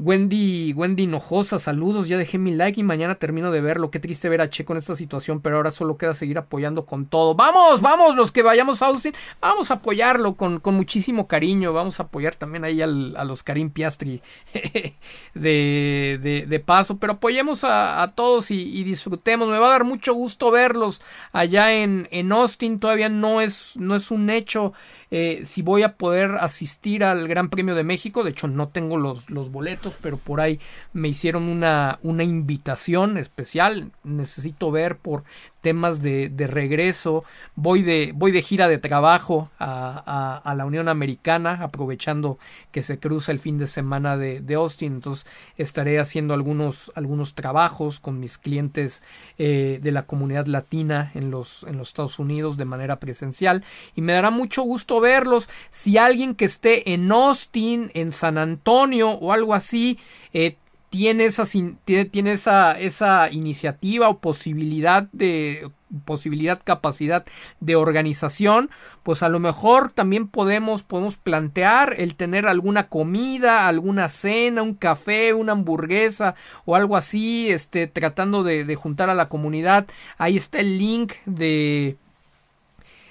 [0.01, 3.91] Wendy, Wendy Hinojosa, saludos, ya dejé mi like y mañana termino de verlo.
[3.91, 7.05] Qué triste ver a Checo en esta situación, pero ahora solo queda seguir apoyando con
[7.05, 7.35] todo.
[7.35, 9.13] Vamos, vamos, los que vayamos a Austin,
[9.43, 11.75] vamos a apoyarlo con, con muchísimo cariño.
[11.75, 14.23] Vamos a apoyar también ahí al, a los Karim Piastri
[15.35, 19.49] de, de, paso, pero apoyemos a, a todos y, y, disfrutemos.
[19.49, 22.81] Me va a dar mucho gusto verlos allá en, en Austin.
[22.81, 24.73] Todavía no es, no es un hecho
[25.11, 28.23] eh, si voy a poder asistir al Gran Premio de México.
[28.23, 30.61] De hecho, no tengo los, los boletos, pero por ahí
[30.93, 33.93] me hicieron una, una invitación especial.
[34.05, 35.25] Necesito ver por
[35.61, 37.25] temas de, de, regreso.
[37.55, 42.39] Voy de, voy de gira de trabajo a, a, a, la Unión Americana, aprovechando
[42.73, 44.95] que se cruza el fin de semana de, de Austin.
[44.95, 49.03] Entonces estaré haciendo algunos, algunos trabajos con mis clientes
[49.39, 53.65] eh, de la comunidad latina en los, en los Estados Unidos de manera presencial.
[53.95, 55.49] Y me dará mucho gusto verlos.
[55.71, 59.99] Si alguien que esté en Austin, en San Antonio o algo así,
[60.33, 60.57] eh,
[60.91, 61.45] tiene esa,
[61.85, 65.71] tiene, esa, esa iniciativa o posibilidad de
[66.05, 67.25] posibilidad, capacidad
[67.59, 68.71] de organización,
[69.03, 74.75] pues a lo mejor también podemos, podemos plantear el tener alguna comida, alguna cena, un
[74.75, 79.89] café, una hamburguesa o algo así, este, tratando de, de juntar a la comunidad.
[80.17, 81.97] Ahí está el link de,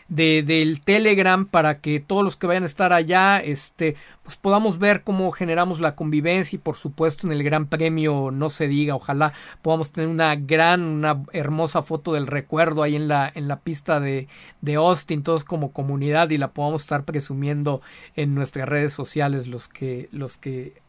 [0.09, 4.79] de, del Telegram para que todos los que vayan a estar allá este, pues podamos
[4.79, 8.95] ver cómo generamos la convivencia y por supuesto en el Gran Premio no se diga,
[8.95, 13.59] ojalá podamos tener una gran, una hermosa foto del recuerdo ahí en la, en la
[13.59, 14.27] pista de,
[14.61, 17.81] de Austin, todos como comunidad y la podamos estar presumiendo
[18.15, 20.81] en nuestras redes sociales los que, los que,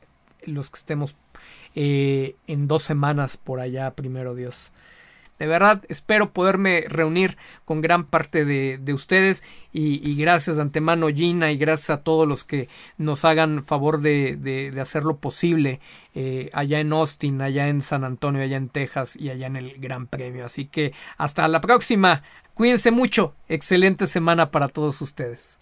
[0.44, 1.14] los que estemos
[1.74, 4.72] eh, en dos semanas por allá, primero Dios.
[5.40, 10.62] De verdad, espero poderme reunir con gran parte de, de ustedes y, y, gracias de
[10.62, 15.16] antemano Gina y gracias a todos los que nos hagan favor de, de, de hacerlo
[15.16, 15.80] posible
[16.14, 19.78] eh, allá en Austin, allá en San Antonio, allá en Texas y allá en el
[19.78, 20.44] Gran Premio.
[20.44, 22.22] Así que hasta la próxima.
[22.52, 23.34] Cuídense mucho.
[23.48, 25.58] Excelente semana para todos ustedes.